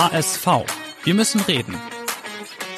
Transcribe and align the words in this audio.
HSV. 0.00 0.46
Wir 1.02 1.14
müssen 1.14 1.40
reden. 1.40 1.74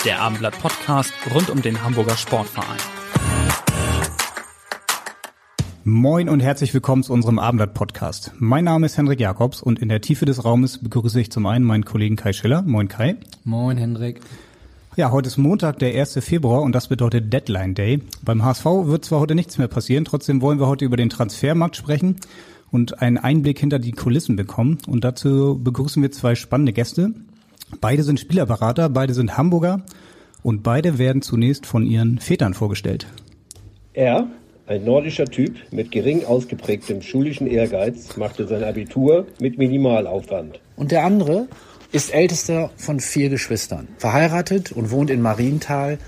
Der 0.06 0.23
Abendblatt 0.23 0.59
Podcast 0.59 1.12
rund 1.34 1.51
um 1.51 1.61
den 1.61 1.84
Hamburger 1.84 2.16
Sportverein. 2.16 2.78
Moin 5.84 6.30
und 6.30 6.41
herzlich 6.41 6.73
willkommen 6.73 7.02
zu 7.02 7.12
unserem 7.12 7.38
Abendblatt 7.38 7.75
Podcast. 7.75 8.33
Mein 8.38 8.64
Name 8.64 8.87
ist 8.87 8.97
Hendrik 8.97 9.20
Jakobs 9.20 9.61
und 9.61 9.80
in 9.80 9.91
der 9.91 10.01
Tiefe 10.01 10.25
des 10.25 10.47
Raumes 10.47 10.78
begrüße 10.78 11.20
ich 11.20 11.30
zum 11.30 11.45
einen 11.45 11.66
meinen 11.66 11.84
Kollegen 11.84 12.16
Kai 12.16 12.33
Schiller. 12.33 12.62
Moin 12.62 12.88
Kai. 12.88 13.19
Moin 13.45 13.77
Hendrik. 13.77 14.23
Ja, 14.97 15.11
heute 15.11 15.28
ist 15.28 15.37
Montag, 15.37 15.78
der 15.78 16.00
1. 16.00 16.25
Februar 16.25 16.62
und 16.62 16.73
das 16.75 16.89
bedeutet 16.89 17.30
Deadline 17.30 17.75
Day. 17.75 18.00
Beim 18.23 18.42
HSV 18.42 18.64
wird 18.64 19.05
zwar 19.05 19.20
heute 19.20 19.34
nichts 19.34 19.59
mehr 19.59 19.69
passieren, 19.69 20.06
trotzdem 20.06 20.41
wollen 20.41 20.59
wir 20.59 20.69
heute 20.69 20.87
über 20.87 20.97
den 20.97 21.11
Transfermarkt 21.11 21.77
sprechen 21.77 22.16
und 22.73 23.02
einen 23.02 23.19
Einblick 23.19 23.59
hinter 23.59 23.79
die 23.79 23.92
Kulissen 23.92 24.37
bekommen. 24.37 24.78
Und 24.87 25.05
dazu 25.05 25.61
begrüßen 25.62 26.02
wir 26.02 26.11
zwei 26.11 26.34
spannende 26.34 26.73
Gäste. 26.73 27.12
Beide 27.81 28.03
sind 28.03 28.20
Spielerberater, 28.20 28.89
beide 28.89 29.14
sind 29.14 29.36
Hamburger 29.36 29.83
und 30.42 30.62
beide 30.62 30.98
werden 30.98 31.22
zunächst 31.22 31.67
von 31.67 31.86
ihren 31.86 32.19
Vätern 32.19 32.55
vorgestellt. 32.55 33.06
Er, 33.92 34.28
ein 34.67 34.84
nordischer 34.84 35.27
Typ 35.27 35.56
mit 35.72 35.91
gering 35.91 36.25
ausgeprägtem 36.25 37.03
schulischen 37.03 37.47
Ehrgeiz, 37.47 38.17
machte 38.17 38.47
sein 38.47 38.64
Abitur 38.64 39.27
mit 39.41 39.58
Minimalaufwand. 39.58 40.61
Und 40.77 40.92
der 40.92 41.05
andere 41.05 41.48
ist 41.92 42.14
ältester 42.14 42.70
von 42.77 43.00
vier 43.00 43.30
Geschwistern, 43.30 43.89
verheiratet 43.98 44.73
und 44.73 44.91
wohnt 44.91 45.11
in 45.11 45.23
Marienthal 45.23 45.98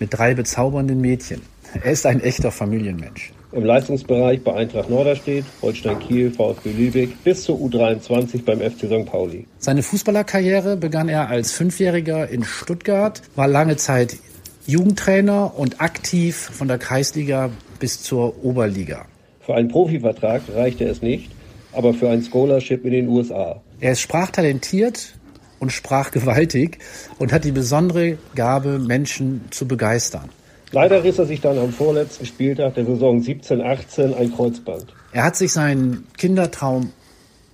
mit 0.00 0.16
drei 0.16 0.34
bezaubernden 0.34 1.00
Mädchen. 1.00 1.42
Er 1.74 1.92
ist 1.92 2.06
ein 2.06 2.20
echter 2.20 2.50
Familienmensch 2.50 3.32
im 3.52 3.64
Leistungsbereich 3.64 4.42
bei 4.42 4.54
Eintracht 4.54 4.90
Norderstedt, 4.90 5.44
Holstein 5.62 5.98
Kiel, 6.00 6.30
VfB 6.30 6.70
Lübeck 6.72 7.24
bis 7.24 7.44
zur 7.44 7.56
U23 7.56 8.44
beim 8.44 8.60
FC 8.60 8.86
St. 8.86 9.06
Pauli. 9.06 9.46
Seine 9.58 9.82
Fußballerkarriere 9.82 10.76
begann 10.76 11.08
er 11.08 11.28
als 11.28 11.52
Fünfjähriger 11.52 12.28
in 12.28 12.44
Stuttgart, 12.44 13.22
war 13.36 13.48
lange 13.48 13.76
Zeit 13.76 14.18
Jugendtrainer 14.66 15.58
und 15.58 15.80
aktiv 15.80 16.36
von 16.36 16.68
der 16.68 16.78
Kreisliga 16.78 17.50
bis 17.78 18.02
zur 18.02 18.44
Oberliga. 18.44 19.06
Für 19.40 19.54
einen 19.54 19.68
Profivertrag 19.68 20.42
reichte 20.54 20.84
es 20.84 21.00
nicht, 21.00 21.30
aber 21.72 21.94
für 21.94 22.10
ein 22.10 22.22
Scholarship 22.22 22.84
in 22.84 22.92
den 22.92 23.08
USA. 23.08 23.62
Er 23.80 23.92
ist 23.92 24.00
sprachtalentiert 24.00 25.14
und 25.58 25.72
sprachgewaltig 25.72 26.78
und 27.18 27.32
hat 27.32 27.44
die 27.44 27.52
besondere 27.52 28.18
Gabe, 28.34 28.78
Menschen 28.78 29.42
zu 29.50 29.66
begeistern. 29.66 30.28
Leider 30.70 31.02
riss 31.02 31.18
er 31.18 31.24
sich 31.24 31.40
dann 31.40 31.58
am 31.58 31.72
vorletzten 31.72 32.26
Spieltag 32.26 32.74
der 32.74 32.84
Saison 32.84 33.20
17-18 33.20 34.14
ein 34.14 34.34
Kreuzband. 34.34 34.86
Er 35.12 35.24
hat 35.24 35.36
sich 35.36 35.52
seinen 35.52 36.06
Kindertraum 36.18 36.90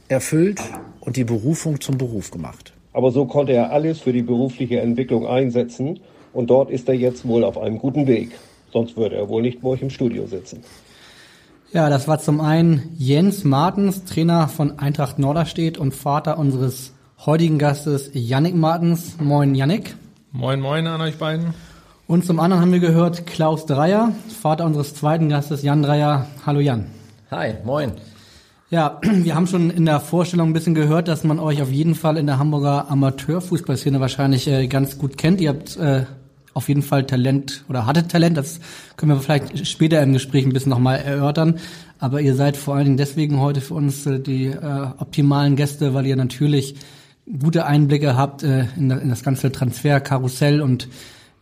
erfüllt 0.08 0.60
und 1.00 1.16
die 1.16 1.24
Berufung 1.24 1.80
zum 1.80 1.96
Beruf 1.96 2.30
gemacht. 2.30 2.72
Aber 2.92 3.12
so 3.12 3.26
konnte 3.26 3.52
er 3.52 3.70
alles 3.72 4.00
für 4.00 4.12
die 4.12 4.22
berufliche 4.22 4.80
Entwicklung 4.80 5.26
einsetzen 5.26 6.00
und 6.32 6.50
dort 6.50 6.70
ist 6.70 6.88
er 6.88 6.94
jetzt 6.94 7.26
wohl 7.26 7.44
auf 7.44 7.56
einem 7.56 7.78
guten 7.78 8.06
Weg. 8.06 8.32
Sonst 8.72 8.96
würde 8.96 9.16
er 9.16 9.28
wohl 9.28 9.42
nicht 9.42 9.60
bei 9.60 9.68
euch 9.68 9.82
im 9.82 9.90
Studio 9.90 10.26
sitzen. 10.26 10.64
Ja, 11.72 11.90
das 11.90 12.08
war 12.08 12.18
zum 12.18 12.40
einen 12.40 12.94
Jens 12.96 13.44
Martens, 13.44 14.04
Trainer 14.04 14.48
von 14.48 14.78
Eintracht 14.78 15.18
Norderstedt 15.18 15.78
und 15.78 15.94
Vater 15.94 16.38
unseres 16.38 16.92
heutigen 17.24 17.58
Gastes 17.58 18.10
Yannick 18.12 18.54
Martens. 18.54 19.16
Moin 19.20 19.54
Yannick. 19.54 19.94
Moin 20.32 20.60
moin 20.60 20.86
an 20.86 21.00
euch 21.00 21.16
beiden. 21.16 21.54
Und 22.06 22.26
zum 22.26 22.38
anderen 22.38 22.60
haben 22.60 22.72
wir 22.72 22.80
gehört 22.80 23.26
Klaus 23.26 23.64
Dreier, 23.64 24.12
Vater 24.42 24.66
unseres 24.66 24.94
zweiten 24.94 25.30
Gastes 25.30 25.62
Jan 25.62 25.82
Dreier. 25.82 26.26
Hallo 26.44 26.60
Jan. 26.60 26.86
Hi, 27.30 27.54
moin. 27.64 27.92
Ja, 28.68 29.00
wir 29.02 29.34
haben 29.34 29.46
schon 29.46 29.70
in 29.70 29.86
der 29.86 30.00
Vorstellung 30.00 30.50
ein 30.50 30.52
bisschen 30.52 30.74
gehört, 30.74 31.08
dass 31.08 31.24
man 31.24 31.38
euch 31.38 31.62
auf 31.62 31.70
jeden 31.70 31.94
Fall 31.94 32.18
in 32.18 32.26
der 32.26 32.38
Hamburger 32.38 32.90
Amateurfußballszene 32.90 34.00
wahrscheinlich 34.00 34.46
äh, 34.48 34.66
ganz 34.66 34.98
gut 34.98 35.16
kennt. 35.16 35.40
Ihr 35.40 35.48
habt 35.48 35.78
äh, 35.78 36.04
auf 36.52 36.68
jeden 36.68 36.82
Fall 36.82 37.06
Talent 37.06 37.64
oder 37.70 37.86
hattet 37.86 38.10
Talent, 38.10 38.36
das 38.36 38.60
können 38.98 39.12
wir 39.12 39.20
vielleicht 39.20 39.66
später 39.66 40.02
im 40.02 40.12
Gespräch 40.12 40.44
ein 40.44 40.52
bisschen 40.52 40.70
nochmal 40.70 40.98
erörtern. 40.98 41.58
Aber 42.00 42.20
ihr 42.20 42.34
seid 42.34 42.58
vor 42.58 42.74
allen 42.74 42.84
Dingen 42.84 42.96
deswegen 42.98 43.40
heute 43.40 43.62
für 43.62 43.74
uns 43.74 44.04
äh, 44.04 44.20
die 44.20 44.48
äh, 44.48 44.88
optimalen 44.98 45.56
Gäste, 45.56 45.94
weil 45.94 46.04
ihr 46.04 46.16
natürlich 46.16 46.76
gute 47.38 47.64
Einblicke 47.64 48.14
habt 48.14 48.42
äh, 48.42 48.66
in, 48.76 48.90
in 48.90 49.08
das 49.08 49.22
ganze 49.22 49.50
Transferkarussell 49.50 50.60
und 50.60 50.88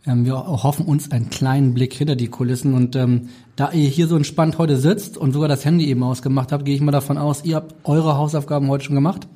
ähm, 0.05 0.25
wir 0.25 0.35
hoffen 0.35 0.85
uns 0.85 1.11
einen 1.11 1.29
kleinen 1.29 1.73
Blick 1.73 1.93
hinter 1.93 2.15
die 2.15 2.27
Kulissen. 2.27 2.73
Und 2.73 2.95
ähm, 2.95 3.29
da 3.55 3.71
ihr 3.71 3.87
hier 3.87 4.07
so 4.07 4.15
entspannt 4.15 4.57
heute 4.57 4.77
sitzt 4.77 5.17
und 5.17 5.31
sogar 5.31 5.47
das 5.47 5.63
Handy 5.63 5.87
eben 5.87 6.03
ausgemacht 6.03 6.51
habt, 6.51 6.65
gehe 6.65 6.75
ich 6.75 6.81
mal 6.81 6.91
davon 6.91 7.17
aus, 7.17 7.43
ihr 7.45 7.55
habt 7.55 7.73
eure 7.83 8.17
Hausaufgaben 8.17 8.67
heute 8.67 8.85
schon 8.85 8.95
gemacht? 8.95 9.27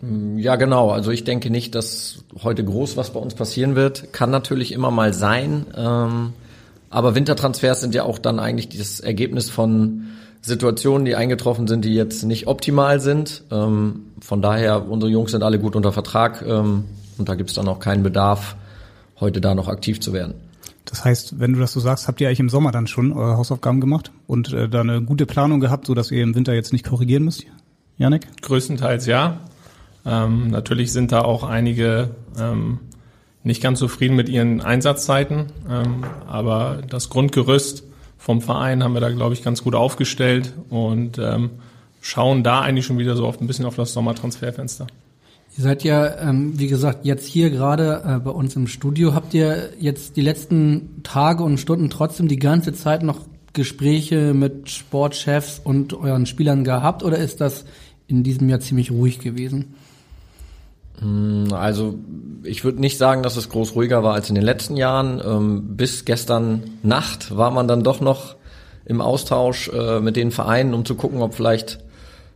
Mm, 0.00 0.38
ja, 0.38 0.56
genau. 0.56 0.90
Also 0.90 1.10
ich 1.10 1.24
denke 1.24 1.50
nicht, 1.50 1.74
dass 1.74 2.24
heute 2.42 2.64
groß 2.64 2.96
was 2.96 3.12
bei 3.12 3.20
uns 3.20 3.34
passieren 3.34 3.74
wird. 3.74 4.12
Kann 4.12 4.30
natürlich 4.30 4.72
immer 4.72 4.90
mal 4.90 5.12
sein. 5.12 5.66
Ähm, 5.76 6.32
aber 6.90 7.14
Wintertransfers 7.14 7.80
sind 7.80 7.94
ja 7.94 8.04
auch 8.04 8.18
dann 8.18 8.38
eigentlich 8.38 8.68
das 8.68 9.00
Ergebnis 9.00 9.50
von 9.50 10.08
Situationen, 10.42 11.04
die 11.04 11.16
eingetroffen 11.16 11.66
sind, 11.68 11.84
die 11.84 11.94
jetzt 11.94 12.24
nicht 12.24 12.46
optimal 12.46 13.00
sind. 13.00 13.44
Ähm, 13.50 14.06
von 14.20 14.42
daher, 14.42 14.88
unsere 14.88 15.10
Jungs 15.10 15.32
sind 15.32 15.42
alle 15.42 15.58
gut 15.58 15.76
unter 15.76 15.92
Vertrag 15.92 16.42
ähm, 16.46 16.84
und 17.18 17.28
da 17.28 17.34
gibt 17.34 17.50
es 17.50 17.56
dann 17.56 17.68
auch 17.68 17.78
keinen 17.78 18.02
Bedarf, 18.02 18.56
heute 19.20 19.40
da 19.40 19.54
noch 19.54 19.68
aktiv 19.68 20.00
zu 20.00 20.12
werden. 20.12 20.34
Das 20.84 21.04
heißt, 21.04 21.38
wenn 21.38 21.52
du 21.52 21.60
das 21.60 21.72
so 21.72 21.80
sagst, 21.80 22.08
habt 22.08 22.20
ihr 22.20 22.28
eigentlich 22.28 22.40
im 22.40 22.48
Sommer 22.48 22.72
dann 22.72 22.86
schon 22.86 23.12
eure 23.12 23.36
Hausaufgaben 23.36 23.80
gemacht 23.80 24.10
und 24.26 24.52
äh, 24.52 24.68
da 24.68 24.80
eine 24.80 25.02
gute 25.02 25.26
Planung 25.26 25.60
gehabt, 25.60 25.86
so 25.86 25.94
dass 25.94 26.10
ihr 26.10 26.22
im 26.22 26.34
Winter 26.34 26.54
jetzt 26.54 26.72
nicht 26.72 26.84
korrigieren 26.84 27.24
müsst? 27.24 27.44
Janik? 27.98 28.26
Größtenteils 28.42 29.06
ja. 29.06 29.40
Ähm, 30.04 30.48
natürlich 30.48 30.92
sind 30.92 31.12
da 31.12 31.20
auch 31.20 31.44
einige 31.44 32.10
ähm, 32.38 32.80
nicht 33.44 33.62
ganz 33.62 33.78
zufrieden 33.78 34.16
mit 34.16 34.28
ihren 34.28 34.60
Einsatzzeiten, 34.62 35.46
ähm, 35.68 36.04
aber 36.26 36.82
das 36.88 37.10
Grundgerüst 37.10 37.84
vom 38.18 38.40
Verein 38.40 38.82
haben 38.82 38.94
wir 38.94 39.00
da, 39.00 39.10
glaube 39.10 39.34
ich, 39.34 39.42
ganz 39.42 39.62
gut 39.62 39.74
aufgestellt 39.74 40.54
und 40.68 41.18
ähm, 41.18 41.50
schauen 42.00 42.42
da 42.42 42.60
eigentlich 42.60 42.86
schon 42.86 42.98
wieder 42.98 43.16
so 43.16 43.26
oft 43.26 43.40
ein 43.40 43.46
bisschen 43.46 43.64
auf 43.64 43.76
das 43.76 43.92
Sommertransferfenster. 43.92 44.86
Ihr 45.56 45.64
seid 45.64 45.82
ja, 45.82 46.18
ähm, 46.18 46.58
wie 46.58 46.68
gesagt, 46.68 47.04
jetzt 47.04 47.26
hier 47.26 47.50
gerade 47.50 48.02
äh, 48.06 48.18
bei 48.20 48.30
uns 48.30 48.54
im 48.54 48.66
Studio. 48.66 49.14
Habt 49.14 49.34
ihr 49.34 49.70
jetzt 49.78 50.16
die 50.16 50.20
letzten 50.20 51.02
Tage 51.02 51.42
und 51.42 51.58
Stunden 51.58 51.90
trotzdem 51.90 52.28
die 52.28 52.38
ganze 52.38 52.72
Zeit 52.72 53.02
noch 53.02 53.26
Gespräche 53.52 54.32
mit 54.32 54.70
Sportchefs 54.70 55.60
und 55.62 55.92
euren 55.92 56.26
Spielern 56.26 56.62
gehabt 56.62 57.02
oder 57.02 57.18
ist 57.18 57.40
das 57.40 57.64
in 58.06 58.22
diesem 58.22 58.48
Jahr 58.48 58.60
ziemlich 58.60 58.92
ruhig 58.92 59.18
gewesen? 59.18 59.74
Hm, 61.00 61.52
also 61.52 61.98
ich 62.44 62.62
würde 62.64 62.80
nicht 62.80 62.96
sagen, 62.96 63.22
dass 63.22 63.36
es 63.36 63.48
groß 63.48 63.74
ruhiger 63.74 64.04
war 64.04 64.14
als 64.14 64.28
in 64.28 64.36
den 64.36 64.44
letzten 64.44 64.76
Jahren. 64.76 65.20
Ähm, 65.24 65.76
bis 65.76 66.04
gestern 66.04 66.62
Nacht 66.82 67.36
war 67.36 67.50
man 67.50 67.66
dann 67.66 67.82
doch 67.82 68.00
noch 68.00 68.36
im 68.84 69.00
Austausch 69.00 69.68
äh, 69.68 70.00
mit 70.00 70.16
den 70.16 70.30
Vereinen, 70.30 70.74
um 70.74 70.84
zu 70.84 70.94
gucken, 70.94 71.22
ob 71.22 71.34
vielleicht 71.34 71.80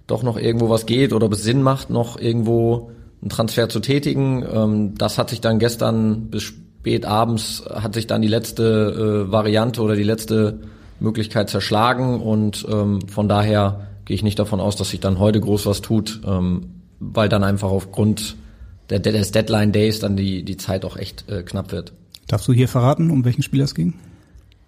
doch 0.07 0.23
noch 0.23 0.37
irgendwo 0.37 0.69
was 0.69 0.85
geht 0.85 1.13
oder 1.13 1.27
ob 1.27 1.33
es 1.33 1.43
Sinn 1.43 1.63
macht, 1.63 1.91
noch 1.91 2.19
irgendwo 2.19 2.91
einen 3.25 3.31
Transfer 3.31 3.69
zu 3.69 3.81
tätigen. 3.81 4.45
Ähm, 4.51 4.95
das 4.97 5.19
hat 5.19 5.31
sich 5.31 5.41
dann 5.41 5.59
gestern 5.59 6.31
bis 6.31 6.43
spät 6.85 7.07
abends 7.07 7.65
hat 7.69 7.95
sich 7.95 8.07
dann 8.07 8.21
die 8.21 8.29
letzte 8.29 9.25
äh, 9.27 9.33
Variante 9.33 9.81
oder 9.81 9.97
die 9.97 10.03
letzte 10.03 10.61
Möglichkeit 11.01 11.49
zerschlagen 11.49 12.21
und 12.21 12.67
ähm, 12.71 13.09
von 13.09 13.27
daher 13.27 13.89
gehe 14.05 14.15
ich 14.15 14.23
nicht 14.23 14.39
davon 14.39 14.61
aus, 14.61 14.77
dass 14.77 14.91
sich 14.91 15.01
dann 15.01 15.19
heute 15.19 15.41
groß 15.41 15.65
was 15.65 15.81
tut, 15.81 16.21
ähm, 16.27 16.67
weil 17.01 17.31
dann 17.31 17.43
einfach 17.43 17.71
aufgrund 17.71 18.37
der, 18.91 19.01
des 19.01 19.33
Deadline 19.33 19.73
Days 19.73 20.01
dann 20.01 20.15
die, 20.15 20.45
die 20.45 20.59
Zeit 20.59 20.85
auch 20.85 20.99
echt 20.99 21.27
äh, 21.31 21.43
knapp 21.43 21.73
wird. 21.73 21.95
Darfst 22.27 22.47
du 22.49 22.53
hier 22.53 22.69
verraten, 22.69 23.11
um 23.11 23.25
welchen 23.25 23.43
Spieler 23.43 23.65
es 23.65 23.75
ging? 23.75 23.95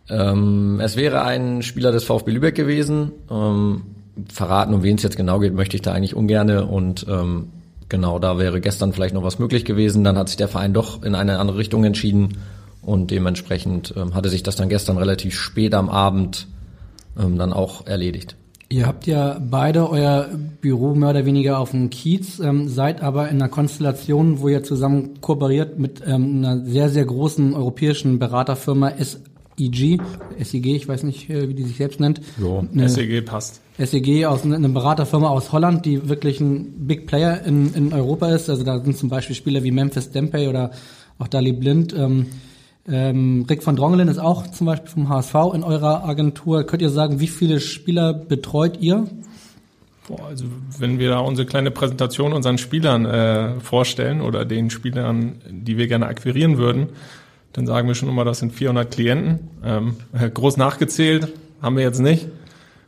Ähm, 0.09 0.81
es 0.83 0.97
wäre 0.97 1.23
ein 1.23 1.63
Spieler 1.63 1.93
des 1.93 2.05
VfB 2.05 2.31
Lübeck 2.31 2.55
gewesen. 2.55 3.13
Ähm, 3.31 3.83
verraten, 4.33 4.73
um 4.73 4.83
wen 4.83 4.97
es 4.97 5.03
jetzt 5.03 5.19
genau 5.19 5.39
geht, 5.41 5.53
möchte 5.53 5.77
ich 5.77 5.83
da 5.83 5.93
eigentlich 5.93 6.15
ungerne 6.17 6.65
und 6.65 7.05
ähm, 7.11 7.49
Genau, 7.89 8.19
da 8.19 8.39
wäre 8.39 8.61
gestern 8.61 8.93
vielleicht 8.93 9.15
noch 9.15 9.23
was 9.23 9.39
möglich 9.39 9.65
gewesen. 9.65 10.03
Dann 10.03 10.19
hat 10.19 10.29
sich 10.29 10.37
der 10.37 10.49
Verein 10.49 10.73
doch 10.73 11.03
in 11.03 11.15
eine 11.15 11.39
andere 11.39 11.59
Richtung 11.59 11.85
entschieden 11.85 12.39
und 12.83 13.11
dementsprechend 13.11 13.95
ähm, 13.97 14.15
hatte 14.15 14.29
sich 14.29 14.43
das 14.43 14.57
dann 14.57 14.69
gestern 14.69 14.99
relativ 14.99 15.39
spät 15.39 15.75
am 15.75 15.89
Abend 15.89 16.49
ähm, 17.19 17.39
dann 17.39 17.53
auch 17.53 17.87
erledigt. 17.87 18.37
Ihr 18.69 18.87
habt 18.87 19.07
ja 19.07 19.39
beide 19.41 19.89
euer 19.89 20.29
Büro 20.61 20.95
mehr 20.97 21.11
oder 21.11 21.25
weniger 21.25 21.61
auf 21.61 21.71
dem 21.71 21.89
Kiez, 21.89 22.41
ähm, 22.41 22.69
seid 22.69 23.01
aber 23.01 23.29
in 23.29 23.37
einer 23.37 23.49
Konstellation, 23.49 24.41
wo 24.41 24.49
ihr 24.49 24.65
zusammen 24.65 25.21
kooperiert 25.21 25.79
mit 25.79 26.03
ähm, 26.05 26.39
einer 26.39 26.65
sehr, 26.65 26.89
sehr 26.89 27.05
großen 27.05 27.55
europäischen 27.55 28.19
Beraterfirma 28.19 28.89
SEG, 29.59 30.01
SEG, 30.43 30.67
ich 30.77 30.89
weiß 30.89 31.03
nicht, 31.03 31.31
äh, 31.31 31.49
wie 31.49 31.55
die 31.55 31.65
sich 31.65 31.77
selbst 31.77 32.01
nennt. 32.01 32.21
So, 32.39 32.67
Eine 32.73 32.89
SEG 32.89 33.25
passt. 33.25 33.61
SEG 33.79 34.25
aus 34.27 34.45
einer 34.45 34.69
Beraterfirma 34.69 35.29
aus 35.29 35.53
Holland, 35.53 35.85
die 35.85 36.09
wirklich 36.09 36.41
ein 36.41 36.87
Big 36.87 37.07
Player 37.07 37.43
in, 37.45 37.75
in 37.75 37.93
Europa 37.93 38.29
ist. 38.29 38.49
Also 38.49 38.65
da 38.65 38.79
sind 38.83 38.97
zum 38.97 39.09
Beispiel 39.09 39.37
Spieler 39.37 39.63
wie 39.63 39.71
Memphis 39.71 40.11
Dempey 40.11 40.49
oder 40.49 40.71
auch 41.19 41.29
Dali 41.29 41.53
Blind. 41.53 41.95
Ähm, 41.95 42.27
ähm, 42.89 43.47
Rick 43.49 43.63
von 43.63 43.77
Drongelen 43.77 44.09
ist 44.09 44.19
auch 44.19 44.47
zum 44.51 44.67
Beispiel 44.67 44.91
vom 44.91 45.09
HSV 45.09 45.35
in 45.55 45.65
eurer 45.65 46.05
Agentur. 46.05 46.65
Könnt 46.65 46.83
ihr 46.83 46.91
sagen, 46.91 47.21
wie 47.21 47.27
viele 47.27 47.61
Spieler 47.61 48.15
betreut 48.15 48.79
ihr? 48.81 49.07
Boah, 50.07 50.27
also 50.27 50.45
wenn 50.79 50.99
wir 50.99 51.11
da 51.11 51.19
unsere 51.19 51.47
kleine 51.47 51.73
Präsentation 51.73 52.33
unseren 52.33 52.59
Spielern 52.59 53.05
äh, 53.05 53.61
vorstellen 53.61 54.21
oder 54.21 54.45
den 54.45 54.71
Spielern, 54.71 55.41
die 55.51 55.77
wir 55.77 55.89
gerne 55.89 56.07
akquirieren 56.07 56.59
würden, 56.59 56.91
dann 57.57 57.67
sagen 57.67 57.89
wir 57.89 57.95
schon 57.95 58.09
immer, 58.09 58.25
das 58.25 58.39
sind 58.39 58.53
400 58.53 58.91
Klienten. 58.91 59.51
Ähm, 59.65 59.97
groß 60.35 60.57
nachgezählt 60.57 61.33
haben 61.63 61.77
wir 61.77 61.83
jetzt 61.83 62.01
nicht. 62.01 62.29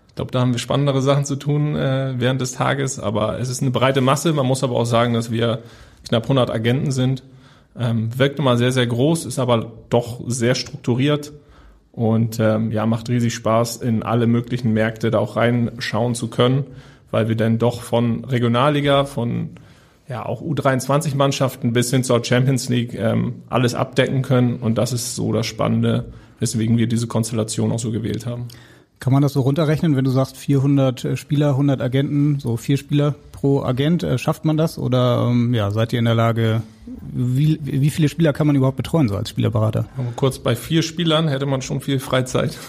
Ich 0.09 0.15
glaube, 0.15 0.31
da 0.31 0.41
haben 0.41 0.53
wir 0.53 0.59
spannendere 0.59 1.03
Sachen 1.03 1.25
zu 1.25 1.37
tun 1.37 1.77
äh, 1.77 2.15
während 2.19 2.41
des 2.41 2.53
Tages, 2.53 2.99
aber 2.99 3.39
es 3.39 3.49
ist 3.49 3.63
eine 3.63 3.71
breite 3.71 4.01
Masse. 4.01 4.33
Man 4.33 4.47
muss 4.47 4.65
aber 4.65 4.77
auch 4.77 4.85
sagen, 4.85 5.15
dass 5.15 5.31
wir 5.31 5.61
knapp 6.05 6.25
100 6.25 6.51
Agenten 6.51 6.91
sind 6.91 7.23
ähm, 7.79 8.17
wirkt 8.19 8.39
immer 8.39 8.57
sehr, 8.57 8.73
sehr 8.73 8.87
groß, 8.87 9.25
ist 9.25 9.39
aber 9.39 9.73
doch 9.89 10.21
sehr 10.27 10.55
strukturiert 10.55 11.33
und 11.93 12.41
ähm, 12.41 12.73
ja, 12.73 12.87
macht 12.87 13.09
riesig 13.09 13.35
Spaß, 13.35 13.77
in 13.77 14.03
alle 14.03 14.27
möglichen 14.27 14.73
Märkte 14.73 15.11
da 15.11 15.19
auch 15.19 15.37
reinschauen 15.37 16.15
zu 16.15 16.29
können, 16.29 16.67
weil 17.11 17.29
wir 17.29 17.37
dann 17.37 17.59
doch 17.59 17.83
von 17.83 18.25
Regionalliga, 18.25 19.05
von 19.05 19.51
ja 20.09 20.25
auch 20.25 20.43
U23-Mannschaften 20.43 21.73
bis 21.73 21.91
hin 21.91 22.03
zur 22.03 22.25
Champions 22.25 22.69
League 22.69 22.95
ähm, 22.95 23.43
alles 23.49 23.75
abdecken 23.75 24.23
können 24.23 24.57
und 24.57 24.79
das 24.79 24.93
ist 24.93 25.15
so 25.15 25.33
das 25.33 25.47
Spannende, 25.47 26.07
weswegen 26.41 26.79
wir 26.79 26.87
diese 26.87 27.07
Konstellation 27.07 27.73
auch 27.73 27.79
so 27.79 27.91
gewählt 27.91 28.27
haben. 28.27 28.49
Kann 29.01 29.13
man 29.13 29.23
das 29.23 29.35
so 29.35 29.43
runterrechnen, 29.43 29.95
wenn 29.95 30.05
du 30.05 30.11
sagst 30.11 30.37
400 30.37 31.05
äh, 31.05 31.17
Spieler, 31.17 31.51
100 31.51 31.81
Agenten, 31.81 32.41
so 32.41 32.57
vier 32.57 32.77
Spieler 32.77 33.15
pro 33.31 33.63
Agent, 33.63 34.03
äh, 34.03 34.19
schafft 34.19 34.45
man 34.45 34.57
das 34.57 34.79
oder 34.79 35.29
ähm, 35.31 35.55
ja, 35.55 35.71
seid 35.71 35.93
ihr 35.93 36.01
in 36.01 36.07
der 36.07 36.15
Lage, 36.15 36.63
wie, 37.13 37.61
wie 37.63 37.91
viele 37.91 38.09
Spieler 38.09 38.33
kann 38.33 38.47
man 38.47 38.57
überhaupt 38.57 38.77
betreuen 38.77 39.09
so 39.09 39.17
als 39.17 39.31
Spielerberater? 39.31 39.85
Kurz 40.17 40.39
bei 40.41 40.57
vier 40.57 40.83
Spielern 40.83 41.29
hätte 41.29 41.47
man 41.47 41.63
schon 41.63 41.81
viel 41.81 42.01
Freizeit. 42.01 42.59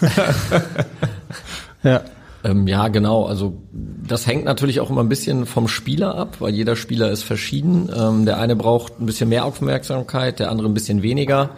ja. 1.82 2.02
Ähm, 2.42 2.66
ja, 2.66 2.88
genau. 2.88 3.24
Also 3.24 3.54
das 3.72 4.26
hängt 4.26 4.44
natürlich 4.44 4.80
auch 4.80 4.90
immer 4.90 5.02
ein 5.02 5.08
bisschen 5.08 5.46
vom 5.46 5.68
Spieler 5.68 6.14
ab, 6.14 6.36
weil 6.40 6.54
jeder 6.54 6.76
Spieler 6.76 7.10
ist 7.10 7.22
verschieden. 7.22 7.90
Ähm, 7.94 8.24
der 8.24 8.38
eine 8.38 8.56
braucht 8.56 9.00
ein 9.00 9.06
bisschen 9.06 9.28
mehr 9.28 9.44
Aufmerksamkeit, 9.44 10.38
der 10.38 10.50
andere 10.50 10.68
ein 10.68 10.74
bisschen 10.74 11.02
weniger. 11.02 11.50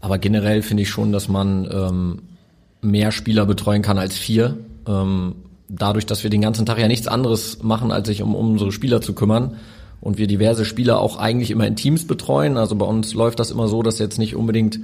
Aber 0.00 0.18
generell 0.18 0.62
finde 0.62 0.82
ich 0.82 0.90
schon, 0.90 1.12
dass 1.12 1.28
man 1.28 1.68
ähm, 1.72 2.22
mehr 2.80 3.12
Spieler 3.12 3.46
betreuen 3.46 3.82
kann 3.82 3.98
als 3.98 4.16
vier. 4.16 4.56
Ähm, 4.86 5.36
dadurch, 5.68 6.06
dass 6.06 6.22
wir 6.22 6.30
den 6.30 6.40
ganzen 6.40 6.66
Tag 6.66 6.78
ja 6.78 6.88
nichts 6.88 7.08
anderes 7.08 7.62
machen, 7.62 7.92
als 7.92 8.08
sich 8.08 8.22
um, 8.22 8.34
um 8.34 8.52
unsere 8.52 8.72
Spieler 8.72 9.00
zu 9.00 9.12
kümmern 9.12 9.56
und 10.00 10.18
wir 10.18 10.26
diverse 10.26 10.64
Spieler 10.64 11.00
auch 11.00 11.18
eigentlich 11.18 11.50
immer 11.50 11.66
in 11.66 11.76
Teams 11.76 12.06
betreuen. 12.06 12.56
Also 12.56 12.76
bei 12.76 12.86
uns 12.86 13.14
läuft 13.14 13.40
das 13.40 13.50
immer 13.50 13.68
so, 13.68 13.82
dass 13.82 13.98
jetzt 13.98 14.18
nicht 14.18 14.36
unbedingt 14.36 14.80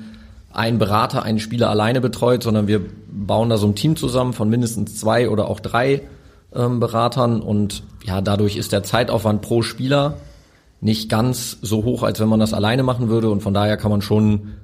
ein 0.54 0.78
Berater 0.78 1.22
einen 1.22 1.40
Spieler 1.40 1.70
alleine 1.70 2.00
betreut, 2.00 2.42
sondern 2.42 2.66
wir 2.66 2.80
bauen 3.10 3.50
da 3.50 3.56
so 3.56 3.66
ein 3.66 3.74
Team 3.74 3.96
zusammen 3.96 4.32
von 4.32 4.48
mindestens 4.48 4.96
zwei 4.96 5.28
oder 5.28 5.48
auch 5.48 5.60
drei 5.60 6.02
ähm, 6.54 6.80
Beratern 6.80 7.40
und 7.40 7.82
ja, 8.04 8.20
dadurch 8.20 8.56
ist 8.56 8.72
der 8.72 8.82
Zeitaufwand 8.82 9.42
pro 9.42 9.62
Spieler 9.62 10.18
nicht 10.80 11.08
ganz 11.08 11.58
so 11.62 11.84
hoch, 11.84 12.02
als 12.02 12.20
wenn 12.20 12.28
man 12.28 12.40
das 12.40 12.52
alleine 12.52 12.82
machen 12.82 13.08
würde 13.08 13.30
und 13.30 13.42
von 13.42 13.54
daher 13.54 13.76
kann 13.76 13.90
man 13.90 14.02
schon 14.02 14.54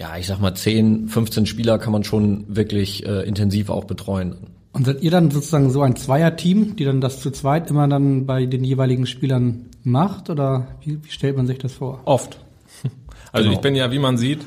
ja, 0.00 0.16
ich 0.16 0.26
sag 0.26 0.40
mal 0.40 0.54
10, 0.54 1.08
15 1.08 1.44
Spieler 1.44 1.78
kann 1.78 1.92
man 1.92 2.04
schon 2.04 2.44
wirklich 2.48 3.04
äh, 3.04 3.20
intensiv 3.28 3.68
auch 3.68 3.84
betreuen. 3.84 4.34
Und 4.72 4.86
seid 4.86 5.02
ihr 5.02 5.10
dann 5.10 5.30
sozusagen 5.30 5.70
so 5.70 5.82
ein 5.82 5.94
Zweierteam, 5.94 6.76
die 6.76 6.84
dann 6.84 7.02
das 7.02 7.20
zu 7.20 7.30
zweit 7.30 7.70
immer 7.70 7.86
dann 7.86 8.24
bei 8.24 8.46
den 8.46 8.64
jeweiligen 8.64 9.06
Spielern 9.06 9.66
macht? 9.82 10.30
Oder 10.30 10.68
wie, 10.82 11.04
wie 11.04 11.10
stellt 11.10 11.36
man 11.36 11.46
sich 11.46 11.58
das 11.58 11.74
vor? 11.74 12.00
Oft. 12.04 12.38
Also 13.32 13.44
genau. 13.44 13.58
ich 13.58 13.62
bin 13.62 13.76
ja, 13.76 13.92
wie 13.92 14.00
man 14.00 14.18
sieht, 14.18 14.40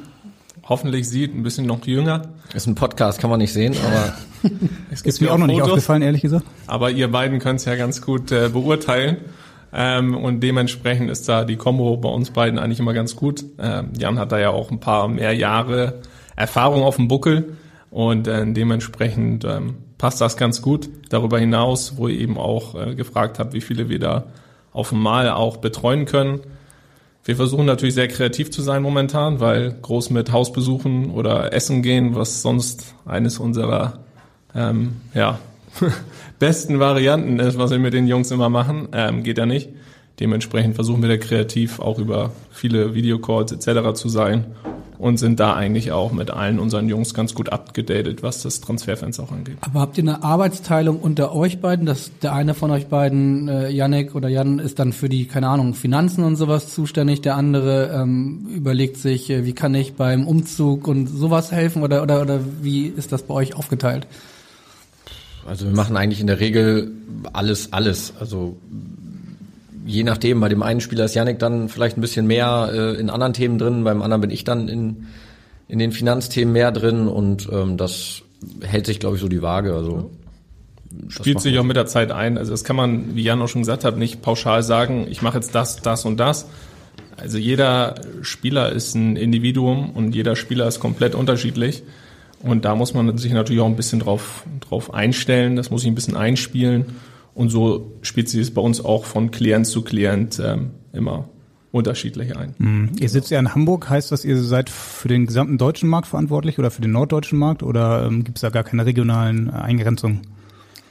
hoffentlich 0.63 1.10
sieht, 1.10 1.36
ein 1.36 1.44
bisschen 1.44 1.65
noch 1.65 1.86
jünger. 1.86 2.33
Ist 2.54 2.68
ein 2.68 2.75
Podcast, 2.75 3.19
kann 3.19 3.30
man 3.30 3.39
nicht 3.39 3.54
sehen, 3.54 3.75
aber 3.86 4.13
es 4.92 5.04
gibt 5.04 5.15
ist 5.15 5.21
mir 5.21 5.31
auch 5.31 5.38
noch 5.38 5.48
Fotos, 5.48 5.62
nicht 5.62 5.62
aufgefallen, 5.63 6.01
ehrlich 6.01 6.21
gesagt. 6.21 6.45
Aber 6.68 6.92
ihr 6.92 7.12
beiden 7.12 7.39
könnt 7.39 7.60
es 7.60 7.65
ja 7.65 7.75
ganz 7.75 8.01
gut 8.01 8.31
äh, 8.31 8.50
beurteilen. 8.50 9.18
Ähm, 9.75 10.15
und 10.15 10.42
dementsprechend 10.42 11.10
ist 11.10 11.27
da 11.27 11.45
die 11.45 11.56
Kombo 11.56 11.98
bei 11.98 12.10
uns 12.10 12.30
beiden 12.30 12.60
eigentlich 12.60 12.80
immer 12.80 12.94
ganz 12.94 13.15
gut. 13.15 13.44
Ähm, 13.57 13.89
Jan 13.98 14.19
hat 14.19 14.31
da 14.31 14.38
ja 14.38 14.51
auch 14.51 14.69
ein 14.69 14.80
paar 14.80 15.07
mehr 15.07 15.33
Jahre 15.33 16.01
Erfahrung 16.36 16.83
auf 16.83 16.98
dem 16.98 17.07
Buckel 17.07 17.57
und 17.89 18.27
äh, 18.27 18.45
dementsprechend 18.51 19.45
ähm, 19.45 19.77
passt 19.98 20.21
das 20.21 20.38
ganz 20.38 20.62
gut. 20.62 20.89
Darüber 21.09 21.39
hinaus, 21.39 21.98
wo 21.98 22.07
ihr 22.07 22.19
eben 22.19 22.38
auch 22.38 22.75
äh, 22.75 22.94
gefragt 22.94 23.39
habt, 23.39 23.54
wie 23.54 23.62
viele 23.62 23.89
wir 23.89 24.00
da 24.00 24.25
auf 24.71 24.89
dem 24.89 25.00
Mal 25.00 25.30
auch 25.30 25.57
betreuen 25.57 26.06
können. 26.06 26.42
Wir 27.25 27.37
versuchen 27.37 27.65
natürlich 27.65 27.95
sehr 27.95 28.09
kreativ 28.09 28.51
zu 28.51 28.61
sein 28.61 28.81
momentan, 28.81 29.39
weil 29.39 29.77
groß 29.81 30.09
mit 30.09 30.31
Hausbesuchen 30.31 31.11
oder 31.11 31.53
Essen 31.53 31.81
gehen, 31.81 32.15
was 32.15 32.41
sonst 32.41 32.95
eines 33.05 33.39
unserer 33.39 33.99
ähm, 34.53 34.97
ja, 35.13 35.39
besten 36.39 36.79
Varianten 36.79 37.39
ist, 37.39 37.57
was 37.57 37.71
wir 37.71 37.79
mit 37.79 37.93
den 37.93 38.07
Jungs 38.07 38.29
immer 38.31 38.49
machen, 38.49 38.89
ähm, 38.91 39.23
geht 39.23 39.37
ja 39.37 39.45
nicht. 39.45 39.69
Dementsprechend 40.19 40.75
versuchen 40.75 41.01
wir 41.01 41.09
da 41.09 41.17
kreativ 41.17 41.79
auch 41.79 41.97
über 41.97 42.33
viele 42.51 42.93
Videocalls 42.93 43.51
etc. 43.53 43.93
zu 43.93 44.09
sein 44.09 44.45
und 45.03 45.17
sind 45.17 45.41
da 45.41 45.53
eigentlich 45.53 45.91
auch 45.91 46.13
mit 46.13 46.31
allen 46.31 46.59
unseren 46.59 46.88
Jungs 46.88 47.13
ganz 47.13 47.33
gut 47.33 47.51
abgedatet, 47.51 48.23
was 48.23 48.41
das 48.41 48.61
Transferfenster 48.61 49.23
auch 49.23 49.33
angeht. 49.33 49.57
Aber 49.59 49.81
habt 49.81 49.97
ihr 49.97 50.03
eine 50.03 50.23
Arbeitsteilung 50.23 50.97
unter 50.97 51.35
euch 51.35 51.59
beiden, 51.59 51.85
dass 51.85 52.11
der 52.21 52.31
eine 52.31 52.53
von 52.53 52.71
euch 52.71 52.88
beiden, 52.88 53.50
äh, 53.50 53.69
Yannick 53.69 54.15
oder 54.15 54.29
Jan, 54.29 54.59
ist 54.59 54.79
dann 54.79 54.94
für 54.94 55.09
die, 55.09 55.25
keine 55.25 55.50
Ahnung, 55.50 55.73
Finanzen 55.73 56.23
und 56.23 56.38
sowas 56.38 56.73
zuständig, 56.73 57.19
der 57.19 57.35
andere 57.35 57.91
ähm, 57.94 58.47
überlegt 58.50 58.95
sich, 58.95 59.29
äh, 59.29 59.45
wie 59.45 59.51
kann 59.51 59.75
ich 59.75 59.95
beim 59.95 60.25
Umzug 60.25 60.88
und 60.88 61.07
sowas 61.07 61.51
helfen 61.51 61.83
oder, 61.83 62.01
oder, 62.01 62.21
oder 62.21 62.39
wie 62.61 62.88
ist 62.88 63.11
das 63.11 63.23
bei 63.23 63.33
euch 63.33 63.56
aufgeteilt? 63.56 64.07
Also 65.45 65.65
wir 65.65 65.75
machen 65.75 65.97
eigentlich 65.97 66.21
in 66.21 66.27
der 66.27 66.39
Regel 66.39 66.91
alles, 67.33 67.73
alles. 67.73 68.13
Also 68.21 68.56
je 69.85 70.03
nachdem, 70.03 70.40
bei 70.40 70.49
dem 70.49 70.63
einen 70.63 70.81
Spieler 70.81 71.06
ist 71.06 71.16
Janik 71.16 71.40
dann 71.40 71.69
vielleicht 71.69 71.97
ein 71.97 72.02
bisschen 72.02 72.28
mehr 72.28 72.69
äh, 72.73 72.99
in 72.99 73.09
anderen 73.09 73.33
Themen 73.33 73.57
drin, 73.57 73.83
beim 73.83 74.02
anderen 74.02 74.21
bin 74.21 74.30
ich 74.30 74.44
dann 74.44 74.68
in, 74.68 75.07
in 75.68 75.80
den 75.80 75.92
Finanzthemen 75.92 76.54
mehr 76.54 76.71
drin 76.71 77.07
und 77.07 77.49
ähm, 77.52 77.78
das 77.78 78.21
hält 78.61 78.85
sich, 78.85 78.99
glaube 78.99 79.16
ich, 79.16 79.21
so 79.21 79.28
die 79.28 79.42
Waage. 79.42 79.73
Also 79.73 80.11
spielt 81.07 81.42
sich 81.42 81.57
auch 81.59 81.63
mit 81.63 81.75
der 81.75 81.85
Zeit 81.85 82.11
ein. 82.11 82.37
Also 82.37 82.52
das 82.52 82.63
kann 82.63 82.75
man, 82.75 83.16
wie 83.16 83.23
Jan 83.23 83.42
auch 83.42 83.47
schon 83.47 83.61
gesagt 83.61 83.83
hat, 83.83 83.97
nicht 83.97 84.21
pauschal 84.21 84.63
sagen, 84.63 85.07
ich 85.09 85.21
mache 85.21 85.37
jetzt 85.37 85.56
das, 85.56 85.81
das 85.81 86.06
und 86.06 86.18
das. 86.18 86.47
Also 87.18 87.37
jeder 87.37 87.95
Spieler 88.21 88.71
ist 88.71 88.95
ein 88.95 89.16
Individuum 89.16 89.92
und 89.92 90.16
jeder 90.16 90.35
Spieler 90.35 90.68
ist 90.68 90.80
komplett 90.80 91.16
unterschiedlich. 91.16 91.83
Und 92.42 92.66
da 92.66 92.75
muss 92.75 92.94
man 92.94 93.18
sich 93.18 93.31
natürlich 93.31 93.61
auch 93.61 93.68
ein 93.68 93.78
bisschen 93.78 93.99
drauf, 93.99 94.44
drauf 94.59 94.94
einstellen, 94.94 95.56
das 95.56 95.69
muss 95.69 95.81
sich 95.81 95.92
ein 95.92 95.95
bisschen 95.95 96.18
einspielen. 96.18 96.97
Und 97.33 97.49
so 97.49 97.94
spielt 98.02 98.30
sich 98.30 98.42
es 98.42 98.54
bei 98.54 98.61
uns 98.61 98.83
auch 98.83 99.06
von 99.06 99.31
Klient 99.31 99.68
zu 99.68 99.81
Klient 99.81 100.40
ähm, 100.44 100.71
immer 100.92 101.30
unterschiedlich 101.71 102.37
ein. 102.37 102.54
Mhm. 102.59 102.92
Ihr 102.99 103.09
sitzt 103.09 103.31
ja 103.31 103.40
in 103.40 103.56
Hamburg, 103.56 103.90
heißt 103.90 104.11
das, 104.11 104.23
ihr 104.23 104.40
seid 104.42 104.69
für 104.69 105.07
den 105.07 105.25
gesamten 105.25 105.57
deutschen 105.57 105.90
Markt 105.90 106.07
verantwortlich 106.07 106.59
oder 106.59 106.69
für 106.69 106.83
den 106.83 106.92
norddeutschen 106.92 107.40
Markt 107.40 107.63
oder 107.63 108.06
ähm, 108.06 108.23
gibt 108.23 108.37
es 108.37 108.42
da 108.42 108.49
gar 108.49 108.63
keine 108.63 108.85
regionalen 108.85 109.49
Eingrenzungen? 109.49 110.21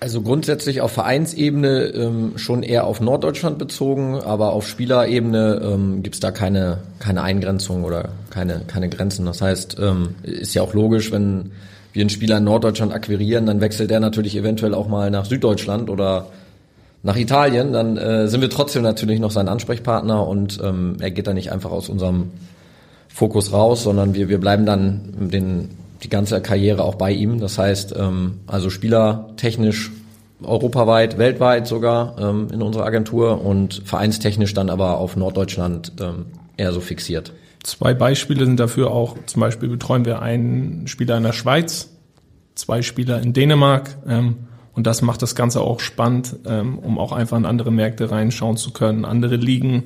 Also 0.00 0.20
grundsätzlich 0.20 0.80
auf 0.80 0.90
Vereinsebene 0.90 1.84
ähm, 1.94 2.32
schon 2.34 2.64
eher 2.64 2.88
auf 2.88 3.00
Norddeutschland 3.00 3.58
bezogen, 3.58 4.16
aber 4.16 4.52
auf 4.52 4.66
Spielerebene 4.66 5.61
ähm, 5.62 6.02
gibt 6.02 6.16
es 6.16 6.20
da 6.20 6.32
keine, 6.32 6.78
keine 6.99 7.22
Eingrenzung 7.22 7.84
oder 7.84 8.08
keine, 8.30 8.62
keine 8.66 8.88
Grenzen. 8.88 9.25
Das 9.26 9.40
heißt, 9.40 9.76
ähm, 9.80 10.16
ist 10.25 10.54
ja 10.54 10.62
auch 10.62 10.75
logisch, 10.75 11.12
wenn 11.12 11.52
wir 11.92 12.00
einen 12.00 12.11
Spieler 12.11 12.38
in 12.38 12.44
Norddeutschland 12.44 12.92
akquirieren, 12.92 13.46
dann 13.46 13.61
wechselt 13.61 13.90
der 13.90 14.00
natürlich 14.00 14.37
eventuell 14.37 14.75
auch 14.75 14.88
mal 14.88 15.11
nach 15.11 15.25
Süddeutschland 15.25 15.90
oder 15.90 16.26
nach 17.02 17.16
Italien, 17.16 17.72
dann 17.72 17.96
äh, 17.96 18.28
sind 18.28 18.40
wir 18.40 18.50
trotzdem 18.50 18.82
natürlich 18.82 19.18
noch 19.18 19.30
sein 19.30 19.49
Ansprechpartner 19.49 20.26
und 20.26 20.61
ähm, 20.62 20.96
er 21.00 21.11
geht 21.11 21.26
da 21.26 21.34
nicht 21.34 21.50
einfach 21.50 21.70
aus 21.70 21.88
unserem 21.88 22.30
Fokus 23.08 23.52
raus, 23.52 23.82
sondern 23.82 24.14
wir, 24.14 24.28
wir 24.28 24.38
bleiben 24.38 24.64
dann 24.64 25.30
den, 25.30 25.70
die 26.02 26.08
ganze 26.08 26.40
Karriere 26.40 26.84
auch 26.84 26.94
bei 26.94 27.11
ihm. 27.12 27.40
Das 27.40 27.58
heißt, 27.58 27.94
ähm, 27.99 28.40
also 28.46 28.70
spielertechnisch 28.70 29.90
europaweit, 30.42 31.18
weltweit 31.18 31.66
sogar 31.66 32.16
ähm, 32.18 32.49
in 32.52 32.62
unserer 32.62 32.87
Agentur 32.87 33.44
und 33.44 33.82
vereinstechnisch 33.84 34.54
dann 34.54 34.70
aber 34.70 34.99
auf 34.99 35.16
Norddeutschland 35.16 35.92
ähm, 36.00 36.26
eher 36.56 36.72
so 36.72 36.80
fixiert. 36.80 37.32
Zwei 37.62 37.95
Beispiele 37.95 38.45
sind 38.45 38.59
dafür 38.59 38.90
auch, 38.90 39.16
zum 39.26 39.40
Beispiel 39.40 39.69
betreuen 39.69 40.04
wir 40.04 40.21
einen 40.21 40.88
Spieler 40.88 41.16
in 41.16 41.23
der 41.23 41.33
Schweiz, 41.33 41.90
zwei 42.54 42.83
Spieler 42.83 43.21
in 43.21 43.33
Dänemark 43.33 43.97
ähm, 44.07 44.37
Und 44.75 44.87
das 44.87 45.02
macht 45.02 45.23
das 45.23 45.35
Ganze 45.35 45.61
auch 45.61 45.81
spannend, 45.81 46.37
ähm, 46.45 46.78
um 46.78 46.99
auch 46.99 47.12
einfach 47.12 47.37
in 47.37 47.47
andere 47.47 47.71
Märkte 47.71 48.11
reinschauen 48.11 48.57
zu 48.57 48.73
können, 48.73 49.04
andere 49.04 49.37
Ligen 49.37 49.85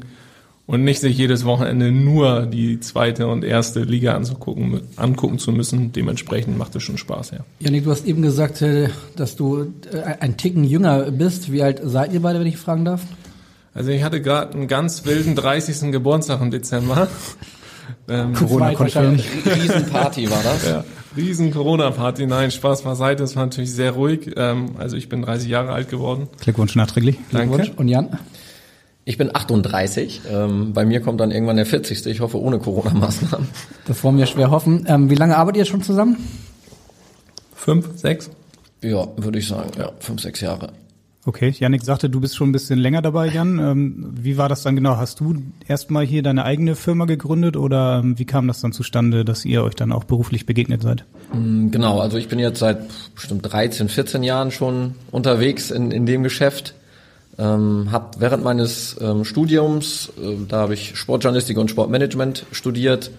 und 0.67 0.83
nicht 0.83 1.01
sich 1.01 1.17
jedes 1.17 1.45
Wochenende 1.45 1.93
nur 1.93 2.47
die 2.47 2.81
zweite 2.81 3.29
und 3.29 3.45
erste 3.45 3.81
Liga 3.81 4.15
anzugucken, 4.15 4.81
angucken 4.97 5.39
zu 5.39 5.53
müssen. 5.53 5.93
Dementsprechend 5.93 6.59
macht 6.59 6.75
es 6.75 6.83
schon 6.83 6.99
Spaß, 6.99 7.33
ja. 7.33 7.39
Janik, 7.61 7.85
du 7.85 7.91
hast 7.91 8.07
eben 8.07 8.23
gesagt, 8.23 8.63
äh, 8.63 8.89
dass 9.15 9.37
du 9.37 9.73
äh, 9.93 10.03
ein 10.21 10.37
Ticken 10.37 10.65
jünger 10.65 11.11
bist. 11.13 11.53
Wie 11.53 11.63
alt 11.63 11.81
seid 11.85 12.13
ihr 12.13 12.21
beide, 12.21 12.41
wenn 12.41 12.47
ich 12.47 12.57
fragen 12.57 12.85
darf? 12.85 13.03
Also 13.75 13.91
ich 13.91 14.03
hatte 14.03 14.21
gerade 14.21 14.55
einen 14.55 14.69
ganz 14.69 15.05
wilden 15.05 15.37
30. 15.37 15.93
Geburtstag 15.93 16.41
im 16.41 16.51
Dezember. 16.51 17.09
Ähm, 18.09 18.35
Corona-konform. 18.35 19.19
Riesenparty 19.45 20.31
war 20.31 20.43
das. 20.43 20.67
Ja, 20.67 20.85
riesen 21.17 21.51
Corona-Party. 21.53 22.27
Nein, 22.27 22.51
Spaß 22.51 22.83
beiseite. 22.83 23.25
Es 23.25 23.37
war 23.37 23.45
natürlich 23.45 23.73
sehr 23.73 23.93
ruhig. 23.93 24.33
Ähm, 24.37 24.71
also 24.79 24.97
ich 24.97 25.09
bin 25.09 25.23
30 25.23 25.49
Jahre 25.49 25.73
alt 25.73 25.89
geworden. 25.91 26.29
Glückwunsch 26.41 26.77
nachträglich. 26.77 27.19
Danke. 27.33 27.73
Und 27.77 27.89
Jan? 27.89 28.19
Ich 29.05 29.19
bin 29.19 29.35
38. 29.35 30.23
Ähm, 30.31 30.73
bei 30.73 30.85
mir 30.85 31.01
kommt 31.01 31.21
dann 31.21 31.31
irgendwann 31.31 31.57
der 31.57 31.67
40. 31.67 32.07
Ich 32.07 32.21
hoffe 32.21 32.41
ohne 32.41 32.59
Corona-Maßnahmen. 32.59 33.49
Das 33.87 34.03
wollen 34.03 34.19
wir 34.19 34.27
schwer 34.27 34.51
hoffen. 34.51 34.85
Ähm, 34.89 35.11
wie 35.11 35.15
lange 35.15 35.37
arbeitet 35.37 35.59
ihr 35.59 35.65
schon 35.65 35.83
zusammen? 35.83 36.17
Fünf, 37.55 37.89
sechs? 37.97 38.31
Ja, 38.83 39.07
würde 39.17 39.39
ich 39.39 39.47
sagen. 39.49 39.71
Ja, 39.79 39.93
fünf, 40.01 40.21
sechs 40.21 40.41
Jahre. 40.41 40.73
Okay, 41.29 41.53
Janik 41.59 41.83
sagte, 41.83 42.09
du 42.09 42.21
bist 42.21 42.37
schon 42.37 42.51
ein 42.51 42.53
bisschen 42.53 42.79
länger 42.79 43.03
dabei, 43.03 43.27
Jan. 43.29 43.59
Ähm, 43.67 44.13
wie 44.13 44.37
war 44.37 44.49
das 44.49 44.63
dann 44.63 44.77
genau? 44.77 44.97
Hast 44.97 45.19
du 45.19 45.35
erstmal 45.67 46.05
hier 46.05 46.23
deine 46.23 46.45
eigene 46.45 46.77
Firma 46.77 47.07
gegründet 47.07 47.57
oder 47.57 48.01
ähm, 48.05 48.17
wie 48.19 48.27
kam 48.27 48.47
das 48.47 48.61
dann 48.61 48.71
zustande, 48.71 49.25
dass 49.25 49.45
ihr 49.45 49.65
euch 49.65 49.75
dann 49.75 49.91
auch 49.91 50.05
beruflich 50.05 50.47
begegnet 50.47 50.83
seid? 50.83 51.05
Mm, 51.33 51.71
genau, 51.71 51.99
also 51.99 52.17
ich 52.17 52.29
bin 52.29 52.39
jetzt 52.39 52.61
seit 52.61 52.79
bestimmt 53.15 53.51
13, 53.51 53.89
14 53.89 54.23
Jahren 54.23 54.53
schon 54.53 54.95
unterwegs 55.11 55.73
in, 55.73 55.91
in 55.91 56.07
dem 56.07 56.23
Geschäft. 56.23 56.75
Ähm, 57.39 57.89
hab 57.91 58.21
während 58.21 58.45
meines 58.45 58.97
ähm, 59.01 59.25
Studiums, 59.25 60.13
äh, 60.23 60.37
da 60.47 60.59
habe 60.59 60.75
ich 60.75 60.97
Sportjournalistik 60.97 61.59
und 61.59 61.71
Sportmanagement 61.71 62.47
studiert, 62.53 63.11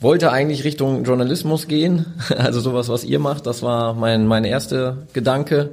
wollte 0.00 0.32
eigentlich 0.32 0.64
Richtung 0.64 1.04
Journalismus 1.04 1.68
gehen, 1.68 2.06
also 2.36 2.60
sowas, 2.60 2.88
was 2.88 3.04
ihr 3.04 3.20
macht. 3.20 3.46
Das 3.46 3.62
war 3.62 3.94
mein 3.94 4.26
mein 4.26 4.44
erster 4.44 5.06
Gedanke. 5.12 5.70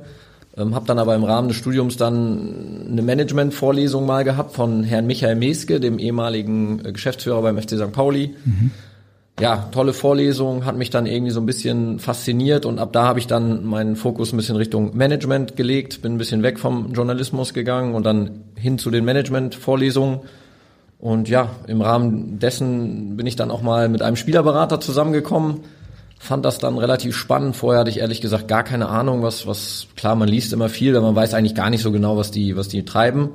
Ähm, 0.59 0.75
habe 0.75 0.85
dann 0.85 0.99
aber 0.99 1.15
im 1.15 1.23
Rahmen 1.23 1.47
des 1.47 1.57
Studiums 1.57 1.95
dann 1.95 2.87
eine 2.91 3.01
Management-Vorlesung 3.01 4.05
mal 4.05 4.23
gehabt 4.23 4.53
von 4.53 4.83
Herrn 4.83 5.07
Michael 5.07 5.35
Meske, 5.35 5.79
dem 5.79 5.99
ehemaligen 5.99 6.83
äh, 6.85 6.91
Geschäftsführer 6.91 7.41
beim 7.41 7.57
FC 7.57 7.71
St. 7.71 7.91
Pauli. 7.93 8.35
Mhm. 8.43 8.71
Ja, 9.39 9.69
tolle 9.71 9.93
Vorlesung, 9.93 10.65
hat 10.65 10.75
mich 10.75 10.89
dann 10.89 11.05
irgendwie 11.05 11.31
so 11.31 11.39
ein 11.39 11.45
bisschen 11.45 11.99
fasziniert 11.99 12.65
und 12.65 12.77
ab 12.77 12.91
da 12.91 13.05
habe 13.05 13.19
ich 13.19 13.27
dann 13.27 13.65
meinen 13.65 13.95
Fokus 13.95 14.33
ein 14.33 14.37
bisschen 14.37 14.57
Richtung 14.57 14.97
Management 14.97 15.55
gelegt, 15.55 16.01
bin 16.01 16.15
ein 16.15 16.17
bisschen 16.17 16.43
weg 16.43 16.59
vom 16.59 16.91
Journalismus 16.91 17.53
gegangen 17.53 17.95
und 17.95 18.05
dann 18.05 18.41
hin 18.55 18.77
zu 18.77 18.91
den 18.91 19.05
Management-Vorlesungen. 19.05 20.19
Und 20.99 21.29
ja, 21.29 21.51
im 21.67 21.79
Rahmen 21.79 22.39
dessen 22.39 23.15
bin 23.15 23.25
ich 23.25 23.37
dann 23.37 23.49
auch 23.49 23.61
mal 23.61 23.87
mit 23.87 24.01
einem 24.01 24.17
Spielerberater 24.17 24.81
zusammengekommen, 24.81 25.61
fand 26.19 26.45
das 26.45 26.59
dann 26.59 26.77
relativ 26.77 27.15
spannend. 27.15 27.55
Vorher 27.55 27.79
hatte 27.79 27.89
ich 27.89 27.99
ehrlich 27.99 28.21
gesagt 28.21 28.47
gar 28.47 28.63
keine 28.63 28.89
Ahnung, 28.89 29.23
was, 29.23 29.47
was, 29.47 29.87
klar, 29.95 30.15
man 30.15 30.27
liest 30.27 30.53
immer 30.53 30.69
viel, 30.69 30.95
aber 30.95 31.07
man 31.07 31.15
weiß 31.15 31.33
eigentlich 31.33 31.55
gar 31.55 31.69
nicht 31.69 31.81
so 31.81 31.91
genau, 31.91 32.17
was 32.17 32.29
die, 32.29 32.55
was 32.55 32.67
die 32.67 32.85
treiben. 32.85 33.31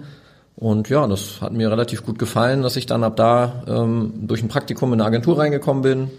Und 0.54 0.88
ja, 0.88 1.06
das 1.08 1.40
hat 1.40 1.52
mir 1.52 1.70
relativ 1.70 2.04
gut 2.04 2.18
gefallen, 2.18 2.62
dass 2.62 2.76
ich 2.76 2.86
dann 2.86 3.02
ab 3.02 3.16
da 3.16 3.64
ähm, 3.66 4.12
durch 4.22 4.42
ein 4.42 4.48
Praktikum 4.48 4.92
in 4.92 5.00
eine 5.00 5.08
Agentur 5.08 5.38
reingekommen 5.38 5.82
bin, 5.82 6.10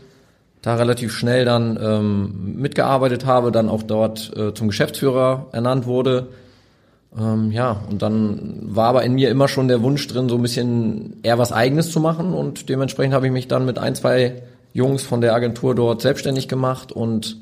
da 0.62 0.75
relativ 0.75 1.13
schnell 1.13 1.45
dann 1.45 1.79
ähm, 1.81 2.55
mitgearbeitet 2.55 3.25
habe, 3.25 3.51
dann 3.51 3.69
auch 3.69 3.84
dort 3.84 4.36
äh, 4.36 4.53
zum 4.53 4.67
Geschäftsführer 4.67 5.45
ernannt 5.51 5.86
wurde. 5.86 6.29
Ähm, 7.17 7.51
ja, 7.51 7.79
und 7.89 8.01
dann 8.01 8.60
war 8.63 8.89
aber 8.89 9.03
in 9.03 9.13
mir 9.13 9.29
immer 9.29 9.48
schon 9.48 9.67
der 9.67 9.84
Wunsch 9.84 10.05
drin, 10.07 10.27
so 10.27 10.36
ein 10.36 10.41
bisschen 10.41 11.17
eher 11.22 11.38
was 11.38 11.53
Eigenes 11.53 11.91
zu 11.91 12.00
machen 12.00 12.34
und 12.34 12.67
dementsprechend 12.67 13.13
habe 13.13 13.27
ich 13.27 13.31
mich 13.31 13.48
dann 13.48 13.65
mit 13.65 13.77
ein, 13.77 13.95
zwei 13.95 14.41
Jungs 14.75 15.03
von 15.03 15.22
der 15.22 15.34
Agentur 15.34 15.74
dort 15.74 16.01
selbstständig 16.01 16.50
gemacht 16.50 16.91
und 16.91 17.38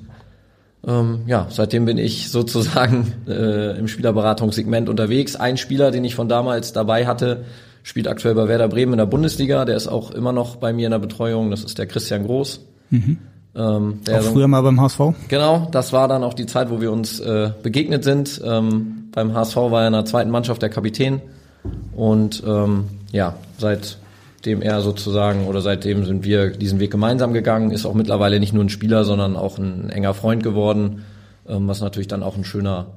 ähm, 0.85 1.21
ja, 1.25 1.47
seitdem 1.49 1.85
bin 1.85 1.97
ich 1.97 2.29
sozusagen 2.29 3.11
äh, 3.27 3.75
im 3.77 3.87
Spielerberatungssegment 3.87 4.87
unterwegs. 4.87 5.35
Ein 5.35 5.57
Spieler, 5.57 5.89
den 5.89 6.05
ich 6.05 6.13
von 6.13 6.29
damals 6.29 6.73
dabei 6.73 7.07
hatte, 7.07 7.45
spielt 7.81 8.07
aktuell 8.07 8.35
bei 8.35 8.47
Werder 8.47 8.67
Bremen 8.67 8.93
in 8.93 8.97
der 8.99 9.07
Bundesliga. 9.07 9.65
Der 9.65 9.75
ist 9.75 9.87
auch 9.87 10.11
immer 10.11 10.31
noch 10.31 10.57
bei 10.57 10.73
mir 10.73 10.85
in 10.85 10.91
der 10.91 10.99
Betreuung. 10.99 11.49
Das 11.49 11.63
ist 11.63 11.79
der 11.79 11.87
Christian 11.87 12.23
Groß. 12.25 12.59
Mhm. 12.91 13.17
Ähm, 13.55 14.01
der 14.05 14.19
auch 14.19 14.25
früher 14.25 14.47
mal 14.47 14.61
beim 14.61 14.79
HSV? 14.79 14.99
Genau, 15.27 15.67
das 15.71 15.91
war 15.91 16.07
dann 16.07 16.23
auch 16.23 16.35
die 16.35 16.45
Zeit, 16.45 16.69
wo 16.69 16.81
wir 16.81 16.91
uns 16.91 17.19
äh, 17.19 17.49
begegnet 17.63 18.03
sind. 18.03 18.39
Ähm, 18.45 19.09
beim 19.11 19.33
HSV 19.33 19.55
war 19.55 19.81
er 19.81 19.87
in 19.87 19.93
der 19.93 20.05
zweiten 20.05 20.29
Mannschaft 20.29 20.61
der 20.61 20.69
Kapitän. 20.69 21.19
Und 21.95 22.43
ähm, 22.45 22.85
ja, 23.11 23.35
seit 23.57 23.97
dem 24.45 24.61
er 24.61 24.81
sozusagen 24.81 25.47
oder 25.47 25.61
seitdem 25.61 26.05
sind 26.05 26.23
wir 26.23 26.51
diesen 26.51 26.79
Weg 26.79 26.91
gemeinsam 26.91 27.33
gegangen, 27.33 27.71
ist 27.71 27.85
auch 27.85 27.93
mittlerweile 27.93 28.39
nicht 28.39 28.53
nur 28.53 28.63
ein 28.63 28.69
Spieler, 28.69 29.05
sondern 29.05 29.35
auch 29.35 29.57
ein 29.57 29.89
enger 29.89 30.13
Freund 30.13 30.43
geworden, 30.43 31.03
ähm, 31.47 31.67
was 31.67 31.81
natürlich 31.81 32.07
dann 32.07 32.23
auch 32.23 32.35
ein 32.35 32.43
schöner 32.43 32.87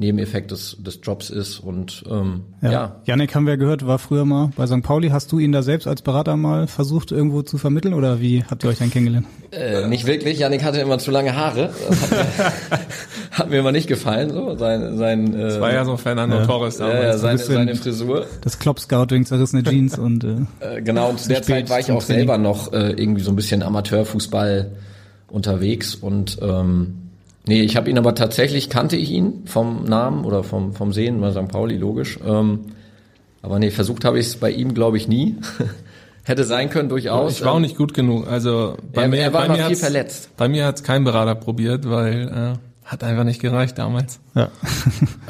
Nebeneffekt 0.00 0.50
des, 0.50 0.76
des 0.80 1.00
Jobs 1.02 1.30
ist 1.30 1.60
und 1.60 2.04
ähm, 2.10 2.42
ja. 2.62 2.72
ja. 2.72 2.96
Janik 3.04 3.34
haben 3.34 3.46
wir 3.46 3.56
gehört, 3.56 3.86
war 3.86 3.98
früher 3.98 4.24
mal 4.24 4.50
bei 4.56 4.66
St. 4.66 4.82
Pauli. 4.82 5.10
Hast 5.10 5.30
du 5.30 5.38
ihn 5.38 5.52
da 5.52 5.62
selbst 5.62 5.86
als 5.86 6.02
Berater 6.02 6.36
mal 6.36 6.66
versucht 6.66 7.12
irgendwo 7.12 7.42
zu 7.42 7.58
vermitteln 7.58 7.94
oder 7.94 8.20
wie 8.20 8.42
habt 8.50 8.64
ihr 8.64 8.70
euch 8.70 8.78
dann 8.78 8.90
kennengelernt? 8.90 9.26
Äh, 9.52 9.86
nicht 9.86 10.06
wirklich. 10.06 10.38
Janik 10.38 10.64
hatte 10.64 10.80
immer 10.80 10.98
zu 10.98 11.10
lange 11.10 11.36
Haare. 11.36 11.70
Hat, 11.90 12.10
mir, 12.10 13.30
hat 13.30 13.50
mir 13.50 13.58
immer 13.58 13.72
nicht 13.72 13.88
gefallen. 13.88 14.30
So 14.30 14.56
sein 14.56 14.96
sein. 14.96 15.34
Äh, 15.34 15.42
das 15.42 15.60
war 15.60 15.72
ja 15.72 15.84
so 15.84 15.96
Fernando 15.96 16.36
ja. 16.36 16.46
Torres 16.46 16.78
damals. 16.78 17.02
Ja, 17.02 17.18
seine, 17.18 17.38
seine 17.38 17.74
Frisur. 17.74 18.26
Das 18.40 18.58
Klopp-Scouting, 18.58 19.26
zerrissene 19.26 19.62
Jeans 19.62 19.98
und 19.98 20.24
äh, 20.24 20.36
äh, 20.60 20.82
genau. 20.82 21.10
Und 21.10 21.20
zu 21.20 21.28
der 21.28 21.42
Zeit 21.42 21.68
war 21.68 21.78
ich 21.78 21.92
auch 21.92 22.00
selber 22.00 22.38
noch 22.38 22.72
äh, 22.72 22.92
irgendwie 22.92 23.22
so 23.22 23.30
ein 23.30 23.36
bisschen 23.36 23.62
Amateurfußball 23.62 24.72
unterwegs 25.28 25.94
und 25.94 26.38
ähm, 26.40 27.09
Nee, 27.46 27.62
ich 27.62 27.76
habe 27.76 27.90
ihn 27.90 27.98
aber 27.98 28.14
tatsächlich, 28.14 28.68
kannte 28.68 28.96
ich 28.96 29.10
ihn 29.10 29.42
vom 29.46 29.84
Namen 29.84 30.24
oder 30.24 30.42
vom, 30.44 30.74
vom 30.74 30.92
Sehen 30.92 31.20
bei 31.20 31.30
St. 31.30 31.48
Pauli, 31.48 31.76
logisch. 31.76 32.18
Ähm, 32.24 32.60
aber 33.42 33.58
nee, 33.58 33.70
versucht 33.70 34.04
habe 34.04 34.18
ich 34.18 34.26
es 34.26 34.36
bei 34.36 34.50
ihm, 34.50 34.74
glaube 34.74 34.96
ich, 34.96 35.08
nie. 35.08 35.36
Hätte 36.24 36.44
sein 36.44 36.68
können 36.68 36.90
durchaus. 36.90 37.38
Ich 37.38 37.44
war 37.44 37.54
auch 37.54 37.60
nicht 37.60 37.76
gut 37.76 37.94
genug. 37.94 38.28
Also 38.28 38.76
bei 38.92 39.02
er, 39.02 39.08
mir, 39.08 39.18
er 39.18 39.32
war 39.32 39.48
bei 39.48 39.56
mir 39.56 39.66
viel 39.66 39.76
verletzt. 39.76 40.30
Bei 40.36 40.48
mir 40.48 40.66
hat 40.66 40.76
es 40.76 40.82
kein 40.82 41.02
Berater 41.02 41.34
probiert, 41.34 41.88
weil 41.88 42.28
äh, 42.28 42.86
hat 42.88 43.02
einfach 43.02 43.24
nicht 43.24 43.40
gereicht 43.40 43.78
damals. 43.78 44.20
Ja. 44.34 44.50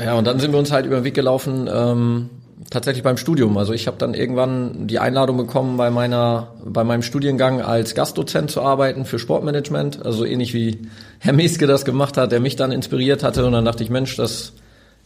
ja, 0.04 0.14
und 0.14 0.26
dann 0.26 0.40
sind 0.40 0.52
wir 0.52 0.58
uns 0.58 0.72
halt 0.72 0.86
über 0.86 0.96
den 0.96 1.04
Weg 1.04 1.14
gelaufen. 1.14 1.70
Ähm, 1.72 2.30
tatsächlich 2.68 3.02
beim 3.02 3.16
Studium. 3.16 3.56
Also 3.56 3.72
ich 3.72 3.86
habe 3.86 3.96
dann 3.96 4.12
irgendwann 4.14 4.86
die 4.86 4.98
Einladung 4.98 5.36
bekommen, 5.38 5.76
bei 5.76 5.90
meiner, 5.90 6.48
bei 6.64 6.84
meinem 6.84 7.02
Studiengang 7.02 7.62
als 7.62 7.94
Gastdozent 7.94 8.50
zu 8.50 8.60
arbeiten 8.60 9.04
für 9.04 9.18
Sportmanagement. 9.18 10.04
Also 10.04 10.24
ähnlich 10.24 10.52
wie 10.52 10.78
Herr 11.18 11.32
Meske 11.32 11.66
das 11.66 11.84
gemacht 11.84 12.16
hat, 12.16 12.32
der 12.32 12.40
mich 12.40 12.56
dann 12.56 12.72
inspiriert 12.72 13.22
hatte. 13.22 13.46
Und 13.46 13.52
dann 13.52 13.64
dachte 13.64 13.82
ich, 13.82 13.90
Mensch, 13.90 14.16
das 14.16 14.52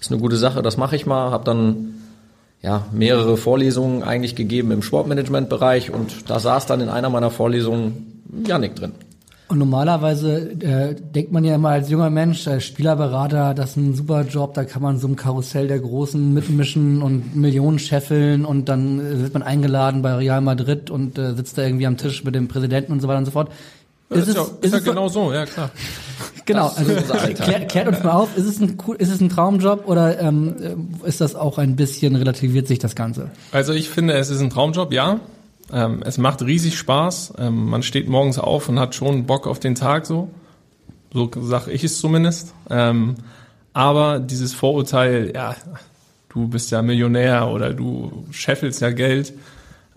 ist 0.00 0.10
eine 0.10 0.20
gute 0.20 0.36
Sache, 0.36 0.62
das 0.62 0.76
mache 0.76 0.96
ich 0.96 1.06
mal. 1.06 1.30
Habe 1.30 1.44
dann 1.44 1.94
ja 2.62 2.86
mehrere 2.92 3.36
Vorlesungen 3.36 4.02
eigentlich 4.02 4.34
gegeben 4.34 4.70
im 4.70 4.82
Sportmanagement-Bereich 4.82 5.90
und 5.92 6.30
da 6.30 6.40
saß 6.40 6.66
dann 6.66 6.80
in 6.80 6.88
einer 6.88 7.10
meiner 7.10 7.30
Vorlesungen 7.30 8.22
Janik 8.46 8.74
drin. 8.74 8.92
Und 9.46 9.58
normalerweise 9.58 10.52
äh, 10.60 10.94
denkt 10.94 11.30
man 11.30 11.44
ja 11.44 11.54
immer 11.54 11.68
als 11.68 11.90
junger 11.90 12.08
Mensch, 12.08 12.48
als 12.48 12.64
Spielerberater, 12.64 13.52
das 13.52 13.70
ist 13.70 13.76
ein 13.76 13.94
super 13.94 14.22
Job, 14.22 14.54
da 14.54 14.64
kann 14.64 14.80
man 14.80 14.98
so 14.98 15.06
ein 15.06 15.16
Karussell 15.16 15.68
der 15.68 15.80
Großen 15.80 16.32
mitmischen 16.32 17.02
und 17.02 17.36
Millionen 17.36 17.78
scheffeln 17.78 18.46
und 18.46 18.70
dann 18.70 19.00
äh, 19.00 19.20
wird 19.20 19.34
man 19.34 19.42
eingeladen 19.42 20.00
bei 20.00 20.14
Real 20.14 20.40
Madrid 20.40 20.90
und 20.90 21.18
äh, 21.18 21.34
sitzt 21.34 21.58
da 21.58 21.62
irgendwie 21.62 21.86
am 21.86 21.98
Tisch 21.98 22.24
mit 22.24 22.34
dem 22.34 22.48
Präsidenten 22.48 22.92
und 22.92 23.00
so 23.00 23.08
weiter 23.08 23.18
und 23.18 23.26
so 23.26 23.32
fort. 23.32 23.50
Ja, 24.08 24.16
ist, 24.16 24.22
ist, 24.22 24.28
es, 24.28 24.34
ja, 24.36 24.42
ist, 24.42 24.64
ist 24.64 24.72
ja 24.72 24.78
genau 24.80 25.08
so, 25.08 25.30
ja 25.30 25.44
klar. 25.44 25.70
genau, 26.46 26.68
also 26.74 26.94
klär, 27.34 27.66
klärt 27.66 27.88
uns 27.88 28.02
mal 28.02 28.12
auf, 28.12 28.36
ist 28.38 28.46
es 28.46 28.60
ein 28.60 28.78
ist 28.96 29.10
es 29.10 29.20
ein 29.20 29.28
Traumjob 29.28 29.86
oder 29.86 30.20
ähm, 30.20 30.54
ist 31.04 31.20
das 31.20 31.34
auch 31.34 31.58
ein 31.58 31.76
bisschen 31.76 32.16
relativiert 32.16 32.66
sich 32.66 32.78
das 32.78 32.94
Ganze? 32.94 33.30
Also 33.52 33.74
ich 33.74 33.90
finde, 33.90 34.14
es 34.14 34.30
ist 34.30 34.40
ein 34.40 34.48
Traumjob, 34.48 34.90
ja. 34.90 35.20
Ähm, 35.72 36.02
es 36.04 36.18
macht 36.18 36.42
riesig 36.42 36.76
Spaß. 36.76 37.34
Ähm, 37.38 37.66
man 37.66 37.82
steht 37.82 38.08
morgens 38.08 38.38
auf 38.38 38.68
und 38.68 38.78
hat 38.78 38.94
schon 38.94 39.26
Bock 39.26 39.46
auf 39.46 39.60
den 39.60 39.74
Tag 39.74 40.06
so. 40.06 40.30
So 41.12 41.30
sag 41.40 41.68
ich 41.68 41.84
es 41.84 42.00
zumindest. 42.00 42.54
Ähm, 42.70 43.14
aber 43.72 44.18
dieses 44.20 44.54
Vorurteil, 44.54 45.32
ja, 45.34 45.56
du 46.28 46.48
bist 46.48 46.70
ja 46.70 46.82
Millionär 46.82 47.48
oder 47.48 47.72
du 47.72 48.26
scheffelst 48.30 48.80
ja 48.80 48.90
Geld. 48.90 49.32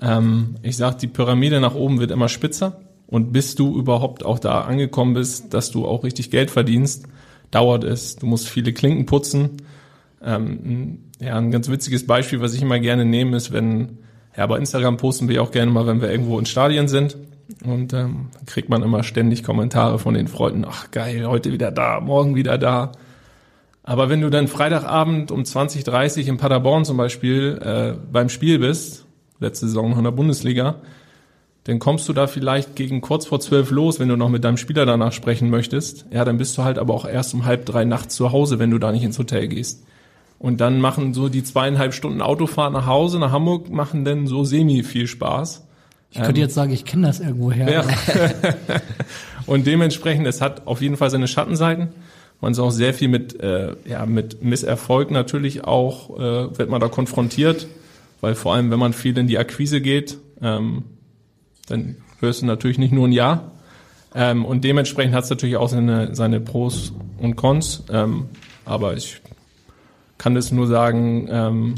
Ähm, 0.01 0.55
ich 0.61 0.77
sag, 0.77 0.99
die 0.99 1.07
Pyramide 1.07 1.59
nach 1.59 1.75
oben 1.75 1.99
wird 1.99 2.11
immer 2.11 2.29
spitzer. 2.29 2.79
Und 3.07 3.31
bis 3.31 3.55
du 3.55 3.77
überhaupt 3.77 4.25
auch 4.25 4.37
da 4.37 4.61
angekommen 4.61 5.13
bist, 5.13 5.53
dass 5.53 5.71
du 5.71 5.85
auch 5.87 6.03
richtig 6.03 6.29
Geld 6.29 6.51
verdienst, 6.51 7.05
dauert 7.51 7.83
es. 7.83 8.17
Du 8.17 8.25
musst 8.25 8.49
viele 8.49 8.73
Klinken 8.73 9.05
putzen. 9.05 9.57
Ähm, 10.21 10.99
ja, 11.19 11.37
ein 11.37 11.51
ganz 11.51 11.69
witziges 11.69 12.05
Beispiel, 12.05 12.41
was 12.41 12.53
ich 12.53 12.61
immer 12.61 12.79
gerne 12.79 13.05
nehme, 13.05 13.37
ist, 13.37 13.53
wenn 13.53 13.97
ja, 14.37 14.45
bei 14.45 14.57
Instagram 14.57 14.97
posten 14.97 15.27
wir 15.27 15.41
auch 15.41 15.51
gerne 15.51 15.71
mal, 15.71 15.87
wenn 15.87 15.99
wir 15.99 16.11
irgendwo 16.11 16.37
in 16.39 16.45
Stadien 16.45 16.87
sind. 16.87 17.17
Und 17.65 17.93
ähm, 17.93 18.27
kriegt 18.45 18.69
man 18.69 18.83
immer 18.83 19.03
ständig 19.03 19.43
Kommentare 19.43 19.99
von 19.99 20.13
den 20.13 20.27
Freunden, 20.27 20.65
ach 20.67 20.91
geil, 20.91 21.25
heute 21.25 21.51
wieder 21.51 21.71
da, 21.71 21.99
morgen 22.01 22.35
wieder 22.35 22.57
da. 22.57 22.91
Aber 23.83 24.09
wenn 24.09 24.19
du 24.19 24.29
dann 24.29 24.49
Freitagabend 24.49 25.31
um 25.31 25.43
20.30 25.43 26.27
in 26.27 26.37
Paderborn 26.37 26.83
zum 26.83 26.97
Beispiel 26.97 27.57
äh, 27.63 27.97
beim 28.11 28.27
Spiel 28.27 28.59
bist, 28.59 29.05
letzte 29.39 29.65
Saison 29.67 29.89
noch 29.89 29.97
in 29.97 30.03
der 30.03 30.11
Bundesliga, 30.11 30.75
dann 31.63 31.79
kommst 31.79 32.07
du 32.09 32.13
da 32.13 32.27
vielleicht 32.27 32.75
gegen 32.75 33.01
kurz 33.01 33.25
vor 33.25 33.39
zwölf 33.39 33.71
los, 33.71 33.99
wenn 33.99 34.09
du 34.09 34.17
noch 34.17 34.29
mit 34.29 34.43
deinem 34.43 34.57
Spieler 34.57 34.85
danach 34.85 35.13
sprechen 35.13 35.49
möchtest. 35.49 36.05
Ja, 36.11 36.25
dann 36.25 36.37
bist 36.37 36.57
du 36.57 36.63
halt 36.63 36.77
aber 36.77 36.93
auch 36.93 37.07
erst 37.07 37.33
um 37.33 37.45
halb 37.45 37.65
drei 37.65 37.85
nachts 37.85 38.15
zu 38.15 38.31
Hause, 38.31 38.59
wenn 38.59 38.71
du 38.71 38.77
da 38.77 38.91
nicht 38.91 39.03
ins 39.03 39.19
Hotel 39.19 39.47
gehst. 39.47 39.83
Und 40.39 40.61
dann 40.61 40.79
machen 40.79 41.13
so 41.13 41.29
die 41.29 41.43
zweieinhalb 41.43 41.93
Stunden 41.93 42.21
Autofahrt 42.21 42.73
nach 42.73 42.85
Hause, 42.85 43.19
nach 43.19 43.31
Hamburg, 43.31 43.69
machen 43.69 44.05
dann 44.05 44.27
so 44.27 44.43
semi 44.43 44.83
viel 44.83 45.07
Spaß. 45.07 45.63
Ich 46.11 46.21
könnte 46.21 46.39
jetzt 46.39 46.53
sagen, 46.53 46.71
ich 46.71 46.85
kenne 46.85 47.07
das 47.07 47.19
irgendwoher. 47.19 47.69
Ja. 47.69 47.83
und 49.45 49.67
dementsprechend, 49.67 50.25
es 50.25 50.41
hat 50.41 50.65
auf 50.65 50.81
jeden 50.81 50.97
Fall 50.97 51.09
seine 51.09 51.27
Schattenseiten. 51.27 51.89
Man 52.39 52.51
ist 52.51 52.59
auch 52.59 52.71
sehr 52.71 52.93
viel 52.93 53.07
mit, 53.07 53.39
äh, 53.41 53.75
ja, 53.85 54.05
mit 54.05 54.43
Misserfolg 54.43 55.11
natürlich 55.11 55.63
auch, 55.65 56.17
äh, 56.17 56.57
wird 56.57 56.69
man 56.69 56.79
da 56.79 56.87
konfrontiert, 56.87 57.67
weil 58.21 58.35
vor 58.35 58.53
allem, 58.53 58.71
wenn 58.71 58.79
man 58.79 58.93
viel 58.93 59.17
in 59.17 59.27
die 59.27 59.37
Akquise 59.37 59.81
geht, 59.81 60.17
ähm, 60.41 60.83
dann 61.67 61.95
hörst 62.19 62.41
du 62.41 62.45
natürlich 62.45 62.77
nicht 62.77 62.93
nur 62.93 63.07
ein 63.07 63.11
Ja. 63.11 63.51
Ähm, 64.15 64.45
und 64.45 64.63
dementsprechend 64.63 65.13
hat 65.13 65.25
es 65.25 65.29
natürlich 65.29 65.57
auch 65.57 65.69
seine, 65.69 66.15
seine 66.15 66.39
Pros 66.39 66.93
und 67.17 67.35
Cons. 67.35 67.83
Ähm, 67.91 68.27
aber 68.65 68.95
ich 68.95 69.21
kann 70.17 70.35
es 70.35 70.51
nur 70.51 70.67
sagen, 70.67 71.27
ähm, 71.29 71.75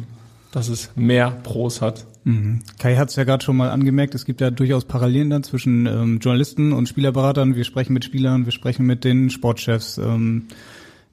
dass 0.51 0.69
es 0.69 0.91
mehr 0.95 1.31
Pros 1.43 1.81
hat. 1.81 2.05
Mhm. 2.23 2.59
Kai 2.77 2.95
hat 2.95 3.09
es 3.09 3.15
ja 3.15 3.23
gerade 3.23 3.43
schon 3.43 3.57
mal 3.57 3.69
angemerkt, 3.69 4.15
es 4.15 4.25
gibt 4.25 4.41
ja 4.41 4.51
durchaus 4.51 4.85
Parallelen 4.85 5.29
dann 5.29 5.43
zwischen 5.43 5.85
ähm, 5.85 6.19
Journalisten 6.19 6.73
und 6.73 6.87
Spielerberatern. 6.89 7.55
Wir 7.55 7.63
sprechen 7.63 7.93
mit 7.93 8.05
Spielern, 8.05 8.45
wir 8.45 8.51
sprechen 8.51 8.85
mit 8.85 9.03
den 9.03 9.29
Sportchefs. 9.29 9.97
Ähm, 9.97 10.47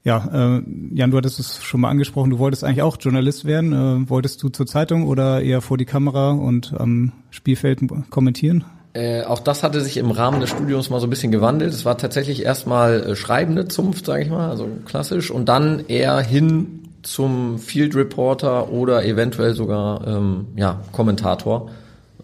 ja, 0.03 0.57
äh, 0.57 0.61
Jan, 0.93 1.11
du 1.11 1.17
hattest 1.17 1.39
es 1.39 1.63
schon 1.63 1.81
mal 1.81 1.89
angesprochen, 1.89 2.29
du 2.29 2.39
wolltest 2.39 2.63
eigentlich 2.63 2.81
auch 2.81 2.97
Journalist 2.99 3.45
werden. 3.45 3.73
Äh, 3.73 4.09
wolltest 4.09 4.41
du 4.41 4.49
zur 4.49 4.65
Zeitung 4.65 5.05
oder 5.05 5.41
eher 5.41 5.61
vor 5.61 5.77
die 5.77 5.85
Kamera 5.85 6.31
und 6.31 6.73
am 6.77 7.11
Spielfeld 7.29 7.81
kommentieren? 8.09 8.63
Äh, 8.93 9.23
auch 9.23 9.39
das 9.39 9.63
hatte 9.63 9.81
sich 9.81 9.97
im 9.97 10.11
Rahmen 10.11 10.39
des 10.39 10.49
Studiums 10.49 10.89
mal 10.89 10.99
so 10.99 11.07
ein 11.07 11.09
bisschen 11.09 11.31
gewandelt. 11.31 11.73
Es 11.73 11.85
war 11.85 11.97
tatsächlich 11.97 12.43
erstmal 12.43 13.03
äh, 13.03 13.15
schreibende 13.15 13.67
Zunft, 13.67 14.05
sage 14.05 14.23
ich 14.23 14.29
mal, 14.29 14.49
also 14.49 14.67
klassisch, 14.85 15.29
und 15.29 15.49
dann 15.49 15.85
eher 15.87 16.19
hin 16.19 16.86
zum 17.07 17.57
Field 17.57 17.95
Reporter 17.95 18.69
oder 18.69 19.05
eventuell 19.05 19.53
sogar 19.53 20.05
ähm, 20.05 20.47
ja, 20.57 20.81
Kommentator. 20.91 21.69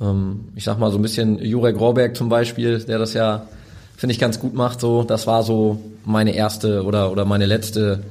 Ähm, 0.01 0.49
ich 0.55 0.65
sag 0.65 0.77
mal 0.77 0.91
so 0.91 0.99
ein 0.99 1.01
bisschen 1.01 1.39
Jurek 1.39 1.79
Rohrberg 1.79 2.17
zum 2.17 2.27
Beispiel, 2.27 2.79
der 2.79 2.99
das 2.99 3.13
ja, 3.13 3.47
finde 3.95 4.11
ich, 4.11 4.19
ganz 4.19 4.41
gut 4.41 4.53
macht. 4.53 4.81
So, 4.81 5.03
das 5.03 5.25
war 5.25 5.43
so 5.43 5.79
meine 6.03 6.35
erste 6.35 6.83
oder, 6.83 7.13
oder 7.13 7.23
meine 7.23 7.45
letzte 7.45 8.03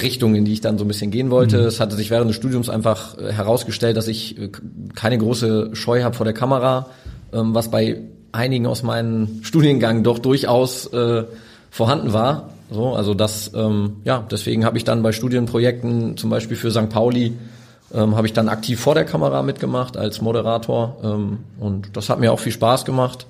Richtung, 0.00 0.36
in 0.36 0.44
die 0.44 0.52
ich 0.52 0.60
dann 0.60 0.78
so 0.78 0.84
ein 0.84 0.88
bisschen 0.88 1.10
gehen 1.10 1.30
wollte. 1.30 1.58
Mhm. 1.58 1.66
Es 1.66 1.80
hatte 1.80 1.96
sich 1.96 2.10
während 2.10 2.28
des 2.28 2.36
Studiums 2.36 2.68
einfach 2.68 3.18
äh, 3.18 3.32
herausgestellt, 3.32 3.96
dass 3.96 4.06
ich 4.06 4.38
äh, 4.38 4.50
keine 4.94 5.18
große 5.18 5.70
Scheu 5.72 6.04
habe 6.04 6.14
vor 6.14 6.24
der 6.24 6.34
Kamera, 6.34 6.90
ähm, 7.32 7.56
was 7.56 7.72
bei 7.72 8.02
einigen 8.30 8.68
aus 8.68 8.84
meinem 8.84 9.40
Studiengang 9.42 10.04
doch 10.04 10.20
durchaus 10.20 10.86
äh, 10.92 11.24
vorhanden 11.70 12.12
war. 12.12 12.53
So, 12.70 12.94
also 12.94 13.14
das, 13.14 13.52
ähm, 13.54 13.96
ja, 14.04 14.24
deswegen 14.30 14.64
habe 14.64 14.78
ich 14.78 14.84
dann 14.84 15.02
bei 15.02 15.12
Studienprojekten, 15.12 16.16
zum 16.16 16.30
Beispiel 16.30 16.56
für 16.56 16.70
St. 16.70 16.88
Pauli, 16.88 17.34
ähm, 17.92 18.16
habe 18.16 18.26
ich 18.26 18.32
dann 18.32 18.48
aktiv 18.48 18.80
vor 18.80 18.94
der 18.94 19.04
Kamera 19.04 19.42
mitgemacht 19.42 19.96
als 19.96 20.20
Moderator 20.20 20.96
ähm, 21.02 21.38
und 21.60 21.96
das 21.96 22.08
hat 22.08 22.20
mir 22.20 22.32
auch 22.32 22.40
viel 22.40 22.52
Spaß 22.52 22.84
gemacht. 22.84 23.26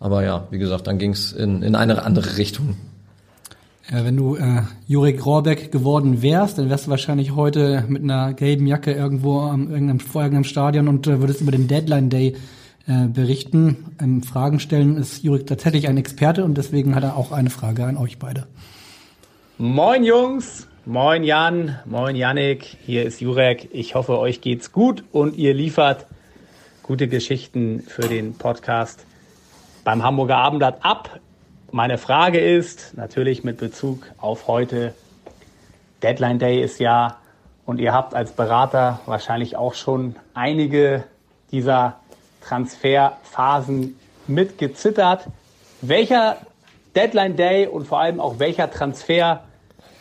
Aber 0.00 0.22
ja, 0.22 0.46
wie 0.50 0.58
gesagt, 0.58 0.86
dann 0.86 0.98
ging 0.98 1.12
es 1.12 1.32
in, 1.32 1.62
in 1.62 1.74
eine 1.74 2.02
andere 2.02 2.36
Richtung. 2.36 2.76
Ja, 3.90 4.04
wenn 4.04 4.16
du 4.16 4.36
äh, 4.36 4.62
Jurek 4.86 5.24
Rohrbeck 5.24 5.70
geworden 5.70 6.22
wärst, 6.22 6.58
dann 6.58 6.70
wärst 6.70 6.86
du 6.86 6.90
wahrscheinlich 6.90 7.34
heute 7.34 7.84
mit 7.88 8.02
einer 8.02 8.32
gelben 8.32 8.66
Jacke 8.66 8.92
irgendwo 8.92 9.40
am 9.40 9.70
irgendeinem, 9.70 10.00
vor 10.00 10.22
irgendeinem 10.22 10.44
Stadion 10.44 10.88
und 10.88 11.06
äh, 11.06 11.20
würdest 11.20 11.42
über 11.42 11.52
den 11.52 11.68
Deadline 11.68 12.08
Day 12.08 12.34
äh, 12.86 13.06
berichten. 13.08 13.96
Ähm, 14.00 14.22
Fragen 14.22 14.58
stellen 14.58 14.96
ist 14.96 15.22
Jurek 15.22 15.46
tatsächlich 15.46 15.88
ein 15.88 15.98
Experte 15.98 16.44
und 16.44 16.56
deswegen 16.56 16.94
hat 16.94 17.02
er 17.02 17.16
auch 17.16 17.30
eine 17.32 17.50
Frage 17.50 17.84
an 17.84 17.96
euch 17.96 18.18
beide. 18.18 18.46
Moin 19.56 20.02
Jungs, 20.02 20.66
moin 20.84 21.22
Jan, 21.22 21.78
moin 21.84 22.16
Yannick, 22.16 22.64
hier 22.84 23.04
ist 23.04 23.20
Jurek. 23.20 23.68
Ich 23.72 23.94
hoffe, 23.94 24.18
euch 24.18 24.40
geht's 24.40 24.72
gut 24.72 25.04
und 25.12 25.36
ihr 25.36 25.54
liefert 25.54 26.06
gute 26.82 27.06
Geschichten 27.06 27.84
für 27.86 28.08
den 28.08 28.36
Podcast 28.36 29.06
beim 29.84 30.02
Hamburger 30.02 30.38
Abendblatt 30.38 30.84
ab. 30.84 31.20
Meine 31.70 31.98
Frage 31.98 32.40
ist 32.40 32.96
natürlich 32.96 33.44
mit 33.44 33.58
Bezug 33.58 34.10
auf 34.18 34.48
heute. 34.48 34.92
Deadline 36.02 36.40
Day 36.40 36.60
ist 36.60 36.80
ja 36.80 37.18
und 37.64 37.78
ihr 37.78 37.92
habt 37.92 38.12
als 38.12 38.32
Berater 38.32 38.98
wahrscheinlich 39.06 39.56
auch 39.56 39.74
schon 39.74 40.16
einige 40.34 41.04
dieser 41.52 42.00
Transferphasen 42.40 44.00
mitgezittert. 44.26 45.28
Welcher 45.80 46.38
Deadline 46.96 47.36
Day 47.36 47.66
und 47.66 47.86
vor 47.86 48.00
allem 48.00 48.20
auch 48.20 48.38
welcher 48.38 48.70
Transfer 48.70 49.44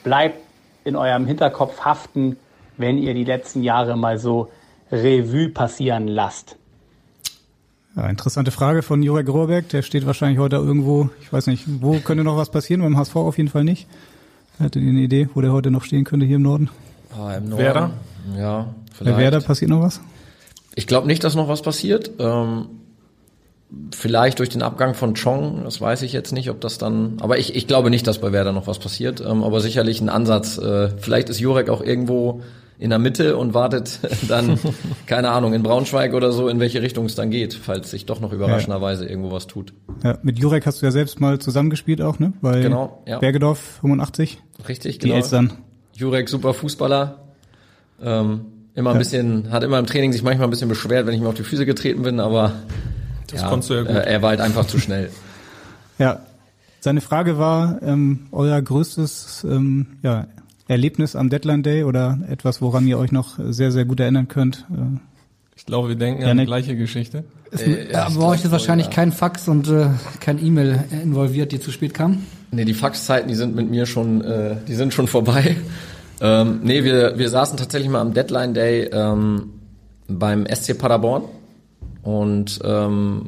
bleibt 0.04 0.38
in 0.84 0.96
eurem 0.96 1.26
Hinterkopf 1.26 1.82
haften, 1.82 2.38
wenn 2.78 2.98
ihr 2.98 3.14
die 3.14 3.24
letzten 3.24 3.64
Jahre 3.64 3.98
mal 3.98 4.18
so 4.18 4.50
Revue 4.92 5.50
passieren 5.50 6.08
lasst? 6.08 6.58
Ja, 7.96 8.08
interessante 8.08 8.52
Frage 8.52 8.82
von 8.82 9.04
Jurek 9.04 9.30
Rohrbeck. 9.30 9.70
Der 9.70 9.84
steht 9.84 10.06
wahrscheinlich 10.06 10.40
heute 10.40 10.56
irgendwo, 10.56 11.10
ich 11.22 11.32
weiß 11.32 11.48
nicht, 11.48 11.66
wo 11.82 12.00
könnte 12.00 12.24
noch 12.24 12.38
was 12.38 12.50
passieren? 12.50 12.82
Beim 12.82 12.98
HSV 12.98 13.16
auf 13.16 13.38
jeden 13.38 13.50
Fall 13.50 13.64
nicht. 13.64 13.88
Hattet 14.60 14.82
ihr 14.82 14.90
eine 14.90 15.02
Idee, 15.02 15.30
wo 15.34 15.42
der 15.42 15.52
heute 15.52 15.72
noch 15.72 15.84
stehen 15.84 16.04
könnte 16.04 16.26
hier 16.26 16.38
im 16.38 16.42
Norden? 16.42 16.70
Ah, 17.16 17.36
im 17.36 17.50
Norden. 17.50 17.64
Werder? 17.64 17.92
Ja, 18.36 18.74
vielleicht. 18.94 19.16
Bei 19.16 19.22
Werder 19.22 19.42
passiert 19.42 19.70
noch 19.70 19.82
was? 19.82 20.02
Ich 20.76 20.88
glaube 20.88 21.06
nicht, 21.06 21.24
dass 21.24 21.36
noch 21.36 21.48
was 21.48 21.62
passiert. 21.62 22.12
Ähm, 22.20 22.68
Vielleicht 23.92 24.40
durch 24.40 24.50
den 24.50 24.62
Abgang 24.62 24.96
von 24.96 25.14
Chong, 25.14 25.62
das 25.64 25.80
weiß 25.80 26.02
ich 26.02 26.14
jetzt 26.14 26.32
nicht, 26.32 26.50
ob 26.50 26.62
das 26.62 26.78
dann, 26.78 27.18
aber 27.22 27.38
ich, 27.38 27.56
ich 27.56 27.68
glaube 27.68 27.90
nicht, 27.90 28.08
dass 28.08 28.20
bei 28.20 28.32
Werder 28.32 28.52
noch 28.52 28.68
was 28.68 28.80
passiert, 28.80 29.22
ähm, 29.22 29.44
aber 29.44 29.62
sicherlich 29.62 30.02
ein 30.02 30.10
Ansatz. 30.10 30.58
Äh, 30.58 30.90
vielleicht 30.98 31.30
ist 31.30 31.40
Jurek 31.40 31.70
auch 31.70 31.82
irgendwo 31.82 32.42
in 32.80 32.90
der 32.90 33.00
Mitte 33.00 33.38
und 33.38 33.54
wartet 33.54 34.00
dann, 34.28 34.60
keine 35.06 35.30
Ahnung, 35.30 35.54
in 35.54 35.64
Braunschweig 35.64 36.14
oder 36.14 36.32
so, 36.32 36.50
in 36.50 36.60
welche 36.60 36.82
Richtung 36.82 37.06
es 37.06 37.16
dann 37.16 37.30
geht, 37.30 37.54
falls 37.54 37.92
sich 37.92 38.06
doch 38.06 38.20
noch 38.20 38.34
überraschenderweise 38.34 39.06
ja. 39.06 39.10
irgendwo 39.10 39.32
was 39.32 39.48
tut. 39.48 39.74
Ja, 40.04 40.18
mit 40.24 40.40
Jurek 40.40 40.66
hast 40.66 40.82
du 40.82 40.86
ja 40.86 40.92
selbst 40.92 41.20
mal 41.20 41.40
zusammengespielt 41.40 42.02
auch, 42.02 42.20
ne? 42.20 42.34
Bei 42.42 42.62
genau, 42.62 43.04
ja. 43.08 43.20
Bergedorf 43.20 43.80
85. 43.82 44.42
Richtig, 44.68 45.00
Die 45.00 45.08
genau. 45.08 45.16
Elstern. 45.16 45.54
Jurek, 45.96 46.30
super 46.30 46.54
Fußballer. 46.54 47.20
Ähm, 48.02 48.46
immer 48.76 48.90
ein 48.90 48.96
ja. 48.96 49.00
bisschen, 49.00 49.52
hat 49.52 49.64
immer 49.64 49.80
im 49.80 49.86
Training 49.86 50.12
sich 50.12 50.24
manchmal 50.24 50.48
ein 50.48 50.50
bisschen 50.50 50.70
beschwert, 50.70 51.06
wenn 51.06 51.14
ich 51.14 51.22
mir 51.22 51.28
auf 51.28 51.36
die 51.36 51.44
Füße 51.44 51.66
getreten 51.66 52.02
bin, 52.02 52.20
aber 52.20 52.54
das 53.28 53.42
ja, 53.42 53.50
konntest 53.50 53.70
du 53.70 53.74
ja 53.76 53.82
gut. 53.82 53.92
Äh, 53.92 54.04
er 54.04 54.22
war 54.22 54.30
halt 54.30 54.42
einfach 54.42 54.66
zu 54.66 54.80
schnell. 54.80 55.10
Ja, 56.00 56.22
seine 56.80 57.02
Frage 57.02 57.38
war, 57.38 57.80
ähm, 57.84 58.26
euer 58.32 58.60
größtes 58.60 59.46
ähm, 59.48 60.00
ja, 60.02 60.26
Erlebnis 60.68 61.16
am 61.16 61.30
Deadline 61.30 61.62
Day 61.62 61.84
oder 61.84 62.18
etwas, 62.28 62.64
woran 62.64 62.88
ihr 62.88 62.98
euch 62.98 63.12
noch 63.12 63.38
sehr, 63.38 63.72
sehr 63.72 63.86
gut 63.86 64.00
erinnern 64.00 64.28
könnt? 64.28 64.66
Äh, 64.72 65.00
ich 65.56 65.66
glaube, 65.66 65.90
wir 65.90 65.96
denken 65.96 66.24
an 66.24 66.38
die 66.38 66.46
gleiche 66.46 66.76
Geschichte. 66.76 67.26
Äh, 67.58 67.92
ja, 67.92 68.08
aber 68.08 68.16
bei 68.16 68.26
euch 68.26 68.44
ist 68.44 68.52
wahrscheinlich 68.52 68.88
ja. 68.88 68.94
kein 68.94 69.12
Fax 69.12 69.48
und 69.48 69.70
äh, 69.70 69.92
kein 70.20 70.44
E-Mail 70.44 70.84
involviert, 71.04 71.52
die 71.52 71.60
zu 71.60 71.72
spät 71.72 71.94
kam? 71.94 72.24
Nee, 72.52 72.66
die 72.66 72.74
Faxzeiten, 72.74 73.28
die 73.30 73.36
sind 73.36 73.56
mit 73.56 73.70
mir 73.70 73.86
schon, 73.86 74.22
äh, 74.22 74.56
die 74.68 74.76
sind 74.76 74.94
schon 74.94 75.08
vorbei. 75.08 75.56
Ähm, 76.22 76.62
nee, 76.64 76.86
wir, 76.86 77.18
wir 77.18 77.28
saßen 77.28 77.58
tatsächlich 77.58 77.90
mal 77.90 78.00
am 78.00 78.14
Deadline 78.14 78.54
Day 78.54 78.84
ähm, 78.94 79.50
beim 80.08 80.46
SC 80.46 80.78
Paderborn 80.78 81.24
und 82.04 82.60
ähm, 82.64 83.22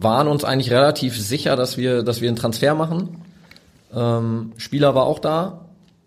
waren 0.00 0.26
uns 0.26 0.44
eigentlich 0.44 0.72
relativ 0.72 1.20
sicher, 1.20 1.54
dass 1.54 1.76
wir, 1.76 2.02
dass 2.02 2.20
wir 2.20 2.28
einen 2.28 2.36
Transfer 2.36 2.74
machen. 2.74 3.20
Ähm, 3.94 4.52
Spieler 4.56 4.94
war 4.94 5.04
auch 5.04 5.18
da, 5.18 5.66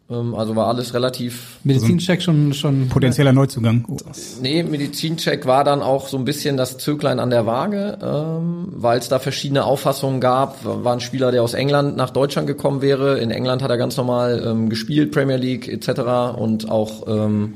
ähm, 0.09 0.33
also 0.33 0.55
war 0.55 0.67
alles 0.67 0.95
relativ. 0.95 1.59
Medizincheck 1.63 2.23
schon 2.23 2.53
schon 2.53 2.89
potenzieller 2.89 3.31
Neuzugang. 3.31 3.85
Oh. 3.87 3.97
Nee, 4.41 4.63
Medizincheck 4.63 5.45
war 5.45 5.63
dann 5.63 5.83
auch 5.83 6.07
so 6.07 6.17
ein 6.17 6.25
bisschen 6.25 6.57
das 6.57 6.79
Zöglein 6.79 7.19
an 7.19 7.29
der 7.29 7.45
Waage, 7.45 7.99
ähm, 8.01 8.69
weil 8.71 8.97
es 8.97 9.07
da 9.07 9.19
verschiedene 9.19 9.63
Auffassungen 9.63 10.19
gab. 10.19 10.65
War 10.65 10.93
ein 10.93 11.01
Spieler, 11.01 11.31
der 11.31 11.43
aus 11.43 11.53
England 11.53 11.95
nach 11.95 12.09
Deutschland 12.09 12.47
gekommen 12.47 12.81
wäre. 12.81 13.19
In 13.19 13.29
England 13.29 13.61
hat 13.61 13.69
er 13.69 13.77
ganz 13.77 13.97
normal 13.97 14.43
ähm, 14.45 14.69
gespielt, 14.69 15.11
Premier 15.11 15.37
League 15.37 15.67
etc. 15.67 16.37
und 16.37 16.69
auch 16.71 17.07
ähm, 17.07 17.53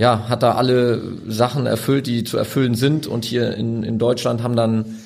ja, 0.00 0.30
hat 0.30 0.42
da 0.42 0.52
alle 0.52 1.02
Sachen 1.28 1.66
erfüllt, 1.66 2.06
die 2.06 2.24
zu 2.24 2.38
erfüllen 2.38 2.74
sind. 2.74 3.06
Und 3.06 3.26
hier 3.26 3.54
in, 3.54 3.82
in 3.82 3.98
Deutschland 3.98 4.42
haben 4.42 4.56
dann 4.56 4.96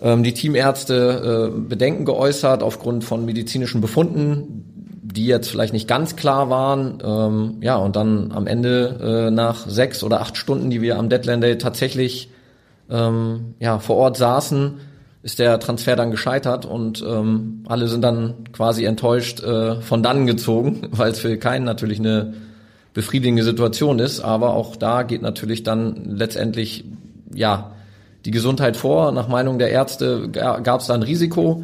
ähm, 0.00 0.22
die 0.22 0.32
Teamärzte 0.32 1.52
äh, 1.52 1.60
Bedenken 1.60 2.06
geäußert 2.06 2.62
aufgrund 2.62 3.04
von 3.04 3.26
medizinischen 3.26 3.82
Befunden, 3.82 4.64
die 5.02 5.26
jetzt 5.26 5.50
vielleicht 5.50 5.74
nicht 5.74 5.86
ganz 5.86 6.16
klar 6.16 6.48
waren. 6.48 7.02
Ähm, 7.04 7.56
ja, 7.60 7.76
und 7.76 7.96
dann 7.96 8.32
am 8.32 8.46
Ende 8.46 9.26
äh, 9.28 9.30
nach 9.30 9.68
sechs 9.68 10.02
oder 10.02 10.22
acht 10.22 10.38
Stunden, 10.38 10.70
die 10.70 10.80
wir 10.80 10.98
am 10.98 11.10
Deadline 11.10 11.42
Day 11.42 11.58
tatsächlich 11.58 12.30
ähm, 12.88 13.56
ja, 13.58 13.78
vor 13.78 13.96
Ort 13.96 14.16
saßen, 14.16 14.80
ist 15.22 15.38
der 15.38 15.60
Transfer 15.60 15.96
dann 15.96 16.10
gescheitert 16.10 16.64
und 16.64 17.04
ähm, 17.06 17.64
alle 17.68 17.88
sind 17.88 18.00
dann 18.00 18.44
quasi 18.54 18.86
enttäuscht 18.86 19.42
äh, 19.42 19.82
von 19.82 20.02
dann 20.02 20.26
gezogen, 20.26 20.88
weil 20.92 21.10
es 21.10 21.18
für 21.18 21.36
keinen 21.36 21.66
natürlich 21.66 21.98
eine 21.98 22.32
befriedigende 22.94 23.44
Situation 23.44 23.98
ist. 23.98 24.20
Aber 24.20 24.54
auch 24.54 24.76
da 24.76 25.02
geht 25.02 25.22
natürlich 25.22 25.62
dann 25.62 26.16
letztendlich 26.16 26.84
ja 27.32 27.72
die 28.24 28.30
Gesundheit 28.30 28.76
vor. 28.76 29.12
Nach 29.12 29.28
Meinung 29.28 29.58
der 29.58 29.70
Ärzte 29.70 30.28
gab 30.30 30.80
es 30.80 30.86
da 30.86 30.94
ein 30.94 31.02
Risiko, 31.02 31.62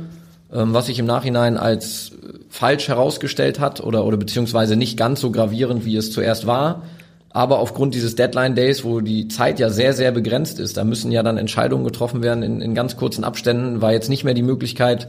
ähm, 0.53 0.73
was 0.73 0.87
sich 0.87 0.99
im 0.99 1.07
Nachhinein 1.07 1.57
als 1.57 2.13
falsch 2.49 2.89
herausgestellt 2.89 3.61
hat 3.61 3.81
oder 3.81 4.05
oder 4.05 4.17
beziehungsweise 4.17 4.77
nicht 4.77 4.97
ganz 4.97 5.21
so 5.21 5.31
gravierend, 5.31 5.85
wie 5.85 5.97
es 5.97 6.13
zuerst 6.13 6.47
war. 6.47 6.83
Aber 7.31 7.59
aufgrund 7.59 7.95
dieses 7.95 8.15
Deadline 8.17 8.55
Days, 8.55 8.83
wo 8.83 9.01
die 9.03 9.29
Zeit 9.29 9.59
ja 9.59 9.69
sehr, 9.69 9.93
sehr 9.93 10.11
begrenzt 10.11 10.59
ist, 10.59 10.79
da 10.79 10.85
müssen 10.85 11.13
ja 11.13 11.23
dann 11.23 11.37
Entscheidungen 11.37 11.85
getroffen 11.85 12.23
werden 12.23 12.43
in, 12.43 12.63
in 12.63 12.75
ganz 12.75 12.97
kurzen 12.97 13.25
Abständen, 13.25 13.83
war 13.83 13.93
jetzt 13.93 14.09
nicht 14.09 14.25
mehr 14.25 14.33
die 14.33 14.43
Möglichkeit, 14.43 15.09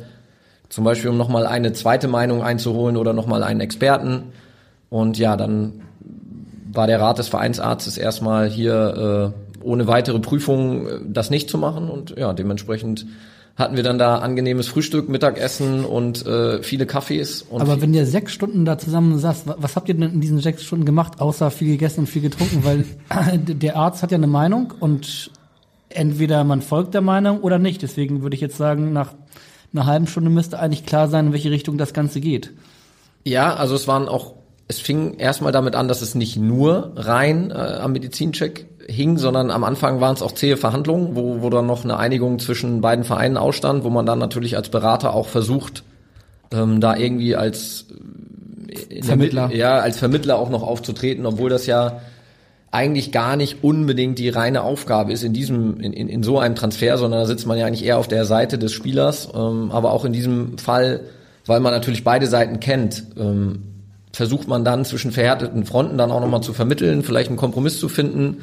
zum 0.67 0.83
Beispiel 0.83 1.09
um 1.09 1.15
nochmal 1.15 1.45
eine 1.45 1.71
zweite 1.71 2.09
Meinung 2.09 2.43
einzuholen 2.43 2.97
oder 2.97 3.13
nochmal 3.13 3.43
einen 3.43 3.61
Experten. 3.61 4.33
Und 4.89 5.17
ja, 5.17 5.37
dann 5.37 5.83
war 6.77 6.87
der 6.87 7.01
Rat 7.01 7.17
des 7.17 7.27
Vereinsarztes 7.27 7.97
erstmal 7.97 8.49
hier 8.49 9.33
äh, 9.33 9.63
ohne 9.63 9.87
weitere 9.87 10.19
Prüfung 10.19 10.87
äh, 10.87 10.99
das 11.05 11.29
nicht 11.29 11.49
zu 11.49 11.57
machen. 11.57 11.89
Und 11.89 12.17
ja, 12.17 12.31
dementsprechend 12.33 13.05
hatten 13.57 13.75
wir 13.75 13.83
dann 13.83 13.97
da 13.97 14.19
angenehmes 14.19 14.67
Frühstück, 14.67 15.09
Mittagessen 15.09 15.83
und 15.83 16.25
äh, 16.25 16.61
viele 16.61 16.85
Kaffees. 16.85 17.41
Und 17.41 17.61
Aber 17.61 17.81
wenn 17.81 17.93
ihr 17.93 18.05
sechs 18.05 18.31
Stunden 18.31 18.65
da 18.65 18.77
zusammen 18.77 19.17
saßt, 19.17 19.45
was 19.57 19.75
habt 19.75 19.89
ihr 19.89 19.95
denn 19.95 20.13
in 20.13 20.21
diesen 20.21 20.39
sechs 20.39 20.63
Stunden 20.63 20.85
gemacht, 20.85 21.19
außer 21.19 21.49
viel 21.49 21.69
gegessen 21.69 22.01
und 22.01 22.07
viel 22.07 22.21
getrunken? 22.21 22.63
Weil 22.63 22.85
der 23.37 23.75
Arzt 23.75 24.03
hat 24.03 24.11
ja 24.11 24.17
eine 24.17 24.27
Meinung 24.27 24.73
und 24.79 25.31
entweder 25.89 26.43
man 26.43 26.61
folgt 26.61 26.93
der 26.93 27.01
Meinung 27.01 27.41
oder 27.41 27.57
nicht. 27.57 27.81
Deswegen 27.81 28.21
würde 28.21 28.35
ich 28.35 28.41
jetzt 28.41 28.57
sagen, 28.57 28.93
nach 28.93 29.13
einer 29.73 29.87
halben 29.87 30.07
Stunde 30.07 30.29
müsste 30.29 30.59
eigentlich 30.59 30.85
klar 30.85 31.07
sein, 31.07 31.27
in 31.27 31.33
welche 31.33 31.51
Richtung 31.51 31.77
das 31.79 31.93
Ganze 31.93 32.21
geht. 32.21 32.53
Ja, 33.23 33.55
also 33.55 33.75
es 33.75 33.87
waren 33.87 34.07
auch, 34.07 34.35
es 34.67 34.79
fing 34.79 35.15
erstmal 35.15 35.51
damit 35.51 35.75
an, 35.75 35.87
dass 35.87 36.01
es 36.01 36.15
nicht 36.15 36.37
nur 36.37 36.91
rein 36.95 37.51
äh, 37.51 37.53
am 37.53 37.93
Medizincheck 37.93 38.65
hing, 38.87 39.17
sondern 39.17 39.51
am 39.51 39.63
Anfang 39.63 40.01
waren 40.01 40.15
es 40.15 40.21
auch 40.21 40.33
zähe 40.33 40.57
Verhandlungen, 40.57 41.15
wo, 41.15 41.41
wo 41.41 41.49
dann 41.49 41.65
noch 41.65 41.83
eine 41.83 41.97
Einigung 41.97 42.39
zwischen 42.39 42.81
beiden 42.81 43.05
Vereinen 43.05 43.37
ausstand, 43.37 43.83
wo 43.83 43.89
man 43.89 44.05
dann 44.05 44.19
natürlich 44.19 44.55
als 44.55 44.69
Berater 44.69 45.13
auch 45.13 45.27
versucht, 45.27 45.83
ähm, 46.51 46.81
da 46.81 46.95
irgendwie 46.95 47.35
als 47.35 47.87
äh, 48.89 49.03
Vermittler. 49.03 49.47
Der, 49.49 49.57
ja, 49.57 49.79
als 49.79 49.97
Vermittler 49.97 50.37
auch 50.37 50.49
noch 50.49 50.63
aufzutreten, 50.63 51.25
obwohl 51.25 51.49
das 51.49 51.65
ja 51.65 52.01
eigentlich 52.69 53.13
gar 53.13 53.37
nicht 53.37 53.63
unbedingt 53.63 54.19
die 54.19 54.29
reine 54.29 54.63
Aufgabe 54.63 55.13
ist 55.13 55.23
in 55.23 55.31
diesem, 55.31 55.79
in, 55.79 55.93
in, 55.93 56.09
in 56.09 56.23
so 56.23 56.39
einem 56.39 56.55
Transfer, 56.55 56.97
sondern 56.97 57.21
da 57.21 57.25
sitzt 57.25 57.47
man 57.47 57.57
ja 57.57 57.65
eigentlich 57.65 57.85
eher 57.85 57.97
auf 57.97 58.09
der 58.09 58.25
Seite 58.25 58.57
des 58.57 58.73
Spielers. 58.73 59.29
Ähm, 59.33 59.71
aber 59.71 59.91
auch 59.91 60.03
in 60.03 60.11
diesem 60.11 60.57
Fall, 60.57 61.01
weil 61.45 61.61
man 61.61 61.73
natürlich 61.73 62.03
beide 62.03 62.27
Seiten 62.27 62.59
kennt, 62.59 63.05
ähm, 63.17 63.66
versucht 64.17 64.47
man 64.47 64.65
dann 64.65 64.83
zwischen 64.83 65.11
verhärteten 65.11 65.65
Fronten 65.65 65.97
dann 65.97 66.11
auch 66.11 66.19
nochmal 66.19 66.41
zu 66.41 66.51
vermitteln, 66.51 67.03
vielleicht 67.03 67.29
einen 67.29 67.37
Kompromiss 67.37 67.79
zu 67.79 67.87
finden 67.87 68.37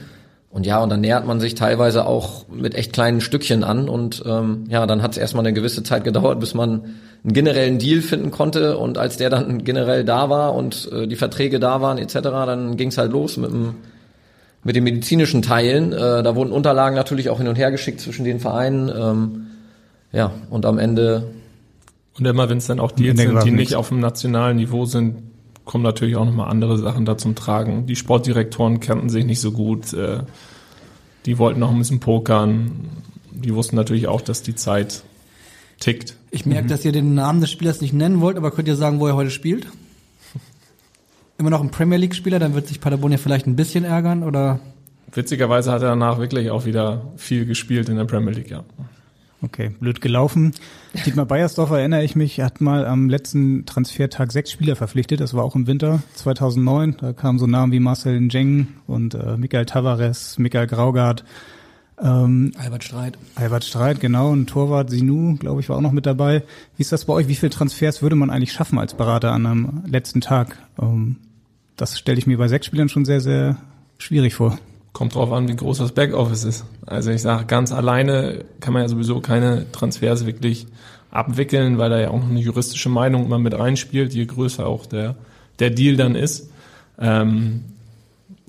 und 0.48 0.66
ja, 0.66 0.80
und 0.80 0.88
dann 0.88 1.00
nähert 1.00 1.26
man 1.26 1.40
sich 1.40 1.56
teilweise 1.56 2.06
auch 2.06 2.46
mit 2.48 2.76
echt 2.76 2.92
kleinen 2.92 3.20
Stückchen 3.20 3.64
an 3.64 3.88
und 3.88 4.22
ähm, 4.24 4.66
ja, 4.68 4.87
dann 4.87 5.02
hat 5.02 5.10
es 5.10 5.18
erstmal 5.18 5.44
eine 5.44 5.52
gewisse 5.52 5.82
Zeit 5.82 6.04
gedauert, 6.04 6.38
bis 6.38 6.54
man 6.54 6.94
einen 7.24 7.32
generellen 7.32 7.80
Deal 7.80 8.02
finden 8.02 8.30
konnte 8.30 8.78
und 8.78 8.96
als 8.96 9.16
der 9.16 9.30
dann 9.30 9.64
generell 9.64 10.04
da 10.04 10.30
war 10.30 10.54
und 10.54 10.88
äh, 10.92 11.08
die 11.08 11.16
Verträge 11.16 11.58
da 11.58 11.80
waren 11.80 11.98
etc., 11.98 12.20
dann 12.22 12.76
ging 12.76 12.90
es 12.90 12.98
halt 12.98 13.10
los 13.10 13.37
mit 13.37 13.50
dem 13.50 13.74
mit 14.62 14.76
den 14.76 14.84
medizinischen 14.84 15.42
Teilen. 15.42 15.92
Äh, 15.92 16.22
da 16.22 16.37
wurden 16.37 16.52
Unterlagen 16.52 16.94
natürlich 16.94 17.30
auch 17.30 17.38
hin 17.38 17.48
und 17.48 17.56
her 17.56 17.72
geschickt 17.72 18.00
zwischen 18.00 18.24
den 18.24 18.38
Vereinen. 18.38 18.88
Ähm, 18.88 19.46
ja, 20.12 20.30
und 20.50 20.64
am 20.66 20.78
Ende. 20.78 21.32
Und 22.16 22.26
immer 22.26 22.48
wenn 22.48 22.58
es 22.58 22.68
dann 22.68 22.78
auch 22.78 22.92
die 22.92 23.10
sind, 23.10 23.44
die 23.44 23.50
nicht 23.50 23.74
auf 23.74 23.88
dem 23.88 23.98
nationalen 23.98 24.56
Niveau 24.56 24.84
sind, 24.87 25.34
kommen 25.64 25.85
natürlich 25.85 26.16
auch 26.16 26.24
nochmal 26.24 26.50
andere 26.50 26.79
Sachen 26.79 27.05
da 27.05 27.16
zum 27.16 27.35
Tragen. 27.35 27.87
Die 27.87 27.96
Sportdirektoren 27.96 28.81
kannten 28.81 29.09
sich 29.09 29.24
nicht 29.24 29.40
so 29.40 29.53
gut. 29.53 29.92
Äh, 29.92 30.20
die 31.27 31.38
wollten 31.38 31.61
noch 31.61 31.70
ein 31.70 31.79
bisschen 31.79 32.00
pokern. 32.00 32.88
Die 33.31 33.55
wussten 33.55 33.77
natürlich 33.77 34.07
auch, 34.07 34.20
dass 34.20 34.42
die 34.42 34.55
Zeit 34.55 35.05
tickt. 35.81 36.16
Ich 36.31 36.46
merke, 36.46 36.64
mhm. 36.64 36.68
dass 36.68 36.85
ihr 36.85 36.92
den 36.92 37.14
Namen 37.14 37.40
des 37.40 37.50
Spielers 37.50 37.81
nicht 37.81 37.92
nennen 37.94 38.20
wollt, 38.20 38.37
aber 38.37 38.50
könnt 38.50 38.68
ihr 38.68 38.77
sagen, 38.77 39.00
wo 39.00 39.07
er 39.07 39.16
heute 39.16 39.31
spielt? 39.31 39.66
Immer 41.38 41.50
noch 41.50 41.62
ein 41.62 41.70
Premier 41.70 41.98
League-Spieler, 41.98 42.38
dann 42.38 42.55
wird 42.55 42.68
sich 42.68 42.81
Paderborn 42.81 43.12
ja 43.12 43.18
vielleicht 43.18 43.46
ein 43.46 43.57
bisschen 43.57 43.85
ärgern, 43.85 44.22
oder? 44.22 44.61
Witzigerweise 45.12 45.72
hat 45.72 45.83
er 45.83 45.90
danach 45.90 46.18
wirklich 46.18 46.50
auch 46.50 46.64
wieder 46.64 47.12
viel 47.16 47.46
gespielt 47.46 47.88
in 47.88 47.96
der 47.96 48.05
Premier 48.05 48.33
League, 48.33 48.50
ja. 48.50 48.64
Okay, 49.44 49.72
blöd 49.78 50.00
gelaufen. 50.00 50.54
Dietmar 51.04 51.26
Beiersdorf 51.26 51.70
erinnere 51.70 52.02
ich 52.02 52.16
mich, 52.16 52.40
hat 52.40 52.62
mal 52.62 52.87
am 52.87 53.11
letzten 53.11 53.66
Transfertag 53.66 54.33
sechs 54.33 54.50
Spieler 54.50 54.74
verpflichtet. 54.74 55.20
Das 55.20 55.35
war 55.35 55.44
auch 55.44 55.54
im 55.54 55.66
Winter 55.66 56.02
2009. 56.14 56.96
Da 56.98 57.12
kamen 57.12 57.38
so 57.38 57.46
Namen 57.46 57.70
wie 57.70 57.78
Marcel 57.78 58.18
Njeng 58.20 58.68
und 58.87 59.14
äh, 59.14 59.37
Michael 59.37 59.66
Tavares, 59.66 60.38
Michael 60.38 60.66
Graugart. 60.66 61.24
Ähm, 62.00 62.52
Albert 62.57 62.85
Streit. 62.85 63.18
Albert 63.35 63.64
Streit, 63.64 64.00
genau. 64.00 64.30
Und 64.30 64.46
Torwart 64.46 64.88
Sinu, 64.88 65.37
glaube 65.37 65.61
ich, 65.61 65.68
war 65.68 65.76
auch 65.76 65.83
noch 65.83 65.92
mit 65.92 66.07
dabei. 66.07 66.42
Wie 66.76 66.80
ist 66.80 66.92
das 66.92 67.04
bei 67.04 67.12
euch? 67.12 67.28
Wie 67.28 67.35
viele 67.35 67.50
Transfers 67.50 68.00
würde 68.00 68.16
man 68.16 68.30
eigentlich 68.30 68.52
schaffen 68.52 68.78
als 68.78 68.94
Berater 68.94 69.33
an 69.33 69.44
einem 69.44 69.83
letzten 69.87 70.22
Tag? 70.22 70.57
Ähm, 70.80 71.16
das 71.76 71.98
stelle 71.98 72.18
ich 72.18 72.26
mir 72.26 72.38
bei 72.38 72.48
sechs 72.48 72.64
Spielern 72.64 72.88
schon 72.88 73.04
sehr, 73.04 73.20
sehr 73.20 73.59
schwierig 73.98 74.35
vor. 74.35 74.59
Kommt 74.94 75.16
drauf 75.16 75.33
an, 75.33 75.48
wie 75.48 75.57
groß 75.57 75.78
das 75.78 75.92
Backoffice 75.92 76.44
ist. 76.44 76.64
Also 76.87 77.11
ich 77.11 77.20
sage, 77.20 77.44
ganz 77.46 77.72
alleine 77.72 78.44
kann 78.61 78.72
man 78.72 78.83
ja 78.83 78.88
sowieso 78.88 79.20
keine 79.20 79.70
Transfers 79.72 80.24
wirklich 80.24 80.66
abwickeln, 81.11 81.78
weil 81.78 81.90
da 81.90 82.00
ja 82.00 82.11
auch 82.11 82.20
noch 82.20 82.30
eine 82.30 82.40
juristische 82.40 82.88
Meinung 82.88 83.26
immer 83.26 83.38
mit 83.38 83.59
reinspielt, 83.59 84.14
je 84.14 84.24
größer 84.24 84.64
auch 84.64 84.87
der, 84.87 85.16
der 85.59 85.70
Deal 85.70 85.96
dann 85.96 86.14
ist. 86.14 86.48
Ähm, 86.98 87.64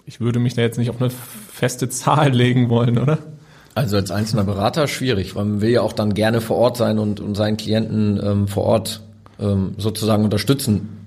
ich 0.05 0.21
würde 0.21 0.39
mich 0.39 0.53
da 0.53 0.62
jetzt 0.62 0.77
nicht 0.77 0.91
auf 0.91 1.01
eine 1.01 1.10
feste 1.10 1.89
Zahl 1.89 2.31
legen 2.31 2.69
wollen, 2.69 2.99
oder? 2.99 3.17
Also 3.73 3.97
als 3.97 4.12
einzelner 4.12 4.43
Berater 4.43 4.88
schwierig, 4.88 5.36
weil 5.36 5.45
man 5.45 5.62
will 5.62 5.71
ja 5.71 5.81
auch 5.81 5.93
dann 5.93 6.13
gerne 6.13 6.41
vor 6.41 6.58
Ort 6.58 6.77
sein 6.77 6.99
und, 6.99 7.19
und 7.19 7.36
seinen 7.36 7.58
Klienten 7.58 8.21
ähm, 8.23 8.47
vor 8.47 8.65
Ort 8.65 9.01
ähm, 9.39 9.73
sozusagen 9.77 10.23
unterstützen. 10.23 11.04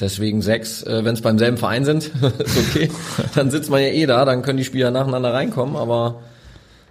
Deswegen 0.00 0.42
sechs, 0.42 0.82
äh, 0.82 1.04
wenn 1.04 1.14
es 1.14 1.20
beim 1.20 1.38
selben 1.38 1.56
Verein 1.56 1.84
sind, 1.84 2.04
ist 2.38 2.58
okay. 2.58 2.90
dann 3.34 3.50
sitzt 3.50 3.70
man 3.70 3.80
ja 3.80 3.88
eh 3.88 4.06
da, 4.06 4.24
dann 4.24 4.42
können 4.42 4.58
die 4.58 4.64
Spieler 4.64 4.90
nacheinander 4.90 5.32
reinkommen. 5.32 5.76
Aber 5.76 6.22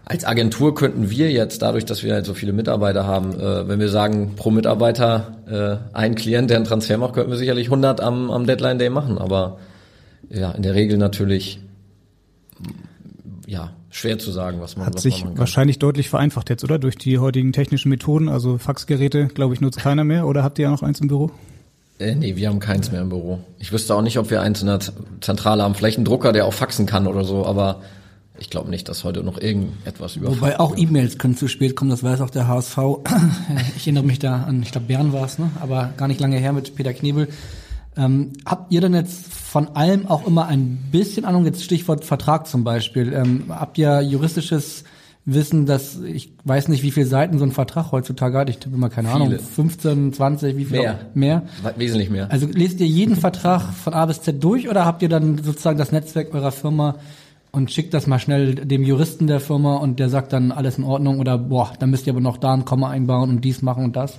als 0.05 0.25
Agentur 0.25 0.75
könnten 0.75 1.09
wir 1.09 1.31
jetzt, 1.31 1.61
dadurch, 1.61 1.85
dass 1.85 2.03
wir 2.03 2.13
halt 2.13 2.25
so 2.25 2.33
viele 2.33 2.53
Mitarbeiter 2.53 3.05
haben, 3.05 3.39
äh, 3.39 3.67
wenn 3.67 3.79
wir 3.79 3.89
sagen, 3.89 4.33
pro 4.35 4.51
Mitarbeiter 4.51 5.37
äh, 5.93 5.95
ein 5.95 6.15
Klient, 6.15 6.49
der 6.49 6.57
einen 6.57 6.65
Transfer 6.65 6.97
macht, 6.97 7.13
könnten 7.13 7.31
wir 7.31 7.37
sicherlich 7.37 7.67
100 7.67 8.01
am, 8.01 8.31
am 8.31 8.45
Deadline 8.45 8.79
Day 8.79 8.89
machen. 8.89 9.17
Aber 9.17 9.59
ja, 10.29 10.51
in 10.51 10.63
der 10.63 10.75
Regel 10.75 10.97
natürlich 10.97 11.59
ja 13.45 13.71
schwer 13.89 14.19
zu 14.19 14.31
sagen, 14.31 14.61
was 14.61 14.77
man 14.77 14.85
hat 14.85 14.95
was 14.95 15.01
sich 15.03 15.23
man 15.23 15.37
wahrscheinlich 15.37 15.79
deutlich 15.79 16.09
vereinfacht 16.09 16.49
jetzt, 16.49 16.63
oder 16.63 16.77
durch 16.77 16.95
die 16.95 17.17
heutigen 17.19 17.53
technischen 17.53 17.89
Methoden. 17.89 18.29
Also 18.29 18.57
Faxgeräte, 18.57 19.27
glaube 19.27 19.53
ich, 19.53 19.61
nutzt 19.61 19.79
keiner 19.79 20.03
mehr. 20.03 20.27
Oder 20.27 20.43
habt 20.43 20.59
ihr 20.59 20.63
ja 20.63 20.71
noch 20.71 20.83
eins 20.83 21.01
im 21.01 21.07
Büro? 21.07 21.31
Äh, 21.99 22.15
nee, 22.15 22.35
wir 22.37 22.47
haben 22.47 22.59
keins 22.59 22.91
mehr 22.91 23.01
im 23.01 23.09
Büro. 23.09 23.39
Ich 23.59 23.71
wüsste 23.71 23.93
auch 23.93 24.01
nicht, 24.01 24.17
ob 24.17 24.29
wir 24.29 24.41
eins 24.41 24.61
in 24.61 24.67
der 24.67 24.79
Zentrale 25.21 25.63
haben. 25.63 25.75
Vielleicht 25.75 25.97
einen 25.97 26.05
Drucker, 26.05 26.31
der 26.31 26.45
auch 26.45 26.53
faxen 26.53 26.85
kann 26.85 27.07
oder 27.07 27.25
so, 27.25 27.45
aber 27.45 27.81
ich 28.39 28.49
glaube 28.49 28.69
nicht, 28.69 28.87
dass 28.87 29.03
heute 29.03 29.21
noch 29.21 29.39
irgendetwas 29.39 30.15
über. 30.15 30.29
Wobei 30.29 30.59
auch 30.59 30.77
E-Mails 30.77 31.17
können 31.17 31.35
zu 31.35 31.49
spät 31.49 31.75
kommen, 31.75 31.91
das 31.91 32.01
weiß 32.01 32.21
auch 32.21 32.29
der 32.29 32.47
HSV. 32.47 32.77
ich 33.75 33.85
erinnere 33.85 34.05
mich 34.05 34.19
da 34.19 34.43
an, 34.43 34.63
ich 34.63 34.71
glaube 34.71 34.87
Bern 34.87 35.11
war 35.11 35.25
es, 35.25 35.39
ne? 35.39 35.51
aber 35.59 35.93
gar 35.97 36.07
nicht 36.07 36.21
lange 36.21 36.37
her 36.37 36.53
mit 36.53 36.73
Peter 36.75 36.93
Knebel. 36.93 37.27
Ähm, 37.97 38.31
habt 38.45 38.71
ihr 38.71 38.79
denn 38.79 38.93
jetzt 38.93 39.33
von 39.33 39.75
allem 39.75 40.07
auch 40.07 40.25
immer 40.25 40.47
ein 40.47 40.87
bisschen 40.89 41.25
Ahnung, 41.25 41.45
jetzt 41.45 41.65
Stichwort 41.65 42.05
Vertrag 42.05 42.47
zum 42.47 42.63
Beispiel, 42.63 43.11
ähm, 43.11 43.45
habt 43.49 43.77
ihr 43.77 44.01
juristisches 44.01 44.85
wissen, 45.25 45.65
dass 45.65 45.99
ich 45.99 46.31
weiß 46.43 46.69
nicht, 46.69 46.83
wie 46.83 46.91
viele 46.91 47.05
Seiten 47.05 47.37
so 47.37 47.45
ein 47.45 47.51
Vertrag 47.51 47.91
heutzutage 47.91 48.37
hat. 48.37 48.49
Ich 48.49 48.57
habe 48.65 48.75
immer 48.75 48.89
keine 48.89 49.09
Viele. 49.09 49.25
Ahnung, 49.25 49.39
15, 49.39 50.13
20, 50.13 50.57
wie 50.57 50.65
viel? 50.65 50.79
Mehr. 50.79 50.99
Mehr? 51.13 51.43
Wesentlich 51.75 52.09
mehr. 52.09 52.31
Also 52.31 52.47
lest 52.47 52.79
ihr 52.79 52.87
jeden 52.87 53.15
Vertrag 53.15 53.73
von 53.73 53.93
A 53.93 54.05
bis 54.05 54.21
Z 54.21 54.43
durch 54.43 54.69
oder 54.69 54.85
habt 54.85 55.01
ihr 55.01 55.09
dann 55.09 55.37
sozusagen 55.37 55.77
das 55.77 55.91
Netzwerk 55.91 56.33
eurer 56.33 56.51
Firma 56.51 56.95
und 57.51 57.71
schickt 57.71 57.93
das 57.93 58.07
mal 58.07 58.19
schnell 58.19 58.55
dem 58.55 58.83
Juristen 58.83 59.27
der 59.27 59.39
Firma 59.39 59.77
und 59.77 59.99
der 59.99 60.09
sagt 60.09 60.33
dann 60.33 60.51
alles 60.51 60.77
in 60.77 60.83
Ordnung 60.83 61.19
oder 61.19 61.37
boah, 61.37 61.73
dann 61.79 61.89
müsst 61.89 62.07
ihr 62.07 62.13
aber 62.13 62.21
noch 62.21 62.37
da 62.37 62.53
ein 62.53 62.65
Komma 62.65 62.89
einbauen 62.89 63.29
und 63.29 63.41
dies 63.41 63.61
machen 63.61 63.83
und 63.83 63.95
das? 63.95 64.17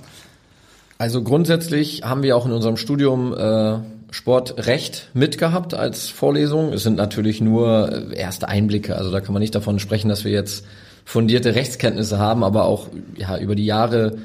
Also 0.97 1.23
grundsätzlich 1.23 2.03
haben 2.03 2.23
wir 2.23 2.37
auch 2.37 2.45
in 2.45 2.51
unserem 2.51 2.77
Studium 2.77 3.33
äh, 3.33 3.79
Sportrecht 4.11 5.09
mitgehabt 5.13 5.73
als 5.73 6.09
Vorlesung. 6.09 6.73
Es 6.73 6.83
sind 6.83 6.97
natürlich 6.97 7.41
nur 7.41 8.11
äh, 8.11 8.15
erste 8.15 8.47
Einblicke, 8.47 8.95
also 8.95 9.11
da 9.11 9.21
kann 9.21 9.33
man 9.33 9.41
nicht 9.41 9.55
davon 9.55 9.79
sprechen, 9.79 10.09
dass 10.09 10.25
wir 10.25 10.31
jetzt 10.31 10.65
fundierte 11.05 11.55
Rechtskenntnisse 11.55 12.19
haben, 12.19 12.43
aber 12.43 12.65
auch 12.65 12.87
ja, 13.17 13.37
über 13.37 13.55
die 13.55 13.65
Jahre 13.65 14.17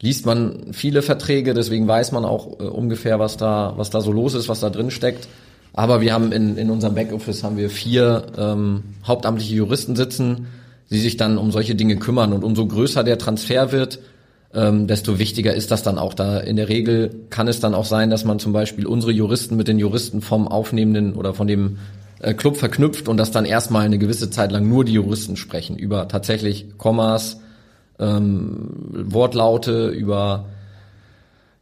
liest 0.00 0.26
man 0.26 0.72
viele 0.72 1.02
Verträge, 1.02 1.54
deswegen 1.54 1.86
weiß 1.86 2.12
man 2.12 2.24
auch 2.24 2.58
äh, 2.60 2.64
ungefähr, 2.64 3.18
was 3.18 3.36
da, 3.36 3.74
was 3.76 3.90
da 3.90 4.00
so 4.00 4.12
los 4.12 4.34
ist, 4.34 4.48
was 4.48 4.60
da 4.60 4.70
drin 4.70 4.90
steckt. 4.90 5.28
Aber 5.72 6.00
wir 6.00 6.12
haben 6.12 6.32
in, 6.32 6.56
in 6.56 6.70
unserem 6.70 6.94
Backoffice 6.94 7.44
haben 7.44 7.56
wir 7.56 7.70
vier 7.70 8.24
ähm, 8.36 8.82
hauptamtliche 9.06 9.54
Juristen 9.54 9.94
sitzen, 9.94 10.48
die 10.90 10.98
sich 10.98 11.16
dann 11.16 11.38
um 11.38 11.52
solche 11.52 11.74
Dinge 11.74 11.96
kümmern. 11.96 12.32
Und 12.32 12.42
umso 12.42 12.66
größer 12.66 13.04
der 13.04 13.18
Transfer 13.18 13.70
wird, 13.70 14.00
ähm, 14.52 14.88
desto 14.88 15.18
wichtiger 15.18 15.54
ist 15.54 15.70
das 15.70 15.82
dann 15.82 15.98
auch. 15.98 16.14
Da 16.14 16.40
in 16.40 16.56
der 16.56 16.68
Regel 16.68 17.26
kann 17.30 17.46
es 17.46 17.60
dann 17.60 17.74
auch 17.74 17.84
sein, 17.84 18.10
dass 18.10 18.24
man 18.24 18.40
zum 18.40 18.52
Beispiel 18.52 18.86
unsere 18.86 19.12
Juristen 19.12 19.56
mit 19.56 19.68
den 19.68 19.78
Juristen 19.78 20.22
vom 20.22 20.48
aufnehmenden 20.48 21.14
oder 21.14 21.34
von 21.34 21.46
dem 21.46 21.78
Club 22.34 22.56
verknüpft 22.56 23.08
und 23.08 23.16
dass 23.16 23.30
dann 23.30 23.44
erstmal 23.44 23.84
eine 23.84 23.98
gewisse 23.98 24.30
Zeit 24.30 24.52
lang 24.52 24.68
nur 24.68 24.84
die 24.84 24.92
Juristen 24.92 25.36
sprechen 25.36 25.76
über 25.76 26.08
tatsächlich 26.08 26.76
Kommas, 26.76 27.40
ähm, 27.98 28.68
Wortlaute, 28.90 29.88
über 29.88 30.46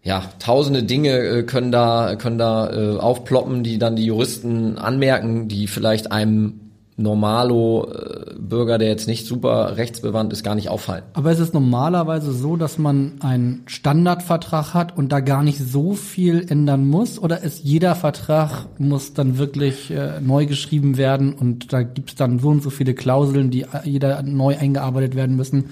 ja, 0.03 0.23
tausende 0.39 0.85
Dinge 0.85 1.19
äh, 1.19 1.43
können 1.43 1.71
da, 1.71 2.17
können 2.17 2.39
da 2.39 2.73
äh, 2.73 2.99
aufploppen, 2.99 3.63
die 3.63 3.79
dann 3.79 3.97
die 3.97 4.07
Juristen 4.07 4.79
anmerken, 4.79 5.49
die 5.49 5.67
vielleicht 5.67 6.13
einem 6.13 6.68
Normalo-Bürger, 6.99 8.77
der 8.77 8.89
jetzt 8.89 9.07
nicht 9.07 9.25
super 9.25 9.77
rechtsbewandt 9.77 10.33
ist, 10.33 10.43
gar 10.43 10.57
nicht 10.57 10.69
auffallen. 10.69 11.05
Aber 11.15 11.31
es 11.31 11.39
ist 11.39 11.55
normalerweise 11.55 12.33
so, 12.33 12.57
dass 12.57 12.77
man 12.77 13.13
einen 13.21 13.63
Standardvertrag 13.67 14.75
hat 14.75 14.99
und 14.99 15.13
da 15.13 15.21
gar 15.21 15.45
nicht 15.45 15.59
so 15.59 15.95
viel 15.95 16.45
ändern 16.49 16.89
muss? 16.89 17.19
Oder 17.19 17.43
ist 17.43 17.65
jeder 17.65 17.95
Vertrag 17.95 18.67
muss 18.79 19.15
dann 19.15 19.39
wirklich 19.39 19.91
äh, 19.93 20.21
neu 20.21 20.47
geschrieben 20.47 20.97
werden 20.97 21.33
und 21.33 21.73
da 21.73 21.83
gibt 21.83 22.11
es 22.11 22.17
dann 22.17 22.41
so 22.41 22.49
und 22.49 22.63
so 22.63 22.71
viele 22.71 22.95
Klauseln, 22.95 23.51
die 23.51 23.65
jeder 23.85 24.23
neu 24.23 24.57
eingearbeitet 24.59 25.15
werden 25.15 25.37
müssen? 25.37 25.67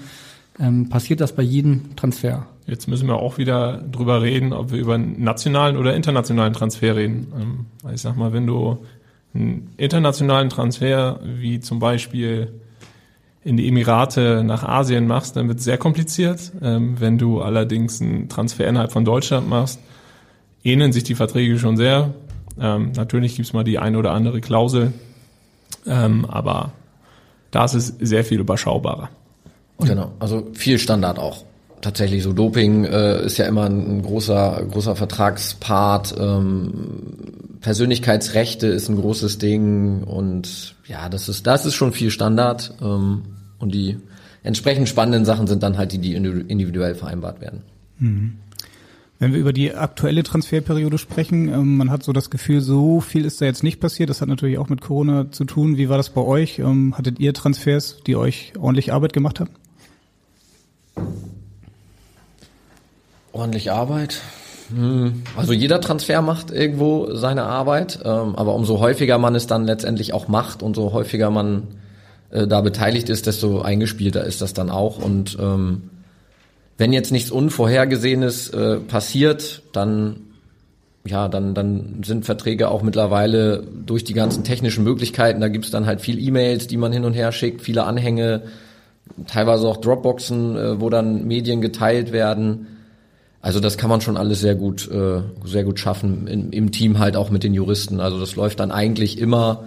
Ähm, 0.59 0.89
passiert 0.89 1.19
das 1.19 1.33
bei 1.33 1.43
jedem 1.43 1.95
Transfer? 1.95 2.47
Jetzt 2.65 2.87
müssen 2.87 3.07
wir 3.07 3.17
auch 3.17 3.37
wieder 3.37 3.81
drüber 3.91 4.21
reden, 4.21 4.53
ob 4.53 4.71
wir 4.71 4.79
über 4.79 4.95
einen 4.95 5.23
nationalen 5.23 5.77
oder 5.77 5.95
internationalen 5.95 6.53
Transfer 6.53 6.95
reden. 6.95 7.27
Ähm, 7.39 7.93
ich 7.93 8.01
sag 8.01 8.17
mal, 8.17 8.33
wenn 8.33 8.47
du 8.47 8.77
einen 9.37 9.73
internationalen 9.77 10.49
Transfer, 10.49 11.19
wie 11.23 11.59
zum 11.59 11.79
Beispiel 11.79 12.53
in 13.43 13.55
die 13.55 13.67
Emirate 13.67 14.43
nach 14.43 14.63
Asien 14.63 15.07
machst, 15.07 15.35
dann 15.37 15.47
wird 15.47 15.59
es 15.59 15.63
sehr 15.63 15.77
kompliziert. 15.77 16.51
Ähm, 16.61 16.99
wenn 16.99 17.17
du 17.17 17.41
allerdings 17.41 18.01
einen 18.01 18.27
Transfer 18.27 18.67
innerhalb 18.67 18.91
von 18.91 19.05
Deutschland 19.05 19.47
machst, 19.47 19.79
ähneln 20.63 20.91
sich 20.91 21.03
die 21.03 21.15
Verträge 21.15 21.57
schon 21.57 21.77
sehr. 21.77 22.13
Ähm, 22.59 22.91
natürlich 22.95 23.35
gibt 23.35 23.47
es 23.47 23.53
mal 23.53 23.63
die 23.63 23.79
eine 23.79 23.97
oder 23.97 24.11
andere 24.11 24.41
Klausel, 24.41 24.91
ähm, 25.85 26.25
aber 26.25 26.73
da 27.51 27.65
ist 27.65 27.75
es 27.75 27.87
sehr 27.99 28.25
viel 28.25 28.39
überschaubarer. 28.39 29.09
Genau, 29.79 30.11
also 30.19 30.47
viel 30.53 30.79
Standard 30.79 31.19
auch. 31.19 31.43
Tatsächlich 31.81 32.23
so 32.23 32.33
Doping 32.33 32.85
äh, 32.85 33.25
ist 33.25 33.37
ja 33.37 33.45
immer 33.45 33.65
ein, 33.65 34.01
großer 34.01 34.65
großer 34.71 34.95
Vertragspart. 34.95 36.15
Ähm, 36.19 36.73
Persönlichkeitsrechte 37.61 38.67
ist 38.67 38.89
ein 38.89 38.95
großes 38.95 39.37
Ding 39.37 40.03
und 40.03 40.75
ja, 40.87 41.09
das 41.09 41.29
ist, 41.29 41.45
das 41.45 41.65
ist 41.65 41.75
schon 41.75 41.91
viel 41.91 42.11
Standard 42.11 42.73
ähm, 42.81 43.23
und 43.59 43.73
die 43.73 43.97
entsprechend 44.43 44.89
spannenden 44.89 45.25
Sachen 45.25 45.47
sind 45.47 45.63
dann 45.63 45.77
halt 45.77 45.91
die, 45.91 45.97
die 45.97 46.15
individuell 46.15 46.95
vereinbart 46.95 47.41
werden. 47.41 47.63
Mhm. 47.99 48.37
Wenn 49.19 49.33
wir 49.33 49.39
über 49.39 49.53
die 49.53 49.73
aktuelle 49.73 50.21
Transferperiode 50.21 50.99
sprechen, 50.99 51.49
ähm, 51.49 51.77
man 51.77 51.89
hat 51.89 52.03
so 52.03 52.13
das 52.13 52.29
Gefühl, 52.29 52.61
so 52.61 53.01
viel 53.01 53.25
ist 53.25 53.41
da 53.41 53.45
jetzt 53.45 53.63
nicht 53.63 53.79
passiert. 53.79 54.09
Das 54.09 54.21
hat 54.21 54.29
natürlich 54.29 54.59
auch 54.59 54.69
mit 54.69 54.81
Corona 54.81 55.31
zu 55.31 55.43
tun. 55.43 55.77
Wie 55.77 55.89
war 55.89 55.97
das 55.97 56.11
bei 56.11 56.21
euch? 56.21 56.59
Ähm, 56.59 56.95
hattet 56.97 57.19
ihr 57.19 57.33
Transfers, 57.33 57.97
die 58.05 58.15
euch 58.15 58.53
ordentlich 58.59 58.93
Arbeit 58.93 59.13
gemacht 59.13 59.39
haben? 59.39 59.49
Ordentlich 63.37 63.71
Arbeit? 63.71 64.21
Hm. 64.75 65.23
Also 65.35 65.53
jeder 65.53 65.79
Transfer 65.79 66.21
macht 66.21 66.51
irgendwo 66.51 67.13
seine 67.13 67.43
Arbeit, 67.43 67.99
ähm, 68.03 68.35
aber 68.35 68.55
umso 68.55 68.79
häufiger 68.79 69.17
man 69.17 69.35
es 69.35 69.47
dann 69.47 69.65
letztendlich 69.65 70.13
auch 70.13 70.27
macht 70.27 70.63
und 70.63 70.75
so 70.75 70.91
häufiger 70.91 71.29
man 71.29 71.67
äh, 72.31 72.47
da 72.47 72.61
beteiligt 72.61 73.09
ist, 73.09 73.27
desto 73.27 73.61
eingespielter 73.61 74.23
ist 74.23 74.41
das 74.41 74.53
dann 74.53 74.69
auch. 74.69 74.97
Und 74.97 75.37
ähm, 75.39 75.89
wenn 76.77 76.93
jetzt 76.93 77.11
nichts 77.11 77.31
Unvorhergesehenes 77.31 78.49
äh, 78.49 78.77
passiert, 78.77 79.61
dann 79.71 80.21
ja, 81.05 81.29
dann, 81.29 81.53
dann 81.53 82.01
sind 82.03 82.25
Verträge 82.25 82.69
auch 82.69 82.81
mittlerweile 82.81 83.63
durch 83.85 84.03
die 84.03 84.13
ganzen 84.13 84.43
technischen 84.43 84.83
Möglichkeiten, 84.83 85.39
da 85.39 85.47
gibt's 85.47 85.71
dann 85.71 85.85
halt 85.85 86.01
viel 86.01 86.19
E-Mails, 86.19 86.67
die 86.67 86.75
man 86.75 86.91
hin 86.91 87.05
und 87.05 87.13
her 87.13 87.31
schickt, 87.31 87.61
viele 87.61 87.85
Anhänge, 87.85 88.41
teilweise 89.25 89.69
auch 89.69 89.77
Dropboxen, 89.77 90.57
äh, 90.57 90.81
wo 90.81 90.89
dann 90.89 91.25
Medien 91.25 91.61
geteilt 91.61 92.11
werden 92.11 92.67
also 93.41 93.59
das 93.59 93.77
kann 93.77 93.89
man 93.89 94.01
schon 94.01 94.17
alles 94.17 94.41
sehr 94.41 94.55
gut, 94.55 94.89
äh, 94.89 95.21
sehr 95.45 95.63
gut 95.63 95.79
schaffen 95.79 96.27
in, 96.27 96.51
im 96.51 96.71
Team 96.71 96.99
halt 96.99 97.15
auch 97.15 97.29
mit 97.29 97.43
den 97.43 97.53
Juristen. 97.53 97.99
Also 97.99 98.19
das 98.19 98.35
läuft 98.35 98.59
dann 98.59 98.71
eigentlich 98.71 99.19
immer 99.19 99.63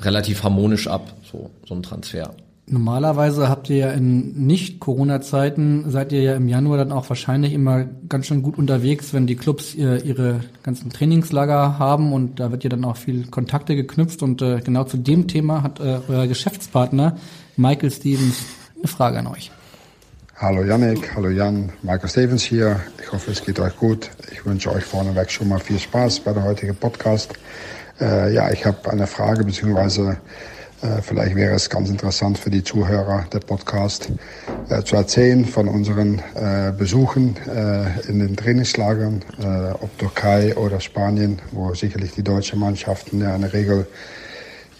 relativ 0.00 0.42
harmonisch 0.42 0.88
ab, 0.88 1.12
so, 1.30 1.50
so 1.66 1.74
ein 1.74 1.82
Transfer. 1.82 2.34
Normalerweise 2.70 3.48
habt 3.48 3.70
ihr 3.70 3.76
ja 3.76 3.90
in 3.92 4.46
Nicht-Corona-Zeiten, 4.46 5.90
seid 5.90 6.12
ihr 6.12 6.20
ja 6.20 6.36
im 6.36 6.48
Januar 6.48 6.76
dann 6.76 6.92
auch 6.92 7.08
wahrscheinlich 7.08 7.54
immer 7.54 7.86
ganz 8.08 8.26
schön 8.26 8.42
gut 8.42 8.58
unterwegs, 8.58 9.14
wenn 9.14 9.26
die 9.26 9.36
Clubs 9.36 9.74
ihr, 9.74 10.04
ihre 10.04 10.40
ganzen 10.62 10.90
Trainingslager 10.90 11.78
haben 11.78 12.12
und 12.12 12.40
da 12.40 12.50
wird 12.50 12.64
ja 12.64 12.70
dann 12.70 12.84
auch 12.84 12.98
viel 12.98 13.26
Kontakte 13.28 13.74
geknüpft 13.74 14.22
und 14.22 14.42
äh, 14.42 14.60
genau 14.60 14.84
zu 14.84 14.98
dem 14.98 15.28
Thema 15.28 15.62
hat 15.62 15.80
äh, 15.80 16.00
euer 16.08 16.26
Geschäftspartner 16.26 17.16
Michael 17.56 17.90
Stevens 17.90 18.44
eine 18.76 18.88
Frage 18.88 19.18
an 19.18 19.28
euch. 19.28 19.50
Hallo 20.40 20.62
Yannick, 20.62 21.16
hallo 21.16 21.30
Jan, 21.30 21.72
Michael 21.82 22.08
Stevens 22.08 22.44
hier. 22.44 22.78
Ich 23.02 23.10
hoffe, 23.10 23.32
es 23.32 23.44
geht 23.44 23.58
euch 23.58 23.76
gut. 23.76 24.08
Ich 24.30 24.46
wünsche 24.46 24.70
euch 24.70 24.84
vorneweg 24.84 25.32
schon 25.32 25.48
mal 25.48 25.58
viel 25.58 25.80
Spaß 25.80 26.20
bei 26.20 26.32
der 26.32 26.44
heutigen 26.44 26.76
Podcast. 26.76 27.32
Äh, 28.00 28.32
ja, 28.32 28.48
ich 28.52 28.64
habe 28.64 28.88
eine 28.88 29.08
Frage, 29.08 29.42
beziehungsweise 29.42 30.18
äh, 30.80 31.02
vielleicht 31.02 31.34
wäre 31.34 31.56
es 31.56 31.68
ganz 31.68 31.90
interessant 31.90 32.38
für 32.38 32.50
die 32.50 32.62
Zuhörer 32.62 33.26
der 33.32 33.40
Podcast 33.40 34.10
äh, 34.68 34.80
zu 34.84 34.94
erzählen 34.94 35.44
von 35.44 35.66
unseren 35.66 36.22
äh, 36.36 36.70
Besuchen 36.70 37.36
äh, 37.48 38.08
in 38.08 38.20
den 38.20 38.36
Trainingslagern, 38.36 39.24
äh, 39.40 39.72
ob 39.72 39.98
Türkei 39.98 40.56
oder 40.56 40.78
Spanien, 40.78 41.40
wo 41.50 41.74
sicherlich 41.74 42.12
die 42.12 42.22
deutschen 42.22 42.60
Mannschaften 42.60 43.20
ja 43.20 43.34
in 43.34 43.42
der 43.42 43.52
Regel 43.52 43.88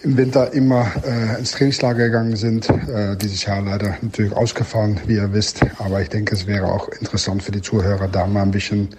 im 0.02 0.16
Winter 0.16 0.52
immer 0.52 0.90
äh, 1.04 1.38
ins 1.38 1.52
Trainingslager 1.52 2.06
gegangen 2.06 2.36
sind. 2.36 2.68
Äh, 2.68 3.16
dieses 3.16 3.44
Jahr 3.44 3.62
leider 3.62 3.96
natürlich 4.00 4.32
ausgefallen, 4.32 5.00
wie 5.06 5.14
ihr 5.14 5.32
wisst. 5.32 5.64
Aber 5.78 6.00
ich 6.00 6.08
denke, 6.08 6.34
es 6.34 6.46
wäre 6.46 6.66
auch 6.66 6.88
interessant 6.88 7.42
für 7.42 7.52
die 7.52 7.62
Zuhörer, 7.62 8.08
da 8.08 8.26
mal 8.26 8.42
ein 8.42 8.50
bisschen 8.50 8.90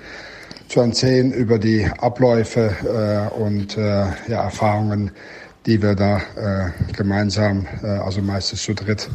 zu 0.68 0.82
erzählen 0.82 1.32
über 1.32 1.58
die 1.58 1.86
Abläufe 1.86 2.76
äh, 2.84 3.34
und 3.36 3.78
äh, 3.78 4.06
ja, 4.28 4.44
Erfahrungen, 4.44 5.12
die 5.66 5.82
wir 5.82 5.96
da 5.96 6.18
äh, 6.18 6.94
gemeinsam, 6.94 7.66
äh, 7.84 7.88
also 7.88 8.22
meistens 8.22 8.62
zu 8.64 8.74
dritt, 8.74 9.10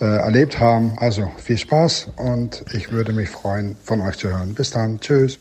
äh, 0.00 0.04
erlebt 0.04 0.58
haben. 0.58 0.92
Also 0.96 1.30
viel 1.36 1.58
Spaß 1.58 2.08
und 2.16 2.64
ich 2.72 2.90
würde 2.90 3.12
mich 3.12 3.28
freuen, 3.28 3.76
von 3.82 4.00
euch 4.00 4.16
zu 4.16 4.28
hören. 4.28 4.54
Bis 4.54 4.70
dann. 4.70 4.98
Tschüss. 5.00 5.38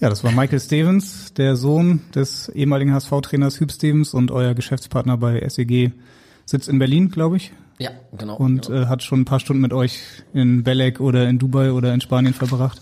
Ja, 0.00 0.08
das 0.08 0.22
war 0.22 0.30
Michael 0.30 0.60
Stevens, 0.60 1.34
der 1.34 1.56
Sohn 1.56 2.02
des 2.14 2.48
ehemaligen 2.50 2.94
HSV-Trainers 2.94 3.58
Hüb 3.58 3.72
Stevens 3.72 4.14
und 4.14 4.30
euer 4.30 4.54
Geschäftspartner 4.54 5.16
bei 5.16 5.44
SEG 5.48 5.90
sitzt 6.44 6.68
in 6.68 6.78
Berlin, 6.78 7.10
glaube 7.10 7.38
ich. 7.38 7.52
Ja, 7.80 7.90
genau. 8.16 8.36
Und 8.36 8.68
genau. 8.68 8.82
Äh, 8.82 8.86
hat 8.86 9.02
schon 9.02 9.20
ein 9.20 9.24
paar 9.24 9.40
Stunden 9.40 9.60
mit 9.60 9.72
euch 9.72 10.00
in 10.32 10.62
Belek 10.62 11.00
oder 11.00 11.28
in 11.28 11.40
Dubai 11.40 11.72
oder 11.72 11.92
in 11.92 12.00
Spanien 12.00 12.32
verbracht. 12.32 12.80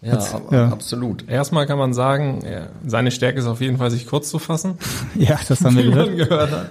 Ja, 0.00 0.14
ab, 0.14 0.50
ja, 0.50 0.68
absolut. 0.68 1.28
Erstmal 1.28 1.66
kann 1.66 1.78
man 1.78 1.92
sagen, 1.92 2.42
seine 2.86 3.10
Stärke 3.10 3.38
ist 3.38 3.46
auf 3.46 3.60
jeden 3.60 3.76
Fall, 3.76 3.90
sich 3.90 4.06
kurz 4.06 4.30
zu 4.30 4.38
fassen. 4.38 4.78
ja, 5.14 5.38
das 5.46 5.62
haben 5.62 5.76
wir 5.76 5.84
gehört. 5.90 6.16
gehört 6.16 6.50
hat. 6.50 6.70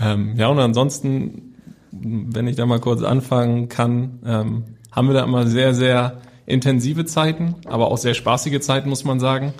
Ähm, 0.00 0.36
ja, 0.36 0.46
und 0.46 0.60
ansonsten, 0.60 1.54
wenn 1.90 2.46
ich 2.46 2.54
da 2.54 2.64
mal 2.64 2.78
kurz 2.78 3.02
anfangen 3.02 3.68
kann, 3.68 4.20
ähm, 4.24 4.64
haben 4.92 5.08
wir 5.08 5.14
da 5.14 5.24
immer 5.24 5.48
sehr, 5.48 5.74
sehr 5.74 6.20
intensive 6.46 7.04
Zeiten, 7.04 7.54
aber 7.66 7.90
auch 7.90 7.98
sehr 7.98 8.14
spaßige 8.14 8.60
Zeiten, 8.60 8.88
muss 8.88 9.04
man 9.04 9.20
sagen. 9.20 9.54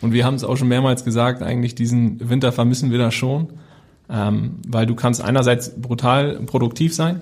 Und 0.00 0.12
wir 0.12 0.24
haben 0.24 0.34
es 0.34 0.44
auch 0.44 0.56
schon 0.56 0.68
mehrmals 0.68 1.04
gesagt, 1.04 1.42
eigentlich 1.42 1.74
diesen 1.74 2.28
Winter 2.30 2.52
vermissen 2.52 2.90
wir 2.90 2.98
da 2.98 3.10
schon, 3.10 3.48
ähm, 4.08 4.56
weil 4.66 4.86
du 4.86 4.94
kannst 4.94 5.22
einerseits 5.22 5.80
brutal 5.80 6.40
produktiv 6.46 6.94
sein. 6.94 7.20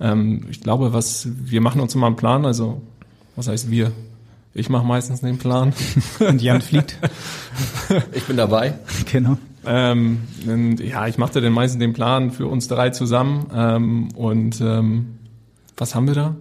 Ähm, 0.00 0.46
ich 0.50 0.60
glaube, 0.60 0.92
was 0.92 1.28
wir 1.44 1.60
machen 1.60 1.80
uns 1.80 1.94
immer 1.94 2.06
einen 2.06 2.16
Plan, 2.16 2.44
also 2.44 2.82
was 3.36 3.48
heißt 3.48 3.70
wir? 3.70 3.92
Ich 4.54 4.68
mache 4.68 4.84
meistens 4.84 5.20
den 5.20 5.38
Plan. 5.38 5.72
Und 6.20 6.42
Jan 6.42 6.60
fliegt. 6.60 6.98
Ich 8.14 8.24
bin 8.24 8.38
dabei. 8.38 8.74
Genau. 9.12 9.36
Ähm, 9.66 10.22
und, 10.46 10.80
ja, 10.80 11.06
ich 11.08 11.18
machte 11.18 11.42
den 11.42 11.52
meisten 11.52 11.78
den 11.78 11.92
Plan 11.92 12.30
für 12.30 12.46
uns 12.46 12.68
drei 12.68 12.88
zusammen. 12.88 13.46
Ähm, 13.54 14.08
und 14.14 14.60
ähm, 14.62 15.18
was 15.76 15.94
haben 15.94 16.06
wir 16.06 16.14
da? 16.14 16.36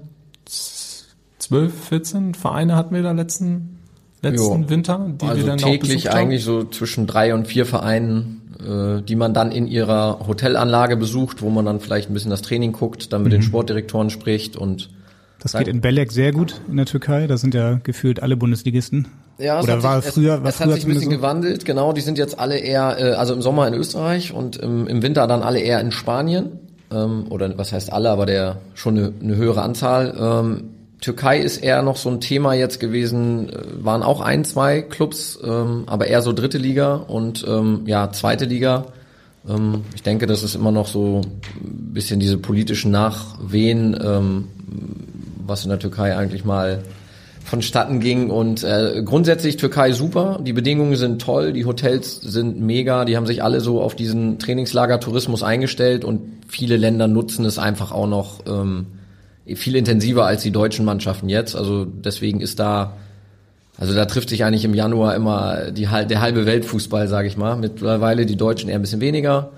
12, 1.52 1.74
14 1.90 2.34
Vereine 2.34 2.78
hatten 2.78 2.96
wir 2.96 3.04
da 3.04 3.12
letzten, 3.12 3.80
letzten 4.22 4.64
jo. 4.64 4.70
Winter, 4.70 5.06
die 5.22 5.26
also 5.26 5.42
wir 5.42 5.48
dann 5.48 5.58
täglich 5.58 6.10
auch 6.10 6.16
eigentlich 6.16 6.46
so 6.46 6.64
zwischen 6.64 7.08
drei 7.08 7.34
und 7.34 7.46
vier 7.46 7.66
Vereinen, 7.66 8.42
äh, 8.66 9.02
die 9.02 9.18
man 9.18 9.34
dann 9.34 9.52
in 9.52 9.68
ihrer 9.68 10.26
Hotelanlage 10.26 10.96
besucht, 10.96 11.42
wo 11.42 11.50
man 11.50 11.66
dann 11.66 11.82
vielleicht 11.82 12.10
ein 12.10 12.14
bisschen 12.14 12.32
das 12.32 12.42
Training 12.42 12.72
guckt, 12.72 13.12
dann 13.12 13.24
mit 13.24 13.34
mhm. 13.34 13.38
den 13.38 13.44
Sportdirektoren 13.44 14.10
spricht 14.10 14.56
und 14.56 14.92
das 15.42 15.52
geht 15.54 15.68
in 15.68 15.82
Belek 15.82 16.14
sehr 16.14 16.32
gut 16.32 16.62
in 16.70 16.78
der 16.78 16.86
Türkei. 16.86 17.28
Da 17.28 17.36
sind 17.36 17.54
ja 17.54 17.80
gefühlt 17.84 18.22
alle 18.22 18.38
Bundesligisten. 18.38 19.08
Ja, 19.38 19.58
es 19.60 19.64
Oder 19.64 19.84
war 19.84 20.02
sich, 20.02 20.14
früher, 20.14 20.36
es, 20.36 20.42
war 20.44 20.50
es 20.50 20.56
früher 20.56 20.68
hat 20.68 20.74
sich 20.76 20.86
ein 20.86 20.90
bisschen 20.90 21.12
so? 21.12 21.18
gewandelt. 21.18 21.66
Genau, 21.66 21.92
die 21.92 22.02
sind 22.02 22.18
jetzt 22.18 22.40
alle 22.40 22.60
eher, 22.60 22.98
äh, 22.98 23.14
also 23.16 23.34
im 23.34 23.42
Sommer 23.42 23.68
in 23.68 23.74
Österreich 23.74 24.34
und 24.34 24.56
im, 24.58 24.88
im 24.88 25.02
Winter 25.02 25.28
dann 25.28 25.42
alle 25.42 25.60
eher 25.60 25.82
in 25.82 25.92
Spanien. 25.92 26.60
ähm, 26.92 27.26
oder 27.30 27.58
was 27.58 27.74
heißt 27.74 27.92
alle, 27.92 28.12
aber 28.12 28.28
der 28.28 28.58
schon 28.76 28.98
eine, 28.98 29.14
eine 29.20 29.36
höhere 29.36 29.64
Anzahl. 29.64 30.16
Ähm, 30.18 30.64
Türkei 31.02 31.40
ist 31.40 31.58
eher 31.58 31.82
noch 31.82 31.98
so 31.98 32.10
ein 32.10 32.22
Thema 32.22 32.54
jetzt 32.54 32.80
gewesen, 32.80 33.50
äh, 33.50 33.84
waren 33.84 34.04
auch 34.04 34.22
ein, 34.22 34.46
zwei 34.46 34.84
Clubs, 34.84 35.40
ähm, 35.44 35.84
aber 35.88 36.08
eher 36.08 36.22
so 36.22 36.32
dritte 36.32 36.60
Liga 36.60 36.94
und 36.94 37.44
ähm, 37.48 37.82
ja, 37.86 38.12
zweite 38.12 38.46
Liga. 38.46 38.86
Ähm, 39.50 39.82
ich 39.96 40.04
denke, 40.04 40.28
das 40.28 40.44
ist 40.44 40.54
immer 40.54 40.72
noch 40.72 40.86
so 40.86 41.22
ein 41.22 41.94
bisschen 41.94 42.20
diese 42.20 42.38
politischen 42.38 42.92
Nachwehen, 42.92 44.00
ähm, 44.00 44.48
was 45.44 45.64
in 45.64 45.70
der 45.70 45.80
Türkei 45.80 46.16
eigentlich 46.16 46.46
mal 46.46 46.84
vonstatten 47.44 48.00
ging. 48.00 48.30
Und 48.30 48.64
äh, 48.64 49.02
grundsätzlich 49.04 49.58
Türkei 49.58 49.94
super, 49.94 50.40
die 50.46 50.54
Bedingungen 50.54 50.96
sind 50.98 51.20
toll, 51.20 51.52
die 51.52 51.66
Hotels 51.66 52.22
sind 52.22 52.62
mega, 52.62 53.06
die 53.06 53.18
haben 53.18 53.26
sich 53.26 53.42
alle 53.42 53.60
so 53.60 53.82
auf 53.82 53.96
diesen 53.96 54.38
Trainingslager-Tourismus 54.38 55.42
eingestellt 55.42 56.06
und 56.06 56.22
viele 56.48 56.78
Länder 56.78 57.08
nutzen 57.08 57.44
es 57.46 57.58
einfach 57.58 57.92
auch 57.92 58.08
noch 58.08 58.42
ähm, 58.48 58.86
viel 59.56 59.76
intensiver 59.76 60.26
als 60.26 60.44
die 60.44 60.52
deutschen 60.52 60.86
Mannschaften 60.86 61.30
jetzt. 61.30 61.56
Also 61.56 61.86
deswegen 61.86 62.42
ist 62.42 62.60
da, 62.60 62.98
also 63.78 63.94
da 63.94 64.06
trifft 64.06 64.30
sich 64.30 64.44
eigentlich 64.44 64.66
im 64.66 64.74
Januar 64.74 65.16
immer 65.16 65.72
die, 65.72 65.88
der 65.88 66.22
halbe 66.22 66.46
Weltfußball, 66.46 67.08
sage 67.08 67.28
ich 67.28 67.38
mal. 67.38 67.56
Mittlerweile 67.56 68.26
die 68.26 68.38
Deutschen 68.38 68.70
eher 68.70 68.76
ein 68.76 68.82
bisschen 68.82 69.02
weniger. 69.02 69.52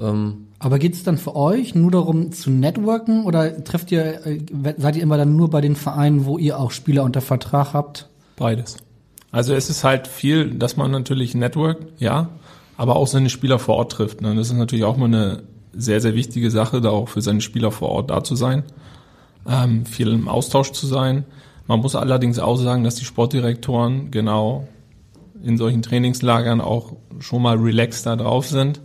Ähm, 0.00 0.46
aber 0.58 0.78
geht 0.78 0.94
es 0.94 1.02
dann 1.02 1.18
für 1.18 1.34
euch 1.34 1.74
nur 1.74 1.90
darum 1.90 2.30
zu 2.30 2.50
networken 2.50 3.24
oder 3.24 3.64
trefft 3.64 3.90
ihr, 3.90 4.24
äh, 4.26 4.38
seid 4.78 4.96
ihr 4.96 5.02
immer 5.02 5.16
dann 5.16 5.36
nur 5.36 5.50
bei 5.50 5.60
den 5.60 5.74
Vereinen, 5.74 6.24
wo 6.24 6.38
ihr 6.38 6.58
auch 6.58 6.70
Spieler 6.70 7.02
unter 7.02 7.20
Vertrag 7.20 7.74
habt? 7.74 8.08
Beides. 8.36 8.76
Also 9.32 9.54
es 9.54 9.70
ist 9.70 9.82
halt 9.82 10.06
viel, 10.06 10.54
dass 10.54 10.76
man 10.76 10.90
natürlich 10.90 11.34
networkt, 11.34 11.86
ja, 11.98 12.28
aber 12.76 12.96
auch 12.96 13.06
seine 13.06 13.30
Spieler 13.30 13.58
vor 13.58 13.76
Ort 13.76 13.92
trifft. 13.92 14.20
Ne? 14.20 14.34
Das 14.34 14.50
ist 14.50 14.56
natürlich 14.56 14.84
auch 14.84 14.96
mal 14.96 15.06
eine 15.06 15.42
sehr, 15.72 16.00
sehr 16.00 16.14
wichtige 16.14 16.50
Sache, 16.50 16.80
da 16.80 16.90
auch 16.90 17.08
für 17.08 17.22
seine 17.22 17.40
Spieler 17.40 17.72
vor 17.72 17.88
Ort 17.88 18.10
da 18.10 18.22
zu 18.22 18.36
sein, 18.36 18.62
ähm, 19.48 19.86
viel 19.86 20.08
im 20.08 20.28
Austausch 20.28 20.72
zu 20.72 20.86
sein. 20.86 21.24
Man 21.66 21.80
muss 21.80 21.94
allerdings 21.94 22.38
auch 22.38 22.56
sagen, 22.56 22.84
dass 22.84 22.96
die 22.96 23.04
Sportdirektoren 23.04 24.10
genau 24.10 24.68
in 25.42 25.56
solchen 25.56 25.82
Trainingslagern 25.82 26.60
auch 26.60 26.92
schon 27.18 27.42
mal 27.42 27.56
relaxed 27.56 28.06
da 28.06 28.16
drauf 28.16 28.46
sind 28.46 28.80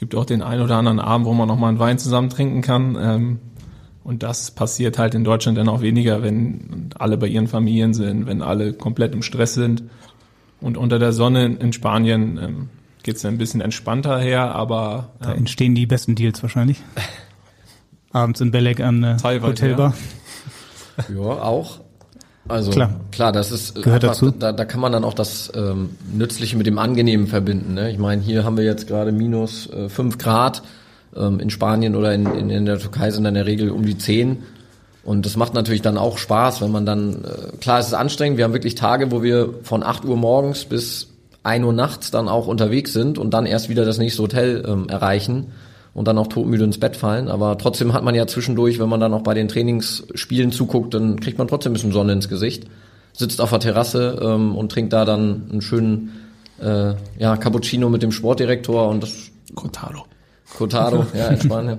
gibt 0.00 0.14
auch 0.14 0.24
den 0.24 0.42
einen 0.42 0.62
oder 0.62 0.76
anderen 0.76 0.98
Abend, 0.98 1.26
wo 1.26 1.34
man 1.34 1.46
noch 1.46 1.58
mal 1.58 1.68
einen 1.68 1.78
Wein 1.78 1.98
zusammen 1.98 2.30
trinken 2.30 2.62
kann. 2.62 2.96
Ähm, 2.98 3.38
und 4.02 4.22
das 4.22 4.50
passiert 4.50 4.98
halt 4.98 5.14
in 5.14 5.24
Deutschland 5.24 5.58
dann 5.58 5.68
auch 5.68 5.82
weniger, 5.82 6.22
wenn 6.22 6.88
alle 6.98 7.18
bei 7.18 7.26
ihren 7.26 7.46
Familien 7.46 7.92
sind, 7.92 8.26
wenn 8.26 8.40
alle 8.40 8.72
komplett 8.72 9.12
im 9.12 9.22
Stress 9.22 9.52
sind. 9.52 9.84
Und 10.60 10.78
unter 10.78 10.98
der 10.98 11.12
Sonne 11.12 11.44
in 11.44 11.74
Spanien 11.74 12.40
ähm, 12.42 12.68
geht 13.02 13.16
es 13.16 13.24
ein 13.26 13.36
bisschen 13.36 13.60
entspannter 13.60 14.18
her, 14.18 14.54
aber 14.54 15.10
ähm, 15.20 15.26
da 15.26 15.34
entstehen 15.34 15.74
die 15.74 15.84
besten 15.84 16.14
Deals 16.14 16.42
wahrscheinlich. 16.42 16.78
Abends 18.12 18.40
in 18.40 18.50
Belek 18.50 18.80
an 18.80 19.02
der 19.02 19.18
Hotelbar. 19.22 19.94
Ja. 21.08 21.14
ja, 21.14 21.42
auch. 21.42 21.80
Also 22.48 22.72
klar, 22.72 23.00
klar 23.12 23.32
das 23.32 23.52
ist 23.52 23.76
Gehört 23.76 24.04
einfach, 24.04 24.16
dazu. 24.16 24.30
Da, 24.32 24.52
da 24.52 24.64
kann 24.64 24.80
man 24.80 24.90
dann 24.92 25.04
auch 25.04 25.14
das 25.14 25.52
ähm, 25.54 25.90
Nützliche 26.12 26.56
mit 26.56 26.66
dem 26.66 26.78
Angenehmen 26.78 27.28
verbinden. 27.28 27.74
Ne? 27.74 27.90
Ich 27.92 27.98
meine, 27.98 28.22
hier 28.22 28.44
haben 28.44 28.56
wir 28.56 28.64
jetzt 28.64 28.88
gerade 28.88 29.12
minus 29.12 29.70
äh, 29.70 29.88
fünf 29.88 30.18
Grad. 30.18 30.62
Ähm, 31.14 31.38
in 31.40 31.50
Spanien 31.50 31.94
oder 31.94 32.12
in, 32.14 32.26
in, 32.26 32.50
in 32.50 32.66
der 32.66 32.78
Türkei 32.78 33.10
sind 33.10 33.24
dann 33.24 33.34
in 33.34 33.44
der 33.44 33.46
Regel 33.46 33.70
um 33.70 33.84
die 33.84 33.98
zehn. 33.98 34.38
Und 35.04 35.26
das 35.26 35.36
macht 35.36 35.54
natürlich 35.54 35.82
dann 35.82 35.96
auch 35.96 36.18
Spaß, 36.18 36.60
wenn 36.60 36.70
man 36.70 36.86
dann, 36.86 37.24
äh, 37.24 37.56
klar, 37.60 37.78
es 37.78 37.88
ist 37.88 37.94
anstrengend, 37.94 38.38
wir 38.38 38.44
haben 38.44 38.52
wirklich 38.52 38.74
Tage, 38.74 39.10
wo 39.10 39.22
wir 39.22 39.54
von 39.62 39.82
8 39.82 40.04
Uhr 40.04 40.16
morgens 40.16 40.64
bis 40.64 41.08
1 41.42 41.64
Uhr 41.64 41.72
nachts 41.72 42.10
dann 42.10 42.28
auch 42.28 42.46
unterwegs 42.46 42.92
sind 42.92 43.18
und 43.18 43.32
dann 43.32 43.46
erst 43.46 43.68
wieder 43.68 43.84
das 43.84 43.98
nächste 43.98 44.22
Hotel 44.22 44.64
ähm, 44.66 44.88
erreichen 44.88 45.52
und 45.94 46.06
dann 46.06 46.18
auch 46.18 46.28
todmüde 46.28 46.64
ins 46.64 46.78
Bett 46.78 46.96
fallen. 46.96 47.28
Aber 47.28 47.58
trotzdem 47.58 47.92
hat 47.92 48.04
man 48.04 48.14
ja 48.14 48.26
zwischendurch, 48.26 48.78
wenn 48.78 48.88
man 48.88 49.00
dann 49.00 49.14
auch 49.14 49.22
bei 49.22 49.34
den 49.34 49.48
Trainingsspielen 49.48 50.52
zuguckt, 50.52 50.94
dann 50.94 51.20
kriegt 51.20 51.38
man 51.38 51.48
trotzdem 51.48 51.72
ein 51.72 51.74
bisschen 51.74 51.92
Sonne 51.92 52.12
ins 52.12 52.28
Gesicht, 52.28 52.66
sitzt 53.12 53.40
auf 53.40 53.50
der 53.50 53.60
Terrasse 53.60 54.18
ähm, 54.22 54.54
und 54.54 54.70
trinkt 54.70 54.92
da 54.92 55.04
dann 55.04 55.48
einen 55.50 55.62
schönen 55.62 56.12
äh, 56.60 56.94
ja, 57.18 57.36
Cappuccino 57.36 57.88
mit 57.88 58.02
dem 58.02 58.12
Sportdirektor 58.12 58.88
und 58.88 59.02
das 59.02 59.30
Cortado. 59.54 60.04
Cortado, 60.56 61.06
ja, 61.14 61.28
in 61.28 61.40
Spanien. 61.40 61.78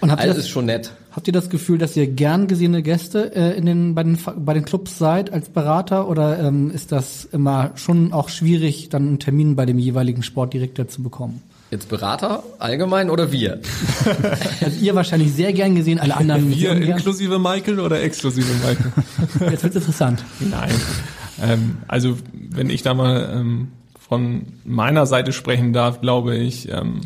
Und 0.00 0.10
habt 0.10 0.22
ihr 0.22 0.28
das, 0.28 0.38
ist 0.38 0.48
schon 0.48 0.66
nett. 0.66 0.92
Habt 1.12 1.26
ihr 1.26 1.32
das 1.32 1.50
Gefühl, 1.50 1.78
dass 1.78 1.96
ihr 1.96 2.06
gern 2.06 2.46
gesehene 2.46 2.82
Gäste 2.82 3.34
äh, 3.34 3.56
in 3.56 3.66
den, 3.66 3.94
bei, 3.94 4.02
den, 4.02 4.18
bei 4.36 4.54
den 4.54 4.64
Clubs 4.64 4.98
seid 4.98 5.32
als 5.32 5.48
Berater 5.48 6.08
oder 6.08 6.38
ähm, 6.38 6.70
ist 6.70 6.92
das 6.92 7.24
immer 7.24 7.72
schon 7.74 8.12
auch 8.12 8.28
schwierig, 8.28 8.88
dann 8.88 9.08
einen 9.08 9.18
Termin 9.18 9.56
bei 9.56 9.66
dem 9.66 9.78
jeweiligen 9.78 10.22
Sportdirektor 10.22 10.88
zu 10.88 11.02
bekommen? 11.02 11.42
Jetzt 11.70 11.90
Berater 11.90 12.42
allgemein 12.58 13.10
oder 13.10 13.30
wir? 13.30 13.60
also 14.64 14.80
ihr 14.80 14.94
wahrscheinlich 14.94 15.32
sehr 15.32 15.52
gern 15.52 15.74
gesehen, 15.74 15.98
alle 15.98 16.16
anderen 16.16 16.50
Wir 16.50 16.72
inklusive 16.72 17.38
Michael 17.38 17.80
oder 17.80 18.02
exklusive 18.02 18.50
Michael? 18.66 18.92
Jetzt 19.50 19.64
wird's 19.64 19.76
interessant. 19.76 20.24
Nein. 20.40 20.72
Ähm, 21.42 21.78
also 21.86 22.16
wenn 22.32 22.70
ich 22.70 22.82
da 22.82 22.94
mal 22.94 23.30
ähm, 23.34 23.68
von 23.98 24.46
meiner 24.64 25.04
Seite 25.04 25.32
sprechen 25.32 25.74
darf, 25.74 26.00
glaube 26.00 26.36
ich, 26.36 26.70
ähm, 26.70 27.02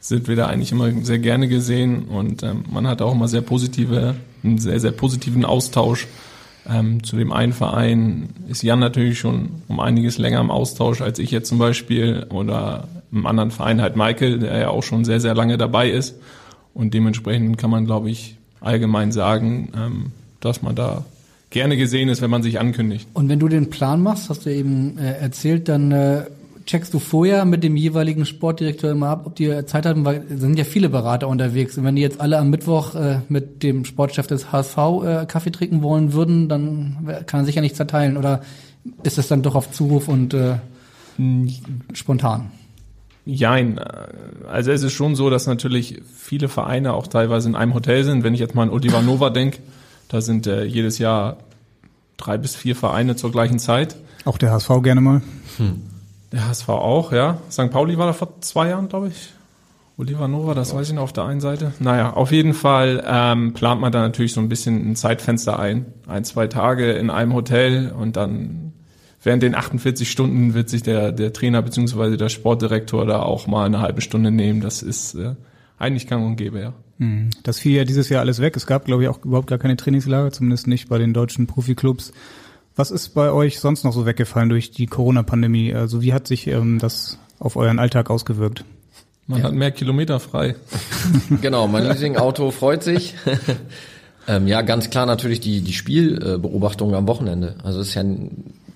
sind 0.00 0.26
wir 0.26 0.34
da 0.34 0.46
eigentlich 0.46 0.72
immer 0.72 0.90
sehr 1.04 1.20
gerne 1.20 1.46
gesehen 1.46 2.06
und 2.06 2.42
ähm, 2.42 2.64
man 2.70 2.88
hat 2.88 3.00
auch 3.00 3.12
immer 3.12 3.28
sehr 3.28 3.42
positive, 3.42 4.16
einen 4.42 4.58
sehr, 4.58 4.80
sehr 4.80 4.90
positiven 4.90 5.44
Austausch. 5.44 6.08
Ähm, 6.68 7.04
zu 7.04 7.16
dem 7.16 7.32
einen 7.32 7.52
Verein 7.52 8.30
ist 8.48 8.62
Jan 8.62 8.80
natürlich 8.80 9.18
schon 9.18 9.50
um 9.68 9.80
einiges 9.80 10.18
länger 10.18 10.40
im 10.40 10.50
Austausch 10.50 11.02
als 11.02 11.18
ich 11.18 11.30
jetzt 11.30 11.48
zum 11.48 11.58
Beispiel 11.58 12.26
oder 12.30 12.88
im 13.14 13.26
anderen 13.26 13.50
Verein 13.50 13.80
halt 13.80 13.96
Michael, 13.96 14.40
der 14.40 14.58
ja 14.58 14.68
auch 14.68 14.82
schon 14.82 15.04
sehr, 15.04 15.20
sehr 15.20 15.34
lange 15.34 15.56
dabei 15.56 15.88
ist. 15.88 16.16
Und 16.74 16.92
dementsprechend 16.92 17.56
kann 17.56 17.70
man, 17.70 17.86
glaube 17.86 18.10
ich, 18.10 18.36
allgemein 18.60 19.12
sagen, 19.12 19.72
ähm, 19.76 20.12
dass 20.40 20.62
man 20.62 20.74
da 20.74 21.04
gerne 21.50 21.76
gesehen 21.76 22.08
ist, 22.08 22.20
wenn 22.20 22.30
man 22.30 22.42
sich 22.42 22.58
ankündigt. 22.58 23.08
Und 23.14 23.28
wenn 23.28 23.38
du 23.38 23.48
den 23.48 23.70
Plan 23.70 24.02
machst, 24.02 24.28
hast 24.28 24.44
du 24.44 24.50
eben 24.50 24.98
äh, 24.98 25.12
erzählt, 25.18 25.68
dann 25.68 25.92
äh, 25.92 26.24
checkst 26.66 26.92
du 26.92 26.98
vorher 26.98 27.44
mit 27.44 27.62
dem 27.62 27.76
jeweiligen 27.76 28.26
Sportdirektor 28.26 28.90
immer 28.90 29.08
ab, 29.08 29.22
ob 29.26 29.36
die 29.36 29.64
Zeit 29.66 29.86
haben, 29.86 30.04
weil 30.04 30.24
es 30.28 30.40
sind 30.40 30.58
ja 30.58 30.64
viele 30.64 30.88
Berater 30.88 31.28
unterwegs. 31.28 31.78
Und 31.78 31.84
wenn 31.84 31.94
die 31.94 32.02
jetzt 32.02 32.20
alle 32.20 32.38
am 32.38 32.50
Mittwoch 32.50 32.96
äh, 32.96 33.20
mit 33.28 33.62
dem 33.62 33.84
Sportchef 33.84 34.26
des 34.26 34.50
HSV 34.50 34.76
äh, 34.76 35.26
Kaffee 35.26 35.52
trinken 35.52 35.82
wollen 35.82 36.12
würden, 36.12 36.48
dann 36.48 37.22
kann 37.26 37.40
er 37.40 37.44
sich 37.44 37.54
ja 37.54 37.62
nicht 37.62 37.76
zerteilen. 37.76 38.16
Oder 38.16 38.42
ist 39.04 39.18
es 39.18 39.28
dann 39.28 39.42
doch 39.42 39.54
auf 39.54 39.70
Zuruf 39.70 40.08
und 40.08 40.34
äh, 40.34 40.56
spontan? 41.92 42.50
Jein. 43.26 43.78
Also 44.48 44.70
es 44.70 44.82
ist 44.82 44.92
schon 44.92 45.16
so, 45.16 45.30
dass 45.30 45.46
natürlich 45.46 46.02
viele 46.14 46.48
Vereine 46.48 46.92
auch 46.92 47.06
teilweise 47.06 47.48
in 47.48 47.56
einem 47.56 47.74
Hotel 47.74 48.04
sind. 48.04 48.22
Wenn 48.22 48.34
ich 48.34 48.40
jetzt 48.40 48.54
mal 48.54 48.64
an 48.64 48.70
Oliver 48.70 49.00
Nova 49.02 49.30
denke, 49.30 49.58
da 50.08 50.20
sind 50.20 50.46
äh, 50.46 50.64
jedes 50.64 50.98
Jahr 50.98 51.38
drei 52.16 52.36
bis 52.36 52.54
vier 52.54 52.76
Vereine 52.76 53.16
zur 53.16 53.32
gleichen 53.32 53.58
Zeit. 53.58 53.96
Auch 54.24 54.38
der 54.38 54.52
HSV 54.52 54.70
gerne 54.82 55.00
mal. 55.00 55.22
Hm. 55.56 55.82
Der 56.32 56.48
HSV 56.48 56.68
auch, 56.68 57.12
ja. 57.12 57.38
St. 57.50 57.70
Pauli 57.70 57.96
war 57.96 58.06
da 58.06 58.12
vor 58.12 58.40
zwei 58.40 58.68
Jahren, 58.68 58.88
glaube 58.88 59.08
ich. 59.08 59.32
Oliver 59.96 60.26
Nova, 60.26 60.54
das 60.54 60.74
weiß 60.74 60.88
ich 60.88 60.94
noch 60.94 61.04
auf 61.04 61.12
der 61.12 61.24
einen 61.24 61.40
Seite. 61.40 61.72
Naja, 61.78 62.14
auf 62.14 62.32
jeden 62.32 62.52
Fall 62.52 63.04
ähm, 63.06 63.54
plant 63.54 63.80
man 63.80 63.92
da 63.92 64.00
natürlich 64.00 64.32
so 64.32 64.40
ein 64.40 64.48
bisschen 64.48 64.90
ein 64.90 64.96
Zeitfenster 64.96 65.58
ein. 65.58 65.86
Ein, 66.08 66.24
zwei 66.24 66.48
Tage 66.48 66.92
in 66.92 67.10
einem 67.10 67.32
Hotel 67.32 67.92
und 67.96 68.16
dann 68.16 68.72
während 69.24 69.42
den 69.42 69.54
48 69.54 70.10
Stunden 70.10 70.54
wird 70.54 70.68
sich 70.68 70.82
der, 70.82 71.12
der 71.12 71.32
Trainer 71.32 71.62
beziehungsweise 71.62 72.16
der 72.16 72.28
Sportdirektor 72.28 73.06
da 73.06 73.22
auch 73.22 73.46
mal 73.46 73.66
eine 73.66 73.80
halbe 73.80 74.00
Stunde 74.00 74.30
nehmen. 74.30 74.60
Das 74.60 74.82
ist 74.82 75.14
äh, 75.14 75.34
eigentlich 75.78 76.06
gang 76.06 76.24
und 76.24 76.36
gäbe, 76.36 76.60
ja. 76.60 76.74
Hm. 76.98 77.30
Das 77.42 77.58
fiel 77.58 77.76
ja 77.76 77.84
dieses 77.84 78.08
Jahr 78.08 78.20
alles 78.20 78.40
weg. 78.40 78.56
Es 78.56 78.66
gab, 78.66 78.84
glaube 78.84 79.02
ich, 79.02 79.08
auch 79.08 79.24
überhaupt 79.24 79.48
gar 79.48 79.58
keine 79.58 79.76
Trainingslager, 79.76 80.30
zumindest 80.30 80.66
nicht 80.66 80.88
bei 80.88 80.98
den 80.98 81.12
deutschen 81.12 81.46
Profiklubs. 81.46 82.12
Was 82.76 82.90
ist 82.90 83.10
bei 83.10 83.30
euch 83.30 83.60
sonst 83.60 83.84
noch 83.84 83.92
so 83.92 84.06
weggefallen 84.06 84.48
durch 84.48 84.70
die 84.70 84.86
Corona-Pandemie? 84.86 85.74
Also 85.74 86.02
wie 86.02 86.12
hat 86.12 86.26
sich 86.26 86.46
ähm, 86.46 86.78
das 86.78 87.18
auf 87.38 87.56
euren 87.56 87.78
Alltag 87.78 88.10
ausgewirkt? 88.10 88.64
Man 89.26 89.40
ja. 89.40 89.46
hat 89.46 89.54
mehr 89.54 89.70
Kilometer 89.70 90.20
frei. 90.20 90.54
genau, 91.40 91.66
mein 91.66 91.84
Leasing-Auto 91.84 92.50
freut 92.50 92.82
sich. 92.82 93.14
ähm, 94.28 94.46
ja, 94.46 94.62
ganz 94.62 94.90
klar 94.90 95.06
natürlich 95.06 95.40
die, 95.40 95.62
die 95.62 95.72
Spielbeobachtung 95.72 96.94
am 96.94 97.08
Wochenende. 97.08 97.56
Also 97.62 97.80
es 97.80 97.88
ist 97.88 97.94
ja 97.94 98.04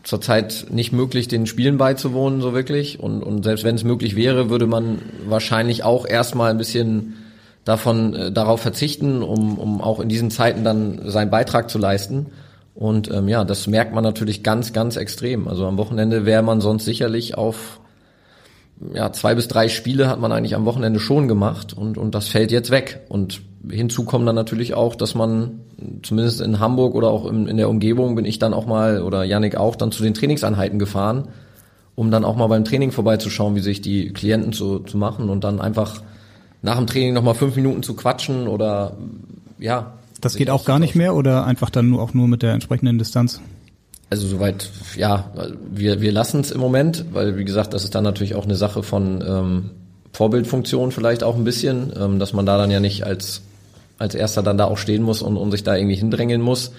zurzeit 0.09 0.69
nicht 0.71 0.91
möglich, 0.91 1.29
den 1.29 1.45
Spielen 1.45 1.77
beizuwohnen, 1.77 2.41
so 2.41 2.55
wirklich. 2.55 2.99
Und, 2.99 3.23
und 3.23 3.43
selbst 3.45 3.63
wenn 3.63 3.75
es 3.75 3.85
möglich 3.85 4.17
wäre, 4.17 4.49
würde 4.49 4.67
man 4.67 5.03
wahrscheinlich 5.27 5.85
auch 5.85 6.07
erstmal 6.07 6.51
ein 6.51 6.57
bisschen 6.57 7.17
davon 7.65 8.15
äh, 8.15 8.33
darauf 8.33 8.63
verzichten, 8.63 9.23
um, 9.23 9.59
um 9.59 9.83
auch 9.83 10.01
in 10.01 10.09
diesen 10.09 10.31
Zeiten 10.31 10.65
dann 10.65 11.03
seinen 11.11 11.31
Beitrag 11.31 11.69
zu 11.69 11.77
leisten. 11.77 12.29
Und 12.75 13.11
ähm, 13.11 13.29
ja, 13.29 13.45
das 13.45 13.67
merkt 13.67 13.93
man 13.93 14.03
natürlich 14.03 14.43
ganz, 14.43 14.73
ganz 14.73 14.97
extrem. 14.97 15.47
Also 15.47 15.67
am 15.67 15.77
Wochenende 15.77 16.25
wäre 16.25 16.43
man 16.43 16.63
sonst 16.63 16.87
sicherlich 16.87 17.37
auf 17.37 17.79
ja, 18.95 19.13
zwei 19.13 19.35
bis 19.35 19.49
drei 19.49 19.69
Spiele 19.69 20.09
hat 20.09 20.21
man 20.21 20.33
eigentlich 20.33 20.55
am 20.55 20.65
Wochenende 20.65 21.01
schon 21.01 21.29
gemacht 21.29 21.73
und, 21.73 21.99
und 21.99 22.15
das 22.15 22.29
fällt 22.29 22.53
jetzt 22.53 22.71
weg. 22.71 23.01
Und 23.09 23.43
hinzu 23.69 24.05
kommt 24.05 24.27
dann 24.27 24.35
natürlich 24.35 24.75
auch, 24.75 24.95
dass 24.95 25.15
man 25.15 25.61
zumindest 26.03 26.41
in 26.41 26.61
Hamburg 26.61 26.95
oder 26.95 27.09
auch 27.09 27.27
in, 27.27 27.47
in 27.47 27.57
der 27.57 27.69
Umgebung 27.69 28.15
bin 28.15 28.25
ich 28.25 28.39
dann 28.39 28.55
auch 28.55 28.67
mal 28.67 29.03
oder 29.03 29.25
Yannick 29.25 29.57
auch 29.57 29.77
dann 29.77 29.93
zu 29.93 30.03
den 30.03 30.15
Trainingseinheiten 30.15 30.79
gefahren, 30.79 31.29
um 31.95 32.11
dann 32.11 32.25
auch 32.25 32.37
mal 32.37 32.47
beim 32.47 32.65
Training 32.65 32.93
vorbeizuschauen, 32.93 33.55
wie 33.55 33.61
sich 33.61 33.81
die 33.81 34.13
Klienten 34.13 34.53
zu, 34.53 34.81
zu 34.81 34.97
machen 34.97 35.29
und 35.29 35.45
dann 35.45 35.61
einfach 35.61 36.03
nach 36.63 36.77
dem 36.77 36.87
Training 36.87 37.15
nochmal 37.15 37.35
fünf 37.35 37.57
Minuten 37.57 37.83
zu 37.83 37.95
quatschen 37.95 38.49
oder 38.49 38.97
ja. 39.59 39.95
Das 40.21 40.37
geht 40.37 40.51
auch 40.51 40.65
gar 40.65 40.79
nicht 40.79 40.95
mehr 40.95 41.15
oder 41.15 41.45
einfach 41.45 41.71
dann 41.71 41.91
nur 41.91 42.03
auch 42.03 42.15
nur 42.15 42.27
mit 42.27 42.43
der 42.43 42.53
entsprechenden 42.53 42.99
Distanz? 42.99 43.41
Also 44.11 44.27
soweit, 44.27 44.71
ja, 44.97 45.31
wir, 45.71 46.01
wir 46.01 46.13
lassen 46.13 46.41
es 46.41 46.51
im 46.51 46.61
Moment, 46.61 47.07
weil 47.13 47.37
wie 47.37 47.45
gesagt, 47.45 47.75
das 47.75 47.85
ist 47.85 47.95
dann 47.95 48.05
natürlich 48.05 48.35
auch 48.35 48.45
eine 48.45 48.55
Sache 48.55 48.83
von 48.83 49.23
ähm, 49.27 49.71
Vorbildfunktion 50.13 50.93
vielleicht 50.93 51.23
auch 51.23 51.37
ein 51.37 51.45
bisschen, 51.45 51.93
ähm, 51.99 52.19
dass 52.19 52.33
man 52.33 52.47
da 52.47 52.57
dann 52.57 52.71
ja 52.71 52.81
nicht 52.81 53.05
als, 53.05 53.43
als 53.99 54.15
erster 54.15 54.43
dann 54.43 54.57
da 54.57 54.65
auch 54.65 54.79
stehen 54.79 55.03
muss 55.03 55.21
und, 55.21 55.37
und 55.37 55.51
sich 55.51 55.63
da 55.63 55.77
irgendwie 55.77 55.97
hindrängeln 55.97 56.41
muss. 56.41 56.73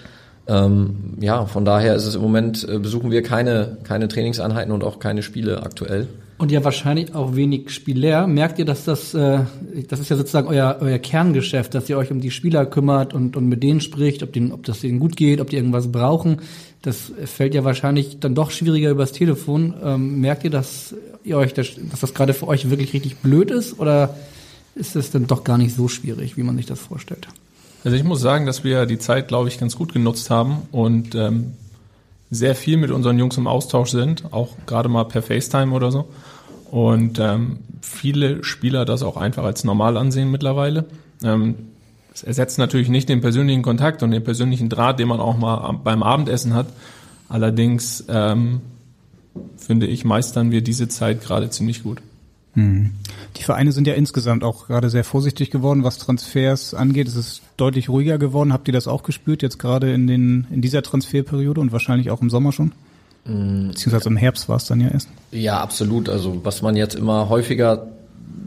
Ähm, 0.48 1.16
ja, 1.20 1.46
von 1.46 1.64
daher 1.64 1.94
ist 1.94 2.06
es 2.06 2.16
im 2.16 2.22
Moment, 2.22 2.66
äh, 2.68 2.78
besuchen 2.78 3.12
wir 3.12 3.22
keine, 3.22 3.78
keine 3.84 4.08
Trainingseinheiten 4.08 4.72
und 4.72 4.82
auch 4.82 4.98
keine 4.98 5.22
Spiele 5.22 5.62
aktuell. 5.62 6.08
Und 6.38 6.50
ja 6.50 6.64
wahrscheinlich 6.64 7.14
auch 7.14 7.36
wenig 7.36 7.68
Spieler. 7.68 8.26
Merkt 8.26 8.58
ihr, 8.58 8.64
dass 8.64 8.86
das, 8.86 9.12
äh, 9.12 9.40
das 9.88 10.00
ist 10.00 10.08
ja 10.08 10.16
sozusagen 10.16 10.48
euer, 10.48 10.78
euer 10.80 10.98
Kerngeschäft, 10.98 11.74
dass 11.74 11.88
ihr 11.90 11.98
euch 11.98 12.10
um 12.10 12.22
die 12.22 12.30
Spieler 12.30 12.64
kümmert 12.64 13.12
und, 13.12 13.36
und 13.36 13.46
mit 13.46 13.62
denen 13.62 13.82
spricht, 13.82 14.22
ob, 14.22 14.32
denen, 14.32 14.50
ob 14.50 14.64
das 14.64 14.80
denen 14.80 15.00
gut 15.00 15.16
geht, 15.16 15.42
ob 15.42 15.50
die 15.50 15.56
irgendwas 15.56 15.92
brauchen. 15.92 16.38
Das 16.82 17.12
fällt 17.26 17.54
ja 17.54 17.64
wahrscheinlich 17.64 18.20
dann 18.20 18.34
doch 18.34 18.50
schwieriger 18.50 18.90
übers 18.90 19.12
Telefon. 19.12 19.74
Ähm, 19.82 20.20
merkt 20.20 20.44
ihr, 20.44 20.50
dass 20.50 20.94
ihr 21.24 21.36
euch, 21.36 21.52
das, 21.52 21.68
dass 21.90 22.00
das 22.00 22.14
gerade 22.14 22.32
für 22.32 22.48
euch 22.48 22.70
wirklich 22.70 22.92
richtig 22.94 23.18
blöd 23.18 23.50
ist 23.50 23.78
oder 23.78 24.14
ist 24.74 24.96
es 24.96 25.10
dann 25.10 25.26
doch 25.26 25.44
gar 25.44 25.58
nicht 25.58 25.74
so 25.74 25.88
schwierig, 25.88 26.36
wie 26.36 26.42
man 26.42 26.56
sich 26.56 26.66
das 26.66 26.80
vorstellt? 26.80 27.28
Also 27.84 27.96
ich 27.96 28.04
muss 28.04 28.20
sagen, 28.20 28.46
dass 28.46 28.64
wir 28.64 28.86
die 28.86 28.98
Zeit, 28.98 29.28
glaube 29.28 29.48
ich, 29.48 29.58
ganz 29.58 29.76
gut 29.76 29.92
genutzt 29.92 30.30
haben 30.30 30.62
und 30.70 31.14
ähm, 31.14 31.52
sehr 32.30 32.54
viel 32.54 32.76
mit 32.76 32.90
unseren 32.90 33.18
Jungs 33.18 33.36
im 33.36 33.46
Austausch 33.46 33.90
sind, 33.90 34.32
auch 34.32 34.50
gerade 34.66 34.88
mal 34.88 35.04
per 35.04 35.22
FaceTime 35.22 35.74
oder 35.74 35.90
so. 35.90 36.08
Und 36.70 37.18
ähm, 37.18 37.58
viele 37.80 38.44
Spieler 38.44 38.84
das 38.84 39.02
auch 39.02 39.16
einfach 39.16 39.44
als 39.44 39.64
normal 39.64 39.96
ansehen 39.96 40.30
mittlerweile. 40.30 40.84
Ähm, 41.22 41.56
es 42.12 42.22
ersetzt 42.22 42.58
natürlich 42.58 42.88
nicht 42.88 43.08
den 43.08 43.20
persönlichen 43.20 43.62
Kontakt 43.62 44.02
und 44.02 44.10
den 44.10 44.24
persönlichen 44.24 44.68
Draht, 44.68 44.98
den 44.98 45.08
man 45.08 45.20
auch 45.20 45.36
mal 45.38 45.72
beim 45.84 46.02
Abendessen 46.02 46.54
hat. 46.54 46.66
Allerdings 47.28 48.04
ähm, 48.08 48.60
finde 49.56 49.86
ich, 49.86 50.04
meistern 50.04 50.50
wir 50.50 50.62
diese 50.62 50.88
Zeit 50.88 51.22
gerade 51.22 51.50
ziemlich 51.50 51.82
gut. 51.82 52.00
Hm. 52.54 52.90
Die 53.36 53.44
Vereine 53.44 53.70
sind 53.70 53.86
ja 53.86 53.94
insgesamt 53.94 54.42
auch 54.42 54.66
gerade 54.66 54.90
sehr 54.90 55.04
vorsichtig 55.04 55.50
geworden, 55.50 55.84
was 55.84 55.98
Transfers 55.98 56.74
angeht. 56.74 57.06
Es 57.06 57.14
ist 57.14 57.42
deutlich 57.56 57.88
ruhiger 57.88 58.18
geworden. 58.18 58.52
Habt 58.52 58.66
ihr 58.66 58.72
das 58.72 58.88
auch 58.88 59.04
gespürt 59.04 59.42
jetzt 59.42 59.58
gerade 59.58 59.92
in 59.92 60.08
den 60.08 60.48
in 60.50 60.60
dieser 60.60 60.82
Transferperiode 60.82 61.60
und 61.60 61.70
wahrscheinlich 61.70 62.10
auch 62.10 62.20
im 62.20 62.30
Sommer 62.30 62.50
schon? 62.52 62.72
Beziehungsweise 63.24 64.08
im 64.08 64.16
Herbst 64.16 64.48
war 64.48 64.56
es 64.56 64.64
dann 64.64 64.80
ja 64.80 64.88
erst. 64.88 65.08
Ja, 65.30 65.60
absolut. 65.60 66.08
Also 66.08 66.40
was 66.44 66.62
man 66.62 66.74
jetzt 66.74 66.96
immer 66.96 67.28
häufiger, 67.28 67.88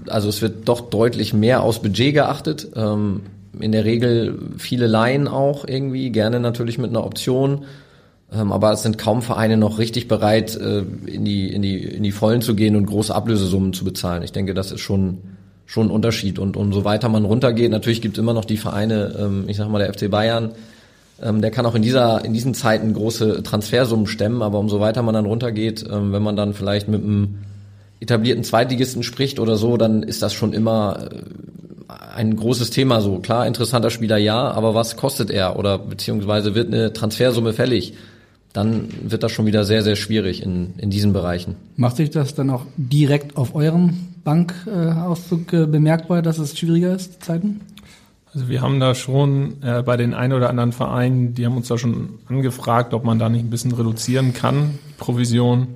also 0.07 0.27
es 0.27 0.41
wird 0.41 0.67
doch 0.67 0.89
deutlich 0.89 1.33
mehr 1.33 1.61
aus 1.61 1.81
Budget 1.81 2.13
geachtet. 2.13 2.67
Ähm, 2.75 3.21
in 3.59 3.71
der 3.71 3.85
Regel 3.85 4.39
viele 4.57 4.87
Laien 4.87 5.27
auch 5.27 5.65
irgendwie, 5.67 6.09
gerne 6.11 6.39
natürlich 6.39 6.77
mit 6.77 6.89
einer 6.89 7.05
Option. 7.05 7.65
Ähm, 8.33 8.51
aber 8.51 8.71
es 8.71 8.83
sind 8.83 8.97
kaum 8.97 9.21
Vereine 9.21 9.57
noch 9.57 9.77
richtig 9.77 10.07
bereit, 10.07 10.55
äh, 10.55 10.83
in 11.05 11.23
die, 11.23 11.49
in 11.49 11.61
die, 11.61 11.83
in 11.83 12.03
die 12.03 12.11
Vollen 12.11 12.41
zu 12.41 12.55
gehen 12.55 12.75
und 12.75 12.85
große 12.85 13.13
Ablösesummen 13.13 13.73
zu 13.73 13.85
bezahlen. 13.85 14.23
Ich 14.23 14.31
denke, 14.31 14.53
das 14.53 14.71
ist 14.71 14.81
schon, 14.81 15.19
schon 15.65 15.87
ein 15.87 15.91
Unterschied. 15.91 16.39
Und 16.39 16.57
umso 16.57 16.83
weiter 16.83 17.09
man 17.09 17.25
runtergeht, 17.25 17.71
natürlich 17.71 18.01
gibt 18.01 18.17
es 18.17 18.21
immer 18.21 18.33
noch 18.33 18.45
die 18.45 18.57
Vereine, 18.57 19.15
ähm, 19.19 19.45
ich 19.47 19.57
sag 19.57 19.69
mal 19.69 19.79
der 19.79 19.93
FC 19.93 20.09
Bayern, 20.09 20.51
ähm, 21.21 21.41
der 21.41 21.51
kann 21.51 21.65
auch 21.65 21.75
in 21.75 21.83
dieser, 21.83 22.25
in 22.25 22.33
diesen 22.33 22.55
Zeiten 22.55 22.93
große 22.93 23.43
Transfersummen 23.43 24.07
stemmen, 24.07 24.41
aber 24.41 24.59
umso 24.59 24.79
weiter 24.79 25.03
man 25.03 25.13
dann 25.13 25.25
runtergeht, 25.25 25.85
wenn 25.87 26.23
man 26.23 26.35
dann 26.35 26.53
vielleicht 26.53 26.87
mit 26.87 27.03
einem 27.03 27.35
etablierten 27.99 28.43
Zweitligisten 28.43 29.01
spricht 29.03 29.39
oder 29.39 29.55
so, 29.55 29.77
dann 29.77 30.03
ist 30.03 30.21
das 30.21 30.33
schon 30.33 30.51
immer 30.51 31.07
äh, 31.09 31.21
ein 32.15 32.35
großes 32.35 32.69
Thema 32.69 33.01
so. 33.01 33.19
Klar, 33.19 33.47
interessanter 33.47 33.89
Spieler 33.89 34.17
ja, 34.17 34.51
aber 34.51 34.73
was 34.73 34.95
kostet 34.95 35.29
er? 35.29 35.57
Oder 35.57 35.77
beziehungsweise 35.77 36.55
wird 36.55 36.73
eine 36.73 36.93
Transfersumme 36.93 37.53
fällig? 37.53 37.93
Dann 38.53 38.87
wird 39.01 39.23
das 39.23 39.31
schon 39.31 39.47
wieder 39.47 39.63
sehr, 39.63 39.81
sehr 39.81 39.95
schwierig 39.95 40.43
in, 40.43 40.75
in 40.77 40.91
diesen 40.91 41.11
Bereichen. 41.11 41.55
Macht 41.75 41.97
sich 41.97 42.11
das 42.11 42.35
dann 42.35 42.51
auch 42.51 42.65
direkt 42.77 43.35
auf 43.35 43.55
eurem 43.55 44.09
Bankauszug 44.23 45.53
äh, 45.53 45.65
bemerkbar, 45.65 46.21
dass 46.21 46.37
es 46.37 46.57
schwieriger 46.57 46.93
ist, 46.93 47.15
die 47.15 47.19
Zeiten? 47.19 47.61
Also 48.33 48.49
wir 48.49 48.61
haben 48.61 48.79
da 48.79 48.95
schon 48.95 49.61
äh, 49.63 49.83
bei 49.83 49.97
den 49.97 50.13
ein 50.13 50.33
oder 50.33 50.49
anderen 50.49 50.71
Vereinen, 50.71 51.33
die 51.33 51.45
haben 51.45 51.57
uns 51.57 51.67
da 51.67 51.77
schon 51.77 52.09
angefragt, 52.27 52.93
ob 52.93 53.03
man 53.03 53.19
da 53.19 53.29
nicht 53.29 53.43
ein 53.43 53.49
bisschen 53.49 53.73
reduzieren 53.73 54.33
kann. 54.33 54.79
Provision 54.97 55.67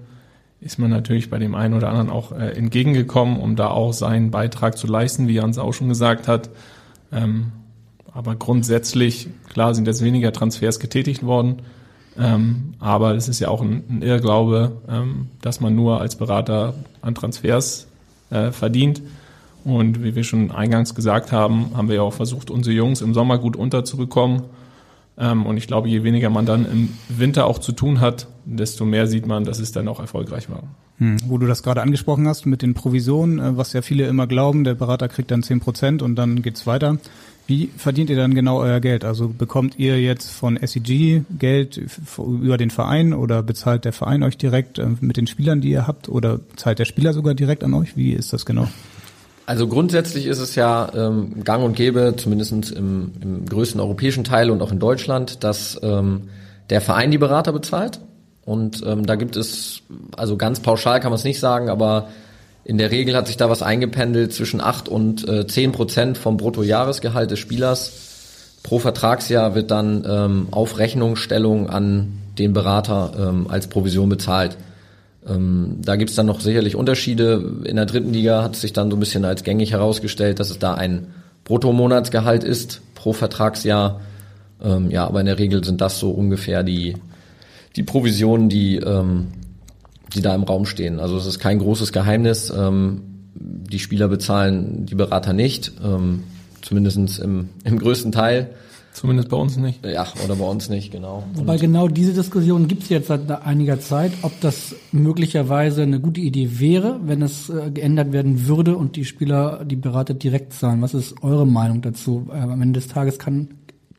ist 0.60 0.80
man 0.80 0.90
natürlich 0.90 1.30
bei 1.30 1.38
dem 1.38 1.56
einen 1.56 1.74
oder 1.74 1.90
anderen 1.90 2.10
auch 2.10 2.32
äh, 2.32 2.52
entgegengekommen, 2.52 3.40
um 3.40 3.56
da 3.56 3.70
auch 3.70 3.94
seinen 3.94 4.32
Beitrag 4.32 4.78
zu 4.78 4.88
leisten, 4.88 5.28
wie 5.28 5.34
Jans 5.34 5.58
auch 5.58 5.74
schon 5.74 5.90
gesagt 5.90 6.28
hat. 6.28 6.50
Ähm, 7.12 7.52
aber 8.12 8.36
grundsätzlich, 8.36 9.28
klar, 9.50 9.76
sind 9.76 9.86
jetzt 9.86 10.04
weniger 10.04 10.32
Transfers 10.32 10.80
getätigt 10.80 11.24
worden. 11.24 11.62
Ähm, 12.18 12.74
aber 12.80 13.16
es 13.16 13.28
ist 13.28 13.40
ja 13.40 13.50
auch 13.50 13.62
ein, 13.62 13.84
ein 13.90 14.02
Irrglaube, 14.02 14.72
ähm, 14.90 15.28
dass 15.42 15.62
man 15.62 15.76
nur 15.76 16.02
als 16.02 16.16
Berater 16.16 16.74
an 17.02 17.14
Transfers 17.14 17.88
äh, 18.32 18.52
verdient. 18.52 19.04
Und 19.64 20.04
wie 20.04 20.16
wir 20.16 20.24
schon 20.24 20.50
eingangs 20.50 20.96
gesagt 20.96 21.32
haben, 21.32 21.72
haben 21.76 21.90
wir 21.90 21.98
ja 21.98 22.02
auch 22.02 22.14
versucht, 22.14 22.50
unsere 22.50 22.76
Jungs 22.76 23.02
im 23.02 23.14
Sommer 23.14 23.38
gut 23.38 23.56
unterzubekommen. 23.56 24.44
Ähm, 25.18 25.46
und 25.46 25.58
ich 25.58 25.68
glaube, 25.68 25.90
je 25.90 26.04
weniger 26.04 26.30
man 26.30 26.46
dann 26.46 26.66
im 26.66 26.90
Winter 27.10 27.48
auch 27.48 27.60
zu 27.60 27.72
tun 27.72 28.00
hat, 28.00 28.28
desto 28.46 28.86
mehr 28.86 29.08
sieht 29.08 29.26
man, 29.26 29.46
dass 29.46 29.60
es 29.60 29.72
dann 29.72 29.88
auch 29.88 30.00
erfolgreich 30.00 30.50
war. 30.50 30.64
Hm, 31.00 31.18
wo 31.26 31.38
du 31.38 31.48
das 31.48 31.64
gerade 31.64 31.82
angesprochen 31.82 32.28
hast 32.28 32.46
mit 32.46 32.62
den 32.62 32.74
Provisionen, 32.74 33.40
äh, 33.40 33.58
was 33.58 33.74
ja 33.74 33.82
viele 33.82 34.08
immer 34.08 34.28
glauben, 34.28 34.64
der 34.64 34.76
Berater 34.76 35.08
kriegt 35.08 35.32
dann 35.32 35.44
zehn 35.44 35.60
Prozent 35.60 36.02
und 36.02 36.16
dann 36.16 36.42
geht's 36.42 36.68
weiter. 36.68 36.98
Wie 37.48 37.70
verdient 37.78 38.10
ihr 38.10 38.18
dann 38.18 38.36
genau 38.36 38.60
euer 38.60 38.82
Geld? 38.82 39.06
Also 39.06 39.30
bekommt 39.30 39.80
ihr 39.80 40.02
jetzt 40.02 40.30
von 40.30 40.60
SEG 40.62 41.24
Geld 41.40 41.82
über 42.18 42.58
den 42.58 42.72
Verein 42.72 43.14
oder 43.14 43.42
bezahlt 43.42 43.86
der 43.86 43.94
Verein 43.94 44.22
euch 44.22 44.38
direkt 44.38 44.80
äh, 44.80 44.88
mit 45.00 45.18
den 45.18 45.28
Spielern, 45.28 45.62
die 45.62 45.70
ihr 45.70 45.88
habt 45.88 46.10
oder 46.10 46.42
zahlt 46.58 46.80
der 46.80 46.86
Spieler 46.86 47.14
sogar 47.14 47.34
direkt 47.34 47.64
an 47.64 47.74
euch? 47.74 47.96
Wie 47.96 48.12
ist 48.12 48.34
das 48.34 48.46
genau? 48.46 48.68
Also 49.48 49.68
grundsätzlich 49.68 50.26
ist 50.26 50.40
es 50.40 50.56
ja 50.56 50.92
ähm, 50.94 51.42
gang 51.46 51.64
und 51.64 51.74
gäbe, 51.74 52.16
zumindest 52.18 52.52
im, 52.52 53.14
im 53.22 53.46
größten 53.46 53.80
europäischen 53.80 54.26
Teil 54.26 54.52
und 54.52 54.62
auch 54.62 54.74
in 54.74 54.80
Deutschland, 54.80 55.42
dass 55.46 55.80
ähm, 55.82 56.28
der 56.70 56.82
Verein 56.82 57.12
die 57.12 57.18
Berater 57.18 57.54
bezahlt. 57.54 58.02
Und 58.44 58.84
ähm, 58.86 59.06
da 59.06 59.16
gibt 59.16 59.38
es, 59.38 59.84
also 60.18 60.36
ganz 60.36 60.60
pauschal 60.60 61.00
kann 61.00 61.12
man 61.12 61.18
es 61.18 61.24
nicht 61.24 61.40
sagen, 61.40 61.70
aber 61.70 62.10
in 62.66 62.78
der 62.78 62.92
Regel 62.92 63.16
hat 63.16 63.28
sich 63.28 63.38
da 63.38 63.50
was 63.50 63.62
eingependelt 63.62 64.34
zwischen 64.34 64.60
acht 64.60 64.90
und 64.90 65.26
äh, 65.30 65.48
zehn 65.48 65.72
Prozent 65.72 66.18
vom 66.18 66.36
Bruttojahresgehalt 66.36 67.32
des 67.32 67.40
Spielers. 67.40 67.94
Pro 68.64 68.80
Vertragsjahr 68.80 69.56
wird 69.56 69.72
dann 69.72 70.06
ähm, 70.06 70.48
auf 70.52 70.78
Rechnungsstellung 70.78 71.70
an 71.70 72.20
den 72.38 72.52
Berater 72.52 73.14
ähm, 73.18 73.48
als 73.50 73.68
Provision 73.68 74.10
bezahlt. 74.10 74.58
Ähm, 75.28 75.78
da 75.84 75.96
gibt's 75.96 76.16
dann 76.16 76.26
noch 76.26 76.40
sicherlich 76.40 76.76
Unterschiede. 76.76 77.62
In 77.66 77.76
der 77.76 77.86
dritten 77.86 78.14
Liga 78.14 78.44
hat 78.44 78.56
sich 78.56 78.74
dann 78.74 78.90
so 78.90 78.98
ein 78.98 79.00
bisschen 79.00 79.26
als 79.26 79.44
gängig 79.44 79.72
herausgestellt, 79.72 80.40
dass 80.40 80.50
es 80.50 80.60
da 80.60 80.74
ein 80.74 81.08
Bruttomonatsgehalt 81.44 82.44
ist 82.44 82.82
pro 82.96 83.14
Vertragsjahr. 83.14 84.02
Ähm, 84.64 84.90
ja, 84.90 85.06
aber 85.06 85.20
in 85.20 85.26
der 85.26 85.40
Regel 85.40 85.64
sind 85.64 85.82
das 85.82 86.00
so 86.00 86.12
ungefähr 86.12 86.64
die, 86.64 86.96
die 87.76 87.84
Provisionen, 87.84 88.50
die, 88.50 88.78
ähm, 88.78 89.28
die 90.14 90.22
da 90.22 90.34
im 90.34 90.44
Raum 90.44 90.66
stehen. 90.66 91.00
Also 91.00 91.18
es 91.18 91.26
ist 91.26 91.40
kein 91.40 91.60
großes 91.60 91.92
Geheimnis. 91.92 92.52
Ähm, 92.56 93.02
die 93.36 93.80
Spieler 93.80 94.08
bezahlen 94.08 94.86
die 94.86 94.96
Berater 94.96 95.34
nicht, 95.34 95.74
ähm, 95.84 96.24
zumindest 96.62 97.20
im, 97.20 97.50
im 97.64 97.80
größten 97.80 98.12
Teil. 98.12 98.50
Zumindest 98.98 99.30
bei 99.30 99.38
uns 99.38 99.58
nicht. 99.58 99.86
Ja, 99.86 100.08
oder 100.26 100.36
bei 100.36 100.46
uns 100.46 100.70
nicht, 100.70 100.92
genau. 100.92 101.24
Wobei 101.36 101.54
Und 101.54 101.62
genau 101.62 101.88
diese 101.88 102.14
Diskussion 102.14 102.68
gibt 102.68 102.82
es 102.82 102.90
jetzt 102.90 103.10
seit 103.10 103.30
einiger 103.30 103.80
Zeit, 103.80 104.12
ob 104.24 104.42
das 104.42 104.74
möglicherweise 104.92 105.84
eine 105.84 106.00
gute 106.00 106.20
Idee 106.20 106.60
wäre, 106.60 107.00
wenn 107.04 107.22
es 107.22 107.48
äh, 107.48 107.70
geändert 107.70 108.12
werden 108.12 108.48
würde 108.48 108.76
und 108.76 108.96
die 108.96 109.06
Spieler 109.06 109.64
die 109.64 109.76
Berater 109.76 110.16
direkt 110.16 110.54
zahlen. 110.54 110.82
Was 110.82 110.96
ist 110.96 111.22
eure 111.22 111.46
Meinung 111.46 111.84
dazu? 111.84 112.28
Äh, 112.32 112.38
am 112.40 112.60
Ende 112.60 112.80
des 112.80 112.90
Tages 112.90 113.20
kann, 113.20 113.50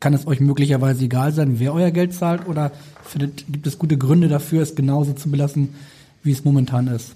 kann 0.01 0.13
es 0.13 0.27
euch 0.27 0.41
möglicherweise 0.41 1.05
egal 1.05 1.31
sein, 1.31 1.59
wer 1.61 1.73
euer 1.73 1.91
Geld 1.91 2.13
zahlt 2.13 2.45
oder 2.45 2.73
findet, 3.01 3.45
gibt 3.49 3.67
es 3.67 3.79
gute 3.79 3.97
Gründe 3.97 4.27
dafür, 4.27 4.61
es 4.63 4.75
genauso 4.75 5.13
zu 5.13 5.31
belassen, 5.31 5.75
wie 6.23 6.33
es 6.33 6.43
momentan 6.43 6.87
ist? 6.87 7.15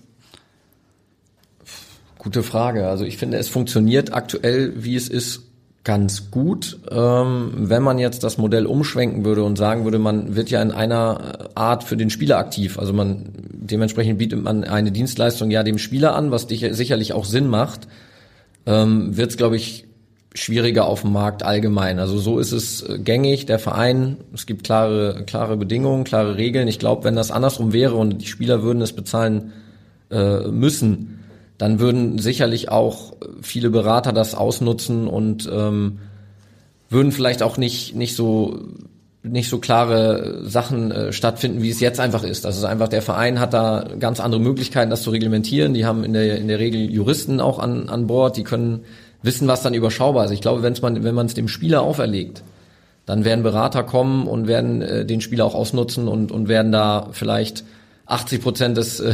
Gute 2.17 2.43
Frage. 2.43 2.87
Also 2.87 3.03
ich 3.03 3.17
finde, 3.17 3.35
es 3.39 3.49
funktioniert 3.49 4.13
aktuell, 4.13 4.71
wie 4.77 4.95
es 4.95 5.09
ist, 5.09 5.41
ganz 5.83 6.31
gut. 6.31 6.79
Ähm, 6.89 7.51
wenn 7.55 7.83
man 7.83 7.99
jetzt 7.99 8.23
das 8.23 8.37
Modell 8.37 8.65
umschwenken 8.65 9.25
würde 9.25 9.43
und 9.43 9.57
sagen 9.57 9.83
würde, 9.83 9.99
man 9.99 10.35
wird 10.35 10.49
ja 10.49 10.61
in 10.61 10.71
einer 10.71 11.49
Art 11.55 11.83
für 11.83 11.97
den 11.97 12.09
Spieler 12.09 12.37
aktiv. 12.37 12.79
Also 12.79 12.93
man 12.93 13.25
dementsprechend 13.51 14.17
bietet 14.17 14.43
man 14.43 14.63
eine 14.63 14.91
Dienstleistung 14.91 15.51
ja 15.51 15.63
dem 15.63 15.77
Spieler 15.77 16.15
an, 16.15 16.31
was 16.31 16.43
sicherlich 16.43 17.13
auch 17.13 17.25
Sinn 17.25 17.47
macht, 17.47 17.87
ähm, 18.65 19.15
wird 19.17 19.31
es, 19.31 19.37
glaube 19.37 19.55
ich, 19.55 19.85
schwieriger 20.35 20.85
auf 20.85 21.01
dem 21.01 21.11
Markt 21.11 21.43
allgemein. 21.43 21.99
Also 21.99 22.17
so 22.17 22.39
ist 22.39 22.51
es 22.51 22.81
äh, 22.81 22.97
gängig, 22.97 23.45
der 23.45 23.59
Verein, 23.59 24.17
es 24.33 24.45
gibt 24.45 24.63
klare, 24.63 25.23
klare 25.25 25.57
Bedingungen, 25.57 26.05
klare 26.05 26.37
Regeln. 26.37 26.67
Ich 26.67 26.79
glaube, 26.79 27.03
wenn 27.03 27.15
das 27.15 27.31
andersrum 27.31 27.73
wäre 27.73 27.95
und 27.95 28.21
die 28.21 28.27
Spieler 28.27 28.63
würden 28.63 28.81
es 28.81 28.93
bezahlen 28.93 29.51
äh, 30.11 30.47
müssen, 30.47 31.22
dann 31.63 31.79
würden 31.79 32.19
sicherlich 32.19 32.67
auch 32.67 33.13
viele 33.41 33.69
Berater 33.69 34.11
das 34.11 34.35
ausnutzen 34.35 35.07
und 35.07 35.49
ähm, 35.49 35.99
würden 36.89 37.13
vielleicht 37.13 37.41
auch 37.41 37.55
nicht 37.55 37.95
nicht 37.95 38.17
so 38.17 38.59
nicht 39.21 39.49
so 39.49 39.59
klare 39.59 40.41
Sachen 40.43 40.91
äh, 40.91 41.13
stattfinden, 41.13 41.61
wie 41.61 41.69
es 41.69 41.79
jetzt 41.79 42.01
einfach 42.01 42.25
ist. 42.25 42.45
Also 42.45 42.67
einfach 42.67 42.89
der 42.89 43.01
Verein 43.01 43.39
hat 43.39 43.53
da 43.53 43.87
ganz 43.97 44.19
andere 44.19 44.41
Möglichkeiten, 44.41 44.89
das 44.89 45.03
zu 45.03 45.11
reglementieren. 45.11 45.73
Die 45.73 45.85
haben 45.85 46.03
in 46.03 46.11
der 46.11 46.37
in 46.37 46.49
der 46.49 46.59
Regel 46.59 46.91
Juristen 46.91 47.39
auch 47.39 47.59
an 47.59 47.87
an 47.87 48.07
Bord, 48.07 48.35
die 48.35 48.43
können 48.43 48.83
wissen, 49.21 49.47
was 49.47 49.63
dann 49.63 49.73
überschaubar 49.73 50.25
ist. 50.25 50.31
Ich 50.31 50.41
glaube, 50.41 50.63
wenn's 50.63 50.81
man 50.81 51.01
wenn 51.05 51.15
man 51.15 51.27
es 51.27 51.33
dem 51.33 51.47
Spieler 51.47 51.81
auferlegt, 51.81 52.43
dann 53.05 53.23
werden 53.23 53.41
Berater 53.41 53.83
kommen 53.83 54.27
und 54.27 54.47
werden 54.47 54.81
äh, 54.81 55.05
den 55.05 55.21
Spieler 55.21 55.45
auch 55.45 55.55
ausnutzen 55.55 56.09
und 56.09 56.29
und 56.29 56.49
werden 56.49 56.73
da 56.73 57.07
vielleicht 57.13 57.63
80 58.07 58.41
Prozent 58.41 58.75
des 58.75 58.99
äh, 58.99 59.13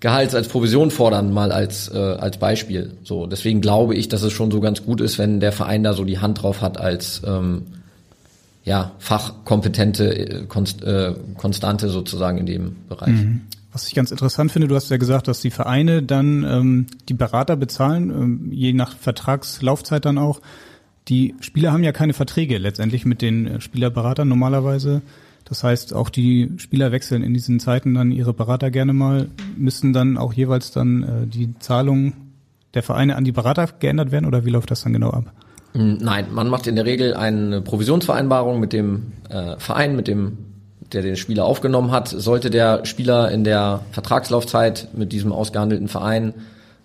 Gehalts 0.00 0.34
als 0.34 0.48
Provision 0.48 0.90
fordern, 0.90 1.32
mal 1.32 1.52
als, 1.52 1.88
äh, 1.88 1.96
als 1.96 2.38
Beispiel. 2.38 2.92
So, 3.02 3.26
deswegen 3.26 3.60
glaube 3.60 3.94
ich, 3.94 4.08
dass 4.08 4.22
es 4.22 4.32
schon 4.32 4.50
so 4.50 4.60
ganz 4.60 4.84
gut 4.84 5.00
ist, 5.00 5.18
wenn 5.18 5.40
der 5.40 5.52
Verein 5.52 5.82
da 5.82 5.94
so 5.94 6.04
die 6.04 6.18
Hand 6.18 6.42
drauf 6.42 6.60
hat 6.60 6.78
als 6.78 7.22
ähm, 7.26 7.62
ja, 8.64 8.92
fachkompetente 8.98 10.18
äh, 10.18 10.44
Konst, 10.46 10.82
äh, 10.82 11.14
Konstante 11.38 11.88
sozusagen 11.88 12.38
in 12.38 12.46
dem 12.46 12.76
Bereich. 12.88 13.14
Mhm. 13.14 13.42
Was 13.72 13.86
ich 13.88 13.94
ganz 13.94 14.10
interessant 14.10 14.52
finde, 14.52 14.68
du 14.68 14.74
hast 14.74 14.90
ja 14.90 14.96
gesagt, 14.96 15.28
dass 15.28 15.40
die 15.40 15.50
Vereine 15.50 16.02
dann 16.02 16.44
ähm, 16.44 16.86
die 17.08 17.14
Berater 17.14 17.56
bezahlen, 17.56 18.10
ähm, 18.10 18.48
je 18.50 18.72
nach 18.72 18.96
Vertragslaufzeit 18.96 20.04
dann 20.04 20.18
auch. 20.18 20.40
Die 21.08 21.34
Spieler 21.40 21.72
haben 21.72 21.84
ja 21.84 21.92
keine 21.92 22.12
Verträge 22.12 22.58
letztendlich 22.58 23.04
mit 23.04 23.22
den 23.22 23.46
äh, 23.46 23.60
Spielerberatern 23.60 24.28
normalerweise. 24.28 25.02
Das 25.48 25.62
heißt, 25.62 25.94
auch 25.94 26.10
die 26.10 26.50
Spieler 26.56 26.92
wechseln 26.92 27.22
in 27.22 27.32
diesen 27.32 27.60
Zeiten 27.60 27.94
dann 27.94 28.10
ihre 28.10 28.34
Berater 28.34 28.70
gerne 28.70 28.92
mal, 28.92 29.28
müssen 29.56 29.92
dann 29.92 30.18
auch 30.18 30.32
jeweils 30.32 30.72
dann 30.72 31.02
äh, 31.02 31.26
die 31.26 31.56
Zahlung 31.60 32.14
der 32.74 32.82
Vereine 32.82 33.16
an 33.16 33.24
die 33.24 33.32
Berater 33.32 33.68
geändert 33.78 34.10
werden 34.10 34.26
oder 34.26 34.44
wie 34.44 34.50
läuft 34.50 34.70
das 34.70 34.82
dann 34.82 34.92
genau 34.92 35.10
ab? 35.10 35.32
Hm, 35.72 35.98
nein, 36.00 36.26
man 36.32 36.48
macht 36.48 36.66
in 36.66 36.74
der 36.74 36.84
Regel 36.84 37.14
eine 37.14 37.62
Provisionsvereinbarung 37.62 38.58
mit 38.58 38.72
dem 38.72 39.12
äh, 39.30 39.56
Verein, 39.58 39.94
mit 39.96 40.08
dem 40.08 40.38
der 40.92 41.02
den 41.02 41.16
Spieler 41.16 41.44
aufgenommen 41.44 41.90
hat. 41.90 42.08
Sollte 42.08 42.50
der 42.50 42.84
Spieler 42.84 43.30
in 43.30 43.44
der 43.44 43.80
Vertragslaufzeit 43.90 44.88
mit 44.94 45.12
diesem 45.12 45.32
ausgehandelten 45.32 45.88
Verein 45.88 46.34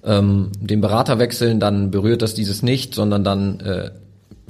ähm, 0.03 0.51
den 0.59 0.81
Berater 0.81 1.19
wechseln, 1.19 1.59
dann 1.59 1.91
berührt 1.91 2.21
das 2.21 2.33
dieses 2.33 2.63
nicht, 2.63 2.95
sondern 2.95 3.23
dann 3.23 3.59
äh, 3.59 3.91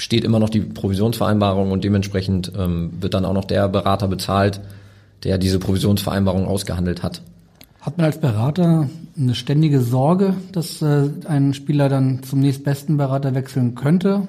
steht 0.01 0.23
immer 0.23 0.39
noch 0.39 0.49
die 0.49 0.61
Provisionsvereinbarung 0.61 1.71
und 1.71 1.83
dementsprechend 1.83 2.51
ähm, 2.57 2.91
wird 2.99 3.13
dann 3.13 3.23
auch 3.23 3.33
noch 3.33 3.45
der 3.45 3.69
Berater 3.69 4.07
bezahlt, 4.07 4.59
der 5.23 5.37
diese 5.37 5.59
Provisionsvereinbarung 5.59 6.47
ausgehandelt 6.47 7.03
hat. 7.03 7.21
Hat 7.81 7.97
man 7.97 8.07
als 8.07 8.19
Berater 8.19 8.89
eine 9.15 9.35
ständige 9.35 9.79
Sorge, 9.79 10.35
dass 10.51 10.81
äh, 10.81 11.09
ein 11.25 11.53
Spieler 11.53 11.87
dann 11.87 12.23
zum 12.23 12.39
nächstbesten 12.39 12.97
Berater 12.97 13.35
wechseln 13.35 13.75
könnte? 13.75 14.27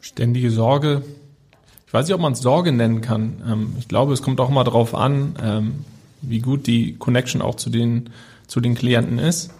Ständige 0.00 0.50
Sorge. 0.50 1.02
Ich 1.86 1.94
weiß 1.94 2.06
nicht, 2.06 2.14
ob 2.14 2.20
man 2.20 2.32
es 2.32 2.40
Sorge 2.40 2.72
nennen 2.72 3.00
kann. 3.00 3.42
Ähm, 3.48 3.76
ich 3.78 3.86
glaube, 3.86 4.12
es 4.12 4.22
kommt 4.22 4.40
auch 4.40 4.50
mal 4.50 4.64
darauf 4.64 4.92
an, 4.92 5.36
ähm, 5.40 5.84
wie 6.20 6.40
gut 6.40 6.66
die 6.66 6.96
Connection 6.96 7.40
auch 7.42 7.54
zu 7.54 7.70
den, 7.70 8.10
zu 8.48 8.60
den 8.60 8.74
Klienten 8.74 9.20
ist. 9.20 9.52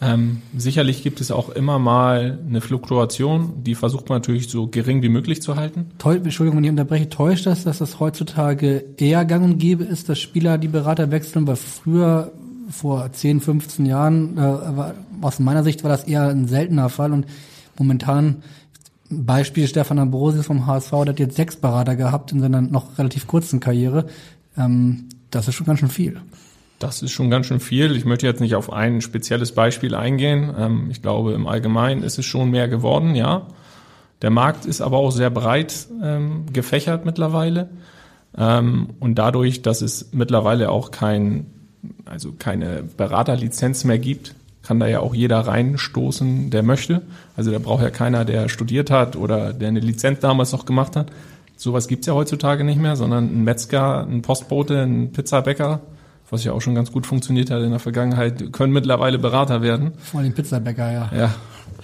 Ähm, 0.00 0.42
sicherlich 0.56 1.02
gibt 1.02 1.20
es 1.20 1.30
auch 1.30 1.48
immer 1.48 1.78
mal 1.78 2.38
eine 2.48 2.60
Fluktuation, 2.60 3.64
die 3.64 3.74
versucht 3.74 4.08
man 4.08 4.18
natürlich 4.18 4.48
so 4.48 4.68
gering 4.68 5.02
wie 5.02 5.08
möglich 5.08 5.42
zu 5.42 5.56
halten. 5.56 5.86
Täu 5.98 6.14
Entschuldigung, 6.14 6.58
wenn 6.58 6.64
ich 6.64 6.70
unterbreche, 6.70 7.08
täuscht 7.08 7.46
das, 7.46 7.64
dass 7.64 7.78
das 7.78 7.98
heutzutage 7.98 8.84
eher 8.96 9.24
gang 9.24 9.44
und 9.44 9.58
gäbe 9.58 9.84
ist, 9.84 10.08
dass 10.08 10.18
Spieler 10.18 10.56
die 10.58 10.68
Berater 10.68 11.10
wechseln, 11.10 11.46
weil 11.46 11.56
früher 11.56 12.32
vor 12.70 13.10
10, 13.12 13.40
15 13.40 13.86
Jahren, 13.86 14.36
äh, 14.36 14.40
war, 14.40 14.94
aus 15.20 15.40
meiner 15.40 15.64
Sicht 15.64 15.82
war 15.82 15.90
das 15.90 16.04
eher 16.04 16.28
ein 16.28 16.46
seltener 16.46 16.90
Fall 16.90 17.12
und 17.12 17.26
momentan 17.76 18.42
Beispiel 19.10 19.66
Stefan 19.66 19.98
Ambrosius 19.98 20.46
vom 20.46 20.66
HSV, 20.66 20.90
der 20.90 21.08
hat 21.08 21.18
jetzt 21.18 21.36
sechs 21.36 21.56
Berater 21.56 21.96
gehabt 21.96 22.30
in 22.32 22.40
seiner 22.40 22.60
noch 22.60 22.98
relativ 22.98 23.26
kurzen 23.26 23.58
Karriere. 23.58 24.06
Ähm, 24.56 25.08
das 25.30 25.48
ist 25.48 25.54
schon 25.54 25.66
ganz 25.66 25.80
schön 25.80 25.88
viel. 25.88 26.20
Das 26.78 27.02
ist 27.02 27.10
schon 27.10 27.30
ganz 27.30 27.46
schön 27.46 27.60
viel. 27.60 27.96
Ich 27.96 28.04
möchte 28.04 28.26
jetzt 28.26 28.40
nicht 28.40 28.54
auf 28.54 28.72
ein 28.72 29.00
spezielles 29.00 29.52
Beispiel 29.52 29.94
eingehen. 29.94 30.54
Ähm, 30.56 30.88
ich 30.90 31.02
glaube, 31.02 31.32
im 31.32 31.46
Allgemeinen 31.46 32.02
ist 32.02 32.18
es 32.18 32.26
schon 32.26 32.50
mehr 32.50 32.68
geworden, 32.68 33.14
ja. 33.14 33.46
Der 34.22 34.30
Markt 34.30 34.64
ist 34.64 34.80
aber 34.80 34.98
auch 34.98 35.10
sehr 35.10 35.30
breit 35.30 35.86
ähm, 36.02 36.46
gefächert 36.52 37.04
mittlerweile. 37.04 37.68
Ähm, 38.36 38.90
und 39.00 39.16
dadurch, 39.16 39.62
dass 39.62 39.82
es 39.82 40.10
mittlerweile 40.12 40.70
auch 40.70 40.90
kein, 40.90 41.46
also 42.04 42.32
keine 42.38 42.84
Beraterlizenz 42.96 43.84
mehr 43.84 43.98
gibt, 43.98 44.34
kann 44.62 44.80
da 44.80 44.86
ja 44.86 45.00
auch 45.00 45.14
jeder 45.14 45.40
reinstoßen, 45.40 46.50
der 46.50 46.62
möchte. 46.62 47.02
Also 47.36 47.50
da 47.50 47.58
braucht 47.58 47.82
ja 47.82 47.90
keiner, 47.90 48.24
der 48.24 48.48
studiert 48.48 48.90
hat 48.90 49.16
oder 49.16 49.52
der 49.52 49.68
eine 49.68 49.80
Lizenz 49.80 50.20
damals 50.20 50.52
noch 50.52 50.66
gemacht 50.66 50.94
hat. 50.94 51.10
Sowas 51.56 51.88
gibt's 51.88 52.06
ja 52.06 52.14
heutzutage 52.14 52.64
nicht 52.64 52.80
mehr, 52.80 52.94
sondern 52.94 53.24
ein 53.24 53.44
Metzger, 53.44 54.06
ein 54.06 54.22
Postbote, 54.22 54.82
ein 54.82 55.12
Pizzabäcker, 55.12 55.80
was 56.30 56.44
ja 56.44 56.52
auch 56.52 56.60
schon 56.60 56.74
ganz 56.74 56.92
gut 56.92 57.06
funktioniert 57.06 57.50
hat 57.50 57.62
in 57.62 57.70
der 57.70 57.78
Vergangenheit, 57.78 58.52
können 58.52 58.72
mittlerweile 58.72 59.18
Berater 59.18 59.62
werden. 59.62 59.92
Vor 59.98 60.20
allem 60.20 60.34
Pizzabäcker, 60.34 60.92
ja. 60.92 61.10
Ja. 61.16 61.34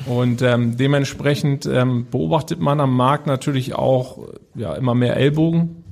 Und 0.07 0.43
ähm, 0.43 0.77
dementsprechend 0.77 1.67
ähm, 1.67 2.07
beobachtet 2.11 2.61
man 2.61 2.81
am 2.81 2.97
Markt 2.97 3.27
natürlich 3.27 3.75
auch 3.75 4.19
ja 4.55 4.75
immer 4.75 4.95
mehr 4.95 5.17
Ellbogen. 5.17 5.85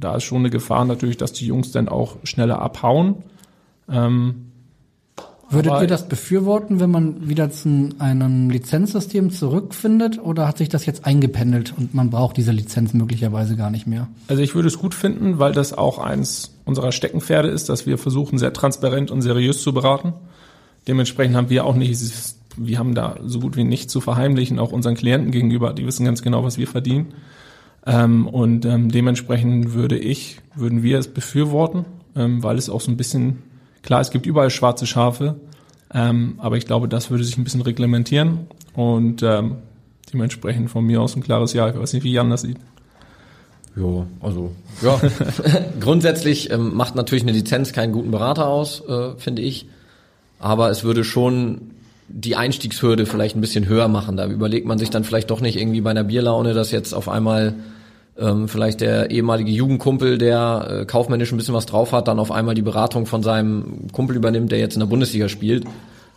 Da 0.00 0.16
ist 0.16 0.24
schon 0.24 0.38
eine 0.38 0.50
Gefahr 0.50 0.84
natürlich, 0.84 1.16
dass 1.16 1.32
die 1.32 1.46
Jungs 1.46 1.70
dann 1.70 1.88
auch 1.88 2.16
schneller 2.24 2.60
abhauen. 2.60 3.16
Ähm, 3.90 4.51
Würdet 5.52 5.82
ihr 5.82 5.86
das 5.86 6.08
befürworten, 6.08 6.80
wenn 6.80 6.90
man 6.90 7.28
wieder 7.28 7.50
zu 7.50 7.90
einem 7.98 8.50
Lizenzsystem 8.50 9.30
zurückfindet 9.30 10.18
oder 10.22 10.48
hat 10.48 10.58
sich 10.58 10.68
das 10.68 10.86
jetzt 10.86 11.04
eingependelt 11.04 11.74
und 11.76 11.94
man 11.94 12.10
braucht 12.10 12.36
diese 12.36 12.52
Lizenz 12.52 12.94
möglicherweise 12.94 13.56
gar 13.56 13.70
nicht 13.70 13.86
mehr? 13.86 14.08
Also 14.28 14.42
ich 14.42 14.54
würde 14.54 14.68
es 14.68 14.78
gut 14.78 14.94
finden, 14.94 15.38
weil 15.38 15.52
das 15.52 15.72
auch 15.72 15.98
eins 15.98 16.54
unserer 16.64 16.92
Steckenpferde 16.92 17.48
ist, 17.48 17.68
dass 17.68 17.86
wir 17.86 17.98
versuchen, 17.98 18.38
sehr 18.38 18.52
transparent 18.52 19.10
und 19.10 19.22
seriös 19.22 19.62
zu 19.62 19.72
beraten. 19.72 20.14
Dementsprechend 20.88 21.36
haben 21.36 21.50
wir 21.50 21.64
auch 21.64 21.74
nicht, 21.74 22.00
wir 22.56 22.78
haben 22.78 22.94
da 22.94 23.16
so 23.24 23.40
gut 23.40 23.56
wie 23.56 23.64
nichts 23.64 23.92
zu 23.92 24.00
verheimlichen, 24.00 24.58
auch 24.58 24.72
unseren 24.72 24.94
Klienten 24.94 25.30
gegenüber. 25.30 25.72
Die 25.72 25.86
wissen 25.86 26.04
ganz 26.04 26.22
genau, 26.22 26.44
was 26.44 26.58
wir 26.58 26.66
verdienen. 26.66 27.14
Ähm, 27.86 28.26
und 28.26 28.64
ähm, 28.64 28.90
dementsprechend 28.90 29.74
würde 29.74 29.98
ich, 29.98 30.38
würden 30.54 30.82
wir 30.82 30.98
es 30.98 31.08
befürworten, 31.08 31.84
ähm, 32.14 32.42
weil 32.42 32.56
es 32.56 32.70
auch 32.70 32.80
so 32.80 32.90
ein 32.90 32.96
bisschen 32.96 33.38
Klar, 33.82 34.00
es 34.00 34.10
gibt 34.10 34.26
überall 34.26 34.50
schwarze 34.50 34.86
Schafe, 34.86 35.36
ähm, 35.92 36.34
aber 36.38 36.56
ich 36.56 36.66
glaube, 36.66 36.88
das 36.88 37.10
würde 37.10 37.24
sich 37.24 37.36
ein 37.36 37.44
bisschen 37.44 37.62
reglementieren 37.62 38.46
und 38.74 39.22
ähm, 39.22 39.56
dementsprechend 40.12 40.70
von 40.70 40.84
mir 40.84 41.00
aus 41.00 41.16
ein 41.16 41.22
klares 41.22 41.52
Ja. 41.52 41.68
Ich 41.68 41.78
weiß 41.78 41.92
nicht, 41.92 42.04
wie 42.04 42.12
Jan 42.12 42.30
das 42.30 42.42
sieht. 42.42 42.58
Ja, 43.76 44.06
also 44.20 44.52
ja. 44.82 45.00
grundsätzlich 45.80 46.50
ähm, 46.50 46.74
macht 46.74 46.94
natürlich 46.94 47.22
eine 47.22 47.32
Lizenz 47.32 47.72
keinen 47.72 47.92
guten 47.92 48.10
Berater 48.10 48.48
aus, 48.48 48.82
äh, 48.86 49.16
finde 49.16 49.42
ich. 49.42 49.66
Aber 50.38 50.70
es 50.70 50.84
würde 50.84 51.04
schon 51.04 51.70
die 52.08 52.36
Einstiegshürde 52.36 53.06
vielleicht 53.06 53.36
ein 53.36 53.40
bisschen 53.40 53.66
höher 53.66 53.88
machen. 53.88 54.16
Da 54.16 54.26
überlegt 54.26 54.66
man 54.66 54.78
sich 54.78 54.90
dann 54.90 55.04
vielleicht 55.04 55.30
doch 55.30 55.40
nicht 55.40 55.56
irgendwie 55.56 55.80
bei 55.80 55.90
einer 55.90 56.04
Bierlaune, 56.04 56.52
dass 56.52 56.70
jetzt 56.70 56.92
auf 56.92 57.08
einmal 57.08 57.54
ähm, 58.18 58.48
vielleicht 58.48 58.80
der 58.80 59.10
ehemalige 59.10 59.50
Jugendkumpel, 59.50 60.18
der 60.18 60.66
äh, 60.68 60.84
kaufmännisch 60.84 61.32
ein 61.32 61.38
bisschen 61.38 61.54
was 61.54 61.66
drauf 61.66 61.92
hat, 61.92 62.08
dann 62.08 62.18
auf 62.18 62.30
einmal 62.30 62.54
die 62.54 62.62
Beratung 62.62 63.06
von 63.06 63.22
seinem 63.22 63.88
Kumpel 63.92 64.16
übernimmt, 64.16 64.52
der 64.52 64.58
jetzt 64.58 64.74
in 64.74 64.80
der 64.80 64.86
Bundesliga 64.86 65.28
spielt, 65.28 65.64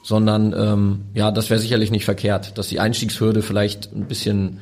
sondern 0.03 0.53
ähm, 0.57 0.99
ja, 1.13 1.31
das 1.31 1.49
wäre 1.49 1.59
sicherlich 1.59 1.91
nicht 1.91 2.05
verkehrt, 2.05 2.57
dass 2.57 2.67
die 2.67 2.79
Einstiegshürde 2.79 3.41
vielleicht 3.41 3.93
ein 3.95 4.05
bisschen 4.05 4.59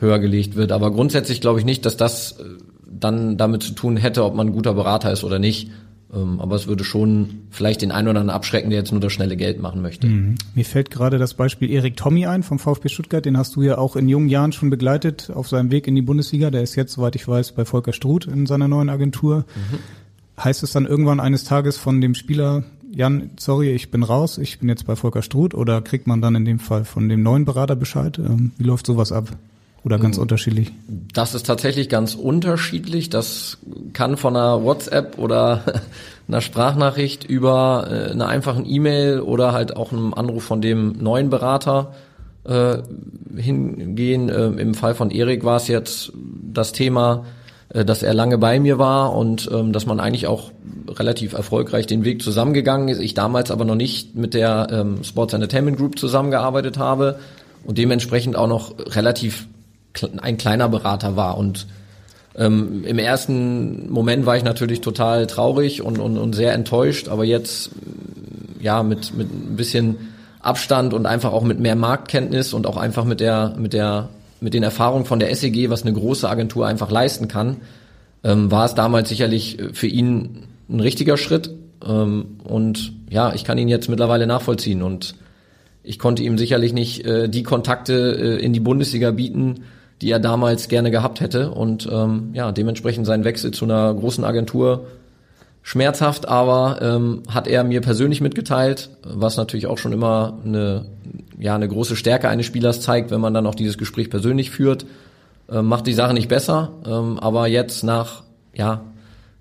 höher 0.00 0.18
gelegt 0.18 0.56
wird. 0.56 0.72
Aber 0.72 0.90
grundsätzlich 0.90 1.40
glaube 1.40 1.60
ich 1.60 1.64
nicht, 1.64 1.86
dass 1.86 1.96
das 1.96 2.32
äh, 2.32 2.44
dann 2.86 3.36
damit 3.36 3.62
zu 3.62 3.72
tun 3.72 3.96
hätte, 3.96 4.24
ob 4.24 4.34
man 4.34 4.48
ein 4.48 4.52
guter 4.52 4.74
Berater 4.74 5.12
ist 5.12 5.24
oder 5.24 5.38
nicht, 5.38 5.70
aber 6.10 6.56
es 6.56 6.66
würde 6.66 6.84
schon 6.84 7.42
vielleicht 7.50 7.82
den 7.82 7.92
einen 7.92 8.08
oder 8.08 8.20
anderen 8.20 8.34
abschrecken, 8.34 8.70
der 8.70 8.78
jetzt 8.78 8.92
nur 8.92 9.00
das 9.00 9.12
schnelle 9.12 9.36
Geld 9.36 9.60
machen 9.60 9.82
möchte. 9.82 10.06
Mhm. 10.06 10.36
Mir 10.54 10.64
fällt 10.64 10.90
gerade 10.90 11.18
das 11.18 11.34
Beispiel 11.34 11.70
Erik 11.70 11.96
Tommy 11.96 12.24
ein 12.26 12.42
vom 12.42 12.58
VfB 12.58 12.88
Stuttgart. 12.88 13.24
Den 13.24 13.36
hast 13.36 13.56
du 13.56 13.62
ja 13.62 13.76
auch 13.76 13.94
in 13.94 14.08
jungen 14.08 14.30
Jahren 14.30 14.52
schon 14.52 14.70
begleitet 14.70 15.30
auf 15.34 15.48
seinem 15.48 15.70
Weg 15.70 15.86
in 15.86 15.94
die 15.94 16.02
Bundesliga. 16.02 16.50
Der 16.50 16.62
ist 16.62 16.76
jetzt, 16.76 16.94
soweit 16.94 17.14
ich 17.14 17.28
weiß, 17.28 17.52
bei 17.52 17.66
Volker 17.66 17.92
Struth 17.92 18.26
in 18.26 18.46
seiner 18.46 18.68
neuen 18.68 18.88
Agentur. 18.88 19.44
Mhm. 19.54 20.42
Heißt 20.42 20.62
es 20.62 20.72
dann 20.72 20.86
irgendwann 20.86 21.20
eines 21.20 21.44
Tages 21.44 21.76
von 21.76 22.00
dem 22.00 22.14
Spieler, 22.14 22.64
Jan, 22.90 23.30
sorry, 23.38 23.72
ich 23.72 23.90
bin 23.90 24.02
raus, 24.02 24.38
ich 24.38 24.60
bin 24.60 24.68
jetzt 24.70 24.86
bei 24.86 24.96
Volker 24.96 25.20
Struth 25.22 25.52
oder 25.52 25.82
kriegt 25.82 26.06
man 26.06 26.22
dann 26.22 26.34
in 26.34 26.46
dem 26.46 26.58
Fall 26.58 26.86
von 26.86 27.08
dem 27.08 27.22
neuen 27.22 27.44
Berater 27.44 27.76
Bescheid? 27.76 28.18
Ähm, 28.18 28.52
wie 28.56 28.64
läuft 28.64 28.86
sowas 28.86 29.12
ab? 29.12 29.36
Oder 29.84 29.98
ganz 29.98 30.16
mhm. 30.16 30.22
unterschiedlich? 30.22 30.72
Das 31.12 31.34
ist 31.34 31.46
tatsächlich 31.46 31.88
ganz 31.88 32.14
unterschiedlich. 32.14 33.10
Das 33.10 33.58
kann 33.92 34.16
von 34.16 34.36
einer 34.36 34.62
WhatsApp 34.62 35.18
oder 35.18 35.62
einer 36.28 36.40
Sprachnachricht 36.40 37.24
über 37.24 37.88
äh, 37.90 38.10
einer 38.10 38.28
einfachen 38.28 38.68
E-Mail 38.68 39.20
oder 39.20 39.52
halt 39.52 39.76
auch 39.76 39.92
einem 39.92 40.14
Anruf 40.14 40.44
von 40.44 40.60
dem 40.60 40.92
neuen 40.98 41.30
Berater 41.30 41.94
äh, 42.44 42.78
hingehen. 43.36 44.30
Ähm, 44.34 44.58
Im 44.58 44.74
Fall 44.74 44.94
von 44.94 45.10
Erik 45.10 45.44
war 45.44 45.56
es 45.56 45.68
jetzt 45.68 46.12
das 46.52 46.72
Thema, 46.72 47.24
äh, 47.68 47.84
dass 47.84 48.02
er 48.02 48.14
lange 48.14 48.38
bei 48.38 48.58
mir 48.58 48.78
war 48.78 49.14
und 49.14 49.48
ähm, 49.52 49.72
dass 49.72 49.86
man 49.86 50.00
eigentlich 50.00 50.26
auch 50.26 50.50
relativ 50.88 51.34
erfolgreich 51.34 51.86
den 51.86 52.04
Weg 52.04 52.22
zusammengegangen 52.22 52.88
ist. 52.88 53.00
Ich 53.00 53.14
damals 53.14 53.50
aber 53.50 53.64
noch 53.64 53.74
nicht 53.74 54.16
mit 54.16 54.34
der 54.34 54.68
ähm, 54.70 55.04
Sports 55.04 55.34
Entertainment 55.34 55.76
Group 55.76 55.98
zusammengearbeitet 55.98 56.78
habe 56.78 57.18
und 57.64 57.78
dementsprechend 57.78 58.36
auch 58.36 58.48
noch 58.48 58.74
relativ 58.78 59.46
ein 60.18 60.36
kleiner 60.36 60.68
Berater 60.68 61.16
war. 61.16 61.36
Und 61.38 61.66
ähm, 62.38 62.84
Im 62.84 62.98
ersten 62.98 63.90
Moment 63.90 64.24
war 64.24 64.36
ich 64.36 64.44
natürlich 64.44 64.80
total 64.80 65.26
traurig 65.26 65.82
und, 65.82 65.98
und, 65.98 66.16
und 66.16 66.34
sehr 66.34 66.52
enttäuscht, 66.52 67.08
aber 67.08 67.24
jetzt 67.24 67.70
ja 68.60 68.82
mit, 68.82 69.16
mit 69.16 69.28
ein 69.32 69.56
bisschen 69.56 69.96
Abstand 70.40 70.94
und 70.94 71.06
einfach 71.06 71.32
auch 71.32 71.42
mit 71.42 71.58
mehr 71.58 71.74
Marktkenntnis 71.74 72.52
und 72.52 72.66
auch 72.66 72.76
einfach 72.76 73.04
mit 73.04 73.18
der 73.18 73.54
mit 73.58 73.72
der 73.72 74.08
mit 74.40 74.54
den 74.54 74.62
Erfahrungen 74.62 75.04
von 75.04 75.18
der 75.18 75.34
SEG, 75.34 75.68
was 75.68 75.82
eine 75.82 75.92
große 75.92 76.28
Agentur 76.28 76.64
einfach 76.66 76.92
leisten 76.92 77.26
kann, 77.26 77.56
ähm, 78.22 78.52
war 78.52 78.66
es 78.66 78.74
damals 78.74 79.08
sicherlich 79.08 79.58
für 79.72 79.88
ihn 79.88 80.44
ein 80.68 80.78
richtiger 80.78 81.16
Schritt. 81.16 81.50
Ähm, 81.84 82.38
und 82.44 82.92
ja, 83.10 83.32
ich 83.34 83.42
kann 83.42 83.58
ihn 83.58 83.68
jetzt 83.68 83.88
mittlerweile 83.88 84.28
nachvollziehen. 84.28 84.82
Und 84.82 85.16
ich 85.82 85.98
konnte 85.98 86.22
ihm 86.22 86.38
sicherlich 86.38 86.72
nicht 86.72 87.04
äh, 87.04 87.28
die 87.28 87.42
Kontakte 87.42 88.38
äh, 88.38 88.44
in 88.44 88.52
die 88.52 88.60
Bundesliga 88.60 89.10
bieten, 89.10 89.64
die 90.00 90.10
er 90.10 90.20
damals 90.20 90.68
gerne 90.68 90.90
gehabt 90.90 91.20
hätte. 91.20 91.50
Und 91.50 91.88
ähm, 91.90 92.30
ja, 92.32 92.52
dementsprechend 92.52 93.06
sein 93.06 93.24
Wechsel 93.24 93.50
zu 93.50 93.64
einer 93.64 93.92
großen 93.94 94.24
Agentur 94.24 94.86
schmerzhaft, 95.62 96.26
aber 96.26 96.78
ähm, 96.80 97.22
hat 97.28 97.46
er 97.46 97.62
mir 97.62 97.82
persönlich 97.82 98.20
mitgeteilt, 98.20 98.90
was 99.02 99.36
natürlich 99.36 99.66
auch 99.66 99.76
schon 99.76 99.92
immer 99.92 100.38
eine, 100.44 100.86
ja, 101.38 101.54
eine 101.54 101.68
große 101.68 101.94
Stärke 101.94 102.28
eines 102.28 102.46
Spielers 102.46 102.80
zeigt, 102.80 103.10
wenn 103.10 103.20
man 103.20 103.34
dann 103.34 103.46
auch 103.46 103.54
dieses 103.54 103.76
Gespräch 103.76 104.08
persönlich 104.08 104.50
führt. 104.50 104.86
Ähm, 105.50 105.66
macht 105.66 105.86
die 105.86 105.92
Sache 105.92 106.14
nicht 106.14 106.28
besser, 106.28 106.70
ähm, 106.86 107.18
aber 107.18 107.48
jetzt 107.48 107.82
nach, 107.82 108.22
ja, 108.54 108.82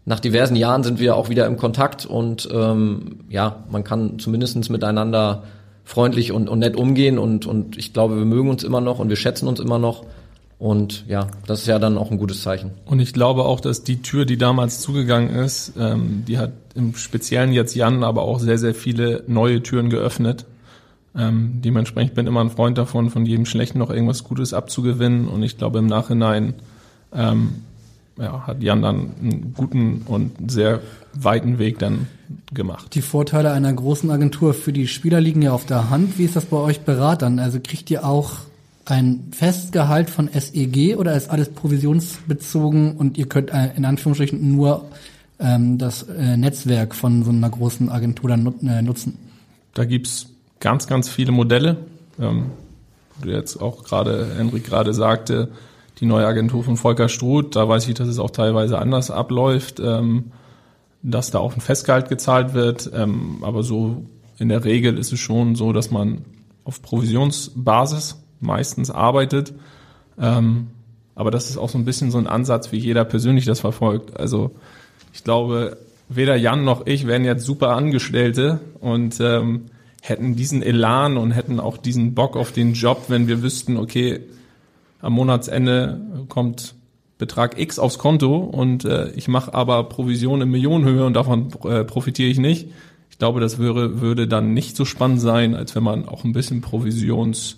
nach 0.04 0.20
diversen 0.20 0.56
Jahren 0.56 0.84
sind 0.84 1.00
wir 1.00 1.16
auch 1.16 1.30
wieder 1.30 1.46
im 1.46 1.58
Kontakt 1.58 2.06
und 2.06 2.48
ähm, 2.52 3.20
ja, 3.30 3.64
man 3.70 3.84
kann 3.84 4.20
zumindestens 4.20 4.70
miteinander 4.70 5.44
freundlich 5.84 6.34
und, 6.34 6.50
und 6.50 6.60
nett 6.60 6.76
umgehen 6.76 7.18
und, 7.18 7.46
und 7.46 7.78
ich 7.78 7.94
glaube, 7.94 8.18
wir 8.18 8.26
mögen 8.26 8.50
uns 8.50 8.64
immer 8.64 8.82
noch 8.82 9.00
und 9.00 9.10
wir 9.10 9.16
schätzen 9.16 9.48
uns 9.48 9.60
immer 9.60 9.80
noch. 9.80 10.04
Und 10.60 11.06
ja, 11.08 11.28
das 11.46 11.62
ist 11.62 11.68
ja 11.68 11.78
dann 11.78 11.98
auch 11.98 12.10
ein 12.10 12.18
gutes 12.18 12.42
Zeichen. 12.42 12.72
Und 12.86 13.00
ich 13.00 13.14
glaube 13.14 13.46
auch, 13.46 13.60
dass 13.60 13.84
die 13.84 14.02
Tür, 14.02 14.26
die 14.26 14.38
damals 14.38 14.82
zugegangen 14.82 15.30
ist, 15.30 15.74
ähm, 15.78 16.24
die 16.28 16.40
hat 16.40 16.52
im 16.74 16.96
Speziellen 16.96 17.54
jetzt 17.54 17.76
Jan 17.76 18.04
aber 18.04 18.24
auch 18.24 18.40
sehr, 18.40 18.58
sehr 18.58 18.74
viele 18.74 19.24
neue 19.28 19.62
Türen 19.62 19.90
geöffnet. 19.90 20.46
Ähm, 21.16 21.62
dementsprechend 21.64 22.16
bin 22.16 22.26
ich 22.26 22.30
immer 22.30 22.42
ein 22.42 22.50
Freund 22.50 22.78
davon, 22.78 23.12
von 23.12 23.26
jedem 23.26 23.46
Schlechten 23.46 23.78
noch 23.78 23.92
irgendwas 23.92 24.24
Gutes 24.24 24.54
abzugewinnen. 24.54 25.28
Und 25.28 25.44
ich 25.44 25.58
glaube, 25.58 25.78
im 25.78 25.86
Nachhinein 25.86 26.56
ähm, 27.14 27.62
ja, 28.18 28.48
hat 28.48 28.64
Jan 28.64 28.82
dann 28.82 29.12
einen 29.22 29.54
guten 29.56 30.02
und 30.08 30.52
sehr 30.52 30.82
weiten 31.14 31.60
Weg 31.60 31.78
dann 31.78 32.08
gemacht. 32.52 32.96
Die 32.96 33.02
Vorteile 33.02 33.52
einer 33.52 33.72
großen 33.72 34.10
Agentur 34.10 34.56
für 34.56 34.74
die 34.74 34.88
Spieler 34.88 35.22
liegen 35.22 35.44
ja 35.44 35.52
auf 35.52 35.66
der 35.66 35.92
Hand. 35.92 36.18
Wie 36.18 36.26
ist 36.26 36.36
das 36.36 36.46
bei 36.46 36.58
euch 36.58 36.82
Beratern? 36.82 37.38
Also 37.38 37.60
kriegt 37.62 37.92
ihr 37.92 38.06
auch 38.06 38.38
ein 38.90 39.32
Festgehalt 39.32 40.10
von 40.10 40.30
SEG 40.30 40.96
oder 40.98 41.14
ist 41.14 41.30
alles 41.30 41.50
provisionsbezogen 41.50 42.96
und 42.96 43.18
ihr 43.18 43.28
könnt 43.28 43.52
äh, 43.52 43.72
in 43.76 43.84
Anführungsstrichen 43.84 44.56
nur 44.56 44.86
ähm, 45.40 45.78
das 45.78 46.04
äh, 46.04 46.38
Netzwerk 46.38 46.96
von 46.96 47.24
so 47.24 47.32
einer 47.32 47.50
großen 47.50 47.90
Agentur 47.90 48.30
dann 48.30 48.44
nut 48.44 48.64
äh, 48.64 48.82
nutzen? 48.82 49.18
Da 49.74 49.84
gibt's 49.84 50.28
ganz, 50.60 50.88
ganz 50.88 51.10
viele 51.10 51.34
Modelle. 51.34 51.78
Ähm, 52.20 52.52
du 53.22 53.30
jetzt 53.30 53.58
auch 53.58 53.84
gerade, 53.84 54.36
Henrik 54.38 54.64
gerade 54.64 54.94
sagte, 54.94 55.50
die 56.00 56.06
neue 56.06 56.26
Agentur 56.26 56.64
von 56.64 56.78
Volker 56.78 57.10
Struth, 57.10 57.56
da 57.56 57.68
weiß 57.68 57.88
ich, 57.90 57.96
dass 57.96 58.08
es 58.08 58.20
auch 58.20 58.32
teilweise 58.32 58.80
anders 58.80 59.12
abläuft, 59.12 59.82
ähm, 59.82 60.32
dass 61.04 61.32
da 61.32 61.40
auch 61.40 61.54
ein 61.56 61.62
Festgehalt 61.62 62.08
gezahlt 62.08 62.54
wird. 62.54 62.90
Ähm, 62.94 63.40
aber 63.42 63.64
so 63.64 64.06
in 64.40 64.48
der 64.48 64.64
Regel 64.64 64.98
ist 64.98 65.12
es 65.12 65.20
schon 65.20 65.56
so, 65.56 65.74
dass 65.74 65.92
man 65.92 66.22
auf 66.64 66.82
Provisionsbasis 66.82 68.24
meistens 68.40 68.92
arbeitet. 68.92 69.54
Ähm, 70.20 70.68
aber 71.16 71.32
das 71.32 71.50
ist 71.50 71.58
auch 71.58 71.70
so 71.70 71.78
ein 71.78 71.86
bisschen 71.86 72.12
so 72.12 72.18
ein 72.18 72.28
Ansatz, 72.28 72.72
wie 72.72 72.78
jeder 72.78 73.04
persönlich 73.04 73.46
das 73.46 73.60
verfolgt. 73.60 74.20
Also 74.20 74.52
ich 75.14 75.24
glaube, 75.24 75.78
weder 76.10 76.36
Jan 76.36 76.64
noch 76.64 76.86
ich 76.86 77.08
wären 77.08 77.26
jetzt 77.26 77.44
super 77.44 77.70
Angestellte 77.70 78.60
und 78.80 79.20
ähm, 79.20 79.66
hätten 80.02 80.36
diesen 80.36 80.62
Elan 80.62 81.18
und 81.18 81.32
hätten 81.32 81.60
auch 81.60 81.78
diesen 81.78 82.14
Bock 82.14 82.38
auf 82.38 82.52
den 82.52 82.74
Job, 82.74 83.06
wenn 83.08 83.28
wir 83.28 83.42
wüssten, 83.42 83.78
okay, 83.78 84.20
am 85.02 85.14
Monatsende 85.14 86.02
kommt 86.30 86.76
Betrag 87.18 87.60
X 87.60 87.80
aufs 87.80 87.98
Konto 87.98 88.38
und 88.38 88.86
äh, 88.86 89.10
ich 89.12 89.28
mache 89.28 89.54
aber 89.54 89.84
Provision 89.86 90.42
in 90.42 90.50
Millionenhöhe 90.50 91.06
und 91.06 91.14
davon 91.14 91.52
äh, 91.64 91.84
profitiere 91.84 92.30
ich 92.30 92.38
nicht. 92.38 92.70
Ich 93.10 93.18
glaube, 93.18 93.40
das 93.40 93.58
würde, 93.58 94.02
würde 94.02 94.28
dann 94.28 94.54
nicht 94.54 94.76
so 94.76 94.86
spannend 94.86 95.20
sein, 95.20 95.56
als 95.56 95.76
wenn 95.76 95.82
man 95.82 96.08
auch 96.08 96.24
ein 96.24 96.34
bisschen 96.34 96.62
Provisions 96.62 97.58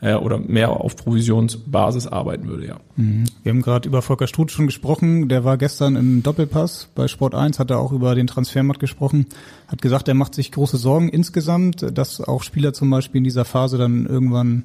äh, 0.00 0.14
oder 0.14 0.38
mehr 0.38 0.70
auf 0.70 0.96
Provisionsbasis 0.96 2.06
arbeiten 2.06 2.48
würde, 2.48 2.66
ja. 2.66 2.80
Mhm. 2.96 3.24
Wir 3.42 3.50
haben 3.50 3.62
gerade 3.62 3.88
über 3.88 4.02
Volker 4.02 4.26
Struth 4.26 4.50
schon 4.50 4.66
gesprochen, 4.66 5.28
der 5.28 5.44
war 5.44 5.56
gestern 5.56 5.96
im 5.96 6.22
Doppelpass 6.22 6.88
bei 6.94 7.08
Sport 7.08 7.34
1, 7.34 7.58
hat 7.58 7.70
er 7.70 7.78
auch 7.78 7.92
über 7.92 8.14
den 8.14 8.26
Transfermarkt 8.26 8.80
gesprochen, 8.80 9.26
hat 9.66 9.82
gesagt, 9.82 10.08
er 10.08 10.14
macht 10.14 10.34
sich 10.34 10.52
große 10.52 10.76
Sorgen 10.76 11.08
insgesamt, 11.08 11.86
dass 11.96 12.20
auch 12.20 12.42
Spieler 12.42 12.72
zum 12.72 12.90
Beispiel 12.90 13.18
in 13.18 13.24
dieser 13.24 13.44
Phase 13.44 13.78
dann 13.78 14.06
irgendwann 14.06 14.64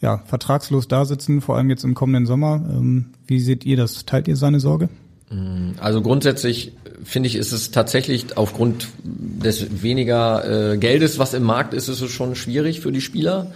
ja, 0.00 0.22
vertragslos 0.26 0.88
da 0.88 1.04
sitzen, 1.04 1.40
vor 1.40 1.56
allem 1.56 1.70
jetzt 1.70 1.84
im 1.84 1.94
kommenden 1.94 2.26
Sommer. 2.26 2.62
Ähm, 2.70 3.06
wie 3.26 3.40
seht 3.40 3.64
ihr 3.64 3.78
das? 3.78 4.04
Teilt 4.04 4.28
ihr 4.28 4.36
seine 4.36 4.60
Sorge? 4.60 4.90
Mhm. 5.30 5.74
Also 5.80 6.02
grundsätzlich 6.02 6.72
finde 7.02 7.28
ich, 7.28 7.36
ist 7.36 7.52
es 7.52 7.70
tatsächlich 7.70 8.36
aufgrund 8.36 8.88
des 9.04 9.82
weniger 9.82 10.72
äh, 10.72 10.78
Geldes, 10.78 11.18
was 11.18 11.34
im 11.34 11.44
Markt 11.44 11.72
ist, 11.72 11.88
ist 11.88 12.00
es 12.00 12.10
schon 12.10 12.34
schwierig 12.34 12.80
für 12.80 12.92
die 12.92 13.00
Spieler 13.00 13.52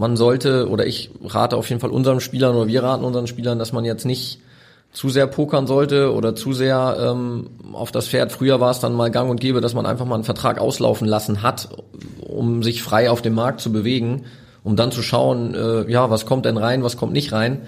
man 0.00 0.16
sollte, 0.16 0.70
oder 0.70 0.86
ich 0.86 1.10
rate 1.22 1.58
auf 1.58 1.68
jeden 1.68 1.78
Fall 1.78 1.90
unseren 1.90 2.20
Spielern 2.20 2.56
oder 2.56 2.66
wir 2.66 2.82
raten 2.82 3.04
unseren 3.04 3.26
Spielern, 3.26 3.58
dass 3.58 3.74
man 3.74 3.84
jetzt 3.84 4.06
nicht 4.06 4.40
zu 4.92 5.10
sehr 5.10 5.26
pokern 5.26 5.66
sollte 5.66 6.14
oder 6.14 6.34
zu 6.34 6.54
sehr 6.54 6.96
ähm, 6.98 7.50
auf 7.74 7.92
das 7.92 8.08
Pferd. 8.08 8.32
Früher 8.32 8.60
war 8.60 8.70
es 8.70 8.80
dann 8.80 8.94
mal 8.94 9.10
gang 9.10 9.30
und 9.30 9.40
gäbe, 9.40 9.60
dass 9.60 9.74
man 9.74 9.84
einfach 9.84 10.06
mal 10.06 10.14
einen 10.14 10.24
Vertrag 10.24 10.58
auslaufen 10.58 11.06
lassen 11.06 11.42
hat, 11.42 11.68
um 12.26 12.62
sich 12.62 12.82
frei 12.82 13.10
auf 13.10 13.20
dem 13.20 13.34
Markt 13.34 13.60
zu 13.60 13.72
bewegen, 13.72 14.24
um 14.64 14.74
dann 14.74 14.90
zu 14.90 15.02
schauen, 15.02 15.54
äh, 15.54 15.90
ja, 15.90 16.08
was 16.08 16.24
kommt 16.24 16.46
denn 16.46 16.56
rein, 16.56 16.82
was 16.82 16.96
kommt 16.96 17.12
nicht 17.12 17.32
rein. 17.32 17.60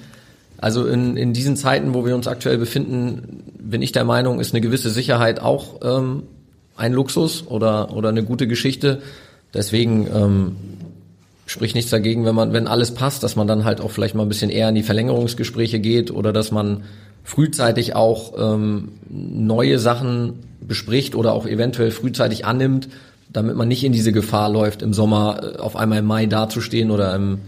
Also 0.57 0.87
in, 0.87 1.19
in 1.19 1.35
diesen 1.35 1.57
Zeiten, 1.57 1.93
wo 1.93 2.07
wir 2.07 2.15
uns 2.15 2.29
aktuell 2.29 2.57
befinden, 2.57 3.45
bin 3.61 3.83
ich 3.83 3.93
der 3.93 4.05
Meinung, 4.05 4.41
ist 4.41 4.55
eine 4.55 4.63
gewisse 4.63 4.89
Sicherheit 4.89 5.39
auch 5.39 5.81
ähm, 5.83 6.23
ein 6.77 6.95
Luxus 6.95 7.47
oder, 7.47 7.95
oder 7.95 8.09
eine 8.09 8.25
gute 8.25 8.47
Geschichte. 8.47 9.03
Deswegen 9.53 10.07
ähm, 10.07 10.57
spricht 11.53 11.75
nichts 11.75 11.91
dagegen, 11.91 12.25
wenn 12.25 12.35
man, 12.35 12.53
wenn 12.53 12.67
alles 12.67 12.95
passt, 12.95 13.23
dass 13.23 13.37
man 13.37 13.47
dann 13.47 13.65
halt 13.65 13.81
auch 13.81 13.91
vielleicht 13.91 14.15
mal 14.15 14.23
ein 14.23 14.29
bisschen 14.29 14.51
eher 14.51 14.69
in 14.69 14.75
die 14.75 14.83
Verlängerungsgespräche 14.83 15.79
geht 15.79 16.11
oder 16.11 16.33
dass 16.33 16.51
man 16.51 16.85
frühzeitig 17.25 17.95
auch 17.95 18.33
ähm, 18.39 18.89
neue 19.09 19.79
Sachen 19.79 20.41
bespricht 20.61 21.15
oder 21.15 21.33
auch 21.33 21.47
eventuell 21.47 21.91
frühzeitig 21.91 22.45
annimmt, 22.45 22.89
damit 23.31 23.55
man 23.57 23.69
nicht 23.69 23.85
in 23.85 23.93
diese 23.93 24.13
Gefahr 24.13 24.51
läuft, 24.51 24.83
im 24.83 24.93
Sommer 24.93 25.41
äh, 25.43 25.59
auf 25.59 25.77
einmal 25.77 25.99
im 25.99 26.07
Mai 26.07 26.27
dazustehen 26.27 26.91
oder 26.91 27.15
im, 27.15 27.39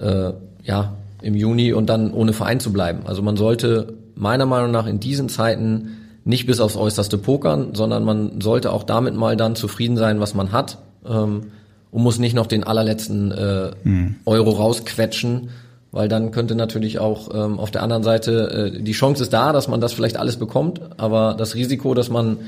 äh, 0.00 0.32
ja, 0.64 0.96
im 1.22 1.34
Juni 1.34 1.72
und 1.72 1.86
dann 1.86 2.12
ohne 2.12 2.32
Verein 2.32 2.60
zu 2.60 2.72
bleiben. 2.72 3.00
Also 3.04 3.22
man 3.22 3.36
sollte 3.36 3.94
meiner 4.14 4.46
Meinung 4.46 4.70
nach 4.70 4.86
in 4.86 4.98
diesen 4.98 5.28
Zeiten 5.28 5.98
nicht 6.24 6.46
bis 6.46 6.58
aufs 6.58 6.76
Äußerste 6.76 7.18
pokern, 7.18 7.74
sondern 7.74 8.02
man 8.02 8.40
sollte 8.40 8.72
auch 8.72 8.82
damit 8.82 9.14
mal 9.14 9.36
dann 9.36 9.54
zufrieden 9.54 9.96
sein, 9.96 10.20
was 10.20 10.34
man 10.34 10.52
hat. 10.52 10.78
Ähm, 11.06 11.52
und 11.90 12.02
muss 12.02 12.18
nicht 12.18 12.34
noch 12.34 12.46
den 12.46 12.64
allerletzten 12.64 13.30
äh, 13.32 13.70
mhm. 13.84 14.16
Euro 14.24 14.50
rausquetschen, 14.50 15.50
weil 15.92 16.08
dann 16.08 16.30
könnte 16.30 16.54
natürlich 16.54 16.98
auch 16.98 17.34
ähm, 17.34 17.58
auf 17.58 17.70
der 17.70 17.82
anderen 17.82 18.02
Seite 18.02 18.72
äh, 18.74 18.82
die 18.82 18.92
Chance 18.92 19.22
ist 19.22 19.32
da, 19.32 19.52
dass 19.52 19.68
man 19.68 19.80
das 19.80 19.92
vielleicht 19.92 20.16
alles 20.16 20.36
bekommt, 20.36 20.80
aber 20.96 21.34
das 21.34 21.54
Risiko, 21.54 21.94
dass 21.94 22.10
man 22.10 22.38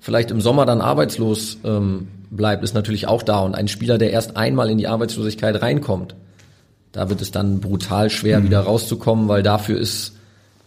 vielleicht 0.00 0.30
im 0.30 0.40
Sommer 0.40 0.66
dann 0.66 0.80
arbeitslos 0.80 1.58
ähm, 1.64 2.08
bleibt, 2.30 2.62
ist 2.62 2.74
natürlich 2.74 3.06
auch 3.06 3.22
da 3.22 3.40
und 3.40 3.54
ein 3.54 3.68
Spieler, 3.68 3.98
der 3.98 4.10
erst 4.10 4.36
einmal 4.36 4.70
in 4.70 4.78
die 4.78 4.88
Arbeitslosigkeit 4.88 5.60
reinkommt, 5.62 6.14
da 6.92 7.08
wird 7.08 7.20
es 7.20 7.30
dann 7.30 7.60
brutal 7.60 8.10
schwer, 8.10 8.40
mhm. 8.40 8.44
wieder 8.44 8.60
rauszukommen, 8.60 9.28
weil 9.28 9.42
dafür 9.42 9.78
ist 9.78 10.12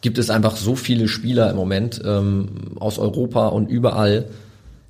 gibt 0.01 0.17
es 0.17 0.29
einfach 0.29 0.57
so 0.57 0.75
viele 0.75 1.07
Spieler 1.07 1.49
im 1.49 1.55
Moment 1.55 2.01
ähm, 2.03 2.47
aus 2.79 2.99
Europa 2.99 3.47
und 3.47 3.69
überall, 3.69 4.25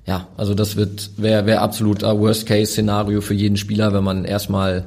ja, 0.06 0.28
also 0.36 0.54
das 0.54 0.76
wird 0.76 1.10
wäre 1.16 1.46
wär 1.46 1.62
absolut 1.62 2.02
ein 2.02 2.18
Worst-Case-Szenario 2.18 3.20
für 3.20 3.34
jeden 3.34 3.56
Spieler, 3.56 3.92
wenn 3.92 4.04
man 4.04 4.24
erstmal 4.24 4.84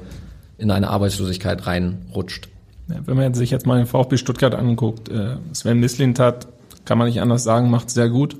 in 0.57 0.71
eine 0.71 0.89
Arbeitslosigkeit 0.89 1.67
reinrutscht. 1.67 2.49
Ja, 2.87 2.97
wenn 3.05 3.17
man 3.17 3.33
sich 3.33 3.49
jetzt 3.49 3.65
mal 3.65 3.77
den 3.77 3.87
VfB 3.87 4.17
Stuttgart 4.17 4.53
anguckt, 4.53 5.09
äh, 5.09 5.37
Sven 5.53 5.79
Mislintat, 5.79 6.47
kann 6.85 6.97
man 6.97 7.07
nicht 7.07 7.21
anders 7.21 7.43
sagen, 7.43 7.69
macht 7.69 7.89
sehr 7.89 8.09
gut. 8.09 8.35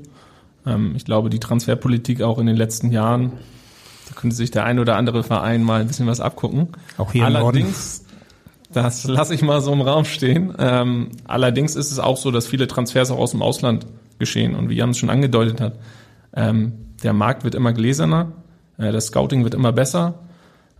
Ähm, 0.66 0.94
ich 0.96 1.06
glaube, 1.06 1.30
die 1.30 1.40
Transferpolitik 1.40 2.22
auch 2.22 2.38
in 2.38 2.46
den 2.46 2.56
letzten 2.56 2.92
Jahren, 2.92 3.34
da 4.08 4.16
könnte 4.16 4.36
sich 4.36 4.52
der 4.52 4.66
ein 4.66 4.78
oder 4.78 4.98
andere 4.98 5.24
Verein 5.24 5.64
mal 5.64 5.82
ein 5.82 5.88
bisschen 5.88 6.08
was 6.08 6.20
abgucken. 6.20 6.70
Auch 6.98 7.12
hier 7.12 7.26
Allerdings 7.26 8.06
Das 8.76 9.06
lasse 9.06 9.34
ich 9.34 9.42
mal 9.42 9.62
so 9.62 9.72
im 9.72 9.82
Raum 9.82 10.04
stehen. 10.04 10.54
Ähm, 10.60 11.12
allerdings 11.26 11.76
ist 11.76 11.92
es 11.92 12.00
auch 12.00 12.18
so, 12.18 12.30
dass 12.32 12.46
viele 12.46 12.68
Transfers 12.68 13.10
auch 13.10 13.18
aus 13.18 13.32
dem 13.32 13.42
Ausland 13.42 13.86
geschehen. 14.20 14.54
Und 14.54 14.70
wie 14.70 14.76
Jan 14.76 14.90
es 14.90 14.98
schon 14.98 15.10
angedeutet 15.10 15.62
hat, 15.62 15.74
ähm, 16.36 16.74
der 17.04 17.14
Markt 17.14 17.44
wird 17.44 17.56
immer 17.56 17.74
gläserner, 17.74 18.34
äh, 18.78 18.92
das 18.92 19.08
Scouting 19.08 19.44
wird 19.44 19.54
immer 19.54 19.72
besser, 19.72 20.20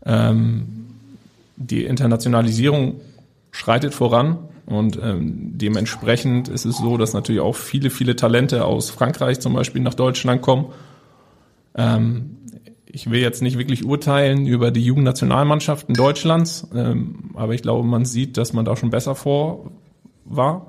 ähm, 0.06 0.88
die 1.58 1.86
Internationalisierung 1.86 3.02
schreitet 3.52 3.94
voran 3.94 4.38
und 4.66 5.00
ähm, 5.02 5.58
dementsprechend 5.58 6.48
ist 6.48 6.66
es 6.66 6.78
so, 6.78 6.98
dass 6.98 7.14
natürlich 7.14 7.42
auch 7.42 7.56
viele, 7.56 7.90
viele 7.90 8.16
Talente 8.16 8.66
aus 8.66 8.90
Frankreich 8.90 9.40
zum 9.40 9.54
Beispiel 9.54 9.82
nach 9.82 9.94
Deutschland 9.94 10.42
kommen. 10.42 10.68
Ähm, 11.76 12.38
ich 12.86 13.10
will 13.10 13.20
jetzt 13.20 13.42
nicht 13.42 13.58
wirklich 13.58 13.86
urteilen 13.86 14.48
über 14.48 14.72
die 14.72 14.84
Jugendnationalmannschaften 14.84 15.94
Deutschlands, 15.96 16.68
ähm, 16.74 17.32
aber 17.36 17.54
ich 17.54 17.62
glaube, 17.62 17.88
man 17.88 18.06
sieht, 18.06 18.38
dass 18.38 18.54
man 18.54 18.66
da 18.66 18.76
schon 18.76 18.90
besser 18.90 19.16
vor 19.16 19.72
war. 20.24 20.68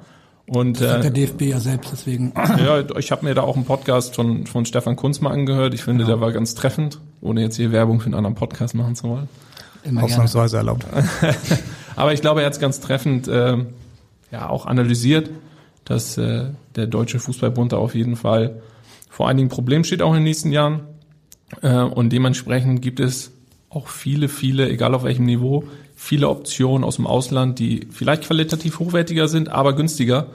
Und, 0.49 0.81
Das 0.81 0.89
sagt 0.89 1.05
äh, 1.05 1.11
der 1.11 1.27
DFB 1.27 1.43
ja 1.43 1.61
selbst, 1.61 1.91
deswegen. 1.93 2.33
ja, 2.59 2.85
ich 2.99 3.11
habe 3.11 3.25
mir 3.25 3.35
da 3.35 3.43
auch 3.43 3.57
einen 3.57 3.65
Podcast 3.65 4.15
von, 4.15 4.47
von 4.47 4.65
Stefan 4.65 4.97
Kunz 4.97 5.21
mal 5.21 5.31
angehört. 5.31 5.75
Ich 5.75 5.83
finde, 5.83 6.05
der 6.05 6.21
war 6.21 6.33
ganz 6.33 6.55
treffend, 6.55 7.01
ohne 7.21 7.43
jetzt 7.43 7.57
hier 7.57 7.73
Werbung 7.73 8.01
für 8.01 8.07
einen 8.07 8.15
anderen 8.15 8.37
Podcast 8.37 8.75
machen 8.75 8.95
zu 8.95 9.09
wollen. 9.09 9.29
Immer 9.83 10.01
gerne. 10.01 10.13
Ausnahmsweise 10.13 10.59
erlaubt. 10.59 10.87
Aber 11.97 12.13
ich 12.13 12.21
glaube, 12.21 12.41
er 12.41 12.47
hat 12.47 12.53
es 12.53 12.61
ganz 12.61 12.81
treffend 12.81 13.27
äh, 13.27 13.57
ja 14.31 14.49
auch 14.49 14.67
analysiert, 14.67 15.31
dass 15.85 16.17
äh, 16.19 16.51
der 16.77 16.87
Deutsche 16.87 17.19
Fußballbund 17.19 17.73
da 17.73 17.79
auf 17.79 17.95
jeden 17.95 18.17
Fall 18.17 18.63
vor 19.09 19.29
einigen 19.29 19.49
Problemen 19.49 19.85
steht, 19.85 20.03
auch 20.03 20.11
in 20.11 20.17
den 20.17 20.25
nächsten 20.25 20.53
Jahren. 20.53 20.81
Äh, 21.63 21.79
und 21.79 22.13
dementsprechend 22.13 22.83
gibt 22.83 23.01
es 23.01 23.33
auch 23.69 23.89
viele, 23.89 24.29
viele, 24.29 24.69
egal 24.69 24.95
auf 24.95 25.05
welchem 25.05 25.25
Niveau, 25.25 25.65
viele 25.97 26.29
Optionen 26.29 26.85
aus 26.85 26.97
dem 26.97 27.07
Ausland, 27.07 27.59
die 27.59 27.89
vielleicht 27.91 28.25
qualitativ 28.25 28.79
hochwertiger 28.79 29.27
sind, 29.27 29.49
aber 29.49 29.75
günstiger. 29.75 30.29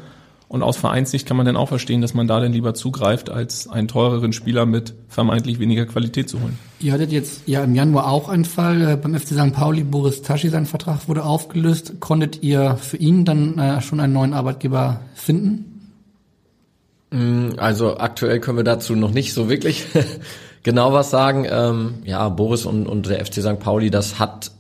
Und 0.50 0.64
aus 0.64 0.76
Vereinssicht 0.76 1.26
kann 1.26 1.38
man 1.38 1.46
dann 1.46 1.56
auch 1.56 1.70
verstehen, 1.70 2.02
dass 2.02 2.14
man 2.14 2.28
da 2.28 2.42
dann 2.42 2.52
lieber 2.52 2.74
zugreift, 2.74 3.30
als 3.30 3.70
einen 3.70 3.88
teureren 3.88 4.34
Spieler 4.34 4.66
mit 4.66 4.94
vermeintlich 5.08 5.60
weniger 5.60 5.86
Qualität 5.86 6.28
zu 6.28 6.42
holen. 6.42 6.60
Ihr 6.82 6.92
hattet 6.92 7.14
jetzt 7.14 7.44
ja 7.46 7.64
im 7.64 7.74
Januar 7.74 8.12
auch 8.12 8.28
einen 8.28 8.44
Fall 8.44 8.82
äh, 8.82 8.98
beim 8.98 9.16
FC 9.18 9.28
St. 9.30 9.54
Pauli. 9.54 9.86
Boris 9.86 10.24
Taschi, 10.24 10.50
sein 10.50 10.66
Vertrag 10.66 11.08
wurde 11.08 11.24
aufgelöst. 11.24 12.02
Konntet 12.02 12.44
ihr 12.44 12.76
für 12.76 12.98
ihn 12.98 13.24
dann 13.24 13.58
äh, 13.60 13.82
schon 13.82 14.02
einen 14.02 14.12
neuen 14.12 14.34
Arbeitgeber 14.34 15.00
finden? 15.16 15.90
Mm, 17.12 17.52
Also 17.56 17.98
aktuell 17.98 18.42
können 18.42 18.58
wir 18.58 18.66
dazu 18.66 18.94
noch 18.96 19.12
nicht 19.12 19.34
so 19.34 19.48
wirklich 19.48 19.86
genau 20.64 20.92
was 20.92 21.12
sagen. 21.12 21.48
Ähm, 21.50 21.94
ja, 22.04 22.28
Boris 22.28 22.66
und, 22.66 22.88
und 22.88 23.08
der 23.08 23.26
FC 23.26 23.36
St. 23.36 23.60
Pauli, 23.60 23.90
das 23.90 24.20
hat 24.20 24.52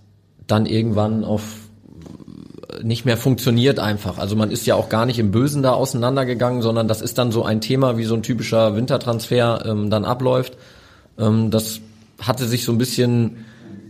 dann 0.51 0.65
irgendwann 0.65 1.23
auf 1.23 1.41
nicht 2.83 3.05
mehr 3.05 3.17
funktioniert 3.17 3.79
einfach. 3.79 4.17
Also 4.17 4.35
man 4.35 4.51
ist 4.51 4.65
ja 4.65 4.75
auch 4.75 4.89
gar 4.89 5.05
nicht 5.05 5.19
im 5.19 5.31
Bösen 5.31 5.61
da 5.61 5.73
auseinandergegangen, 5.73 6.61
sondern 6.61 6.87
das 6.87 7.01
ist 7.01 7.17
dann 7.17 7.31
so 7.31 7.43
ein 7.43 7.61
Thema, 7.61 7.97
wie 7.97 8.05
so 8.05 8.15
ein 8.15 8.23
typischer 8.23 8.75
Wintertransfer 8.75 9.65
ähm, 9.65 9.89
dann 9.89 10.05
abläuft. 10.05 10.57
Ähm, 11.19 11.51
das 11.51 11.79
hatte 12.19 12.45
sich 12.45 12.63
so 12.63 12.71
ein 12.71 12.77
bisschen 12.77 13.45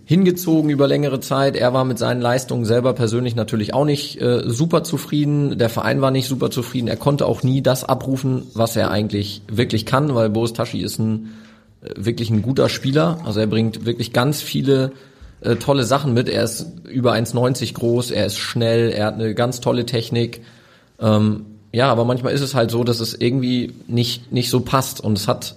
hingezogen 0.05 0.69
über 0.69 0.87
längere 0.87 1.19
Zeit. 1.19 1.55
Er 1.55 1.73
war 1.73 1.85
mit 1.85 1.97
seinen 1.97 2.21
Leistungen 2.21 2.65
selber 2.65 2.93
persönlich 2.93 3.35
natürlich 3.35 3.73
auch 3.73 3.85
nicht 3.85 4.19
äh, 4.19 4.41
super 4.45 4.83
zufrieden. 4.83 5.57
Der 5.57 5.69
Verein 5.69 6.01
war 6.01 6.11
nicht 6.11 6.27
super 6.27 6.51
zufrieden. 6.51 6.87
Er 6.87 6.97
konnte 6.97 7.25
auch 7.25 7.43
nie 7.43 7.61
das 7.61 7.83
abrufen, 7.83 8.43
was 8.53 8.75
er 8.75 8.91
eigentlich 8.91 9.41
wirklich 9.49 9.85
kann, 9.85 10.13
weil 10.13 10.29
Boris 10.29 10.53
Taschi 10.53 10.81
ist 10.81 10.99
ein 10.99 11.29
äh, 11.81 11.91
wirklich 11.95 12.29
ein 12.29 12.41
guter 12.41 12.67
Spieler. 12.67 13.19
Also 13.25 13.39
er 13.39 13.47
bringt 13.47 13.85
wirklich 13.85 14.11
ganz 14.11 14.41
viele 14.41 14.91
äh, 15.41 15.55
tolle 15.55 15.83
Sachen 15.83 16.13
mit. 16.13 16.29
Er 16.29 16.43
ist 16.43 16.65
über 16.87 17.13
1,90 17.13 17.73
groß, 17.73 18.11
er 18.11 18.25
ist 18.25 18.37
schnell, 18.37 18.89
er 18.89 19.07
hat 19.07 19.15
eine 19.15 19.33
ganz 19.33 19.59
tolle 19.59 19.85
Technik. 19.85 20.41
Ähm, 20.99 21.45
ja, 21.73 21.91
aber 21.91 22.05
manchmal 22.05 22.33
ist 22.33 22.41
es 22.41 22.53
halt 22.53 22.71
so, 22.71 22.83
dass 22.83 22.99
es 22.99 23.13
irgendwie 23.13 23.73
nicht, 23.87 24.31
nicht 24.31 24.49
so 24.49 24.61
passt 24.61 25.01
und 25.01 25.17
es 25.17 25.27
hat 25.27 25.55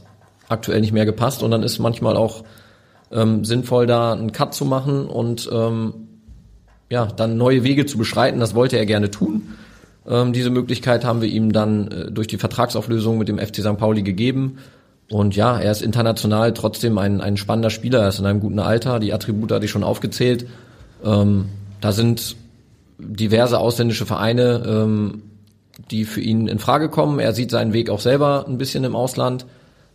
aktuell 0.48 0.80
nicht 0.80 0.92
mehr 0.92 1.06
gepasst 1.06 1.42
und 1.42 1.50
dann 1.50 1.62
ist 1.62 1.78
manchmal 1.78 2.16
auch 2.16 2.44
ähm, 3.10 3.44
sinnvoll, 3.44 3.86
da 3.86 4.12
einen 4.12 4.32
Cut 4.32 4.54
zu 4.54 4.64
machen 4.64 5.06
und 5.06 5.48
ähm, 5.52 5.94
ja, 6.90 7.06
dann 7.06 7.36
neue 7.36 7.64
Wege 7.64 7.86
zu 7.86 7.98
beschreiten. 7.98 8.40
Das 8.40 8.54
wollte 8.54 8.76
er 8.76 8.86
gerne 8.86 9.10
tun. 9.10 9.54
Ähm, 10.06 10.32
diese 10.32 10.50
Möglichkeit 10.50 11.04
haben 11.04 11.20
wir 11.20 11.28
ihm 11.28 11.52
dann 11.52 11.88
äh, 11.88 12.10
durch 12.10 12.26
die 12.26 12.38
Vertragsauflösung 12.38 13.18
mit 13.18 13.28
dem 13.28 13.38
FC 13.38 13.56
St. 13.56 13.76
Pauli 13.78 14.02
gegeben. 14.02 14.58
Und 15.10 15.36
ja, 15.36 15.58
er 15.58 15.70
ist 15.70 15.82
international 15.82 16.54
trotzdem 16.54 16.98
ein, 16.98 17.20
ein 17.20 17.36
spannender 17.36 17.70
Spieler. 17.70 18.00
Er 18.00 18.08
ist 18.08 18.18
in 18.18 18.26
einem 18.26 18.40
guten 18.40 18.58
Alter. 18.58 19.00
Die 19.00 19.12
Attribute 19.12 19.52
hatte 19.52 19.64
ich 19.66 19.70
schon 19.70 19.84
aufgezählt. 19.84 20.46
Ähm, 21.04 21.46
da 21.80 21.92
sind 21.92 22.36
diverse 22.98 23.58
ausländische 23.58 24.06
Vereine, 24.06 24.62
ähm, 24.66 25.22
die 25.90 26.04
für 26.04 26.20
ihn 26.20 26.48
in 26.48 26.58
Frage 26.58 26.88
kommen. 26.88 27.18
Er 27.18 27.34
sieht 27.34 27.50
seinen 27.50 27.72
Weg 27.72 27.90
auch 27.90 28.00
selber 28.00 28.46
ein 28.48 28.58
bisschen 28.58 28.84
im 28.84 28.96
Ausland. 28.96 29.44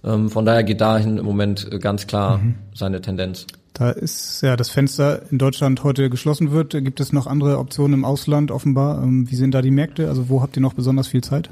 Ähm, 0.03 0.30
von 0.30 0.45
daher 0.45 0.64
geht 0.64 0.82
dahin 0.82 1.18
im 1.18 1.26
Moment 1.26 1.68
äh, 1.72 1.80
ganz 1.80 2.07
klar 2.07 2.39
seine 2.74 3.01
Tendenz. 3.01 3.47
Da 3.74 3.91
ist 3.91 4.41
ja 4.41 4.57
das 4.57 4.70
Fenster 4.70 5.22
in 5.32 5.38
Deutschland 5.38 5.84
heute 5.84 6.10
geschlossen 6.10 6.51
wird. 6.51 6.72
Gibt 6.72 6.99
es 6.99 7.14
noch 7.14 7.28
andere 7.28 7.60
Optionen 7.60 7.99
im 7.99 8.05
Ausland 8.05 8.51
offenbar? 8.51 9.01
Ähm, 9.01 9.30
Wie 9.30 9.36
sind 9.36 9.53
da 9.53 9.62
die 9.62 9.72
Märkte? 9.72 10.10
Also 10.10 10.30
wo 10.30 10.41
habt 10.41 10.57
ihr 10.57 10.62
noch 10.62 10.74
besonders 10.74 11.07
viel 11.07 11.24
Zeit? 11.24 11.49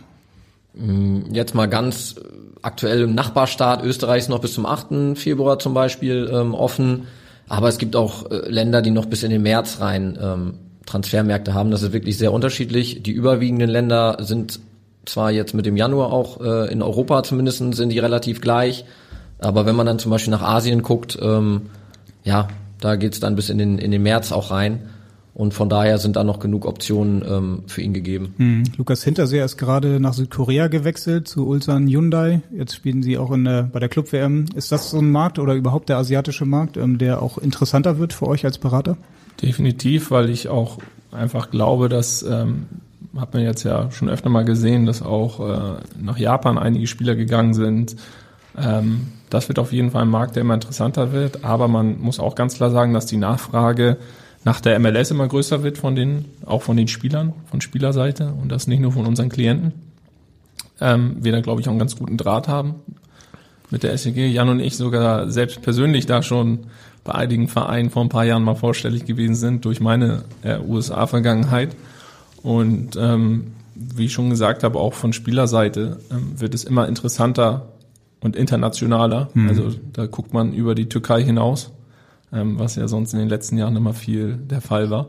Jetzt 1.32 1.56
mal 1.56 1.68
ganz 1.68 2.16
aktuell 2.62 3.02
im 3.02 3.16
Nachbarstaat 3.16 3.84
Österreich 3.84 4.20
ist 4.24 4.30
noch 4.30 4.40
bis 4.40 4.54
zum 4.54 4.66
8. 4.66 5.18
Februar 5.18 5.60
zum 5.60 5.74
Beispiel 5.74 6.30
ähm, 6.32 6.54
offen. 6.54 7.08
Aber 7.48 7.70
es 7.70 7.78
gibt 7.78 7.96
auch 7.96 8.30
äh, 8.30 8.50
Länder, 8.50 8.82
die 8.82 8.92
noch 8.92 9.06
bis 9.06 9.24
in 9.24 9.32
den 9.32 9.42
März 9.42 9.80
rein 9.80 10.18
ähm, 10.22 10.54
Transfermärkte 10.86 11.54
haben. 11.54 11.72
Das 11.72 11.82
ist 11.82 11.94
wirklich 11.94 12.18
sehr 12.18 12.34
unterschiedlich. 12.34 13.04
Die 13.04 13.12
überwiegenden 13.12 13.70
Länder 13.70 14.18
sind 14.20 14.60
zwar 15.06 15.32
jetzt 15.32 15.54
mit 15.54 15.66
dem 15.66 15.78
Januar 15.78 16.12
auch 16.12 16.42
äh, 16.42 16.72
in 16.72 16.82
Europa 16.82 17.24
zumindest 17.24 17.60
sind 17.60 17.90
die 17.90 18.00
relativ 18.00 18.42
gleich. 18.42 18.86
Aber 19.40 19.66
wenn 19.66 19.76
man 19.76 19.86
dann 19.86 20.00
zum 20.00 20.12
Beispiel 20.12 20.32
nach 20.32 20.42
Asien 20.42 20.82
guckt, 20.82 21.18
ähm, 21.22 21.70
ja, 22.24 22.50
da 22.82 22.96
geht's 22.96 23.20
dann 23.20 23.36
bis 23.36 23.50
in 23.50 23.58
den, 23.58 23.78
in 23.78 23.92
den 23.92 24.04
März 24.04 24.32
auch 24.32 24.52
rein. 24.52 24.90
Und 25.38 25.54
von 25.54 25.70
daher 25.70 26.00
sind 26.00 26.16
da 26.16 26.24
noch 26.24 26.40
genug 26.40 26.66
Optionen 26.66 27.24
ähm, 27.24 27.64
für 27.68 27.84
ihn 27.84 27.94
gegeben. 27.94 28.34
Hm. 28.38 28.64
Lukas 28.76 29.04
Hinterseher 29.04 29.46
ist 29.46 29.56
gerade 29.56 30.00
nach 30.00 30.14
Südkorea 30.14 30.68
gewechselt 30.68 31.28
zu 31.28 31.46
Ulsan 31.48 31.88
Hyundai. 31.88 32.42
Jetzt 32.52 32.74
spielen 32.74 33.04
sie 33.04 33.20
auch 33.20 33.30
in 33.32 33.44
der, 33.44 33.70
bei 33.72 33.80
der 33.80 33.88
Club 33.88 34.12
WM. 34.12 34.46
Ist 34.56 34.72
das 34.72 34.90
so 34.90 34.98
ein 34.98 35.12
Markt 35.12 35.38
oder 35.38 35.54
überhaupt 35.54 35.90
der 35.90 35.98
asiatische 35.98 36.46
Markt, 36.46 36.76
ähm, 36.76 36.98
der 36.98 37.22
auch 37.22 37.38
interessanter 37.38 38.00
wird 38.00 38.14
für 38.14 38.26
euch 38.26 38.46
als 38.46 38.58
Berater? 38.58 38.98
Definitiv, 39.40 40.10
weil 40.10 40.32
ich 40.32 40.50
auch 40.50 40.80
einfach 41.12 41.52
glaube, 41.52 41.88
dass, 41.88 42.24
ähm, 42.24 42.66
hat 43.16 43.36
man 43.36 43.44
jetzt 43.44 43.62
ja 43.62 43.92
schon 43.92 44.10
öfter 44.10 44.30
mal 44.30 44.44
gesehen, 44.44 44.88
dass 44.88 45.04
auch 45.04 45.40
äh, 45.40 45.82
nach 46.02 46.18
Japan 46.18 46.58
einige 46.58 46.88
Spieler 46.88 47.14
gegangen 47.14 47.54
sind. 47.54 47.96
Ähm, 48.58 49.10
das 49.30 49.50
wird 49.50 49.60
auf 49.60 49.72
jeden 49.72 49.92
Fall 49.92 50.02
ein 50.02 50.10
Markt, 50.10 50.36
der 50.36 50.42
immer 50.42 50.56
interessanter 50.56 51.12
wird. 51.12 51.46
Aber 51.46 51.68
man 51.68 52.00
muss 52.00 52.20
auch 52.20 52.34
ganz 52.34 52.56
klar 52.56 52.72
sagen, 52.72 52.96
dass 52.96 53.06
die 53.06 53.18
Nachfrage 53.18 53.98
nach 54.48 54.62
der 54.62 54.80
MLS 54.80 55.12
immer 55.12 55.28
größer 55.28 55.62
wird 55.62 55.78
von 55.78 55.98
den, 55.98 56.24
auch 56.46 56.62
von 56.62 56.78
den 56.78 56.88
Spielern, 56.88 57.34
von 57.52 57.60
Spielerseite 57.60 58.32
und 58.42 58.50
das 58.50 58.66
nicht 58.66 58.80
nur 58.80 58.94
von 58.94 59.06
unseren 59.06 59.28
Klienten. 59.28 59.74
Ähm, 60.80 61.18
wir 61.20 61.34
da, 61.34 61.42
glaube 61.42 61.60
ich, 61.60 61.68
auch 61.68 61.72
einen 61.72 61.80
ganz 61.80 61.98
guten 61.98 62.16
Draht 62.16 62.48
haben 62.48 62.76
mit 63.72 63.84
der 63.84 63.98
SEG. 63.98 64.32
Jan 64.32 64.48
und 64.48 64.62
ich 64.62 64.78
sogar 64.78 65.30
selbst 65.30 65.62
persönlich 65.64 66.06
da 66.06 66.24
schon 66.24 66.60
bei 67.04 67.14
einigen 67.14 67.50
Vereinen 67.50 67.90
vor 67.90 68.04
ein 68.04 68.08
paar 68.08 68.24
Jahren 68.24 68.44
mal 68.44 68.56
vorstellig 68.56 69.04
gewesen 69.04 69.36
sind 69.36 69.66
durch 69.66 69.82
meine 69.82 70.24
äh, 70.44 70.60
USA-Vergangenheit. 70.60 71.76
Und 72.42 72.96
ähm, 72.96 73.48
wie 73.76 74.06
ich 74.06 74.14
schon 74.14 74.30
gesagt 74.30 74.64
habe, 74.64 74.80
auch 74.80 74.94
von 74.94 75.12
Spielerseite 75.12 76.00
ähm, 76.10 76.40
wird 76.40 76.56
es 76.56 76.64
immer 76.64 76.88
interessanter 76.88 77.74
und 78.22 78.38
internationaler. 78.38 79.28
Mhm. 79.34 79.50
Also 79.50 79.72
da 79.92 80.06
guckt 80.06 80.34
man 80.34 80.54
über 80.54 80.74
die 80.74 80.88
Türkei 80.88 81.22
hinaus, 81.22 81.74
ähm, 82.34 82.60
was 82.60 82.76
ja 82.76 82.88
sonst 82.88 83.14
in 83.14 83.20
den 83.20 83.30
letzten 83.30 83.58
Jahren 83.58 83.76
immer 83.76 83.94
viel 83.94 84.36
der 84.36 84.62
Fall 84.62 84.90
war. 84.90 85.08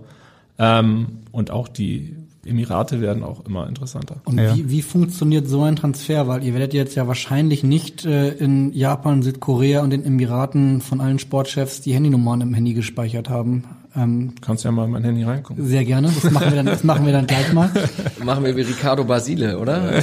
Ähm, 0.59 1.07
und 1.33 1.51
auch 1.51 1.69
die 1.69 2.17
Emirate 2.45 3.01
werden 3.01 3.23
auch 3.23 3.45
immer 3.47 3.69
interessanter. 3.69 4.17
Und 4.25 4.39
Ja. 4.39 4.57
wie, 4.57 4.71
wie 4.71 4.83
funktioniert 4.83 5.47
so 5.47 5.63
ein 5.63 5.77
Transfer? 5.77 6.29
Weil 6.29 6.43
ihr 6.45 6.53
werdet 6.55 6.73
jetzt 6.75 6.95
ja 6.95 7.07
wahrscheinlich 7.07 7.63
nicht 7.63 8.05
äh, 8.05 8.31
in 8.31 8.73
Japan, 8.73 9.23
Südkorea 9.23 9.83
und 9.83 9.91
den 9.91 10.05
Emiraten 10.05 10.81
von 10.81 11.01
allen 11.01 11.19
Sportchefs 11.19 11.81
die 11.81 11.93
Handynummern 11.95 12.41
im 12.41 12.55
Handy 12.55 12.75
gespeichert 12.75 13.29
haben. 13.29 13.65
Ähm, 13.99 14.35
Kannst 14.41 14.65
ja 14.65 14.71
mal 14.71 14.85
in 14.85 14.91
mein 14.93 15.03
Handy 15.05 15.25
reingucken. 15.25 15.67
sehr 15.67 15.85
gerne. 15.85 16.09
Das 16.23 16.31
machen 16.31 16.51
wir 16.51 16.57
dann, 16.57 16.67
das 16.67 16.85
machen 16.85 17.05
wir 17.07 17.13
dann 17.13 17.27
gleich 17.27 17.53
mal. 17.53 17.71
Machen 18.25 18.45
wir 18.45 18.57
wie 18.57 18.63
Ricardo 18.63 19.05
Basile, 19.05 19.59
oder? 19.59 19.93
Äh, 19.93 20.03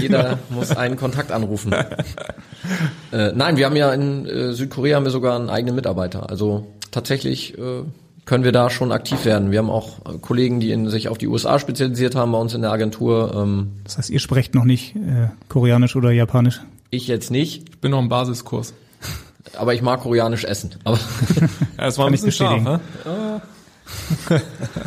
Jeder 0.00 0.38
muss 0.50 0.70
einen 0.76 0.96
Kontakt 0.96 1.30
anrufen. 1.32 1.72
äh, 3.12 3.32
nein, 3.34 3.56
wir 3.56 3.66
haben 3.66 3.76
ja 3.76 3.92
in 3.92 4.26
äh, 4.26 4.52
Südkorea 4.52 4.96
haben 4.96 5.04
wir 5.04 5.10
sogar 5.10 5.38
einen 5.38 5.50
eigenen 5.50 5.74
Mitarbeiter. 5.76 6.28
Also 6.30 6.66
tatsächlich 6.90 7.56
äh, 7.58 7.82
können 8.24 8.44
wir 8.44 8.52
da 8.52 8.70
schon 8.70 8.92
aktiv 8.92 9.24
werden. 9.24 9.50
Wir 9.50 9.58
haben 9.60 9.70
auch 9.70 9.98
äh, 10.06 10.18
Kollegen, 10.18 10.60
die 10.60 10.70
in, 10.72 10.88
sich 10.88 11.08
auf 11.08 11.18
die 11.18 11.28
USA 11.28 11.58
spezialisiert 11.58 12.14
haben 12.14 12.32
bei 12.32 12.38
uns 12.38 12.54
in 12.54 12.62
der 12.62 12.72
Agentur. 12.72 13.32
Ähm, 13.36 13.72
Das 13.84 13.98
heißt, 13.98 14.10
ihr 14.10 14.20
sprecht 14.20 14.54
noch 14.54 14.64
nicht 14.64 14.96
äh, 14.96 15.28
Koreanisch 15.48 15.94
oder 15.96 16.10
Japanisch. 16.10 16.60
ich 16.90 17.06
jetzt 17.08 17.30
nicht, 17.30 17.68
Ich 17.68 17.78
bin 17.80 17.90
noch 17.92 18.00
im 18.00 18.08
Basiskurs. 18.08 18.74
Aber 19.56 19.74
ich 19.74 19.82
mag 19.82 20.00
koreanisch 20.00 20.44
essen. 20.44 20.70
Aber 20.84 20.98
Ja, 21.78 21.86
es 21.86 21.98
war 21.98 22.06
ein 22.06 22.12
bisschen 22.12 22.32
scharf, 22.32 22.62
ne? 22.62 22.80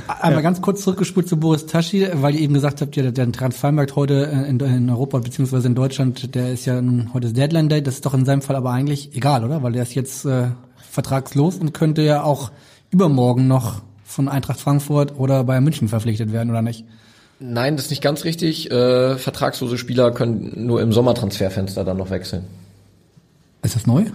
Einmal 0.07 0.43
ganz 0.43 0.61
kurz 0.61 0.81
zurückgespult 0.81 1.27
zu 1.27 1.37
Boris 1.37 1.65
Taschi, 1.65 2.07
weil 2.13 2.35
ihr 2.35 2.41
eben 2.41 2.53
gesagt 2.53 2.81
habt, 2.81 2.95
ja, 2.95 3.09
der 3.11 3.31
Transfermarkt 3.31 3.95
heute 3.95 4.13
in, 4.47 4.59
in 4.59 4.89
Europa 4.89 5.19
beziehungsweise 5.19 5.67
in 5.67 5.75
Deutschland, 5.75 6.35
der 6.35 6.51
ist 6.51 6.65
ja 6.65 6.81
nun, 6.81 7.13
heute 7.13 7.27
ist 7.27 7.37
Deadline 7.37 7.69
Day, 7.69 7.81
das 7.81 7.95
ist 7.95 8.05
doch 8.05 8.13
in 8.13 8.25
seinem 8.25 8.41
Fall 8.41 8.55
aber 8.55 8.71
eigentlich 8.71 9.15
egal, 9.15 9.45
oder? 9.45 9.63
Weil 9.63 9.71
der 9.71 9.83
ist 9.83 9.95
jetzt 9.95 10.25
äh, 10.25 10.47
vertragslos 10.89 11.55
und 11.55 11.73
könnte 11.73 12.01
ja 12.01 12.23
auch 12.23 12.51
übermorgen 12.91 13.47
noch 13.47 13.81
von 14.03 14.27
Eintracht 14.27 14.59
Frankfurt 14.59 15.17
oder 15.17 15.43
Bayern 15.43 15.63
München 15.63 15.87
verpflichtet 15.87 16.33
werden, 16.33 16.49
oder 16.49 16.61
nicht? 16.61 16.83
Nein, 17.39 17.77
das 17.77 17.85
ist 17.85 17.91
nicht 17.91 18.03
ganz 18.03 18.25
richtig. 18.25 18.69
Äh, 18.69 19.17
vertragslose 19.17 19.77
Spieler 19.77 20.11
können 20.11 20.65
nur 20.65 20.81
im 20.81 20.91
Sommertransferfenster 20.91 21.85
dann 21.85 21.97
noch 21.97 22.09
wechseln. 22.09 22.45
Ist 23.61 23.75
das 23.75 23.87
neu? 23.87 24.05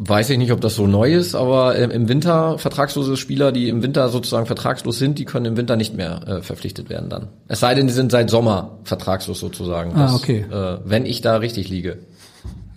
Weiß 0.00 0.30
ich 0.30 0.38
nicht, 0.38 0.52
ob 0.52 0.60
das 0.60 0.76
so 0.76 0.86
neu 0.86 1.12
ist, 1.12 1.34
aber 1.34 1.74
äh, 1.74 1.82
im 1.82 2.08
Winter 2.08 2.56
vertragslose 2.58 3.16
Spieler, 3.16 3.50
die 3.50 3.68
im 3.68 3.82
Winter 3.82 4.08
sozusagen 4.10 4.46
vertragslos 4.46 4.96
sind, 4.96 5.18
die 5.18 5.24
können 5.24 5.46
im 5.46 5.56
Winter 5.56 5.74
nicht 5.74 5.92
mehr 5.92 6.20
äh, 6.28 6.40
verpflichtet 6.40 6.88
werden 6.88 7.10
dann. 7.10 7.26
Es 7.48 7.58
sei 7.58 7.74
denn, 7.74 7.88
die 7.88 7.92
sind 7.92 8.12
seit 8.12 8.30
Sommer 8.30 8.78
vertragslos 8.84 9.40
sozusagen. 9.40 9.96
Ah, 9.96 10.14
okay. 10.14 10.46
Äh, 10.48 10.78
wenn 10.84 11.04
ich 11.04 11.20
da 11.20 11.38
richtig 11.38 11.68
liege. 11.68 11.98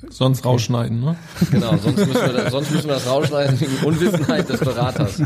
Sonst 0.10 0.44
rausschneiden, 0.46 1.00
ne? 1.00 1.16
Genau, 1.52 1.78
sonst 1.78 2.08
müssen 2.08 2.26
wir, 2.26 2.34
das, 2.34 2.52
sonst 2.52 2.72
müssen 2.72 2.88
wir 2.88 2.96
das 2.96 3.08
rausschneiden 3.08 3.62
wegen 3.62 3.86
Unwissenheit 3.86 4.50
des 4.50 4.60
Beraters. 4.60 5.22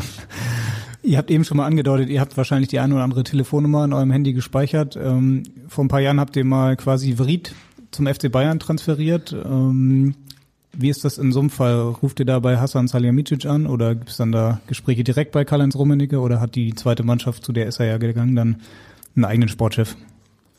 Ihr 1.01 1.17
habt 1.17 1.31
eben 1.31 1.45
schon 1.45 1.57
mal 1.57 1.67
angedeutet, 1.67 2.09
ihr 2.09 2.19
habt 2.19 2.35
wahrscheinlich 2.35 2.69
die 2.69 2.79
eine 2.79 2.95
oder 2.95 3.03
andere 3.03 3.23
Telefonnummer 3.23 3.85
in 3.85 3.93
eurem 3.93 4.09
Handy 4.09 4.33
gespeichert. 4.33 4.95
Ähm, 4.95 5.43
vor 5.67 5.85
ein 5.85 5.87
paar 5.87 5.99
Jahren 5.99 6.19
habt 6.19 6.35
ihr 6.35 6.43
mal 6.43 6.75
quasi 6.75 7.17
Vrid 7.17 7.53
zum 7.91 8.07
FC 8.07 8.31
Bayern 8.31 8.59
transferiert. 8.59 9.31
Ähm, 9.31 10.15
wie 10.77 10.89
ist 10.89 11.05
das 11.05 11.17
in 11.17 11.31
so 11.31 11.39
einem 11.39 11.49
Fall? 11.49 11.79
Ruft 11.79 12.19
ihr 12.19 12.25
da 12.25 12.39
bei 12.39 12.57
Hassan 12.57 12.87
Salihamidzic 12.87 13.45
an 13.45 13.67
oder 13.67 13.95
gibt 13.95 14.09
es 14.09 14.17
dann 14.17 14.31
da 14.31 14.61
Gespräche 14.67 15.03
direkt 15.03 15.31
bei 15.31 15.45
Karl-Heinz 15.45 15.75
Rummenigge 15.75 16.19
oder 16.19 16.39
hat 16.39 16.55
die 16.55 16.75
zweite 16.75 17.03
Mannschaft, 17.03 17.45
zu 17.45 17.51
der 17.51 17.67
ist 17.67 17.79
er 17.79 17.85
ja 17.87 17.97
gegangen, 17.97 18.35
dann 18.35 18.57
einen 19.15 19.25
eigenen 19.25 19.49
Sportchef? 19.49 19.95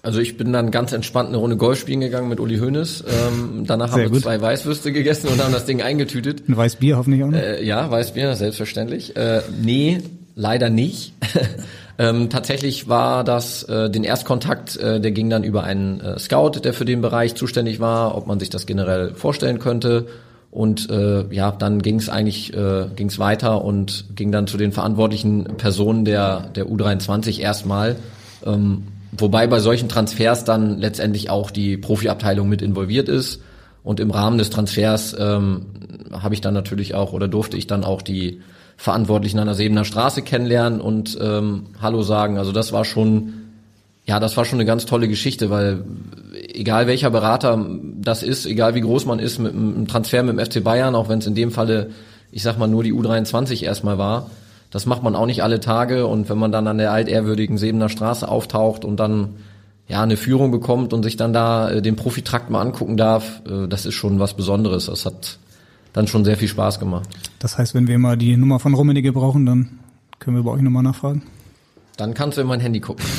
Also 0.02 0.20
ich 0.20 0.36
bin 0.36 0.52
dann 0.52 0.70
ganz 0.70 0.92
entspannt 0.92 1.30
eine 1.30 1.38
Runde 1.38 1.56
Golf 1.56 1.80
spielen 1.80 1.98
gegangen 1.98 2.28
mit 2.28 2.38
Uli 2.38 2.58
Hoeneß. 2.58 3.04
Ähm, 3.08 3.64
danach 3.66 3.86
Sehr 3.88 3.94
haben 3.94 4.02
wir 4.02 4.10
gut. 4.10 4.22
zwei 4.22 4.40
Weißwürste 4.40 4.92
gegessen 4.92 5.26
und 5.26 5.42
haben 5.42 5.52
das 5.52 5.64
Ding 5.64 5.82
eingetütet. 5.82 6.48
Ein 6.48 6.56
Weißbier 6.56 6.96
hoffentlich 6.96 7.24
auch 7.24 7.30
noch? 7.30 7.38
Äh, 7.38 7.64
ja, 7.64 7.90
Weißbier, 7.90 8.36
selbstverständlich. 8.36 9.16
Äh, 9.16 9.42
nee, 9.60 10.00
leider 10.36 10.70
nicht. 10.70 11.12
ähm, 11.98 12.28
tatsächlich 12.28 12.88
war 12.88 13.24
das 13.24 13.62
äh, 13.64 13.88
den 13.88 14.04
Erstkontakt, 14.04 14.76
äh, 14.76 15.00
der 15.00 15.12
ging 15.12 15.30
dann 15.30 15.44
über 15.44 15.64
einen 15.64 16.00
äh, 16.00 16.18
Scout, 16.18 16.60
der 16.62 16.74
für 16.74 16.84
den 16.84 17.00
Bereich 17.00 17.34
zuständig 17.34 17.80
war, 17.80 18.16
ob 18.16 18.26
man 18.26 18.38
sich 18.38 18.50
das 18.50 18.66
generell 18.66 19.14
vorstellen 19.14 19.58
könnte. 19.58 20.06
Und 20.50 20.90
äh, 20.90 21.24
ja, 21.34 21.50
dann 21.52 21.82
ging 21.82 21.98
es 21.98 22.08
eigentlich 22.08 22.54
äh, 22.54 22.86
ging's 22.94 23.18
weiter 23.18 23.64
und 23.64 24.04
ging 24.14 24.30
dann 24.32 24.46
zu 24.46 24.56
den 24.56 24.72
verantwortlichen 24.72 25.44
Personen 25.56 26.04
der, 26.04 26.48
der 26.54 26.66
U23 26.66 27.40
erstmal. 27.40 27.96
Ähm, 28.44 28.84
wobei 29.12 29.46
bei 29.46 29.60
solchen 29.60 29.88
Transfers 29.88 30.44
dann 30.44 30.78
letztendlich 30.78 31.30
auch 31.30 31.50
die 31.50 31.76
Profiabteilung 31.76 32.48
mit 32.48 32.62
involviert 32.62 33.08
ist. 33.08 33.42
Und 33.82 34.00
im 34.00 34.10
Rahmen 34.10 34.38
des 34.38 34.50
Transfers 34.50 35.14
ähm, 35.18 35.66
habe 36.12 36.34
ich 36.34 36.40
dann 36.40 36.54
natürlich 36.54 36.94
auch 36.94 37.12
oder 37.12 37.28
durfte 37.28 37.56
ich 37.56 37.66
dann 37.66 37.84
auch 37.84 38.02
die 38.02 38.40
Verantwortlichen 38.76 39.38
an 39.38 39.46
der 39.46 39.54
Sebener 39.54 39.84
Straße 39.84 40.22
kennenlernen 40.22 40.80
und 40.80 41.18
ähm, 41.20 41.66
Hallo 41.80 42.02
sagen. 42.02 42.38
Also 42.38 42.52
das 42.52 42.72
war 42.72 42.84
schon, 42.84 43.32
ja, 44.04 44.20
das 44.20 44.36
war 44.36 44.44
schon 44.44 44.58
eine 44.58 44.66
ganz 44.66 44.86
tolle 44.86 45.08
Geschichte, 45.08 45.50
weil 45.50 45.84
egal 46.52 46.86
welcher 46.86 47.10
Berater 47.10 47.66
das 48.00 48.22
ist, 48.22 48.46
egal 48.46 48.74
wie 48.74 48.82
groß 48.82 49.06
man 49.06 49.18
ist 49.18 49.38
mit 49.38 49.52
einem 49.52 49.88
Transfer 49.88 50.22
mit 50.22 50.38
dem 50.38 50.44
FC 50.44 50.62
Bayern, 50.62 50.94
auch 50.94 51.08
wenn 51.08 51.18
es 51.18 51.26
in 51.26 51.34
dem 51.34 51.50
Falle, 51.50 51.90
ich 52.30 52.42
sag 52.42 52.58
mal, 52.58 52.66
nur 52.66 52.82
die 52.82 52.92
U23 52.92 53.64
erstmal 53.64 53.98
war, 53.98 54.30
das 54.70 54.84
macht 54.84 55.02
man 55.02 55.16
auch 55.16 55.26
nicht 55.26 55.42
alle 55.42 55.60
Tage 55.60 56.06
und 56.06 56.28
wenn 56.28 56.38
man 56.38 56.52
dann 56.52 56.66
an 56.66 56.78
der 56.78 56.92
altehrwürdigen 56.92 57.56
Sebener 57.56 57.88
Straße 57.88 58.28
auftaucht 58.28 58.84
und 58.84 58.98
dann 58.98 59.36
ja 59.88 60.02
eine 60.02 60.16
Führung 60.16 60.50
bekommt 60.50 60.92
und 60.92 61.02
sich 61.02 61.16
dann 61.16 61.32
da 61.32 61.70
äh, 61.70 61.82
den 61.82 61.96
Profitrakt 61.96 62.50
mal 62.50 62.60
angucken 62.60 62.96
darf, 62.96 63.42
äh, 63.48 63.68
das 63.68 63.86
ist 63.86 63.94
schon 63.94 64.18
was 64.18 64.34
Besonderes. 64.34 64.86
Das 64.86 65.06
hat 65.06 65.38
dann 65.96 66.06
schon 66.06 66.26
sehr 66.26 66.36
viel 66.36 66.48
Spaß 66.48 66.78
gemacht. 66.78 67.08
Das 67.38 67.56
heißt, 67.56 67.74
wenn 67.74 67.88
wir 67.88 67.98
mal 67.98 68.18
die 68.18 68.36
Nummer 68.36 68.60
von 68.60 68.74
Rummenigge 68.74 69.12
brauchen, 69.12 69.46
dann 69.46 69.78
können 70.18 70.36
wir 70.36 70.44
bei 70.44 70.50
euch 70.50 70.60
nochmal 70.60 70.82
nachfragen. 70.82 71.22
Dann 71.96 72.12
kannst 72.12 72.36
du 72.36 72.42
in 72.42 72.46
mein 72.46 72.60
Handy 72.60 72.80
gucken. 72.80 73.04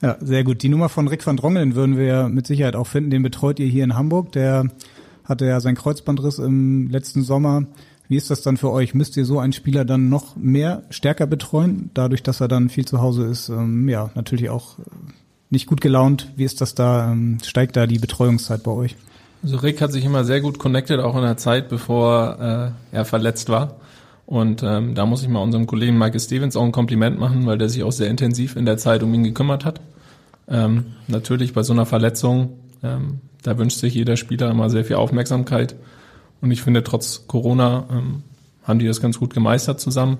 Ja, 0.00 0.16
sehr 0.20 0.44
gut. 0.44 0.62
Die 0.62 0.68
Nummer 0.68 0.88
von 0.88 1.08
Rick 1.08 1.26
van 1.26 1.36
Drongelen 1.36 1.74
würden 1.74 1.96
wir 1.96 2.04
ja 2.04 2.28
mit 2.28 2.46
Sicherheit 2.46 2.76
auch 2.76 2.86
finden. 2.86 3.10
Den 3.10 3.24
betreut 3.24 3.58
ihr 3.58 3.66
hier 3.66 3.82
in 3.82 3.96
Hamburg. 3.96 4.30
Der 4.30 4.68
hatte 5.24 5.44
ja 5.44 5.58
seinen 5.58 5.74
Kreuzbandriss 5.74 6.38
im 6.38 6.88
letzten 6.88 7.24
Sommer. 7.24 7.64
Wie 8.06 8.14
ist 8.14 8.30
das 8.30 8.42
dann 8.42 8.56
für 8.56 8.70
euch? 8.70 8.94
Müsst 8.94 9.16
ihr 9.16 9.24
so 9.24 9.40
einen 9.40 9.52
Spieler 9.52 9.84
dann 9.84 10.08
noch 10.08 10.36
mehr 10.36 10.84
stärker 10.90 11.26
betreuen, 11.26 11.90
dadurch, 11.94 12.22
dass 12.22 12.40
er 12.40 12.46
dann 12.46 12.68
viel 12.68 12.84
zu 12.84 13.00
Hause 13.00 13.24
ist? 13.24 13.48
Ähm, 13.48 13.88
ja, 13.88 14.10
natürlich 14.14 14.50
auch 14.50 14.76
nicht 15.50 15.66
gut 15.66 15.80
gelaunt. 15.80 16.32
Wie 16.36 16.44
ist 16.44 16.60
das 16.60 16.76
da? 16.76 17.10
Ähm, 17.10 17.38
steigt 17.44 17.74
da 17.74 17.88
die 17.88 17.98
Betreuungszeit 17.98 18.62
bei 18.62 18.70
euch? 18.70 18.94
Also 19.42 19.56
Rick 19.58 19.80
hat 19.80 19.92
sich 19.92 20.04
immer 20.04 20.24
sehr 20.24 20.40
gut 20.40 20.58
connected, 20.58 21.00
auch 21.00 21.16
in 21.16 21.22
der 21.22 21.36
Zeit, 21.36 21.68
bevor 21.68 22.74
äh, 22.92 22.96
er 22.96 23.04
verletzt 23.04 23.48
war. 23.48 23.76
Und 24.26 24.62
ähm, 24.62 24.94
da 24.94 25.06
muss 25.06 25.22
ich 25.22 25.28
mal 25.28 25.42
unserem 25.42 25.66
Kollegen 25.66 25.96
Michael 25.96 26.20
Stevens 26.20 26.56
auch 26.56 26.64
ein 26.64 26.72
Kompliment 26.72 27.18
machen, 27.18 27.46
weil 27.46 27.56
der 27.56 27.68
sich 27.68 27.82
auch 27.82 27.92
sehr 27.92 28.08
intensiv 28.08 28.56
in 28.56 28.66
der 28.66 28.76
Zeit 28.76 29.02
um 29.02 29.14
ihn 29.14 29.24
gekümmert 29.24 29.64
hat. 29.64 29.80
Ähm, 30.48 30.86
natürlich 31.06 31.54
bei 31.54 31.62
so 31.62 31.72
einer 31.72 31.86
Verletzung, 31.86 32.58
ähm, 32.82 33.20
da 33.42 33.56
wünscht 33.56 33.78
sich 33.78 33.94
jeder 33.94 34.16
Spieler 34.16 34.50
immer 34.50 34.68
sehr 34.70 34.84
viel 34.84 34.96
Aufmerksamkeit. 34.96 35.76
Und 36.40 36.50
ich 36.50 36.62
finde, 36.62 36.84
trotz 36.84 37.26
Corona 37.26 37.86
ähm, 37.90 38.22
haben 38.64 38.78
die 38.78 38.86
das 38.86 39.00
ganz 39.00 39.18
gut 39.18 39.32
gemeistert 39.32 39.80
zusammen. 39.80 40.18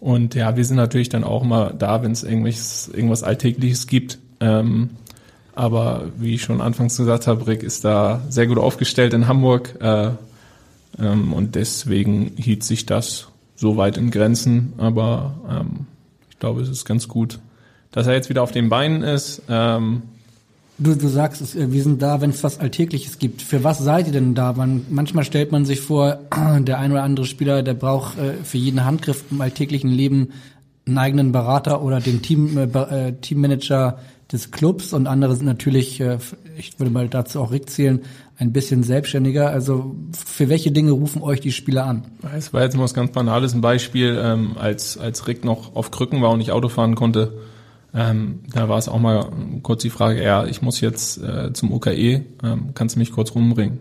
Und 0.00 0.34
ja, 0.34 0.56
wir 0.56 0.64
sind 0.64 0.76
natürlich 0.76 1.08
dann 1.08 1.24
auch 1.24 1.42
immer 1.42 1.72
da, 1.72 2.02
wenn 2.02 2.12
es 2.12 2.24
irgendwas, 2.24 2.88
irgendwas 2.92 3.22
Alltägliches 3.22 3.86
gibt. 3.86 4.18
Ähm, 4.40 4.90
aber 5.56 6.04
wie 6.18 6.34
ich 6.34 6.42
schon 6.42 6.60
anfangs 6.60 6.96
gesagt 6.96 7.26
habe, 7.26 7.46
Rick 7.46 7.62
ist 7.62 7.84
da 7.84 8.22
sehr 8.28 8.46
gut 8.46 8.58
aufgestellt 8.58 9.14
in 9.14 9.26
Hamburg. 9.26 9.74
Äh, 9.80 10.10
ähm, 10.98 11.32
und 11.32 11.54
deswegen 11.54 12.32
hielt 12.36 12.62
sich 12.62 12.86
das 12.86 13.28
so 13.56 13.76
weit 13.76 13.96
in 13.96 14.10
Grenzen. 14.10 14.74
Aber 14.76 15.34
ähm, 15.50 15.86
ich 16.30 16.38
glaube, 16.38 16.60
es 16.60 16.68
ist 16.68 16.84
ganz 16.84 17.08
gut, 17.08 17.40
dass 17.90 18.06
er 18.06 18.12
jetzt 18.12 18.28
wieder 18.28 18.42
auf 18.42 18.52
den 18.52 18.68
Beinen 18.68 19.02
ist. 19.02 19.42
Ähm, 19.48 20.02
Du, 20.78 20.94
du 20.94 21.08
sagst, 21.08 21.56
äh, 21.56 21.72
wir 21.72 21.82
sind 21.82 22.02
da, 22.02 22.20
wenn 22.20 22.30
es 22.30 22.44
was 22.44 22.60
Alltägliches 22.60 23.18
gibt. 23.18 23.40
Für 23.40 23.64
was 23.64 23.78
seid 23.78 24.08
ihr 24.08 24.12
denn 24.12 24.34
da? 24.34 24.52
Man, 24.52 24.84
manchmal 24.90 25.24
stellt 25.24 25.50
man 25.50 25.64
sich 25.64 25.80
vor, 25.80 26.18
der 26.60 26.78
ein 26.78 26.92
oder 26.92 27.02
andere 27.02 27.24
Spieler, 27.24 27.62
der 27.62 27.74
braucht 27.74 28.18
äh, 28.18 28.34
für 28.44 28.58
jeden 28.58 28.84
Handgriff 28.84 29.24
im 29.30 29.40
alltäglichen 29.40 29.90
Leben 29.90 30.32
einen 30.86 30.98
eigenen 30.98 31.32
Berater 31.32 31.82
oder 31.82 32.00
den 32.00 32.20
Team, 32.20 32.58
äh, 32.58 32.64
äh, 32.64 33.12
Teammanager 33.12 33.98
des 34.32 34.50
Clubs 34.50 34.92
und 34.92 35.06
andere 35.06 35.36
sind 35.36 35.46
natürlich, 35.46 36.00
äh, 36.00 36.18
ich 36.56 36.78
würde 36.78 36.92
mal 36.92 37.08
dazu 37.08 37.40
auch 37.40 37.52
Rick 37.52 37.70
zählen, 37.70 38.00
ein 38.38 38.52
bisschen 38.52 38.82
selbstständiger. 38.82 39.50
Also 39.50 39.94
für 40.12 40.48
welche 40.48 40.72
Dinge 40.72 40.90
rufen 40.90 41.22
euch 41.22 41.40
die 41.40 41.52
Spieler 41.52 41.86
an? 41.86 42.04
Es 42.36 42.52
war 42.52 42.62
jetzt 42.62 42.76
mal 42.76 42.82
was 42.82 42.94
ganz 42.94 43.12
Banales, 43.12 43.54
ein 43.54 43.60
Beispiel, 43.60 44.18
ähm, 44.20 44.56
als, 44.58 44.98
als 44.98 45.26
Rick 45.26 45.44
noch 45.44 45.74
auf 45.74 45.90
Krücken 45.90 46.22
war 46.22 46.30
und 46.30 46.38
nicht 46.38 46.52
Auto 46.52 46.68
fahren 46.68 46.94
konnte, 46.96 47.38
ähm, 47.94 48.40
da 48.52 48.68
war 48.68 48.76
es 48.76 48.88
auch 48.88 48.98
mal 48.98 49.30
kurz 49.62 49.80
die 49.82 49.90
Frage, 49.90 50.22
ja, 50.22 50.44
ich 50.44 50.60
muss 50.60 50.80
jetzt 50.80 51.18
äh, 51.22 51.52
zum 51.54 51.72
UKE, 51.72 52.24
ähm, 52.42 52.70
kannst 52.74 52.96
du 52.96 52.98
mich 52.98 53.10
kurz 53.10 53.34
rumbringen? 53.34 53.78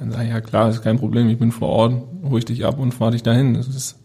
Dann 0.00 0.10
sage 0.10 0.24
ich, 0.24 0.30
ja 0.30 0.40
klar, 0.40 0.70
ist 0.70 0.82
kein 0.82 0.98
Problem, 0.98 1.28
ich 1.28 1.38
bin 1.38 1.52
vor 1.52 1.68
Ort, 1.68 2.02
ich 2.36 2.44
dich 2.44 2.64
ab 2.64 2.80
und 2.80 2.92
fahre 2.92 3.12
dich 3.12 3.22
dahin. 3.22 3.54
Das 3.54 3.68
ist, 3.68 3.96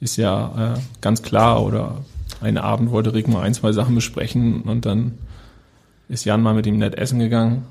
ist 0.00 0.16
ja 0.16 0.74
äh, 0.74 0.80
ganz 1.00 1.22
klar. 1.22 1.64
Oder 1.64 2.04
einen 2.44 2.58
Abend 2.58 2.90
wollte 2.90 3.14
Rick 3.14 3.28
mal 3.28 3.42
ein, 3.42 3.54
zwei 3.54 3.72
Sachen 3.72 3.94
besprechen 3.94 4.62
und 4.62 4.86
dann 4.86 5.12
ist 6.08 6.24
Jan 6.24 6.42
mal 6.42 6.54
mit 6.54 6.66
ihm 6.66 6.78
nett 6.78 6.94
essen 6.96 7.18
gegangen. 7.18 7.64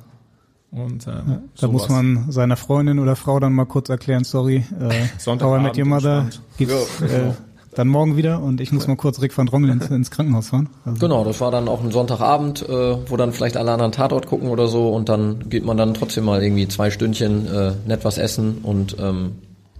Und 0.71 1.05
ähm, 1.07 1.23
Da 1.25 1.39
sowas. 1.53 1.71
muss 1.71 1.89
man 1.89 2.31
seiner 2.31 2.57
Freundin 2.57 2.97
oder 2.97 3.15
Frau 3.15 3.39
dann 3.39 3.53
mal 3.53 3.65
kurz 3.65 3.89
erklären, 3.89 4.23
sorry, 4.23 4.65
äh, 4.79 5.03
I 5.27 5.61
Met 5.61 5.77
Your 5.77 5.85
Mother 5.85 6.29
gibt's 6.57 7.01
äh, 7.01 7.31
dann 7.75 7.87
morgen 7.87 8.17
wieder 8.17 8.41
und 8.41 8.59
ich 8.61 8.71
muss 8.71 8.87
mal 8.87 8.95
kurz 8.95 9.21
Rick 9.21 9.37
van 9.37 9.45
Drongelen 9.45 9.79
ins, 9.81 9.89
ins 9.91 10.11
Krankenhaus 10.11 10.49
fahren. 10.49 10.69
Also, 10.85 10.99
Genau, 10.99 11.23
das 11.23 11.41
war 11.41 11.51
dann 11.51 11.67
auch 11.67 11.83
ein 11.83 11.91
Sonntagabend, 11.91 12.67
äh, 12.67 12.97
wo 13.09 13.17
dann 13.17 13.33
vielleicht 13.33 13.57
alle 13.57 13.71
anderen 13.71 13.91
Tatort 13.91 14.25
gucken 14.27 14.49
oder 14.49 14.67
so 14.67 14.89
und 14.89 15.09
dann 15.09 15.47
geht 15.49 15.63
man 15.65 15.77
dann 15.77 15.93
trotzdem 15.93 16.25
mal 16.25 16.41
irgendwie 16.41 16.67
zwei 16.67 16.89
Stündchen 16.89 17.45
äh, 17.47 17.73
nett 17.87 18.03
was 18.03 18.17
essen 18.17 18.59
und 18.63 18.95
ähm, 18.99 19.33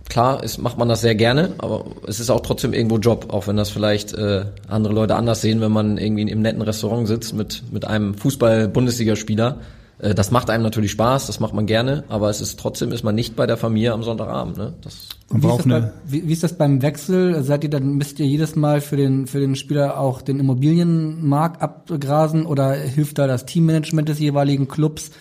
klar 0.09 0.43
ist, 0.43 0.57
macht 0.57 0.77
man 0.77 0.89
das 0.89 1.01
sehr 1.01 1.15
gerne, 1.15 1.53
aber 1.57 1.85
es 2.07 2.19
ist 2.19 2.29
auch 2.29 2.41
trotzdem 2.41 2.73
irgendwo 2.73 2.97
Job, 2.97 3.27
auch 3.29 3.47
wenn 3.47 3.57
das 3.57 3.69
vielleicht 3.69 4.13
äh, 4.13 4.45
andere 4.67 4.93
Leute 4.93 5.15
anders 5.15 5.41
sehen, 5.41 5.61
wenn 5.61 5.71
man 5.71 5.97
irgendwie 5.97 6.23
im 6.29 6.41
netten 6.41 6.61
Restaurant 6.61 7.07
sitzt 7.07 7.33
mit, 7.33 7.63
mit 7.71 7.85
einem 7.85 8.13
Fußball-Bundesligaspieler. 8.15 9.59
Äh, 9.99 10.13
das 10.13 10.31
macht 10.31 10.49
einem 10.49 10.63
natürlich 10.63 10.91
Spaß, 10.91 11.27
das 11.27 11.39
macht 11.39 11.53
man 11.53 11.65
gerne, 11.65 12.03
aber 12.09 12.29
es 12.29 12.41
ist 12.41 12.59
trotzdem 12.59 12.91
ist 12.91 13.03
man 13.03 13.15
nicht 13.15 13.35
bei 13.35 13.47
der 13.47 13.57
Familie 13.57 13.93
am 13.93 14.03
Sonntagabend. 14.03 14.57
Ne? 14.57 14.73
Das 14.81 15.09
man 15.29 15.41
Wie 15.41 15.47
ist, 15.47 15.57
das 15.57 15.67
bei, 15.67 15.75
eine, 15.75 15.93
wie, 16.05 16.27
wie 16.27 16.33
ist 16.33 16.43
das 16.43 16.53
beim 16.57 16.81
Wechsel? 16.81 17.43
Seid 17.43 17.63
ihr 17.63 17.69
dann, 17.69 17.95
müsst 17.95 18.19
ihr 18.19 18.27
jedes 18.27 18.55
Mal 18.55 18.81
für 18.81 18.97
den, 18.97 19.25
für 19.27 19.39
den 19.39 19.55
Spieler 19.55 19.99
auch 19.99 20.21
den 20.21 20.39
Immobilienmarkt 20.39 21.61
abgrasen 21.61 22.45
oder 22.45 22.73
hilft 22.73 23.17
da 23.17 23.27
das 23.27 23.45
Teammanagement 23.45 24.09
des 24.09 24.19
jeweiligen 24.19 24.67
Clubs? 24.67 25.11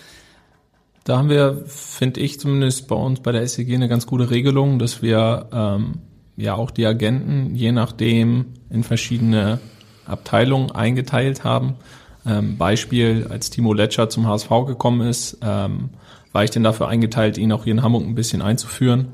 Da 1.04 1.18
haben 1.18 1.28
wir, 1.28 1.64
finde 1.66 2.20
ich 2.20 2.38
zumindest 2.38 2.86
bei 2.88 2.94
uns 2.94 3.20
bei 3.20 3.32
der 3.32 3.46
SEG 3.46 3.74
eine 3.74 3.88
ganz 3.88 4.06
gute 4.06 4.30
Regelung, 4.30 4.78
dass 4.78 5.02
wir 5.02 5.46
ähm, 5.52 5.94
ja 6.36 6.54
auch 6.54 6.70
die 6.70 6.86
Agenten 6.86 7.54
je 7.54 7.72
nachdem 7.72 8.46
in 8.70 8.84
verschiedene 8.84 9.58
Abteilungen 10.06 10.70
eingeteilt 10.70 11.44
haben. 11.44 11.74
Ähm, 12.24 12.56
Beispiel, 12.56 13.26
als 13.28 13.50
Timo 13.50 13.72
Letscher 13.72 14.08
zum 14.08 14.28
HSV 14.28 14.48
gekommen 14.66 15.00
ist, 15.08 15.38
ähm, 15.42 15.90
war 16.30 16.44
ich 16.44 16.50
denn 16.50 16.62
dafür 16.62 16.88
eingeteilt, 16.88 17.36
ihn 17.36 17.52
auch 17.52 17.64
hier 17.64 17.72
in 17.72 17.82
Hamburg 17.82 18.04
ein 18.04 18.14
bisschen 18.14 18.40
einzuführen. 18.40 19.08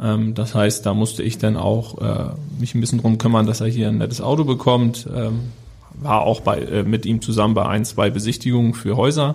Ähm, 0.00 0.34
das 0.34 0.54
heißt, 0.54 0.86
da 0.86 0.94
musste 0.94 1.22
ich 1.22 1.36
dann 1.36 1.56
auch 1.56 1.98
äh, 1.98 2.34
mich 2.58 2.74
ein 2.74 2.80
bisschen 2.80 3.00
drum 3.00 3.18
kümmern, 3.18 3.46
dass 3.46 3.60
er 3.60 3.66
hier 3.66 3.88
ein 3.88 3.98
nettes 3.98 4.22
Auto 4.22 4.44
bekommt. 4.44 5.06
Ähm, 5.14 5.50
war 5.94 6.22
auch 6.22 6.40
bei, 6.40 6.60
äh, 6.60 6.82
mit 6.82 7.04
ihm 7.04 7.20
zusammen 7.20 7.52
bei 7.52 7.66
ein, 7.66 7.84
zwei 7.84 8.08
Besichtigungen 8.08 8.72
für 8.72 8.96
Häuser. 8.96 9.34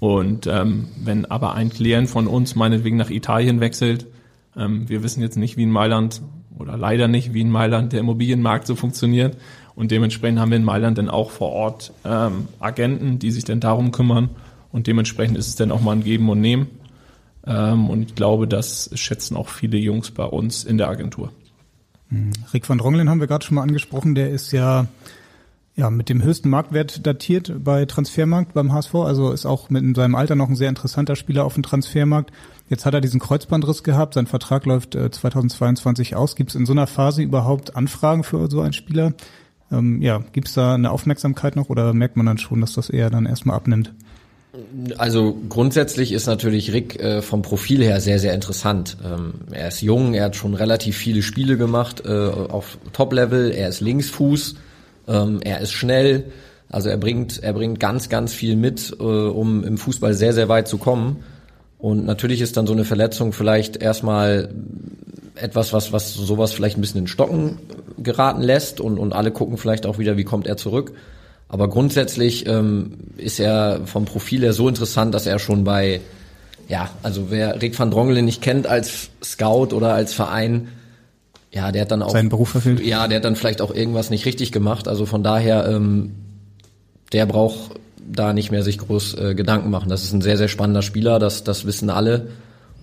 Und 0.00 0.46
ähm, 0.46 0.88
wenn 0.96 1.26
aber 1.26 1.54
ein 1.54 1.68
Klient 1.68 2.08
von 2.08 2.26
uns 2.26 2.56
meinetwegen 2.56 2.96
nach 2.96 3.10
Italien 3.10 3.60
wechselt, 3.60 4.06
ähm, 4.56 4.88
wir 4.88 5.02
wissen 5.02 5.20
jetzt 5.20 5.36
nicht, 5.36 5.56
wie 5.58 5.62
in 5.62 5.70
Mailand 5.70 6.22
oder 6.58 6.76
leider 6.76 7.06
nicht, 7.06 7.34
wie 7.34 7.42
in 7.42 7.50
Mailand 7.50 7.92
der 7.92 8.00
Immobilienmarkt 8.00 8.66
so 8.66 8.74
funktioniert. 8.74 9.36
Und 9.74 9.90
dementsprechend 9.90 10.40
haben 10.40 10.50
wir 10.50 10.56
in 10.56 10.64
Mailand 10.64 10.98
dann 10.98 11.10
auch 11.10 11.30
vor 11.30 11.50
Ort 11.50 11.92
ähm, 12.04 12.48
Agenten, 12.58 13.18
die 13.18 13.30
sich 13.30 13.44
dann 13.44 13.60
darum 13.60 13.92
kümmern. 13.92 14.30
Und 14.72 14.86
dementsprechend 14.86 15.36
ist 15.36 15.48
es 15.48 15.56
dann 15.56 15.70
auch 15.70 15.80
mal 15.80 15.92
ein 15.92 16.04
Geben 16.04 16.28
und 16.30 16.40
Nehmen. 16.40 16.68
Ähm, 17.46 17.90
und 17.90 18.02
ich 18.02 18.14
glaube, 18.14 18.48
das 18.48 18.90
schätzen 18.94 19.36
auch 19.36 19.48
viele 19.48 19.78
Jungs 19.78 20.10
bei 20.10 20.24
uns 20.24 20.64
in 20.64 20.78
der 20.78 20.88
Agentur. 20.88 21.30
Hm. 22.08 22.32
Rick 22.52 22.68
van 22.68 22.78
Drongelen 22.78 23.08
haben 23.10 23.20
wir 23.20 23.26
gerade 23.26 23.44
schon 23.44 23.56
mal 23.56 23.62
angesprochen. 23.62 24.14
Der 24.14 24.30
ist 24.30 24.52
ja 24.52 24.86
ja, 25.76 25.88
mit 25.88 26.08
dem 26.08 26.22
höchsten 26.22 26.50
Marktwert 26.50 27.06
datiert 27.06 27.52
bei 27.64 27.86
Transfermarkt 27.86 28.54
beim 28.54 28.72
HSV. 28.72 28.94
Also 28.96 29.30
ist 29.30 29.46
auch 29.46 29.70
mit 29.70 29.82
in 29.82 29.94
seinem 29.94 30.14
Alter 30.14 30.34
noch 30.34 30.48
ein 30.48 30.56
sehr 30.56 30.68
interessanter 30.68 31.16
Spieler 31.16 31.44
auf 31.44 31.54
dem 31.54 31.62
Transfermarkt. 31.62 32.32
Jetzt 32.68 32.86
hat 32.86 32.94
er 32.94 33.00
diesen 33.00 33.20
Kreuzbandriss 33.20 33.82
gehabt. 33.82 34.14
Sein 34.14 34.26
Vertrag 34.26 34.66
läuft 34.66 34.94
äh, 34.94 35.10
2022 35.10 36.16
aus. 36.16 36.36
Gibt 36.36 36.50
es 36.50 36.56
in 36.56 36.66
so 36.66 36.72
einer 36.72 36.86
Phase 36.86 37.22
überhaupt 37.22 37.76
Anfragen 37.76 38.24
für 38.24 38.50
so 38.50 38.60
einen 38.60 38.72
Spieler? 38.72 39.12
Ähm, 39.72 40.02
ja, 40.02 40.22
gibt 40.32 40.48
es 40.48 40.54
da 40.54 40.74
eine 40.74 40.90
Aufmerksamkeit 40.90 41.56
noch 41.56 41.68
oder 41.68 41.94
merkt 41.94 42.16
man 42.16 42.26
dann 42.26 42.38
schon, 42.38 42.60
dass 42.60 42.74
das 42.74 42.90
eher 42.90 43.10
dann 43.10 43.26
erstmal 43.26 43.56
abnimmt? 43.56 43.92
Also 44.98 45.36
grundsätzlich 45.48 46.12
ist 46.12 46.26
natürlich 46.26 46.72
Rick 46.72 46.98
äh, 46.98 47.22
vom 47.22 47.42
Profil 47.42 47.84
her 47.84 48.00
sehr, 48.00 48.18
sehr 48.18 48.34
interessant. 48.34 48.96
Ähm, 49.04 49.34
er 49.52 49.68
ist 49.68 49.80
jung, 49.80 50.14
er 50.14 50.24
hat 50.24 50.36
schon 50.36 50.54
relativ 50.54 50.96
viele 50.96 51.22
Spiele 51.22 51.56
gemacht 51.56 52.02
äh, 52.04 52.08
auf 52.08 52.78
Top-Level, 52.92 53.52
er 53.52 53.68
ist 53.68 53.80
Linksfuß, 53.80 54.56
ähm, 55.10 55.40
er 55.42 55.60
ist 55.60 55.72
schnell, 55.72 56.24
also 56.70 56.88
er 56.88 56.96
bringt, 56.96 57.42
er 57.42 57.52
bringt 57.52 57.80
ganz, 57.80 58.08
ganz 58.08 58.32
viel 58.32 58.56
mit, 58.56 58.96
äh, 58.98 59.02
um 59.02 59.64
im 59.64 59.76
Fußball 59.76 60.14
sehr, 60.14 60.32
sehr 60.32 60.48
weit 60.48 60.68
zu 60.68 60.78
kommen. 60.78 61.24
Und 61.78 62.06
natürlich 62.06 62.40
ist 62.40 62.56
dann 62.56 62.66
so 62.66 62.72
eine 62.72 62.84
Verletzung 62.84 63.32
vielleicht 63.32 63.76
erstmal 63.76 64.50
etwas, 65.34 65.72
was, 65.72 65.92
was 65.92 66.14
sowas 66.14 66.52
vielleicht 66.52 66.78
ein 66.78 66.82
bisschen 66.82 67.00
in 67.00 67.06
Stocken 67.06 67.58
geraten 67.98 68.42
lässt 68.42 68.80
und, 68.80 68.98
und 68.98 69.12
alle 69.12 69.30
gucken 69.30 69.56
vielleicht 69.56 69.86
auch 69.86 69.98
wieder, 69.98 70.16
wie 70.16 70.24
kommt 70.24 70.46
er 70.46 70.56
zurück. 70.56 70.92
Aber 71.48 71.68
grundsätzlich 71.68 72.46
ähm, 72.46 72.92
ist 73.16 73.40
er 73.40 73.80
vom 73.86 74.04
Profil 74.04 74.42
her 74.42 74.52
so 74.52 74.68
interessant, 74.68 75.14
dass 75.14 75.26
er 75.26 75.38
schon 75.38 75.64
bei, 75.64 76.00
ja, 76.68 76.90
also 77.02 77.30
wer 77.30 77.60
Rick 77.60 77.76
van 77.76 77.90
Drongelen 77.90 78.24
nicht 78.24 78.42
kennt 78.42 78.68
als 78.68 79.10
Scout 79.24 79.74
oder 79.74 79.94
als 79.94 80.14
Verein, 80.14 80.68
ja, 81.52 81.72
der 81.72 81.82
hat 81.82 81.90
dann 81.90 82.02
auch 82.02 82.10
seinen 82.10 82.28
Beruf 82.28 82.54
erfüllt. 82.54 82.80
Ja, 82.84 83.08
der 83.08 83.16
hat 83.16 83.24
dann 83.24 83.36
vielleicht 83.36 83.60
auch 83.60 83.74
irgendwas 83.74 84.10
nicht 84.10 84.24
richtig 84.24 84.52
gemacht. 84.52 84.86
Also 84.86 85.06
von 85.06 85.22
daher, 85.22 85.66
ähm, 85.68 86.12
der 87.12 87.26
braucht 87.26 87.72
da 88.12 88.32
nicht 88.32 88.50
mehr 88.50 88.62
sich 88.62 88.78
groß 88.78 89.14
äh, 89.14 89.34
Gedanken 89.34 89.70
machen. 89.70 89.88
Das 89.88 90.04
ist 90.04 90.12
ein 90.12 90.20
sehr, 90.20 90.36
sehr 90.36 90.48
spannender 90.48 90.82
Spieler, 90.82 91.18
das, 91.18 91.44
das 91.44 91.66
wissen 91.66 91.90
alle. 91.90 92.28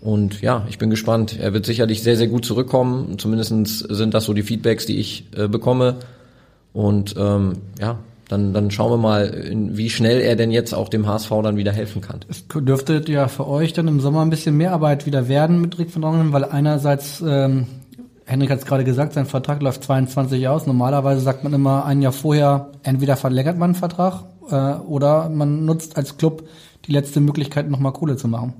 Und 0.01 0.41
ja, 0.41 0.65
ich 0.69 0.77
bin 0.77 0.89
gespannt. 0.89 1.37
Er 1.39 1.53
wird 1.53 1.65
sicherlich 1.65 2.03
sehr, 2.03 2.17
sehr 2.17 2.27
gut 2.27 2.45
zurückkommen. 2.45 3.17
Zumindestens 3.17 3.79
sind 3.79 4.13
das 4.13 4.25
so 4.25 4.33
die 4.33 4.43
Feedbacks, 4.43 4.85
die 4.85 4.99
ich 4.99 5.25
äh, 5.35 5.47
bekomme. 5.47 5.95
Und 6.73 7.15
ähm, 7.17 7.53
ja, 7.79 7.97
dann, 8.29 8.53
dann 8.53 8.71
schauen 8.71 8.91
wir 8.91 8.97
mal, 8.97 9.51
wie 9.51 9.89
schnell 9.89 10.19
er 10.21 10.35
denn 10.35 10.51
jetzt 10.51 10.73
auch 10.73 10.89
dem 10.89 11.07
HSV 11.07 11.29
dann 11.43 11.57
wieder 11.57 11.71
helfen 11.71 12.01
kann. 12.01 12.19
Es 12.29 12.45
dürfte 12.47 13.01
ja 13.07 13.27
für 13.27 13.47
euch 13.47 13.73
dann 13.73 13.87
im 13.87 13.99
Sommer 13.99 14.21
ein 14.21 14.29
bisschen 14.29 14.57
mehr 14.57 14.73
Arbeit 14.73 15.05
wieder 15.05 15.27
werden 15.27 15.61
mit 15.61 15.79
Rick 15.79 15.91
von 15.91 16.01
Drongen, 16.01 16.33
weil 16.33 16.43
einerseits, 16.43 17.23
ähm, 17.25 17.67
Henrik 18.27 18.51
hat 18.51 18.59
es 18.59 18.65
gerade 18.65 18.83
gesagt, 18.83 19.13
sein 19.13 19.25
Vertrag 19.25 19.61
läuft 19.61 19.85
22 19.85 20.49
aus. 20.49 20.67
Normalerweise 20.67 21.21
sagt 21.21 21.45
man 21.45 21.53
immer 21.53 21.85
ein 21.85 22.01
Jahr 22.01 22.11
vorher, 22.11 22.71
entweder 22.83 23.15
verlängert 23.15 23.57
man 23.57 23.69
einen 23.69 23.75
Vertrag 23.75 24.25
äh, 24.51 24.73
oder 24.85 25.29
man 25.29 25.63
nutzt 25.63 25.95
als 25.95 26.17
Club 26.17 26.47
die 26.85 26.91
letzte 26.91 27.21
Möglichkeit, 27.21 27.69
nochmal 27.69 27.93
Kohle 27.93 28.17
zu 28.17 28.27
machen. 28.27 28.53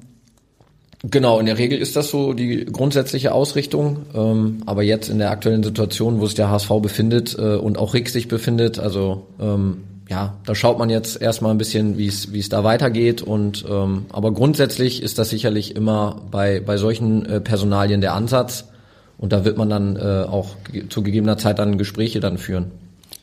Genau, 1.03 1.39
in 1.39 1.45
der 1.45 1.57
Regel 1.57 1.77
ist 1.79 1.97
das 1.97 2.09
so 2.09 2.31
die 2.31 2.63
grundsätzliche 2.65 3.33
Ausrichtung. 3.33 4.05
Ähm, 4.15 4.63
aber 4.65 4.83
jetzt 4.83 5.09
in 5.09 5.19
der 5.19 5.31
aktuellen 5.31 5.63
Situation, 5.63 6.21
wo 6.21 6.25
sich 6.25 6.35
der 6.35 6.49
HSV 6.49 6.69
befindet 6.81 7.37
äh, 7.37 7.57
und 7.57 7.77
auch 7.77 7.93
Rick 7.93 8.07
sich 8.07 8.29
befindet, 8.29 8.79
also 8.79 9.27
ähm, 9.39 9.83
ja, 10.09 10.37
da 10.45 10.55
schaut 10.55 10.79
man 10.79 10.89
jetzt 10.89 11.21
erstmal 11.21 11.51
ein 11.51 11.57
bisschen, 11.57 11.97
wie 11.97 12.07
es 12.07 12.49
da 12.49 12.63
weitergeht. 12.63 13.21
Und 13.21 13.65
ähm, 13.69 14.05
aber 14.09 14.31
grundsätzlich 14.31 15.03
ist 15.03 15.19
das 15.19 15.29
sicherlich 15.29 15.75
immer 15.75 16.21
bei 16.31 16.61
bei 16.61 16.77
solchen 16.77 17.25
äh, 17.25 17.41
Personalien 17.41 17.99
der 17.99 18.13
Ansatz. 18.13 18.69
Und 19.17 19.33
da 19.33 19.45
wird 19.45 19.57
man 19.57 19.69
dann 19.69 19.95
äh, 19.95 20.25
auch 20.27 20.55
zu 20.89 21.01
gegebener 21.01 21.37
Zeit 21.37 21.59
dann 21.59 21.77
Gespräche 21.77 22.19
dann 22.19 22.37
führen. 22.37 22.71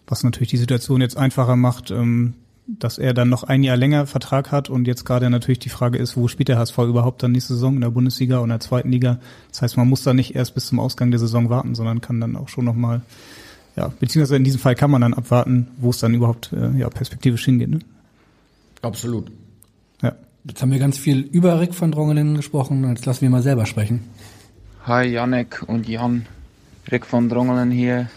Was 0.07 0.25
natürlich 0.25 0.51
die 0.51 0.57
Situation 0.57 1.01
jetzt 1.01 1.17
einfacher 1.17 1.57
macht, 1.57 1.91
ähm, 1.91 2.35
dass 2.67 2.99
er 2.99 3.13
dann 3.13 3.29
noch 3.29 3.45
ein 3.45 3.63
Jahr 3.63 3.77
länger 3.77 4.07
Vertrag 4.07 4.51
hat 4.51 4.71
und 4.71 4.87
jetzt 4.87 5.05
gerade 5.05 5.29
natürlich 5.29 5.59
die 5.59 5.69
Frage 5.69 5.99
ist, 5.99 6.17
wo 6.17 6.29
spielt 6.29 6.49
der 6.49 6.59
HSV 6.59 6.79
überhaupt 6.79 7.23
dann 7.23 7.33
nächste 7.33 7.55
Saison 7.55 7.75
in 7.75 7.83
der 7.83 7.91
Bundesliga 7.91 8.39
und 8.39 8.45
in 8.45 8.51
der 8.51 8.61
zweiten 8.61 8.91
Liga? 8.91 9.19
Das 9.51 9.63
heißt, 9.63 9.77
man 9.77 9.89
muss 9.89 10.03
da 10.03 10.15
nicht 10.15 10.35
erst 10.35 10.55
bis 10.55 10.67
zum 10.67 10.81
Ausgang 10.81 11.11
der 11.11 11.21
Saison 11.21 11.51
warten, 11.51 11.75
sondern 11.75 12.01
kann 12.01 12.21
dann 12.21 12.37
auch 12.37 12.49
schon 12.49 12.65
nochmal, 12.65 13.03
ja, 13.77 13.93
beziehungsweise 14.01 14.37
in 14.37 14.45
diesem 14.45 14.61
Fall 14.61 14.75
kann 14.75 14.91
man 14.91 15.03
dann 15.03 15.15
abwarten, 15.15 15.69
wo 15.77 15.91
es 15.91 15.99
dann 15.99 16.15
überhaupt 16.15 16.53
äh, 16.53 16.79
ja, 16.79 16.89
perspektivisch 16.89 17.45
hingeht. 17.45 17.69
Ne? 17.69 17.81
Absolut. 18.81 19.31
Ja. 20.03 20.15
Jetzt 20.45 20.63
haben 20.63 20.73
wir 20.73 20.79
ganz 20.79 20.97
viel 20.97 21.21
über 21.21 21.61
Rick 21.61 21.75
von 21.75 21.93
Drongelen 21.93 22.37
gesprochen, 22.37 22.89
jetzt 22.89 23.05
lassen 23.05 23.23
wir 23.23 23.31
mal 23.31 23.43
selber 23.43 23.67
sprechen. 23.67 24.01
Hi 24.87 25.07
Janek 25.07 25.63
und 25.67 25.89
Jan, 25.89 26.27
Rick 26.93 27.07
von 27.07 27.31
Drongelen 27.31 27.71
hier. 27.71 28.11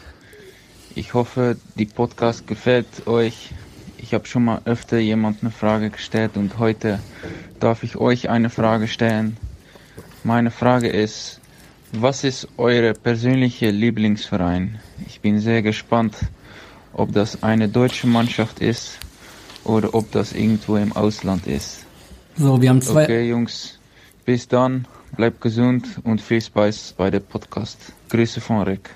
Ich 0.96 1.14
hoffe, 1.14 1.56
die 1.76 1.86
Podcast 1.86 2.46
gefällt 2.46 3.08
euch. 3.08 3.52
Ich 3.98 4.14
habe 4.14 4.26
schon 4.26 4.44
mal 4.44 4.60
öfter 4.66 4.98
jemand 4.98 5.42
eine 5.42 5.52
Frage 5.52 5.90
gestellt 5.92 6.36
und 6.36 6.60
heute 6.60 7.00
darf 7.62 7.84
ich 7.84 7.96
euch 7.96 8.30
eine 8.30 8.50
Frage 8.50 8.90
stellen. 8.90 9.38
Meine 10.26 10.52
Frage 10.52 10.90
ist, 10.90 11.40
was 11.94 12.26
ist 12.26 12.50
eure 12.58 12.94
persönliche 12.94 13.72
Lieblingsverein? 13.72 14.78
Ich 15.08 15.22
bin 15.22 15.40
sehr 15.40 15.62
gespannt, 15.62 16.18
ob 16.92 17.14
das 17.14 17.44
eine 17.44 17.70
deutsche 17.70 18.08
Mannschaft 18.08 18.60
ist 18.60 19.00
oder 19.64 19.94
ob 19.94 20.12
das 20.12 20.34
irgendwo 20.34 20.76
im 20.76 20.92
Ausland 20.92 21.48
ist. 21.48 21.86
So, 22.36 22.62
wir 22.62 22.70
haben 22.70 22.82
zwei. 22.82 23.04
Okay, 23.04 23.30
Jungs, 23.30 23.80
bis 24.26 24.50
dann, 24.50 24.86
bleibt 25.16 25.42
gesund 25.42 25.86
und 26.04 26.22
viel 26.22 26.42
Spaß 26.42 26.96
bei 26.98 27.10
der 27.10 27.20
Podcast. 27.20 27.94
Grüße 28.10 28.42
von 28.42 28.64
Rick. 28.64 28.90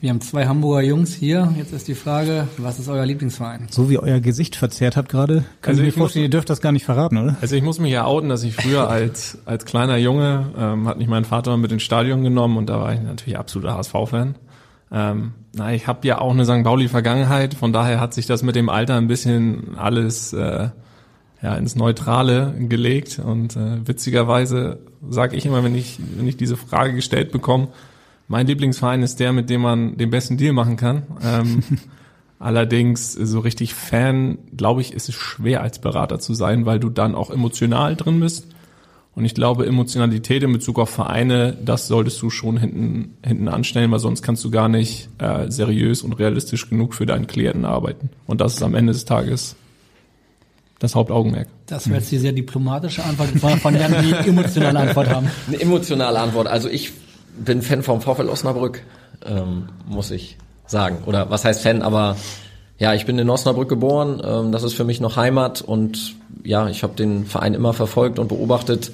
Wir 0.00 0.10
haben 0.10 0.20
zwei 0.20 0.46
Hamburger 0.46 0.82
Jungs 0.82 1.14
hier. 1.14 1.52
Jetzt 1.56 1.72
ist 1.72 1.88
die 1.88 1.94
Frage, 1.94 2.46
was 2.58 2.78
ist 2.78 2.88
euer 2.88 3.04
Lieblingsverein? 3.04 3.66
So 3.70 3.90
wie 3.90 3.98
euer 3.98 4.20
Gesicht 4.20 4.54
verzerrt 4.56 4.96
habt 4.96 5.08
gerade, 5.08 5.44
können 5.62 5.78
also 5.78 5.80
Sie 5.80 5.86
mir 5.86 5.92
vorstellen, 5.92 6.24
ihr 6.24 6.30
dürft 6.30 6.50
das 6.50 6.60
gar 6.60 6.72
nicht 6.72 6.84
verraten, 6.84 7.18
oder? 7.18 7.36
Also 7.40 7.56
ich 7.56 7.62
muss 7.62 7.80
mich 7.80 7.92
ja 7.92 8.04
outen, 8.04 8.28
dass 8.28 8.42
ich 8.44 8.54
früher 8.54 8.88
als, 8.90 9.38
als 9.46 9.64
kleiner 9.64 9.96
Junge, 9.96 10.46
ähm, 10.56 10.86
hat 10.86 10.98
mich 10.98 11.08
mein 11.08 11.24
Vater 11.24 11.56
mit 11.56 11.72
ins 11.72 11.82
Stadion 11.82 12.22
genommen 12.22 12.56
und 12.56 12.68
da 12.68 12.80
war 12.80 12.92
ich 12.92 13.00
natürlich 13.00 13.38
absoluter 13.38 13.76
HSV-Fan. 13.76 14.36
Ähm, 14.92 15.32
na, 15.54 15.72
ich 15.72 15.86
habe 15.86 16.06
ja 16.06 16.18
auch 16.20 16.32
eine 16.32 16.44
St. 16.44 16.62
Pauli-Vergangenheit, 16.62 17.54
von 17.54 17.72
daher 17.72 18.00
hat 18.00 18.14
sich 18.14 18.26
das 18.26 18.42
mit 18.42 18.54
dem 18.54 18.68
Alter 18.68 18.96
ein 18.96 19.08
bisschen 19.08 19.76
alles 19.76 20.32
äh, 20.32 20.68
ja, 21.44 21.54
ins 21.56 21.76
Neutrale 21.76 22.54
gelegt 22.58 23.20
und 23.22 23.54
äh, 23.54 23.86
witzigerweise 23.86 24.78
sage 25.06 25.36
ich 25.36 25.44
immer, 25.44 25.62
wenn 25.62 25.74
ich, 25.74 25.98
wenn 26.16 26.26
ich 26.26 26.38
diese 26.38 26.56
Frage 26.56 26.94
gestellt 26.94 27.32
bekomme, 27.32 27.68
mein 28.28 28.46
Lieblingsverein 28.46 29.02
ist 29.02 29.20
der, 29.20 29.34
mit 29.34 29.50
dem 29.50 29.60
man 29.60 29.98
den 29.98 30.08
besten 30.08 30.38
Deal 30.38 30.54
machen 30.54 30.78
kann. 30.78 31.02
Ähm, 31.22 31.62
allerdings 32.38 33.12
so 33.12 33.40
richtig 33.40 33.74
Fan, 33.74 34.38
glaube 34.56 34.80
ich, 34.80 34.94
ist 34.94 35.10
es 35.10 35.14
schwer 35.14 35.60
als 35.60 35.80
Berater 35.80 36.18
zu 36.18 36.32
sein, 36.32 36.64
weil 36.64 36.80
du 36.80 36.88
dann 36.88 37.14
auch 37.14 37.30
emotional 37.30 37.94
drin 37.94 38.20
bist. 38.20 38.46
Und 39.14 39.26
ich 39.26 39.34
glaube, 39.34 39.66
Emotionalität 39.66 40.42
in 40.42 40.52
Bezug 40.52 40.78
auf 40.78 40.88
Vereine, 40.88 41.58
das 41.62 41.88
solltest 41.88 42.22
du 42.22 42.30
schon 42.30 42.56
hinten, 42.56 43.18
hinten 43.22 43.48
anstellen, 43.48 43.90
weil 43.90 43.98
sonst 43.98 44.22
kannst 44.22 44.42
du 44.44 44.50
gar 44.50 44.70
nicht 44.70 45.10
äh, 45.18 45.50
seriös 45.50 46.00
und 46.00 46.14
realistisch 46.14 46.70
genug 46.70 46.94
für 46.94 47.04
deinen 47.04 47.26
Klienten 47.26 47.66
arbeiten. 47.66 48.08
Und 48.26 48.40
das 48.40 48.54
ist 48.54 48.62
am 48.62 48.74
Ende 48.74 48.94
des 48.94 49.04
Tages 49.04 49.56
das 50.84 50.94
Hauptaugenmerk. 50.94 51.48
Das 51.66 51.88
wäre 51.88 51.98
jetzt 51.98 52.10
die 52.12 52.18
sehr 52.18 52.32
diplomatische 52.32 53.02
Antwort 53.04 53.30
von 53.60 53.74
Jan, 53.74 53.94
die 54.02 54.28
emotionale 54.28 54.78
Antwort 54.78 55.08
haben. 55.08 55.30
Eine 55.48 55.60
emotionale 55.60 56.18
Antwort. 56.20 56.46
Also 56.46 56.68
ich 56.68 56.92
bin 57.36 57.62
Fan 57.62 57.82
vom 57.82 58.00
VfL 58.00 58.28
Osnabrück, 58.28 58.82
ähm, 59.24 59.68
muss 59.86 60.10
ich 60.10 60.36
sagen. 60.66 60.98
Oder 61.06 61.30
was 61.30 61.44
heißt 61.44 61.62
Fan, 61.62 61.82
aber 61.82 62.16
ja, 62.78 62.94
ich 62.94 63.06
bin 63.06 63.18
in 63.18 63.30
Osnabrück 63.30 63.68
geboren, 63.68 64.20
ähm, 64.24 64.52
das 64.52 64.62
ist 64.62 64.74
für 64.74 64.84
mich 64.84 65.00
noch 65.00 65.16
Heimat 65.16 65.62
und 65.62 66.16
ja, 66.44 66.68
ich 66.68 66.82
habe 66.82 66.94
den 66.94 67.24
Verein 67.24 67.54
immer 67.54 67.72
verfolgt 67.72 68.18
und 68.18 68.28
beobachtet. 68.28 68.92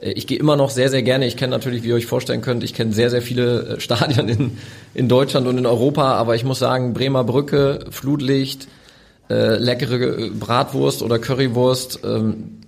Äh, 0.00 0.12
ich 0.12 0.26
gehe 0.26 0.38
immer 0.38 0.56
noch 0.56 0.70
sehr, 0.70 0.88
sehr 0.88 1.02
gerne. 1.02 1.26
Ich 1.26 1.36
kenne 1.36 1.50
natürlich, 1.50 1.82
wie 1.82 1.88
ihr 1.88 1.94
euch 1.94 2.06
vorstellen 2.06 2.40
könnt, 2.42 2.64
ich 2.64 2.74
kenne 2.74 2.92
sehr, 2.92 3.10
sehr 3.10 3.22
viele 3.22 3.76
äh, 3.76 3.80
Stadien 3.80 4.28
in, 4.28 4.58
in 4.94 5.08
Deutschland 5.08 5.46
und 5.46 5.58
in 5.58 5.66
Europa, 5.66 6.14
aber 6.14 6.34
ich 6.34 6.44
muss 6.44 6.58
sagen, 6.58 6.92
Bremer 6.94 7.24
Brücke, 7.24 7.86
Flutlicht, 7.90 8.68
äh, 9.32 9.56
leckere 9.56 10.30
Bratwurst 10.30 11.02
oder 11.02 11.18
Currywurst, 11.18 12.00
ähm, 12.04 12.62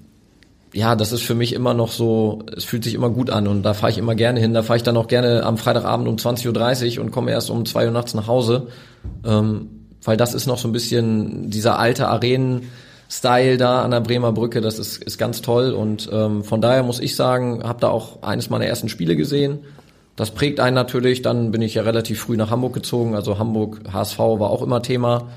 ja, 0.75 0.97
das 0.97 1.13
ist 1.13 1.23
für 1.23 1.37
mich 1.37 1.53
immer 1.53 1.73
noch 1.73 1.93
so, 1.93 2.43
es 2.57 2.65
fühlt 2.65 2.83
sich 2.83 2.95
immer 2.95 3.09
gut 3.09 3.31
an 3.31 3.47
und 3.47 3.63
da 3.63 3.75
fahre 3.75 3.93
ich 3.93 3.99
immer 3.99 4.17
gerne 4.17 4.41
hin. 4.41 4.55
Da 4.55 4.65
fahre 4.65 4.77
ich 4.77 4.83
dann 4.83 4.97
auch 4.97 5.07
gerne 5.07 5.45
am 5.45 5.57
Freitagabend 5.57 6.09
um 6.09 6.17
20.30 6.17 6.99
Uhr 6.99 7.05
und 7.05 7.13
komme 7.13 7.31
erst 7.31 7.49
um 7.49 7.65
2 7.65 7.87
Uhr 7.87 7.93
nachts 7.93 8.13
nach 8.15 8.27
Hause, 8.27 8.67
ähm, 9.25 9.69
weil 10.03 10.17
das 10.17 10.35
ist 10.35 10.47
noch 10.47 10.59
so 10.59 10.69
ein 10.69 10.73
bisschen 10.73 11.49
dieser 11.49 11.79
alte 11.79 12.09
Arenen-Style 12.09 13.57
da 13.57 13.83
an 13.83 13.93
der 13.93 14.01
Bremer 14.01 14.33
Brücke, 14.33 14.61
das 14.61 14.81
ist, 14.81 15.03
ist 15.03 15.17
ganz 15.17 15.43
toll 15.43 15.71
und 15.71 16.11
ähm, 16.13 16.43
von 16.43 16.61
daher 16.61 16.83
muss 16.83 16.99
ich 16.99 17.15
sagen, 17.15 17.63
habe 17.63 17.81
da 17.81 17.89
auch 17.89 18.23
eines 18.25 18.51
meiner 18.51 18.67
ersten 18.67 18.89
Spiele 18.89 19.15
gesehen. 19.15 19.61
Das 20.17 20.33
prägt 20.33 20.59
einen 20.59 20.75
natürlich, 20.75 21.23
dann 21.23 21.53
bin 21.53 21.63
ich 21.63 21.75
ja 21.75 21.83
relativ 21.83 22.21
früh 22.21 22.37
nach 22.37 22.51
Hamburg 22.51 22.75
gezogen, 22.75 23.15
also 23.15 23.39
Hamburg, 23.39 23.81
HSV 23.93 24.19
war 24.19 24.51
auch 24.51 24.63
immer 24.63 24.83
Thema. 24.83 25.29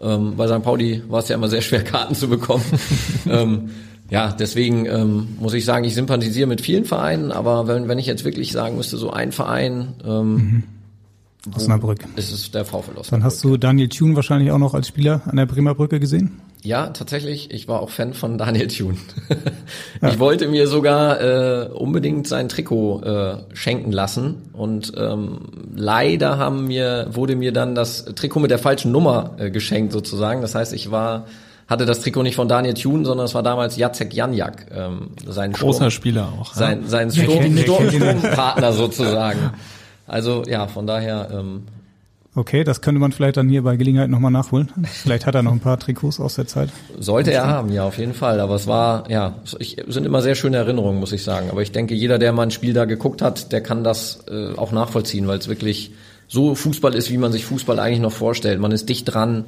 Ähm, 0.00 0.36
bei 0.36 0.46
St. 0.46 0.62
Pauli 0.62 1.02
war 1.08 1.20
es 1.20 1.28
ja 1.28 1.36
immer 1.36 1.48
sehr 1.48 1.62
schwer, 1.62 1.82
Karten 1.84 2.14
zu 2.14 2.28
bekommen. 2.28 2.64
ähm, 3.28 3.70
ja, 4.10 4.32
deswegen 4.32 4.86
ähm, 4.86 5.36
muss 5.38 5.54
ich 5.54 5.64
sagen, 5.64 5.84
ich 5.84 5.94
sympathisiere 5.94 6.48
mit 6.48 6.60
vielen 6.60 6.84
Vereinen, 6.84 7.30
aber 7.30 7.68
wenn, 7.68 7.86
wenn 7.88 7.98
ich 7.98 8.06
jetzt 8.06 8.24
wirklich 8.24 8.50
sagen 8.50 8.76
müsste, 8.76 8.96
so 8.96 9.10
ein 9.10 9.30
Verein, 9.30 9.94
ähm, 10.04 10.34
mhm. 10.34 10.62
Osnabrück. 11.54 12.00
Ist 12.16 12.32
es 12.32 12.50
der 12.50 12.64
VfL 12.64 12.76
Osnabrück. 12.76 13.10
Dann 13.10 13.24
hast 13.24 13.42
du 13.44 13.56
Daniel 13.56 13.88
Thune 13.88 14.14
wahrscheinlich 14.14 14.50
auch 14.50 14.58
noch 14.58 14.74
als 14.74 14.88
Spieler 14.88 15.22
an 15.26 15.36
der 15.36 15.46
Bremer 15.46 15.74
Brücke 15.74 16.00
gesehen? 16.00 16.40
Ja, 16.62 16.88
tatsächlich. 16.88 17.50
Ich 17.52 17.68
war 17.68 17.80
auch 17.80 17.90
Fan 17.90 18.12
von 18.12 18.36
Daniel 18.36 18.68
Thune. 18.68 18.98
ja. 20.02 20.08
Ich 20.10 20.18
wollte 20.18 20.48
mir 20.48 20.66
sogar 20.66 21.20
äh, 21.20 21.68
unbedingt 21.68 22.26
sein 22.26 22.48
Trikot 22.48 23.02
äh, 23.02 23.36
schenken 23.54 23.92
lassen 23.92 24.50
und 24.52 24.92
ähm, 24.96 25.40
leider 25.74 26.38
haben 26.38 26.66
mir 26.66 27.08
wurde 27.12 27.36
mir 27.36 27.52
dann 27.52 27.74
das 27.74 28.04
Trikot 28.04 28.40
mit 28.40 28.50
der 28.50 28.58
falschen 28.58 28.92
Nummer 28.92 29.36
äh, 29.38 29.50
geschenkt 29.50 29.92
sozusagen. 29.92 30.42
Das 30.42 30.54
heißt, 30.54 30.72
ich 30.72 30.90
war 30.90 31.26
hatte 31.66 31.86
das 31.86 32.00
Trikot 32.00 32.24
nicht 32.24 32.34
von 32.34 32.48
Daniel 32.48 32.74
Thune, 32.74 33.04
sondern 33.04 33.26
es 33.26 33.34
war 33.34 33.44
damals 33.44 33.76
Jacek 33.76 34.12
Janjak, 34.12 34.66
ähm, 34.74 35.10
sein 35.24 35.52
großer 35.52 35.78
Sturm, 35.78 35.90
Spieler 35.90 36.32
auch. 36.38 36.52
Sein, 36.52 36.88
sein 36.88 37.12
Sturm, 37.12 37.56
Sturm, 37.56 37.90
Sturmpartner 37.90 38.72
sozusagen. 38.72 39.52
Also 40.06 40.42
ja, 40.46 40.66
von 40.66 40.86
daher. 40.86 41.28
Ähm, 41.32 41.62
Okay, 42.40 42.64
das 42.64 42.80
könnte 42.80 43.02
man 43.02 43.12
vielleicht 43.12 43.36
dann 43.36 43.50
hier 43.50 43.62
bei 43.62 43.76
Gelegenheit 43.76 44.08
nochmal 44.08 44.30
nachholen. 44.30 44.72
Vielleicht 44.84 45.26
hat 45.26 45.34
er 45.34 45.42
noch 45.42 45.52
ein 45.52 45.60
paar 45.60 45.78
Trikots 45.78 46.18
aus 46.20 46.36
der 46.36 46.46
Zeit. 46.46 46.70
Sollte 46.98 47.32
er 47.32 47.46
haben, 47.46 47.70
ja, 47.70 47.84
auf 47.84 47.98
jeden 47.98 48.14
Fall. 48.14 48.40
Aber 48.40 48.54
es 48.54 48.66
war, 48.66 49.10
ja, 49.10 49.34
ich, 49.58 49.76
sind 49.88 50.06
immer 50.06 50.22
sehr 50.22 50.34
schöne 50.34 50.56
Erinnerungen, 50.56 51.00
muss 51.00 51.12
ich 51.12 51.22
sagen. 51.22 51.50
Aber 51.50 51.60
ich 51.60 51.70
denke, 51.70 51.94
jeder, 51.94 52.18
der 52.18 52.32
mal 52.32 52.44
ein 52.44 52.50
Spiel 52.50 52.72
da 52.72 52.86
geguckt 52.86 53.20
hat, 53.20 53.52
der 53.52 53.62
kann 53.62 53.84
das 53.84 54.20
äh, 54.30 54.54
auch 54.56 54.72
nachvollziehen, 54.72 55.28
weil 55.28 55.36
es 55.36 55.48
wirklich 55.48 55.92
so 56.28 56.54
Fußball 56.54 56.94
ist, 56.94 57.10
wie 57.10 57.18
man 57.18 57.30
sich 57.30 57.44
Fußball 57.44 57.78
eigentlich 57.78 58.00
noch 58.00 58.12
vorstellt. 58.12 58.58
Man 58.58 58.72
ist 58.72 58.88
dicht 58.88 59.12
dran, 59.12 59.44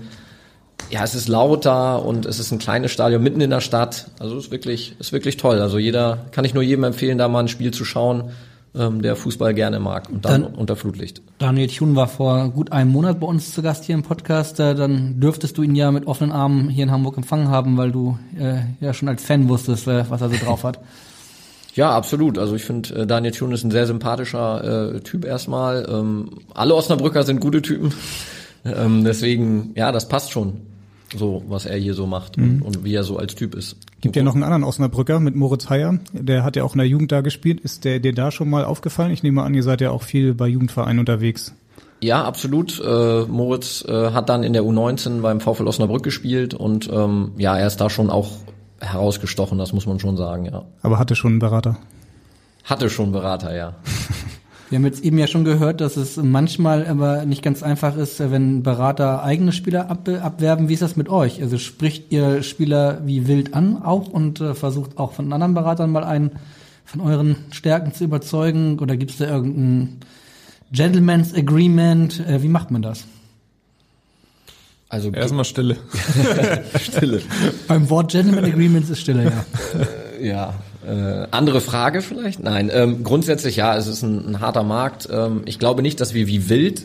ja, 0.90 1.02
es 1.02 1.14
ist 1.14 1.28
lauter 1.28 2.04
und 2.04 2.26
es 2.26 2.40
ist 2.40 2.52
ein 2.52 2.58
kleines 2.58 2.92
Stadion 2.92 3.22
mitten 3.22 3.40
in 3.40 3.48
der 3.48 3.62
Stadt. 3.62 4.08
Also 4.18 4.36
es 4.36 4.44
ist 4.44 4.50
wirklich, 4.50 4.96
ist 4.98 5.12
wirklich 5.14 5.38
toll. 5.38 5.60
Also 5.60 5.78
jeder, 5.78 6.26
kann 6.32 6.44
ich 6.44 6.52
nur 6.52 6.62
jedem 6.62 6.84
empfehlen, 6.84 7.16
da 7.16 7.28
mal 7.28 7.40
ein 7.40 7.48
Spiel 7.48 7.70
zu 7.70 7.86
schauen, 7.86 8.32
ähm, 8.74 9.02
der 9.02 9.16
Fußball 9.16 9.54
gerne 9.54 9.78
mag 9.78 10.08
und 10.10 10.24
dann, 10.24 10.42
dann 10.42 10.54
unter 10.54 10.76
Flutlicht. 10.76 11.22
Daniel 11.38 11.68
Thun 11.68 11.94
war 11.96 12.08
vor 12.08 12.50
gut 12.50 12.72
einem 12.72 12.90
Monat 12.90 13.20
bei 13.20 13.26
uns 13.26 13.52
zu 13.52 13.62
Gast 13.62 13.84
hier 13.84 13.94
im 13.94 14.02
Podcast. 14.02 14.60
Äh, 14.60 14.74
dann 14.74 15.20
dürftest 15.20 15.58
du 15.58 15.62
ihn 15.62 15.74
ja 15.74 15.90
mit 15.90 16.06
offenen 16.06 16.32
Armen 16.32 16.68
hier 16.68 16.84
in 16.84 16.90
Hamburg 16.90 17.16
empfangen 17.16 17.48
haben, 17.48 17.76
weil 17.76 17.92
du 17.92 18.18
äh, 18.38 18.60
ja 18.80 18.94
schon 18.94 19.08
als 19.08 19.22
Fan 19.22 19.48
wusstest, 19.48 19.86
äh, 19.88 20.08
was 20.08 20.20
er 20.20 20.30
so 20.30 20.36
drauf 20.36 20.64
hat. 20.64 20.80
Ja, 21.74 21.92
absolut. 21.92 22.36
Also 22.36 22.54
ich 22.54 22.64
finde, 22.64 22.94
äh, 22.94 23.06
Daniel 23.06 23.32
Thun 23.32 23.50
ist 23.50 23.64
ein 23.64 23.70
sehr 23.70 23.86
sympathischer 23.86 24.94
äh, 24.94 25.00
Typ 25.00 25.24
erstmal. 25.24 25.88
Ähm, 25.88 26.28
alle 26.52 26.74
Osnabrücker 26.74 27.22
sind 27.22 27.40
gute 27.40 27.62
Typen. 27.62 27.94
ähm, 28.66 29.04
deswegen, 29.04 29.72
ja, 29.74 29.90
das 29.90 30.06
passt 30.06 30.32
schon 30.32 30.60
so 31.16 31.42
was 31.48 31.66
er 31.66 31.76
hier 31.76 31.94
so 31.94 32.06
macht 32.06 32.36
mhm. 32.36 32.62
und, 32.62 32.76
und, 32.76 32.84
wie 32.84 32.94
er 32.94 33.04
so 33.04 33.16
als 33.16 33.34
Typ 33.34 33.54
ist. 33.54 33.76
Gibt 34.02 34.16
ja 34.16 34.24
noch 34.24 34.34
einen 34.34 34.42
anderen 34.42 34.64
Osnabrücker 34.64 35.20
mit 35.20 35.36
Moritz 35.36 35.70
Heyer, 35.70 36.00
der 36.12 36.42
hat 36.42 36.56
ja 36.56 36.64
auch 36.64 36.74
in 36.74 36.78
der 36.78 36.88
Jugend 36.88 37.12
da 37.12 37.20
gespielt. 37.20 37.60
Ist 37.60 37.84
der 37.84 38.00
dir 38.00 38.12
da 38.12 38.32
schon 38.32 38.50
mal 38.50 38.64
aufgefallen? 38.64 39.12
Ich 39.12 39.22
nehme 39.22 39.44
an, 39.44 39.54
ihr 39.54 39.62
seid 39.62 39.80
ja 39.80 39.92
auch 39.92 40.02
viel 40.02 40.34
bei 40.34 40.48
Jugendvereinen 40.48 40.98
unterwegs. 40.98 41.54
Ja, 42.00 42.24
absolut. 42.24 42.82
Äh, 42.84 43.22
Moritz 43.26 43.84
äh, 43.86 44.10
hat 44.10 44.28
dann 44.28 44.42
in 44.42 44.54
der 44.54 44.64
U19 44.64 45.20
beim 45.20 45.40
VfL 45.40 45.68
Osnabrück 45.68 46.02
gespielt 46.02 46.52
und 46.52 46.90
ähm, 46.92 47.30
ja, 47.36 47.56
er 47.56 47.68
ist 47.68 47.80
da 47.80 47.88
schon 47.88 48.10
auch 48.10 48.32
herausgestochen, 48.80 49.56
das 49.56 49.72
muss 49.72 49.86
man 49.86 50.00
schon 50.00 50.16
sagen, 50.16 50.46
ja. 50.46 50.64
Aber 50.82 50.98
hatte 50.98 51.14
schon 51.14 51.30
einen 51.30 51.38
Berater? 51.38 51.78
Hatte 52.64 52.90
schon 52.90 53.04
einen 53.04 53.12
Berater, 53.12 53.54
ja. 53.54 53.74
Wir 54.72 54.78
haben 54.78 54.86
jetzt 54.86 55.04
eben 55.04 55.18
ja 55.18 55.26
schon 55.26 55.44
gehört, 55.44 55.82
dass 55.82 55.98
es 55.98 56.16
manchmal 56.16 56.86
aber 56.86 57.26
nicht 57.26 57.42
ganz 57.42 57.62
einfach 57.62 57.94
ist, 57.94 58.20
wenn 58.20 58.62
Berater 58.62 59.22
eigene 59.22 59.52
Spieler 59.52 59.90
ab, 59.90 60.08
abwerben. 60.08 60.70
Wie 60.70 60.72
ist 60.72 60.80
das 60.80 60.96
mit 60.96 61.10
euch? 61.10 61.42
Also 61.42 61.58
spricht 61.58 62.10
ihr 62.10 62.42
Spieler 62.42 63.02
wie 63.04 63.28
wild 63.28 63.52
an 63.52 63.82
auch 63.82 64.08
und 64.08 64.40
äh, 64.40 64.54
versucht 64.54 64.96
auch 64.96 65.12
von 65.12 65.30
anderen 65.30 65.52
Beratern 65.52 65.90
mal 65.90 66.04
einen 66.04 66.30
von 66.86 67.02
euren 67.02 67.36
Stärken 67.50 67.92
zu 67.92 68.04
überzeugen? 68.04 68.78
Oder 68.78 68.96
gibt 68.96 69.10
es 69.10 69.18
da 69.18 69.26
irgendein 69.26 69.98
Gentleman's 70.72 71.34
Agreement? 71.34 72.26
Äh, 72.26 72.42
wie 72.42 72.48
macht 72.48 72.70
man 72.70 72.80
das? 72.80 73.04
Also 74.88 75.10
erstmal 75.10 75.44
Stille. 75.44 75.76
Stille. 76.80 77.20
Beim 77.68 77.90
Wort 77.90 78.10
Gentleman 78.10 78.46
Agreements 78.46 78.88
ist 78.88 79.00
Stille, 79.00 79.24
ja. 79.24 80.26
ja, 80.26 80.54
äh, 80.86 81.26
andere 81.30 81.60
Frage 81.60 82.02
vielleicht? 82.02 82.42
Nein, 82.42 82.70
ähm, 82.72 83.04
grundsätzlich 83.04 83.56
ja, 83.56 83.76
es 83.76 83.86
ist 83.86 84.02
ein, 84.02 84.30
ein 84.30 84.40
harter 84.40 84.62
Markt. 84.62 85.08
Ähm, 85.10 85.42
ich 85.44 85.58
glaube 85.58 85.82
nicht, 85.82 86.00
dass 86.00 86.14
wir 86.14 86.26
wie 86.26 86.48
wild 86.48 86.84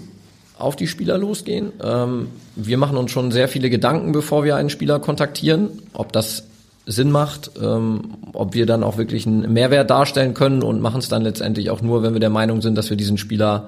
auf 0.58 0.76
die 0.76 0.88
Spieler 0.88 1.18
losgehen. 1.18 1.72
Ähm, 1.84 2.28
wir 2.56 2.78
machen 2.78 2.98
uns 2.98 3.12
schon 3.12 3.32
sehr 3.32 3.48
viele 3.48 3.70
Gedanken, 3.70 4.12
bevor 4.12 4.44
wir 4.44 4.56
einen 4.56 4.70
Spieler 4.70 5.00
kontaktieren, 5.00 5.70
ob 5.94 6.12
das 6.14 6.44
Sinn 6.86 7.12
macht, 7.12 7.52
ähm, 7.62 8.16
ob 8.34 8.54
wir 8.54 8.66
dann 8.66 8.84
auch 8.84 8.98
wirklich 8.98 9.28
einen 9.28 9.52
Mehrwert 9.52 9.90
darstellen 9.90 10.34
können 10.34 10.64
und 10.64 10.82
machen 10.82 11.00
es 11.00 11.10
dann 11.10 11.22
letztendlich 11.22 11.70
auch 11.70 11.82
nur, 11.82 12.02
wenn 12.02 12.14
wir 12.14 12.20
der 12.20 12.30
Meinung 12.30 12.62
sind, 12.62 12.78
dass 12.78 12.90
wir 12.90 12.98
diesen 12.98 13.18
Spieler 13.18 13.68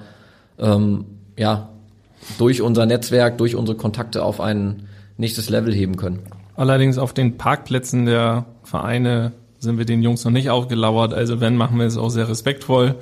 ähm, 0.58 1.04
ja 1.36 1.68
durch 2.38 2.62
unser 2.62 2.86
Netzwerk, 2.86 3.38
durch 3.38 3.54
unsere 3.54 3.76
Kontakte 3.76 4.22
auf 4.22 4.40
ein 4.40 4.88
nächstes 5.16 5.50
Level 5.50 5.74
heben 5.74 5.96
können. 5.96 6.20
Allerdings 6.56 6.98
auf 6.98 7.12
den 7.12 7.36
Parkplätzen 7.36 8.06
der 8.06 8.46
Vereine 8.64 9.32
sind 9.60 9.78
wir 9.78 9.84
den 9.84 10.02
Jungs 10.02 10.24
noch 10.24 10.32
nicht 10.32 10.50
aufgelauert. 10.50 11.14
Also 11.14 11.40
wenn, 11.40 11.56
machen 11.56 11.78
wir 11.78 11.86
es 11.86 11.96
auch 11.96 12.08
sehr 12.08 12.28
respektvoll. 12.28 12.96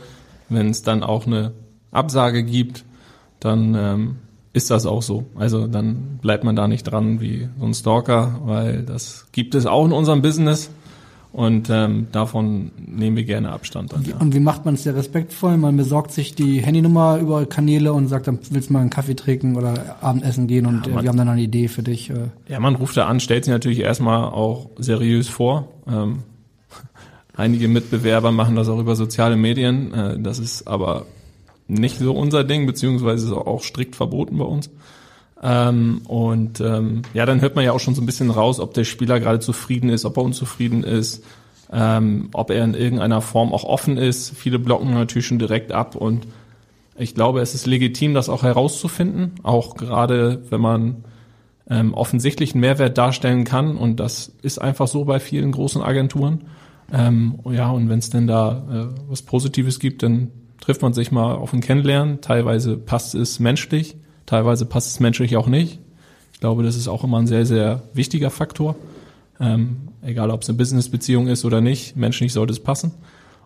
Wenn 0.49 0.69
es 0.71 0.83
dann 0.83 1.03
auch 1.03 1.27
eine 1.27 1.53
Absage 1.91 2.43
gibt, 2.43 2.85
dann 3.41 3.75
ähm, 3.75 4.17
ist 4.53 4.71
das 4.71 4.85
auch 4.85 5.03
so. 5.03 5.27
Also 5.37 5.67
dann 5.67 6.19
bleibt 6.21 6.45
man 6.45 6.57
da 6.57 6.69
nicht 6.69 6.85
dran 6.85 7.21
wie 7.21 7.49
so 7.59 7.65
ein 7.65 7.75
Stalker, 7.75 8.41
weil 8.45 8.83
das 8.83 9.27
gibt 9.33 9.55
es 9.55 9.67
auch 9.67 9.87
in 9.87 9.93
unserem 9.93 10.21
Business. 10.21 10.71
Und 11.31 11.69
ähm, 11.71 12.09
davon 12.11 12.73
nehmen 12.79 13.17
wir 13.17 13.25
gerne 13.25 13.53
Abstand. 13.53 13.93
Dann, 13.93 14.03
ja. 14.03 14.17
Und 14.17 14.35
wie 14.35 14.41
macht 14.41 14.65
man 14.65 14.75
es 14.75 14.85
sehr 14.85 14.97
respektvoll? 14.97 15.59
Man 15.59 15.77
besorgt 15.77 16.11
sich 16.11 16.35
die 16.35 16.61
Handynummer 16.61 17.19
über 17.19 17.45
Kanäle 17.45 17.93
und 17.93 18.09
sagt, 18.09 18.27
dann 18.29 18.39
willst 18.51 18.71
du 18.71 18.73
mal 18.73 18.81
einen 18.81 18.91
Kaffee 18.91 19.15
trinken 19.15 19.55
oder 19.57 19.99
Abendessen 20.01 20.47
gehen 20.47 20.65
und 20.65 20.87
ja, 20.87 20.95
man, 20.95 21.05
wir 21.05 21.09
haben 21.11 21.19
dann 21.19 21.29
eine 21.29 21.43
Idee 21.43 21.69
für 21.69 21.83
dich. 21.83 22.09
Äh. 22.09 22.31
Ja, 22.49 22.59
man 22.61 22.77
ruft 22.77 22.97
da 22.97 23.07
an, 23.07 23.21
stellt 23.21 23.45
sich 23.45 23.53
natürlich 23.53 23.81
erstmal 23.81 24.25
auch 24.25 24.71
seriös 24.79 25.29
vor. 25.29 25.69
Ähm, 25.87 26.21
Einige 27.39 27.69
Mitbewerber 27.69 28.33
machen 28.33 28.57
das 28.57 28.69
auch 28.69 28.81
über 28.81 28.97
soziale 28.97 29.37
Medien. 29.37 29.95
Äh, 29.95 30.19
das 30.19 30.41
ist 30.41 30.67
aber 30.67 31.07
nicht 31.69 31.99
so 31.99 32.13
unser 32.13 32.43
Ding, 32.43 32.67
beziehungsweise 32.67 33.27
ist 33.29 33.33
auch 33.33 33.63
strikt 33.63 33.95
verboten 33.95 34.39
bei 34.39 34.45
uns. 34.45 34.71
Ähm, 35.41 36.01
und 36.09 36.61
ähm, 36.61 37.03
ja, 37.15 37.27
dann 37.27 37.41
hört 37.41 37.55
man 37.55 37.65
ja 37.65 37.71
auch 37.71 37.79
schon 37.79 37.95
so 37.95 38.03
ein 38.03 38.07
bisschen 38.07 38.33
raus, 38.33 38.59
ob 38.59 38.75
der 38.75 38.83
Spieler 38.83 39.21
gerade 39.21 39.39
zufrieden 39.39 39.89
ist, 39.89 40.05
ob 40.05 40.17
er 40.17 40.25
unzufrieden 40.25 40.83
ist, 40.83 41.23
ähm, 41.73 42.29
ob 42.33 42.51
er 42.51 42.65
in 42.65 42.75
irgendeiner 42.75 43.21
Form 43.21 43.53
auch 43.53 43.63
offen 43.63 43.99
ist. 43.99 44.37
Viele 44.37 44.59
blocken 44.59 44.93
natürlich 44.93 45.29
schon 45.29 45.39
direkt 45.39 45.71
ab 45.71 45.95
und 45.95 46.27
ich 46.97 47.15
glaube, 47.15 47.41
es 47.41 47.55
ist 47.55 47.69
legitim, 47.69 48.15
das 48.15 48.29
auch 48.29 48.43
herauszufinden, 48.43 49.35
auch 49.45 49.77
gerade 49.77 50.43
wenn 50.51 50.61
man 50.61 51.05
ähm, 51.71 51.95
offensichtlich 51.95 52.55
einen 52.55 52.63
Mehrwert 52.63 52.99
darstellen 52.99 53.45
kann 53.45 53.77
und 53.77 54.01
das 54.01 54.33
ist 54.43 54.59
einfach 54.59 54.89
so 54.89 55.05
bei 55.05 55.21
vielen 55.21 55.53
großen 55.53 55.81
Agenturen. 55.81 56.41
Ähm, 56.93 57.39
ja, 57.51 57.71
und 57.71 57.89
wenn 57.89 57.99
es 57.99 58.11
denn 58.11 58.27
da 58.27 58.65
äh, 58.71 59.01
was 59.09 59.23
Positives 59.23 59.79
gibt, 59.79 60.03
dann 60.03 60.31
trifft 60.61 60.83
man 60.83 60.93
sich 60.93 61.11
mal 61.11 61.35
auf 61.35 61.53
ein 61.53 61.61
Kennenlernen. 61.61 62.21
Teilweise 62.21 62.77
passt 62.77 63.15
es 63.15 63.41
menschlich, 63.41 63.97
teilweise 64.27 64.67
passt 64.67 64.91
es 64.91 65.01
menschlich 65.01 65.37
auch 65.37 65.47
nicht. 65.47 65.81
Ich 66.33 66.41
glaube, 66.41 66.63
das 66.63 66.77
ist 66.77 66.89
auch 66.89 67.05
immer 67.05 67.19
ein 67.19 67.27
sehr, 67.27 67.47
sehr 67.47 67.83
wichtiger 67.95 68.31
Faktor. 68.31 68.77
Ähm, 69.41 69.89
egal, 70.03 70.31
ob 70.31 70.43
es 70.43 70.49
eine 70.49 70.59
Business-Beziehung 70.59 71.29
ist 71.29 71.45
oder 71.45 71.61
nicht, 71.61 71.97
menschlich 71.97 72.33
sollte 72.33 72.53
es 72.53 72.61
passen. 72.61 72.93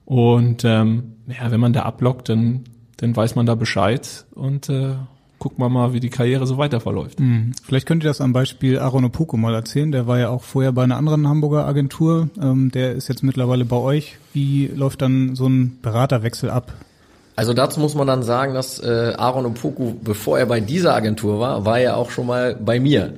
Und 0.05 0.65
ähm, 0.65 1.15
ja, 1.27 1.51
wenn 1.51 1.61
man 1.61 1.73
da 1.73 1.83
ablockt, 1.83 2.29
dann, 2.29 2.65
dann 2.97 3.15
weiß 3.15 3.35
man 3.35 3.47
da 3.47 3.55
Bescheid 3.55 4.27
und 4.35 4.69
äh, 4.69 4.95
guckt 5.43 5.59
man 5.59 5.73
mal, 5.73 5.93
wie 5.93 5.99
die 5.99 6.09
Karriere 6.09 6.47
so 6.47 6.57
weiter 6.57 6.79
verläuft. 6.79 7.19
Mhm. 7.19 7.51
Vielleicht 7.65 7.89
könnt 7.89 8.05
ihr 8.05 8.09
das 8.09 8.21
am 8.21 8.33
Beispiel 8.33 8.79
Aaron 8.79 9.05
Opoku 9.05 9.37
mal 9.37 9.53
erzählen. 9.53 9.91
Der 9.91 10.07
war 10.07 10.21
ja 10.21 10.29
auch 10.29 10.45
vorher 10.45 10.71
bei 10.71 10.85
einer 10.85 10.97
anderen 10.97 11.29
Hamburger 11.29 11.67
Agentur. 11.67 12.29
Ähm, 12.41 12.71
der 12.71 12.93
ist 12.93 13.09
jetzt 13.09 13.25
mittlerweile 13.25 13.65
bei 13.65 13.75
euch. 13.75 14.19
Wie 14.33 14.69
läuft 14.69 15.03
dann 15.03 15.35
so 15.35 15.49
ein 15.49 15.81
Beraterwechsel 15.83 16.49
ab? 16.49 16.73
Also 17.35 17.55
dazu 17.55 17.81
muss 17.81 17.97
man 17.97 18.07
dann 18.07 18.23
sagen, 18.23 18.55
dass 18.55 18.79
äh, 18.79 19.15
Aaron 19.17 19.47
Opoku, 19.47 19.95
bevor 20.01 20.39
er 20.39 20.47
bei 20.47 20.61
dieser 20.61 20.95
Agentur 20.95 21.41
war, 21.41 21.65
war 21.65 21.81
er 21.81 21.97
auch 21.97 22.11
schon 22.11 22.29
mal 22.29 22.55
bei 22.55 22.79
mir. 22.79 23.13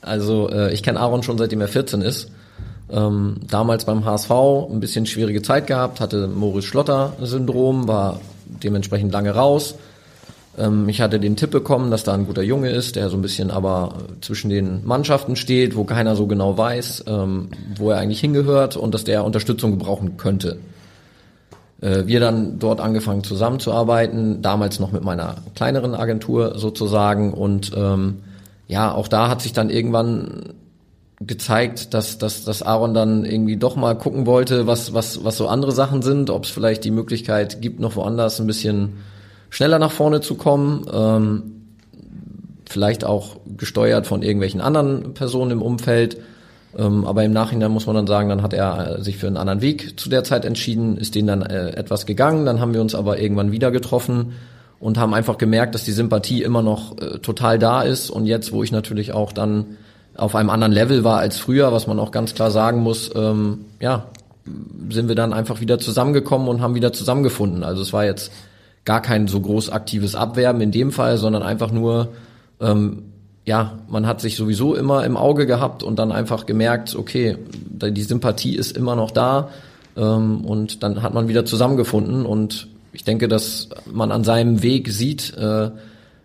Also 0.00 0.50
äh, 0.50 0.74
ich 0.74 0.82
kenne 0.82 0.98
Aaron 0.98 1.22
schon 1.22 1.38
seitdem 1.38 1.60
er 1.60 1.68
14 1.68 2.02
ist. 2.02 2.32
Ähm, 2.90 3.36
damals 3.48 3.84
beim 3.84 4.04
HSV 4.04 4.32
ein 4.68 4.80
bisschen 4.80 5.06
schwierige 5.06 5.42
Zeit 5.42 5.68
gehabt, 5.68 6.00
hatte 6.00 6.26
Moritz 6.26 6.64
Schlotter-Syndrom, 6.64 7.86
war 7.86 8.18
dementsprechend 8.64 9.12
lange 9.12 9.30
raus. 9.32 9.76
Ähm, 10.58 10.88
ich 10.88 11.00
hatte 11.00 11.20
den 11.20 11.36
Tipp 11.36 11.50
bekommen, 11.50 11.90
dass 11.90 12.04
da 12.04 12.14
ein 12.14 12.26
guter 12.26 12.42
Junge 12.42 12.70
ist, 12.70 12.96
der 12.96 13.08
so 13.08 13.16
ein 13.16 13.22
bisschen 13.22 13.50
aber 13.50 13.94
zwischen 14.20 14.50
den 14.50 14.84
Mannschaften 14.84 15.36
steht, 15.36 15.76
wo 15.76 15.84
keiner 15.84 16.16
so 16.16 16.26
genau 16.26 16.58
weiß, 16.58 17.04
ähm, 17.06 17.48
wo 17.76 17.90
er 17.90 17.98
eigentlich 17.98 18.20
hingehört 18.20 18.76
und 18.76 18.94
dass 18.94 19.04
der 19.04 19.24
Unterstützung 19.24 19.72
gebrauchen 19.72 20.16
könnte. 20.16 20.58
Äh, 21.80 22.06
wir 22.06 22.20
dann 22.20 22.58
dort 22.58 22.80
angefangen 22.80 23.22
zusammenzuarbeiten, 23.22 24.42
damals 24.42 24.80
noch 24.80 24.92
mit 24.92 25.04
meiner 25.04 25.36
kleineren 25.54 25.94
Agentur 25.94 26.58
sozusagen 26.58 27.32
und 27.32 27.72
ähm, 27.76 28.18
ja, 28.66 28.92
auch 28.92 29.08
da 29.08 29.28
hat 29.28 29.40
sich 29.40 29.52
dann 29.52 29.70
irgendwann 29.70 30.52
gezeigt, 31.20 31.94
dass, 31.94 32.18
dass, 32.18 32.44
dass 32.44 32.62
Aaron 32.62 32.94
dann 32.94 33.24
irgendwie 33.24 33.56
doch 33.56 33.76
mal 33.76 33.96
gucken 33.96 34.26
wollte, 34.26 34.66
was, 34.66 34.92
was, 34.92 35.24
was 35.24 35.36
so 35.36 35.48
andere 35.48 35.72
Sachen 35.72 36.02
sind, 36.02 36.30
ob 36.30 36.44
es 36.44 36.50
vielleicht 36.50 36.84
die 36.84 36.90
Möglichkeit 36.90 37.60
gibt, 37.60 37.80
noch 37.80 37.96
woanders 37.96 38.40
ein 38.40 38.46
bisschen 38.46 38.98
schneller 39.50 39.78
nach 39.78 39.92
vorne 39.92 40.20
zu 40.20 40.34
kommen, 40.34 40.86
ähm, 40.92 41.42
vielleicht 42.68 43.04
auch 43.04 43.36
gesteuert 43.56 44.06
von 44.06 44.22
irgendwelchen 44.22 44.60
anderen 44.60 45.14
Personen 45.14 45.52
im 45.52 45.62
Umfeld. 45.62 46.18
Ähm, 46.76 47.06
aber 47.06 47.24
im 47.24 47.32
Nachhinein 47.32 47.70
muss 47.70 47.86
man 47.86 47.96
dann 47.96 48.06
sagen, 48.06 48.28
dann 48.28 48.42
hat 48.42 48.52
er 48.52 48.98
äh, 48.98 49.02
sich 49.02 49.16
für 49.16 49.26
einen 49.26 49.38
anderen 49.38 49.62
Weg 49.62 49.98
zu 49.98 50.08
der 50.10 50.22
Zeit 50.22 50.44
entschieden, 50.44 50.98
ist 50.98 51.14
den 51.14 51.26
dann 51.26 51.42
äh, 51.42 51.70
etwas 51.70 52.04
gegangen, 52.04 52.44
dann 52.44 52.60
haben 52.60 52.74
wir 52.74 52.82
uns 52.82 52.94
aber 52.94 53.18
irgendwann 53.18 53.52
wieder 53.52 53.70
getroffen 53.70 54.34
und 54.78 54.98
haben 54.98 55.14
einfach 55.14 55.38
gemerkt, 55.38 55.74
dass 55.74 55.84
die 55.84 55.92
Sympathie 55.92 56.42
immer 56.42 56.62
noch 56.62 56.98
äh, 56.98 57.18
total 57.18 57.58
da 57.58 57.82
ist 57.82 58.10
und 58.10 58.26
jetzt, 58.26 58.52
wo 58.52 58.62
ich 58.62 58.70
natürlich 58.70 59.12
auch 59.12 59.32
dann 59.32 59.78
auf 60.14 60.34
einem 60.34 60.50
anderen 60.50 60.72
Level 60.72 61.04
war 61.04 61.18
als 61.18 61.38
früher, 61.38 61.72
was 61.72 61.86
man 61.86 61.98
auch 61.98 62.10
ganz 62.10 62.34
klar 62.34 62.50
sagen 62.50 62.80
muss, 62.80 63.10
ähm, 63.14 63.64
ja, 63.80 64.06
sind 64.90 65.08
wir 65.08 65.14
dann 65.14 65.32
einfach 65.32 65.60
wieder 65.60 65.78
zusammengekommen 65.78 66.48
und 66.48 66.60
haben 66.60 66.74
wieder 66.74 66.92
zusammengefunden. 66.92 67.62
Also 67.62 67.82
es 67.82 67.92
war 67.92 68.04
jetzt 68.04 68.32
gar 68.88 69.02
kein 69.02 69.28
so 69.28 69.38
groß 69.38 69.68
aktives 69.68 70.14
Abwerben 70.14 70.62
in 70.62 70.70
dem 70.70 70.92
Fall, 70.92 71.18
sondern 71.18 71.42
einfach 71.42 71.70
nur, 71.70 72.08
ähm, 72.58 73.02
ja, 73.44 73.74
man 73.86 74.06
hat 74.06 74.22
sich 74.22 74.34
sowieso 74.34 74.74
immer 74.74 75.04
im 75.04 75.18
Auge 75.18 75.44
gehabt 75.44 75.82
und 75.82 75.98
dann 75.98 76.10
einfach 76.10 76.46
gemerkt, 76.46 76.96
okay, 76.96 77.36
die 77.68 78.02
Sympathie 78.02 78.56
ist 78.56 78.74
immer 78.74 78.96
noch 78.96 79.10
da 79.10 79.50
ähm, 79.94 80.42
und 80.42 80.82
dann 80.82 81.02
hat 81.02 81.12
man 81.12 81.28
wieder 81.28 81.44
zusammengefunden 81.44 82.24
und 82.24 82.68
ich 82.94 83.04
denke, 83.04 83.28
dass 83.28 83.68
man 83.92 84.10
an 84.10 84.24
seinem 84.24 84.62
Weg 84.62 84.88
sieht, 84.88 85.36
äh, 85.36 85.70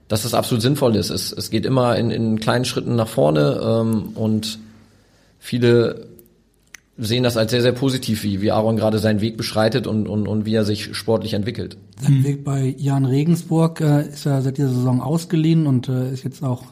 dass 0.08 0.24
das 0.24 0.34
absolut 0.34 0.62
sinnvoll 0.62 0.96
ist. 0.96 1.10
Es, 1.10 1.34
es 1.34 1.50
geht 1.50 1.66
immer 1.66 1.98
in, 1.98 2.12
in 2.12 2.40
kleinen 2.40 2.64
Schritten 2.64 2.96
nach 2.96 3.10
vorne 3.10 3.60
ähm, 3.62 4.12
und 4.16 4.58
viele 5.38 6.08
sehen 6.98 7.24
das 7.24 7.38
als 7.38 7.52
sehr, 7.52 7.62
sehr 7.62 7.72
positiv, 7.72 8.24
wie, 8.24 8.42
wie 8.42 8.52
Aaron 8.52 8.78
gerade 8.78 9.00
seinen 9.00 9.22
Weg 9.22 9.38
beschreitet 9.38 9.88
und, 9.88 10.08
und, 10.08 10.28
und 10.28 10.46
wie 10.46 10.54
er 10.54 10.64
sich 10.64 10.96
sportlich 10.96 11.34
entwickelt. 11.34 11.78
Sein 12.00 12.24
Weg 12.24 12.44
bei 12.44 12.76
Jan 12.78 13.06
Regensburg 13.06 13.82
äh, 13.82 14.08
ist 14.08 14.26
ja 14.26 14.42
seit 14.42 14.58
dieser 14.58 14.70
Saison 14.70 15.02
ausgeliehen 15.02 15.66
und 15.66 15.90
äh, 15.90 16.12
ist 16.12 16.24
jetzt 16.24 16.44
auch 16.44 16.66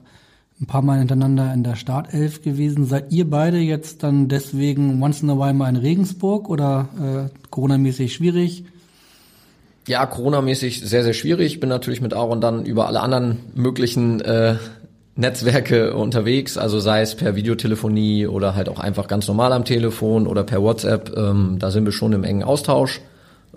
ein 0.60 0.68
paar 0.68 0.84
Mal 0.84 1.00
hintereinander 1.00 1.52
in 1.54 1.64
der 1.64 1.76
Startelf 1.76 2.44
gewesen. 2.44 2.86
Seid 2.86 3.12
ihr 3.12 3.28
beide 3.28 3.58
jetzt 3.58 4.04
dann 4.04 4.28
deswegen 4.28 5.02
once 5.02 5.24
in 5.24 5.30
a 5.32 5.36
while 5.36 5.54
mal 5.54 5.70
in 5.70 5.76
Regensburg 5.76 6.50
oder 6.50 7.30
äh, 7.34 7.48
Corona-mäßig 7.50 8.14
schwierig? 8.14 8.64
Ja, 9.88 10.06
Corona-mäßig 10.06 10.82
sehr, 10.82 11.04
sehr 11.04 11.14
schwierig. 11.14 11.54
Ich 11.54 11.60
bin 11.60 11.70
natürlich 11.70 12.02
mit 12.02 12.14
Aaron 12.14 12.42
dann 12.42 12.66
über 12.66 12.86
alle 12.86 13.00
anderen 13.00 13.40
möglichen 13.56 14.22
äh, 14.22 14.58
Netzwerke 15.16 15.94
unterwegs, 15.94 16.58
also 16.58 16.80
sei 16.80 17.02
es 17.02 17.16
per 17.16 17.36
Videotelefonie 17.36 18.28
oder 18.28 18.56
halt 18.56 18.70
auch 18.70 18.80
einfach 18.80 19.08
ganz 19.08 19.28
normal 19.28 19.52
am 19.52 19.66
Telefon 19.66 20.26
oder 20.26 20.44
per 20.44 20.62
WhatsApp. 20.62 21.16
Ähm, 21.16 21.58
da 21.60 21.70
sind 21.72 21.86
wir 21.86 21.92
schon 21.92 22.14
im 22.14 22.24
engen 22.24 22.44
Austausch. 22.44 23.02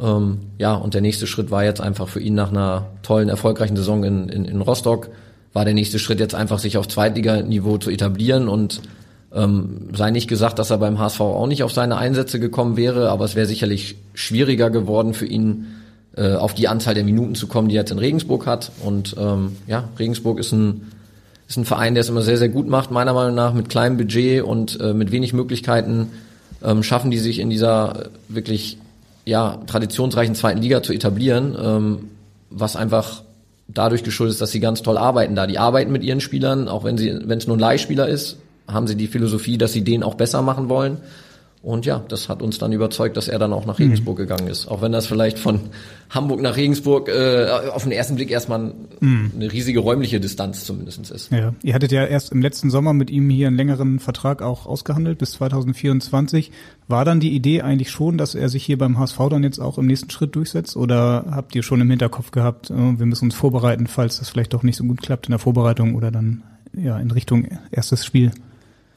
Ähm, 0.01 0.39
ja, 0.59 0.75
und 0.75 0.95
der 0.95 1.01
nächste 1.01 1.27
Schritt 1.27 1.51
war 1.51 1.65
jetzt 1.65 1.81
einfach 1.81 2.09
für 2.09 2.21
ihn 2.21 2.35
nach 2.35 2.51
einer 2.51 2.87
tollen, 3.03 3.29
erfolgreichen 3.29 3.77
Saison 3.77 4.03
in, 4.03 4.29
in, 4.29 4.45
in 4.45 4.61
Rostock, 4.61 5.11
war 5.53 5.65
der 5.65 5.75
nächste 5.75 6.01
Schritt 6.01 6.19
jetzt 6.19 6.35
einfach 6.35 6.59
sich 6.59 6.77
auf 6.77 6.89
Zweitliganiveau 6.89 7.79
zu 7.79 7.91
etablieren 7.91 8.49
und 8.49 8.81
ähm, 9.33 9.89
sei 9.95 10.11
nicht 10.11 10.29
gesagt, 10.29 10.59
dass 10.59 10.71
er 10.71 10.79
beim 10.79 10.99
HSV 10.99 11.21
auch 11.21 11.47
nicht 11.47 11.63
auf 11.63 11.73
seine 11.73 11.97
Einsätze 11.97 12.41
gekommen 12.41 12.77
wäre, 12.77 13.11
aber 13.11 13.25
es 13.25 13.37
wäre 13.37 13.47
sicherlich 13.47 13.97
schwieriger 14.15 14.71
geworden 14.71 15.15
für 15.15 15.27
ihn, 15.27 15.67
äh, 16.17 16.35
auf 16.35 16.55
die 16.55 16.69
Anzahl 16.69 16.95
der 16.95 17.05
Minuten 17.05 17.35
zu 17.35 17.49
kommen, 17.49 17.69
die 17.69 17.77
er 17.77 17.83
jetzt 17.83 17.91
in 17.91 17.99
Regensburg 17.99 18.47
hat. 18.47 18.71
Und 18.85 19.17
ähm, 19.19 19.57
ja, 19.67 19.89
Regensburg 19.99 20.39
ist 20.39 20.53
ein, 20.53 20.93
ist 21.55 21.59
ein 21.59 21.65
Verein, 21.65 21.95
der 21.95 22.01
es 22.01 22.09
immer 22.09 22.23
sehr, 22.23 22.37
sehr 22.37 22.49
gut 22.49 22.69
macht, 22.69 22.91
meiner 22.91 23.13
Meinung 23.13 23.37
nach, 23.37 23.55
mit 23.55 23.69
kleinem 23.69 23.97
Budget 23.97 24.43
und 24.43 24.81
äh, 24.81 24.93
mit 24.93 25.13
wenig 25.13 25.33
Möglichkeiten 25.33 26.11
ähm, 26.65 26.83
schaffen 26.83 27.13
die 27.13 27.19
sich 27.19 27.39
in 27.39 27.49
dieser 27.49 28.11
wirklich 28.29 28.79
ja, 29.25 29.59
traditionsreichen 29.69 30.35
zweiten 30.35 30.61
Liga 30.61 30.83
zu 30.83 30.93
etablieren, 30.93 31.57
ähm, 31.63 31.99
was 32.51 32.75
einfach 32.75 33.23
dadurch 33.69 34.03
geschuldet 34.03 34.35
ist, 34.35 34.41
dass 34.41 34.51
sie 34.51 34.59
ganz 34.59 34.83
toll 34.83 34.99
arbeiten 34.99 35.37
da. 35.37 35.47
Die 35.47 35.59
arbeiten 35.59 35.93
mit 35.93 36.03
ihren 36.03 36.21
Spielern, 36.21 36.67
auch 36.67 36.83
wenn 36.83 36.99
sie, 36.99 37.17
wenn 37.25 37.39
es 37.39 37.47
nur 37.47 37.57
ein 37.57 37.61
Leihspieler 37.61 38.09
ist, 38.09 38.37
haben 38.67 38.89
sie 38.89 38.97
die 38.97 39.07
Philosophie, 39.07 39.57
dass 39.57 39.73
sie 39.73 39.85
den 39.85 40.03
auch 40.03 40.15
besser 40.15 40.43
machen 40.43 40.69
wollen. 40.69 40.97
Und 41.65 41.87
ja, 41.87 42.05
das 42.09 42.29
hat 42.29 42.43
uns 42.43 42.59
dann 42.59 42.73
überzeugt, 42.73 43.17
dass 43.17 43.27
er 43.27 43.39
dann 43.39 43.55
auch 43.55 43.65
nach 43.65 43.79
Regensburg 43.79 44.19
mhm. 44.19 44.23
gegangen 44.23 44.49
ist. 44.49 44.69
Auch 44.69 44.83
wenn 44.83 44.93
das 44.93 45.07
vielleicht 45.07 45.39
von 45.39 45.61
Hamburg 46.11 46.43
nach 46.43 46.59
Regensburg 46.59 47.09
äh, 47.09 47.49
auf 47.73 47.85
den 47.85 47.93
ersten 47.93 48.17
Blick 48.17 48.31
erstmal 48.31 48.75
mhm. 49.01 49.33
eine 49.35 49.51
riesige 49.51 49.81
räumliche 49.81 50.21
Distanz 50.21 50.67
zumindest 50.67 51.11
ist. 51.11 51.33
Ja, 51.33 51.55
ihr 51.63 51.73
hattet 51.73 51.91
ja 51.91 52.05
erst 52.05 52.33
im 52.33 52.43
letzten 52.43 52.69
Sommer 52.69 52.93
mit 52.93 53.09
ihm 53.09 53.31
hier 53.31 53.47
einen 53.47 53.57
längeren 53.57 53.99
Vertrag 53.99 54.43
auch 54.43 54.67
ausgehandelt 54.67 55.17
bis 55.17 55.33
2024. 55.33 56.53
War 56.87 57.07
dann 57.07 57.19
die 57.19 57.35
Idee 57.35 57.63
eigentlich 57.63 57.91
schon, 57.91 58.19
dass 58.19 58.35
er 58.35 58.51
sich 58.51 58.63
hier 58.63 58.77
beim 58.77 58.99
HSV 58.99 59.19
dann 59.31 59.43
jetzt 59.43 59.59
auch 59.59 59.79
im 59.79 59.87
nächsten 59.87 60.11
Schritt 60.11 60.37
durchsetzt? 60.37 60.77
Oder 60.77 61.25
habt 61.31 61.55
ihr 61.55 61.63
schon 61.63 61.81
im 61.81 61.89
Hinterkopf 61.89 62.31
gehabt, 62.31 62.69
äh, 62.69 62.75
wir 62.75 63.07
müssen 63.07 63.25
uns 63.25 63.35
vorbereiten, 63.35 63.87
falls 63.87 64.19
das 64.19 64.29
vielleicht 64.29 64.53
doch 64.53 64.65
nicht 64.65 64.77
so 64.77 64.85
gut 64.85 65.01
klappt 65.01 65.29
in 65.29 65.31
der 65.31 65.39
Vorbereitung 65.39 65.95
oder 65.95 66.11
dann 66.11 66.43
ja 66.75 66.99
in 66.99 67.11
Richtung 67.11 67.49
erstes 67.71 68.05
Spiel? 68.05 68.33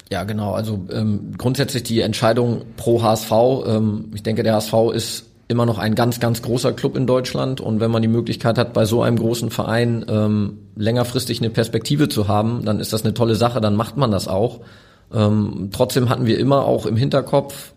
Ja, 0.10 0.24
genau. 0.24 0.54
Also 0.54 0.86
ähm, 0.92 1.34
grundsätzlich 1.38 1.84
die 1.84 2.02
Entscheidung 2.02 2.62
pro 2.78 3.02
HSV. 3.02 3.32
Ähm, 3.66 4.12
ich 4.14 4.24
denke, 4.24 4.44
der 4.44 4.56
HSV 4.56 4.74
ist 4.94 5.26
immer 5.50 5.66
noch 5.66 5.78
ein 5.78 5.96
ganz, 5.96 6.20
ganz 6.20 6.42
großer 6.42 6.74
Club 6.74 6.98
in 6.98 7.08
Deutschland 7.08 7.62
und 7.62 7.80
wenn 7.80 7.92
man 7.92 8.02
die 8.02 8.08
Möglichkeit 8.08 8.58
hat, 8.58 8.74
bei 8.74 8.86
so 8.86 9.02
einem 9.02 9.18
großen 9.18 9.50
Verein 9.50 10.06
ähm, 10.10 10.60
längerfristig 10.76 11.40
eine 11.40 11.50
Perspektive 11.50 12.10
zu 12.10 12.28
haben, 12.28 12.66
dann 12.66 12.80
ist 12.80 12.92
das 12.92 13.04
eine 13.04 13.14
tolle 13.14 13.36
Sache, 13.36 13.62
dann 13.62 13.76
macht 13.76 13.96
man 13.96 14.12
das 14.12 14.28
auch. 14.28 14.60
Ähm, 15.14 15.70
trotzdem 15.72 16.10
hatten 16.10 16.26
wir 16.26 16.38
immer 16.38 16.66
auch 16.66 16.86
im 16.86 16.98
Hinterkopf, 16.98 17.74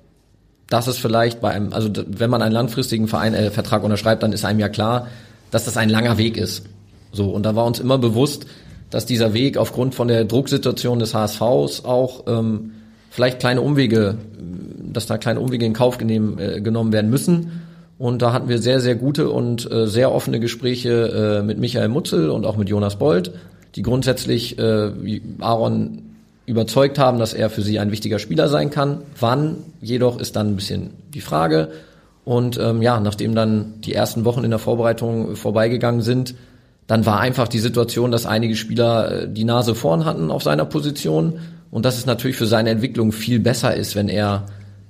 dass 0.69 0.89
es 0.89 0.98
vielleicht 0.98 1.40
bei 1.40 1.51
einem, 1.51 1.73
also 1.73 1.90
wenn 2.07 2.31
man 2.31 2.43
einen 2.43 2.52
langfristigen 2.52 3.07
Verein, 3.07 3.35
äh, 3.35 3.51
Vertrag 3.51 3.85
unterschreibt, 3.85 4.23
dann 4.23 4.32
ist 4.32 4.44
einem 4.44 4.59
ja 4.59 4.69
klar, 4.69 5.07
dass 5.52 5.65
das 5.65 5.77
ein 5.77 5.89
langer 5.89 6.19
Weg 6.19 6.36
ist. 6.36 6.65
So, 7.12 7.31
und 7.31 7.44
da 7.44 7.55
war 7.55 7.66
uns 7.66 7.78
immer 7.78 7.98
bewusst, 7.98 8.47
dass 8.91 9.07
dieser 9.07 9.33
Weg 9.33 9.57
aufgrund 9.57 9.95
von 9.95 10.09
der 10.09 10.25
Drucksituation 10.25 10.99
des 10.99 11.15
HSVs 11.15 11.85
auch 11.85 12.25
ähm, 12.27 12.73
vielleicht 13.09 13.41
kleine 13.41 13.61
Umwege, 13.61 14.17
dass 14.93 15.07
da 15.07 15.19
kleine 15.19 15.41
Umwege 15.41 15.65
in 15.65 15.73
Kauf 15.73 15.99
genehm, 15.99 16.39
äh, 16.39 16.61
genommen 16.61 16.93
werden 16.93 17.11
müssen. 17.11 17.62
Und 17.99 18.23
da 18.23 18.33
hatten 18.33 18.49
wir 18.49 18.59
sehr, 18.59 18.81
sehr 18.81 18.95
gute 18.95 19.29
und 19.29 19.71
äh, 19.71 19.87
sehr 19.87 20.12
offene 20.12 20.41
Gespräche 20.41 21.41
äh, 21.41 21.43
mit 21.43 21.59
Michael 21.59 21.89
Mutzel 21.89 22.31
und 22.31 22.47
auch 22.47 22.57
mit 22.57 22.69
Jonas 22.69 22.97
Bold, 22.97 23.33
die 23.77 23.83
grundsätzlich 23.83 24.59
äh, 24.59 24.91
Aaron 25.41 26.03
überzeugt 26.47 26.99
haben, 26.99 27.19
dass 27.19 27.35
er 27.35 27.51
für 27.51 27.62
sie 27.62 27.79
ein 27.79 27.93
wichtiger 27.93 28.19
Spieler 28.19 28.49
sein 28.49 28.71
kann. 28.71 29.03
Wann 29.19 29.59
jedoch 29.81 30.19
ist 30.19 30.35
dann 30.35 30.49
ein 30.49 30.57
bisschen 30.57 30.91
die 31.15 31.21
Frage. 31.21 31.69
Und 32.25 32.59
ähm, 32.59 32.83
ja, 32.83 32.99
nachdem 33.01 33.35
dann 33.35 33.75
die 33.81 33.95
ersten 33.95 34.25
Wochen 34.25 34.45
in 34.45 34.51
der 34.51 34.59
Vorbereitung 34.59 35.37
vorbeigegangen 35.37 36.01
sind, 36.01 36.35
dann 36.91 37.07
war 37.07 37.21
einfach 37.21 37.47
die 37.47 37.61
Situation, 37.61 38.11
dass 38.11 38.27
einige 38.27 38.57
Spieler 38.57 39.23
äh, 39.23 39.29
die 39.29 39.45
Nase 39.45 39.77
vorn 39.77 40.05
hatten 40.05 40.33
auf 40.33 40.43
seiner 40.43 40.65
Position 40.65 41.39
und 41.71 41.85
dass 41.85 41.97
es 41.97 42.05
natürlich 42.05 42.37
für 42.37 42.47
seine 42.47 42.71
Entwicklung 42.71 43.12
viel 43.12 43.39
besser 43.39 43.77
ist, 43.77 43.95
wenn 43.95 44.09
er 44.09 44.47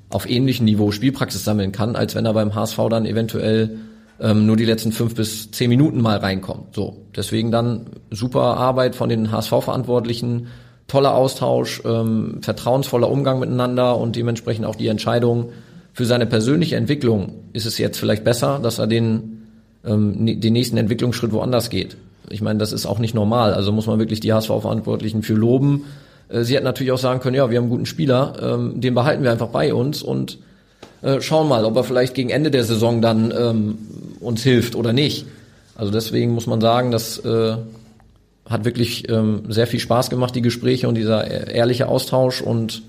auf 0.09 0.29
ähnlichem 0.29 0.65
Niveau 0.65 0.93
Spielpraxis 0.93 1.45
sammeln 1.45 1.73
kann, 1.73 1.97
als 1.97 2.15
wenn 2.15 2.25
er 2.25 2.33
beim 2.33 2.55
HSV 2.55 2.79
dann 2.89 3.05
eventuell 3.05 3.77
ähm, 4.19 4.47
nur 4.47 4.57
die 4.57 4.65
letzten 4.65 4.93
fünf 4.93 5.15
bis 5.15 5.51
zehn 5.51 5.69
Minuten 5.69 6.01
mal 6.01 6.17
reinkommt. 6.17 6.75
So, 6.75 6.97
deswegen 7.15 7.51
dann 7.51 7.89
super 8.11 8.57
Arbeit 8.57 8.97
von 8.97 9.11
den 9.11 9.31
HSV-Verantwortlichen, 9.31 10.47
toller 10.89 11.15
Austausch, 11.15 11.83
ähm, 11.85 12.39
vertrauensvoller 12.41 13.11
Umgang 13.11 13.41
miteinander 13.41 13.99
und 13.99 14.17
dementsprechend 14.17 14.65
auch 14.65 14.77
die 14.77 14.89
Entscheidung 14.89 15.51
für 15.93 16.07
seine 16.07 16.25
persönliche 16.25 16.77
Entwicklung 16.77 17.45
ist 17.53 17.67
es 17.67 17.77
jetzt 17.77 17.99
vielleicht 17.99 18.25
besser, 18.25 18.59
dass 18.59 18.79
er 18.79 18.87
den 18.87 19.40
ähm, 19.85 20.40
den 20.40 20.52
nächsten 20.52 20.77
Entwicklungsschritt 20.77 21.32
woanders 21.32 21.70
geht. 21.70 21.97
ich 22.28 22.43
meine, 22.43 22.59
das 22.59 22.73
ist 22.73 22.86
auch 22.86 22.98
nicht 22.98 23.15
normal. 23.15 23.55
Also 23.55 23.73
muss 23.73 23.86
man 23.86 23.98
wirklich 23.98 24.20
die 24.20 24.32
HSV-Verantwortlichen 24.32 25.23
für 25.23 25.35
loben. 25.35 25.85
Äh, 26.28 26.43
sie 26.43 26.55
hätten 26.55 26.65
natürlich 26.65 26.93
auch 26.93 26.98
sagen 26.98 27.20
können, 27.20 27.36
ja, 27.36 27.51
wir 27.51 27.57
haben 27.57 27.65
einen 27.65 27.70
guten 27.70 27.86
Spieler, 27.86 28.35
ähm, 28.43 28.81
den 28.81 28.94
behalten 28.94 29.23
wir 29.23 29.32
einfach 29.32 29.48
bei 29.48 29.74
uns 29.74 30.02
und 30.02 30.39
äh, 31.02 31.20
schauen 31.20 31.48
mal, 31.48 31.65
ob 31.65 31.77
er 31.77 31.85
vielleicht 31.85 32.15
gegen 32.15 32.31
Ende 32.31 32.51
der 32.51 32.65
Saison 32.65 33.01
dann 33.01 33.32
ähm, 33.36 33.78
uns 34.20 34.43
hilft 34.43 34.74
oder 34.74 34.93
nicht. 34.93 35.27
Also 35.74 35.90
deswegen 35.90 36.32
muss 36.32 36.47
man 36.47 36.61
sagen, 36.61 36.90
das 36.90 37.19
äh, 37.24 37.57
hat 38.48 38.65
wirklich 38.65 39.09
ähm, 39.09 39.44
sehr 39.48 39.66
viel 39.66 39.81
Spaß 39.81 40.11
gemacht, 40.11 40.35
die 40.35 40.43
Gespräche 40.43 40.89
und 40.89 40.97
dieser 40.97 41.27
ehrliche 41.48 41.89
Austausch 41.89 42.43
und 42.43 42.82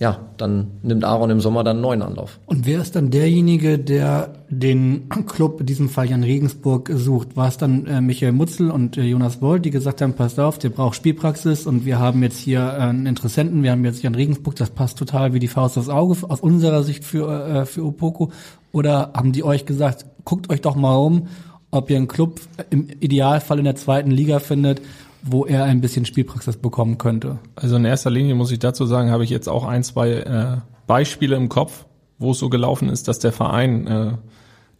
ja, 0.00 0.18
dann 0.38 0.68
nimmt 0.82 1.04
Aaron 1.04 1.28
im 1.28 1.40
Sommer 1.42 1.62
dann 1.62 1.76
einen 1.76 1.82
neuen 1.82 2.00
Anlauf. 2.00 2.40
Und 2.46 2.64
wer 2.64 2.80
ist 2.80 2.96
dann 2.96 3.10
derjenige, 3.10 3.78
der 3.78 4.32
den 4.48 5.10
Club, 5.26 5.60
in 5.60 5.66
diesem 5.66 5.90
Fall 5.90 6.08
Jan 6.08 6.22
Regensburg, 6.22 6.90
sucht? 6.94 7.36
War 7.36 7.48
es 7.48 7.58
dann 7.58 7.86
äh, 7.86 8.00
Michael 8.00 8.32
Mutzel 8.32 8.70
und 8.70 8.96
äh, 8.96 9.02
Jonas 9.02 9.36
Boll, 9.36 9.60
die 9.60 9.70
gesagt 9.70 10.00
haben, 10.00 10.14
passt 10.14 10.40
auf, 10.40 10.58
der 10.58 10.70
braucht 10.70 10.96
Spielpraxis 10.96 11.66
und 11.66 11.84
wir 11.84 11.98
haben 11.98 12.22
jetzt 12.22 12.38
hier 12.38 12.60
äh, 12.60 12.80
einen 12.80 13.04
Interessenten, 13.04 13.62
wir 13.62 13.72
haben 13.72 13.84
jetzt 13.84 14.02
Jan 14.02 14.14
Regensburg, 14.14 14.56
das 14.56 14.70
passt 14.70 14.98
total 14.98 15.34
wie 15.34 15.38
die 15.38 15.48
Faust 15.48 15.76
aufs 15.76 15.90
Auge 15.90 16.16
aus 16.26 16.40
unserer 16.40 16.82
Sicht 16.82 17.04
für, 17.04 17.30
äh, 17.46 17.66
für 17.66 17.84
Opoko? 17.84 18.32
Oder 18.72 19.12
haben 19.14 19.32
die 19.32 19.44
euch 19.44 19.66
gesagt, 19.66 20.06
guckt 20.24 20.48
euch 20.48 20.62
doch 20.62 20.76
mal 20.76 20.96
um, 20.96 21.26
ob 21.70 21.90
ihr 21.90 21.98
einen 21.98 22.08
Club 22.08 22.40
im 22.70 22.88
Idealfall 23.00 23.58
in 23.58 23.66
der 23.66 23.76
zweiten 23.76 24.10
Liga 24.10 24.38
findet, 24.38 24.80
wo 25.22 25.44
er 25.44 25.64
ein 25.64 25.80
bisschen 25.80 26.04
Spielpraxis 26.04 26.56
bekommen 26.56 26.98
könnte? 26.98 27.38
Also 27.56 27.76
in 27.76 27.84
erster 27.84 28.10
Linie 28.10 28.34
muss 28.34 28.50
ich 28.50 28.58
dazu 28.58 28.86
sagen, 28.86 29.10
habe 29.10 29.24
ich 29.24 29.30
jetzt 29.30 29.48
auch 29.48 29.64
ein, 29.64 29.82
zwei 29.82 30.10
äh, 30.10 30.56
Beispiele 30.86 31.36
im 31.36 31.48
Kopf, 31.48 31.84
wo 32.18 32.32
es 32.32 32.38
so 32.38 32.48
gelaufen 32.48 32.88
ist, 32.88 33.08
dass 33.08 33.18
der 33.18 33.32
Verein 33.32 33.86
äh, 33.86 34.12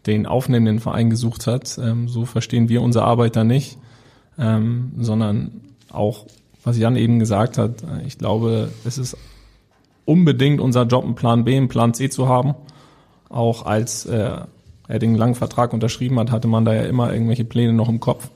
den 0.07 0.27
aufnehmenden 0.27 0.81
Verein 0.81 1.11
gesucht 1.11 1.47
hat. 1.47 1.79
Ähm, 1.79 2.09
so 2.09 2.25
verstehen 2.25 2.69
wir 2.69 2.83
unsere 2.83 3.05
Arbeit 3.05 3.37
da 3.37 3.45
nicht, 3.45 3.79
ähm, 4.39 4.93
sondern 4.99 5.61
auch, 5.91 6.27
was 6.65 6.79
Jan 6.79 6.97
eben 6.97 7.19
gesagt 7.19 7.59
hat, 7.59 7.83
äh, 7.83 8.07
ich 8.07 8.19
glaube, 8.19 8.71
es 8.85 8.99
ist 8.99 9.17
unbedingt 10.05 10.61
unser 10.61 10.85
Job, 10.85 11.05
einen 11.05 11.15
Plan 11.15 11.45
B, 11.45 11.57
einen 11.57 11.69
Plan 11.69 11.95
C 11.95 12.09
zu 12.09 12.29
haben. 12.29 12.55
Auch 13.29 13.65
als 13.67 14.07
äh, 14.07 14.39
er 14.89 14.99
den 14.99 15.15
langen 15.15 15.37
Vertrag 15.37 15.73
unterschrieben 15.73 16.19
hat, 16.19 16.33
hatte 16.33 16.49
man 16.49 16.65
da 16.65 16.75
ja 16.75 16.83
immer 16.83 17.12
irgendwelche 17.12 17.45
Pläne 17.45 17.73
noch 17.73 17.89
im 17.89 18.01
Kopf. 18.01 18.31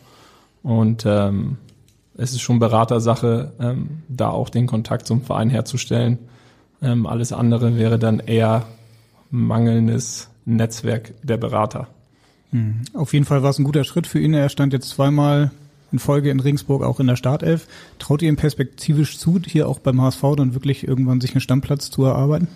Und 0.63 1.05
ähm, 1.07 1.59
es 2.17 2.33
ist 2.33 2.41
schon 2.41 2.59
Beratersache, 2.59 3.53
ähm, 3.61 4.03
da 4.09 4.31
auch 4.31 4.49
den 4.49 4.67
Kontakt 4.67 5.07
zum 5.07 5.23
Verein 5.23 5.51
herzustellen. 5.51 6.19
Ähm, 6.83 7.07
alles 7.07 7.33
andere 7.33 7.77
wäre 7.77 7.99
dann 7.99 8.21
eher 8.21 8.67
mangelndes 9.31 10.29
Netzwerk 10.45 11.15
der 11.23 11.37
Berater. 11.37 11.89
Hm. 12.51 12.83
Auf 12.95 13.13
jeden 13.13 13.25
Fall 13.25 13.43
war 13.43 13.51
es 13.51 13.59
ein 13.59 13.65
guter 13.65 13.85
Schritt 13.85 14.07
für 14.07 14.21
ihn. 14.21 14.35
Er 14.35 14.49
stand 14.49 14.73
jetzt 14.73 14.91
zweimal 14.91 15.51
in 15.91 15.99
Folge 15.99 16.31
in 16.31 16.41
Regensburg 16.41 16.83
auch 16.83 17.01
in 17.01 17.07
der 17.07 17.17
Startelf. 17.17 17.67
Traut 17.99 18.23
ihr 18.23 18.29
ihm 18.29 18.37
perspektivisch 18.37 19.19
zu, 19.19 19.41
hier 19.45 19.69
auch 19.69 19.79
beim 19.79 20.01
HSV 20.01 20.23
dann 20.37 20.55
wirklich 20.55 20.87
irgendwann 20.87 21.21
sich 21.21 21.33
einen 21.33 21.41
Stammplatz 21.41 21.91
zu 21.91 22.05
erarbeiten? 22.05 22.49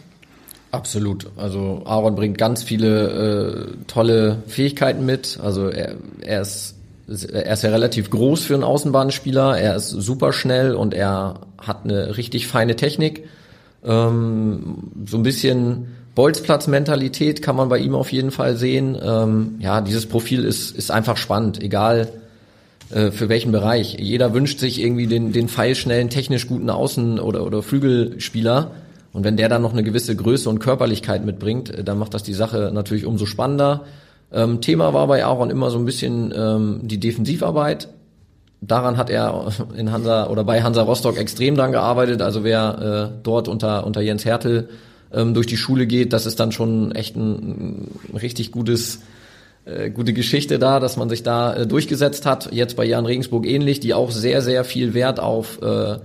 Absolut. 0.70 1.30
Also 1.36 1.82
Aaron 1.86 2.14
bringt 2.14 2.36
ganz 2.36 2.62
viele 2.62 3.70
äh, 3.70 3.84
tolle 3.86 4.42
Fähigkeiten 4.46 5.06
mit. 5.06 5.38
Also 5.42 5.68
er, 5.68 5.96
er 6.20 6.42
ist 6.42 6.77
er 7.08 7.52
ist 7.52 7.62
ja 7.62 7.70
relativ 7.70 8.10
groß 8.10 8.44
für 8.44 8.54
einen 8.54 8.64
Außenbahnspieler, 8.64 9.58
er 9.58 9.76
ist 9.76 9.88
super 9.88 10.32
schnell 10.32 10.74
und 10.74 10.92
er 10.92 11.40
hat 11.56 11.84
eine 11.84 12.16
richtig 12.16 12.46
feine 12.46 12.76
Technik. 12.76 13.24
Ähm, 13.84 14.92
so 15.06 15.16
ein 15.16 15.22
bisschen 15.22 15.86
Bolzplatz-Mentalität 16.14 17.42
kann 17.42 17.56
man 17.56 17.68
bei 17.68 17.78
ihm 17.78 17.94
auf 17.94 18.12
jeden 18.12 18.30
Fall 18.30 18.56
sehen. 18.56 18.98
Ähm, 19.02 19.54
ja, 19.60 19.80
dieses 19.80 20.06
Profil 20.06 20.44
ist, 20.44 20.76
ist 20.76 20.90
einfach 20.90 21.16
spannend, 21.16 21.62
egal 21.62 22.08
äh, 22.90 23.10
für 23.10 23.28
welchen 23.28 23.52
Bereich. 23.52 23.96
Jeder 23.98 24.34
wünscht 24.34 24.58
sich 24.58 24.82
irgendwie 24.82 25.06
den, 25.06 25.32
den 25.32 25.48
feilschnellen, 25.48 26.10
technisch 26.10 26.46
guten 26.46 26.70
Außen- 26.70 27.20
oder, 27.20 27.46
oder 27.46 27.62
Flügelspieler. 27.62 28.72
Und 29.12 29.24
wenn 29.24 29.36
der 29.36 29.48
dann 29.48 29.62
noch 29.62 29.72
eine 29.72 29.82
gewisse 29.82 30.14
Größe 30.14 30.50
und 30.50 30.58
Körperlichkeit 30.58 31.24
mitbringt, 31.24 31.70
äh, 31.70 31.84
dann 31.84 31.98
macht 31.98 32.14
das 32.14 32.22
die 32.22 32.34
Sache 32.34 32.70
natürlich 32.72 33.06
umso 33.06 33.24
spannender. 33.24 33.84
Ähm, 34.32 34.60
Thema 34.60 34.92
war 34.92 35.06
bei 35.06 35.24
Aaron 35.24 35.50
immer 35.50 35.70
so 35.70 35.78
ein 35.78 35.84
bisschen 35.84 36.32
ähm, 36.36 36.80
die 36.82 37.00
Defensivarbeit. 37.00 37.88
Daran 38.60 38.96
hat 38.96 39.08
er 39.08 39.52
in 39.76 39.92
Hansa 39.92 40.28
oder 40.28 40.44
bei 40.44 40.62
Hansa 40.62 40.82
Rostock 40.82 41.16
extrem 41.16 41.54
dran 41.54 41.72
gearbeitet. 41.72 42.22
Also 42.22 42.44
wer 42.44 43.10
äh, 43.12 43.18
dort 43.22 43.48
unter, 43.48 43.86
unter 43.86 44.00
Jens 44.00 44.24
Hertel 44.24 44.68
ähm, 45.12 45.32
durch 45.34 45.46
die 45.46 45.56
Schule 45.56 45.86
geht, 45.86 46.12
das 46.12 46.26
ist 46.26 46.40
dann 46.40 46.52
schon 46.52 46.92
echt 46.92 47.16
ein, 47.16 47.88
ein 48.12 48.16
richtig 48.16 48.52
gutes 48.52 49.00
äh, 49.68 49.90
gute 49.90 50.12
Geschichte 50.12 50.58
da, 50.58 50.80
dass 50.80 50.96
man 50.96 51.08
sich 51.08 51.22
da 51.22 51.54
äh, 51.54 51.66
durchgesetzt 51.66 52.24
hat. 52.24 52.50
Jetzt 52.52 52.74
bei 52.76 52.84
Jan 52.84 53.06
Regensburg 53.06 53.46
ähnlich, 53.46 53.80
die 53.80 53.92
auch 53.92 54.10
sehr, 54.10 54.40
sehr 54.40 54.64
viel 54.64 54.94
Wert 54.94 55.20
auf 55.20 55.60
äh, 55.60 55.98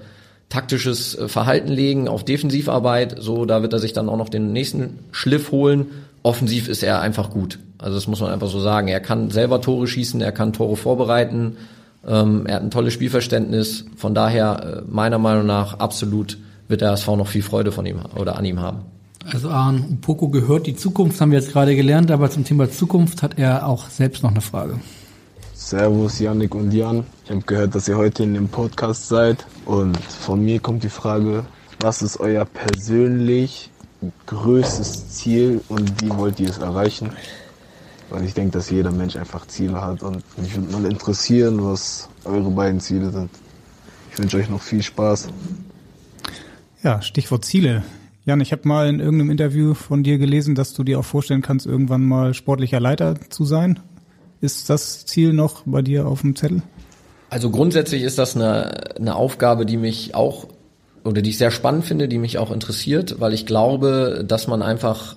taktisches 0.50 1.18
äh, 1.18 1.28
Verhalten 1.30 1.72
legen, 1.72 2.08
auf 2.08 2.26
Defensivarbeit. 2.26 3.16
So, 3.20 3.45
da 3.45 3.62
wird 3.62 3.74
er 3.74 3.80
sich 3.80 3.94
dann 3.94 4.10
auch 4.10 4.18
noch 4.18 4.30
den 4.30 4.52
nächsten 4.52 5.00
Schliff 5.12 5.52
holen. 5.52 5.88
Offensiv 6.24 6.70
ist 6.70 6.84
er 6.84 7.02
einfach 7.02 7.30
gut. 7.30 7.60
Also 7.78 7.95
das 7.95 8.08
muss 8.08 8.22
man 8.22 8.32
einfach 8.32 8.48
so 8.48 8.60
sagen. 8.60 8.88
Er 8.88 9.02
kann 9.02 9.30
selber 9.30 9.62
Tore 9.62 9.88
schießen, 9.88 10.22
er 10.22 10.32
kann 10.32 10.54
Tore 10.54 10.78
vorbereiten, 10.78 11.58
ähm, 12.08 12.45
er 12.45 12.56
hat 12.56 12.64
ein 12.64 12.72
tolles 12.72 12.94
Spielverständnis. 12.94 13.86
Von 13.95 14.16
daher, 14.16 14.84
äh, 14.88 14.91
meiner 14.91 15.20
Meinung 15.20 15.45
nach, 15.45 15.80
absolut 15.80 16.38
wird 16.68 16.82
der 16.82 16.94
SV 16.94 17.18
noch 17.18 17.28
viel 17.28 17.44
Freude 17.44 17.72
von 17.72 17.86
ihm 17.86 18.00
oder 18.16 18.38
an 18.38 18.45
ihm 18.45 18.60
haben. 18.60 18.80
Also 19.32 19.50
Aaron 19.50 20.00
Poko 20.02 20.28
gehört 20.28 20.68
die 20.68 20.76
Zukunft, 20.76 21.22
haben 21.22 21.32
wir 21.32 21.40
jetzt 21.40 21.52
gerade 21.52 21.76
gelernt, 21.76 22.12
aber 22.12 22.30
zum 22.30 22.44
Thema 22.44 22.70
Zukunft 22.70 23.24
hat 23.24 23.38
er 23.38 23.68
auch 23.68 23.88
selbst 23.90 24.24
noch 24.24 24.32
eine 24.32 24.41
Frage. 24.41 24.80
Servus 25.54 26.20
Yannick 26.20 26.56
und 26.56 26.74
Jan. 26.74 27.06
Ich 27.24 27.32
habe 27.32 27.41
gehört, 27.41 27.74
dass 27.74 27.88
ihr 27.88 27.95
heute 27.95 28.24
in 28.24 28.34
dem 28.34 28.50
Podcast 28.50 29.08
seid 29.08 29.45
und 29.66 29.98
von 29.98 30.44
mir 30.44 30.60
kommt 30.60 30.84
die 30.84 30.90
Frage, 30.90 31.45
was 31.80 32.02
ist 32.02 32.20
euer 32.20 32.44
persönlich 32.44 33.72
größtes 34.25 35.09
Ziel 35.09 35.61
und 35.69 36.01
wie 36.01 36.09
wollt 36.09 36.39
ihr 36.39 36.49
es 36.49 36.57
erreichen? 36.57 37.11
Weil 38.09 38.25
ich 38.25 38.34
denke, 38.34 38.51
dass 38.51 38.69
jeder 38.69 38.91
Mensch 38.91 39.15
einfach 39.15 39.47
Ziele 39.47 39.81
hat 39.81 40.03
und 40.03 40.23
mich 40.38 40.55
würde 40.55 40.71
mal 40.71 40.85
interessieren, 40.85 41.63
was 41.63 42.09
eure 42.25 42.51
beiden 42.51 42.80
Ziele 42.80 43.11
sind. 43.11 43.30
Ich 44.11 44.19
wünsche 44.19 44.38
euch 44.38 44.49
noch 44.49 44.61
viel 44.61 44.84
Spaß. 44.84 45.30
Ja, 46.84 47.01
Stichwort 47.01 47.45
Ziele. 47.45 47.84
Jan, 48.25 48.39
ich 48.39 48.51
habe 48.51 48.67
mal 48.67 48.88
in 48.88 48.99
irgendeinem 48.99 49.31
Interview 49.31 49.73
von 49.73 50.03
dir 50.03 50.17
gelesen, 50.17 50.55
dass 50.55 50.73
du 50.73 50.84
dir 50.84 50.99
auch 50.99 51.05
vorstellen 51.05 51.41
kannst, 51.41 51.65
irgendwann 51.65 52.03
mal 52.03 52.34
sportlicher 52.34 52.80
Leiter 52.80 53.19
zu 53.30 53.43
sein. 53.43 53.80
Ist 54.39 54.69
das 54.69 55.05
Ziel 55.05 55.34
noch 55.34 55.63
bei 55.65 55.81
dir 55.81 56.07
auf 56.07 56.21
dem 56.21 56.35
Zettel? 56.35 56.61
Also 57.30 57.49
grundsätzlich 57.49 58.03
ist 58.03 58.19
das 58.19 58.35
eine, 58.35 58.95
eine 58.95 59.15
Aufgabe, 59.15 59.65
die 59.65 59.77
mich 59.77 60.13
auch 60.13 60.47
oder 61.03 61.21
die 61.21 61.31
ich 61.31 61.38
sehr 61.38 61.51
spannend 61.51 61.85
finde, 61.85 62.07
die 62.07 62.17
mich 62.17 62.38
auch 62.38 62.51
interessiert, 62.51 63.19
weil 63.19 63.34
ich 63.34 63.45
glaube, 63.45 64.23
dass 64.27 64.47
man 64.47 64.61
einfach 64.61 65.15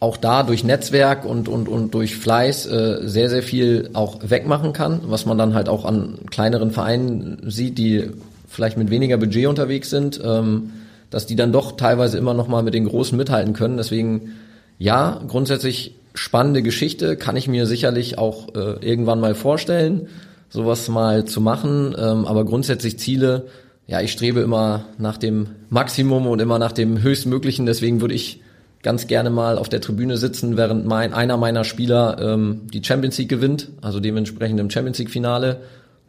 auch 0.00 0.16
da 0.16 0.42
durch 0.42 0.62
Netzwerk 0.64 1.24
und, 1.24 1.48
und, 1.48 1.68
und 1.68 1.94
durch 1.94 2.16
Fleiß 2.16 2.66
äh, 2.66 2.98
sehr, 3.02 3.30
sehr 3.30 3.42
viel 3.42 3.90
auch 3.94 4.18
wegmachen 4.22 4.72
kann, 4.72 5.00
was 5.06 5.24
man 5.26 5.38
dann 5.38 5.54
halt 5.54 5.68
auch 5.68 5.84
an 5.84 6.18
kleineren 6.30 6.70
Vereinen 6.70 7.38
sieht, 7.46 7.78
die 7.78 8.10
vielleicht 8.48 8.76
mit 8.76 8.90
weniger 8.90 9.16
Budget 9.16 9.46
unterwegs 9.46 9.90
sind, 9.90 10.20
ähm, 10.22 10.72
dass 11.10 11.26
die 11.26 11.36
dann 11.36 11.52
doch 11.52 11.76
teilweise 11.76 12.18
immer 12.18 12.34
noch 12.34 12.48
mal 12.48 12.62
mit 12.62 12.74
den 12.74 12.86
Großen 12.86 13.16
mithalten 13.16 13.54
können. 13.54 13.76
Deswegen 13.76 14.34
ja, 14.78 15.20
grundsätzlich 15.26 15.94
spannende 16.14 16.62
Geschichte, 16.62 17.16
kann 17.16 17.36
ich 17.36 17.48
mir 17.48 17.66
sicherlich 17.66 18.18
auch 18.18 18.54
äh, 18.54 18.86
irgendwann 18.86 19.20
mal 19.20 19.34
vorstellen, 19.34 20.08
sowas 20.48 20.88
mal 20.88 21.24
zu 21.24 21.40
machen. 21.40 21.94
Ähm, 21.98 22.26
aber 22.26 22.44
grundsätzlich 22.44 22.98
Ziele, 22.98 23.46
ja, 23.86 24.00
ich 24.00 24.12
strebe 24.12 24.40
immer 24.40 24.84
nach 24.98 25.16
dem 25.16 25.48
Maximum 25.70 26.26
und 26.26 26.40
immer 26.40 26.58
nach 26.58 26.72
dem 26.72 27.02
Höchstmöglichen. 27.02 27.66
Deswegen 27.66 28.00
würde 28.00 28.14
ich 28.14 28.40
ganz 28.82 29.06
gerne 29.06 29.30
mal 29.30 29.58
auf 29.58 29.68
der 29.68 29.80
Tribüne 29.80 30.16
sitzen, 30.16 30.56
während 30.56 30.86
mein, 30.86 31.12
einer 31.12 31.36
meiner 31.36 31.64
Spieler 31.64 32.18
ähm, 32.20 32.62
die 32.72 32.82
Champions 32.84 33.18
League 33.18 33.28
gewinnt, 33.28 33.70
also 33.82 34.00
dementsprechend 34.00 34.60
im 34.60 34.70
Champions 34.70 34.98
League 34.98 35.10
Finale 35.10 35.60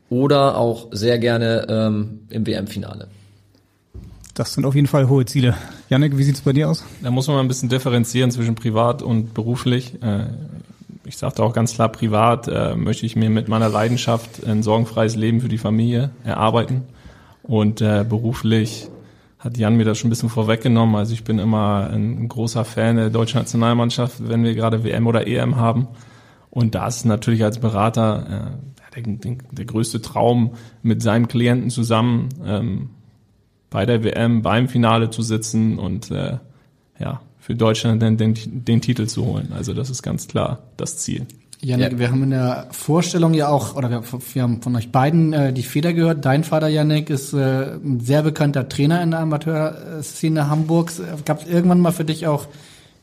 oder 0.10 0.58
auch 0.58 0.88
sehr 0.92 1.20
gerne 1.20 1.66
ähm, 1.70 2.20
im 2.30 2.48
WM-Finale. 2.48 3.08
Das 4.34 4.54
sind 4.54 4.66
auf 4.66 4.76
jeden 4.76 4.88
Fall 4.88 5.10
hohe 5.10 5.26
Ziele. 5.26 5.56
Janik, 5.90 6.18
wie 6.18 6.24
sieht's 6.24 6.42
bei 6.42 6.54
dir 6.54 6.70
aus? 6.70 6.84
Da 7.02 7.10
muss 7.10 7.28
man 7.28 7.38
mal 7.38 7.42
ein 7.42 7.48
bisschen 7.48 7.70
differenzieren 7.70 8.30
zwischen 8.30 8.56
privat 8.56 9.02
und 9.02 9.34
beruflich. 9.34 10.02
Äh, 10.02 10.26
ich 11.06 11.18
sagte 11.18 11.42
auch 11.42 11.54
ganz 11.54 11.74
klar, 11.74 11.92
privat 11.92 12.48
äh, 12.48 12.76
möchte 12.76 13.06
ich 13.06 13.16
mir 13.16 13.30
mit 13.30 13.48
meiner 13.48 13.70
Leidenschaft 13.70 14.46
ein 14.46 14.62
sorgenfreies 14.62 15.16
Leben 15.16 15.42
für 15.42 15.50
die 15.50 15.58
Familie 15.58 16.12
erarbeiten. 16.24 16.84
Und 17.48 17.82
äh, 17.82 18.06
beruflich 18.08 18.90
hat 19.40 19.58
Jan 19.58 19.76
mir 19.76 19.86
das 19.86 19.98
schon 19.98 20.08
ein 20.08 20.10
bisschen 20.10 20.30
vorweggenommen. 20.30 20.96
Also 20.96 21.14
ich 21.14 21.24
bin 21.24 21.40
immer 21.40 21.90
ein 21.92 22.28
großer 22.28 22.66
Fan 22.66 22.98
der 22.98 23.10
deutschen 23.10 23.40
Nationalmannschaft, 23.40 24.28
wenn 24.28 24.44
wir 24.44 24.54
gerade 24.54 24.84
WM 24.84 25.08
oder 25.08 25.28
EM 25.28 25.56
haben. 25.56 25.88
Und 26.50 26.76
da 26.76 26.88
ist 26.88 27.06
natürlich 27.06 27.44
als 27.44 27.60
Berater 27.60 28.58
äh, 28.96 29.02
der, 29.02 29.36
der, 29.52 29.66
größte 29.66 30.02
Traum, 30.02 30.56
mit 30.82 31.02
seinen 31.02 31.28
Klienten 31.28 31.70
zusammen 31.70 32.30
ähm, 32.44 32.90
bei 33.70 33.86
der 33.86 34.04
WM 34.04 34.42
beim 34.42 34.68
Finale 34.68 35.10
zu 35.10 35.22
sitzen 35.22 35.78
und 35.78 36.10
äh, 36.10 36.38
ja 37.00 37.22
für 37.40 37.56
Deutschland 37.56 38.02
den, 38.02 38.18
den, 38.18 38.36
den 38.66 38.82
Titel 38.82 39.06
zu 39.06 39.26
holen. 39.26 39.54
Also 39.56 39.74
das 39.74 39.90
ist 39.90 40.02
ganz 40.04 40.28
klar 40.28 40.64
das 40.76 40.98
Ziel. 40.98 41.28
Janik, 41.60 41.94
ja. 41.94 42.00
wir 42.00 42.12
haben 42.12 42.24
in 42.24 42.30
der 42.30 42.68
Vorstellung 42.72 43.34
ja 43.34 43.48
auch, 43.50 43.76
oder 43.76 43.90
wir, 43.90 44.04
wir 44.34 44.42
haben 44.42 44.62
von 44.62 44.76
euch 44.76 44.92
beiden 44.92 45.34
äh, 45.34 45.54
die 45.54 45.64
Feder 45.64 45.94
gehört. 45.94 46.24
Dein 46.24 46.44
Vater 46.44 46.68
Janik 46.68 47.10
ist 47.10 47.34
äh, 47.34 47.74
ein 47.74 48.00
sehr 48.00 48.22
bekannter 48.22 48.70
Trainer 48.70 49.02
in 49.02 49.12
der 49.12 49.22
Amateurszene 49.22 50.50
Hamburgs. 50.50 51.02
Gab 51.26 51.42
es 51.42 51.48
irgendwann 51.48 51.80
mal 51.80 51.92
für 51.92 52.06
dich 52.06 52.28
auch 52.28 52.48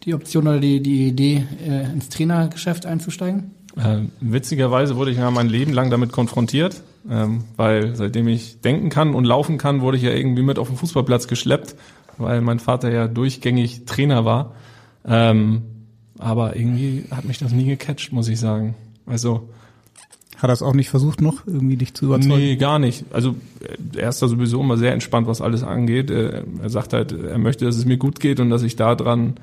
die 0.04 0.14
Option 0.14 0.46
oder 0.46 0.60
die, 0.60 0.80
die 0.80 1.08
Idee, 1.08 1.46
äh, 1.66 1.92
ins 1.92 2.10
Trainergeschäft 2.10 2.86
einzusteigen? 2.86 3.50
Äh, 3.76 4.02
witzigerweise 4.20 4.96
wurde 4.96 5.10
ich 5.10 5.18
ja 5.18 5.30
mein 5.32 5.48
Leben 5.48 5.72
lang 5.72 5.90
damit 5.90 6.12
konfrontiert, 6.12 6.82
ähm, 7.10 7.44
weil 7.56 7.96
seitdem 7.96 8.28
ich 8.28 8.60
denken 8.60 8.88
kann 8.88 9.14
und 9.14 9.24
laufen 9.24 9.58
kann, 9.58 9.80
wurde 9.80 9.96
ich 9.96 10.04
ja 10.04 10.10
irgendwie 10.10 10.42
mit 10.42 10.60
auf 10.60 10.68
den 10.68 10.76
Fußballplatz 10.76 11.26
geschleppt, 11.26 11.74
weil 12.18 12.40
mein 12.40 12.60
Vater 12.60 12.92
ja 12.92 13.08
durchgängig 13.08 13.84
Trainer 13.84 14.24
war. 14.24 14.54
Ähm, 15.04 15.62
aber 16.24 16.56
irgendwie 16.56 17.04
hat 17.10 17.26
mich 17.26 17.38
das 17.38 17.52
nie 17.52 17.66
gecatcht, 17.66 18.10
muss 18.10 18.28
ich 18.28 18.40
sagen. 18.40 18.74
Also 19.04 19.46
hat 20.38 20.48
er 20.48 20.54
es 20.54 20.62
auch 20.62 20.72
nicht 20.72 20.88
versucht 20.88 21.20
noch 21.20 21.46
irgendwie 21.46 21.76
dich 21.76 21.92
zu 21.92 22.06
überzeugen? 22.06 22.36
Nee, 22.36 22.56
gar 22.56 22.78
nicht. 22.78 23.04
Also 23.12 23.36
er 23.94 24.08
ist 24.08 24.22
da 24.22 24.26
sowieso 24.26 24.60
immer 24.60 24.78
sehr 24.78 24.94
entspannt, 24.94 25.26
was 25.26 25.42
alles 25.42 25.62
angeht. 25.62 26.10
Er 26.10 26.44
sagt 26.64 26.94
halt, 26.94 27.12
er 27.12 27.36
möchte, 27.36 27.66
dass 27.66 27.76
es 27.76 27.84
mir 27.84 27.98
gut 27.98 28.20
geht 28.20 28.40
und 28.40 28.48
dass 28.48 28.62
ich 28.62 28.74
da 28.74 28.94
dran 28.94 29.34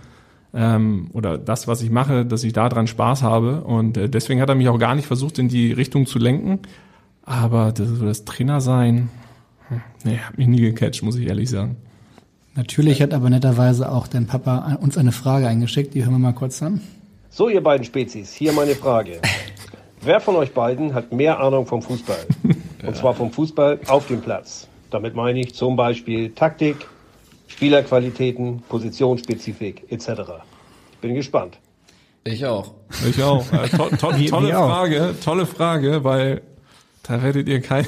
ähm, 0.56 1.12
oder 1.14 1.38
das, 1.38 1.68
was 1.68 1.84
ich 1.84 1.92
mache, 1.92 2.26
dass 2.26 2.44
ich 2.44 2.52
da 2.52 2.68
dran 2.68 2.88
Spaß 2.88 3.22
habe. 3.22 3.62
Und 3.62 3.98
äh, 3.98 4.10
deswegen 4.10 4.42
hat 4.42 4.50
er 4.50 4.56
mich 4.56 4.68
auch 4.68 4.80
gar 4.80 4.96
nicht 4.96 5.06
versucht, 5.06 5.38
in 5.38 5.50
die 5.50 5.72
Richtung 5.72 6.08
zu 6.08 6.18
lenken. 6.18 6.60
Aber 7.24 7.72
das, 7.72 7.90
das 8.00 8.26
Trainer 8.26 8.60
sein, 8.60 9.10
hm, 9.68 9.82
nee, 10.04 10.18
hat 10.18 10.40
mich 10.40 10.48
nie 10.48 10.62
gecatcht, 10.62 11.04
muss 11.04 11.16
ich 11.16 11.28
ehrlich 11.28 11.52
sagen. 11.52 11.78
Natürlich 12.62 13.02
hat 13.02 13.12
aber 13.12 13.32
netterweise 13.32 13.92
auch 13.92 14.06
dein 14.08 14.28
Papa 14.28 14.78
uns 14.82 14.96
eine 14.96 15.12
Frage 15.12 15.48
eingeschickt, 15.48 15.96
die 15.96 16.04
hören 16.04 16.14
wir 16.14 16.20
mal 16.20 16.34
kurz 16.34 16.62
an. 16.62 16.80
So, 17.32 17.50
ihr 17.50 17.64
beiden 17.64 17.84
Spezies, 17.84 18.34
hier 18.34 18.54
meine 18.54 18.76
Frage. 18.76 19.20
Wer 20.02 20.20
von 20.20 20.36
euch 20.36 20.54
beiden 20.54 20.94
hat 20.94 21.12
mehr 21.12 21.40
Ahnung 21.40 21.66
vom 21.66 21.82
Fußball? 21.82 22.24
Und 22.86 22.96
zwar 22.96 23.16
vom 23.16 23.32
Fußball 23.32 23.80
auf 23.88 24.06
dem 24.06 24.22
Platz. 24.22 24.68
Damit 24.92 25.16
meine 25.16 25.40
ich 25.40 25.56
zum 25.56 25.76
Beispiel 25.76 26.36
Taktik, 26.36 26.76
Spielerqualitäten, 27.48 28.62
Positionsspezifik 28.70 29.92
etc. 29.92 30.22
Ich 30.92 30.98
bin 31.00 31.16
gespannt. 31.16 31.58
Ich 32.24 32.46
auch. 32.46 32.76
Ich 33.10 33.24
auch. 33.24 33.44
Äh, 33.52 33.70
to 33.70 33.90
to 33.90 34.12
tolle 34.30 34.50
Frage, 34.54 35.16
tolle 35.24 35.46
Frage, 35.48 36.04
weil 36.04 36.44
da 37.04 37.24
werdet 37.24 37.50
ihr 37.50 37.62
keine, 37.62 37.88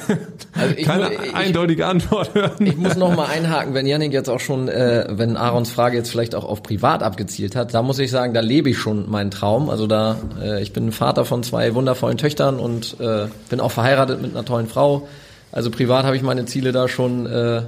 also 0.54 0.74
keine 0.84 1.12
ich, 1.12 1.34
eindeutige 1.34 1.86
Antwort 1.86 2.34
hören. 2.34 2.66
Ich 2.66 2.76
muss 2.76 2.96
noch 2.96 3.14
mal 3.14 3.26
einhaken, 3.26 3.72
wenn 3.72 3.86
Janik 3.86 4.12
jetzt 4.12 4.28
auch 4.28 4.40
schon, 4.40 4.68
äh, 4.68 5.06
wenn 5.08 5.36
Aarons 5.36 5.70
Frage 5.70 5.96
jetzt 5.96 6.10
vielleicht 6.10 6.34
auch 6.34 6.44
auf 6.44 6.64
privat 6.64 7.02
abgezielt 7.04 7.54
hat, 7.54 7.74
da 7.74 7.82
muss 7.82 8.00
ich 8.00 8.10
sagen, 8.10 8.34
da 8.34 8.40
lebe 8.40 8.70
ich 8.70 8.78
schon 8.78 9.08
meinen 9.08 9.30
Traum. 9.30 9.70
Also 9.70 9.86
da, 9.86 10.16
äh, 10.42 10.62
ich 10.62 10.72
bin 10.72 10.90
Vater 10.90 11.24
von 11.24 11.44
zwei 11.44 11.74
wundervollen 11.74 12.18
Töchtern 12.18 12.58
und 12.58 12.98
äh, 12.98 13.28
bin 13.50 13.60
auch 13.60 13.70
verheiratet 13.70 14.20
mit 14.20 14.32
einer 14.32 14.44
tollen 14.44 14.66
Frau. 14.66 15.06
Also 15.52 15.70
privat 15.70 16.04
habe 16.04 16.16
ich 16.16 16.22
meine 16.22 16.46
Ziele 16.46 16.72
da 16.72 16.88
schon, 16.88 17.26
äh, 17.26 17.62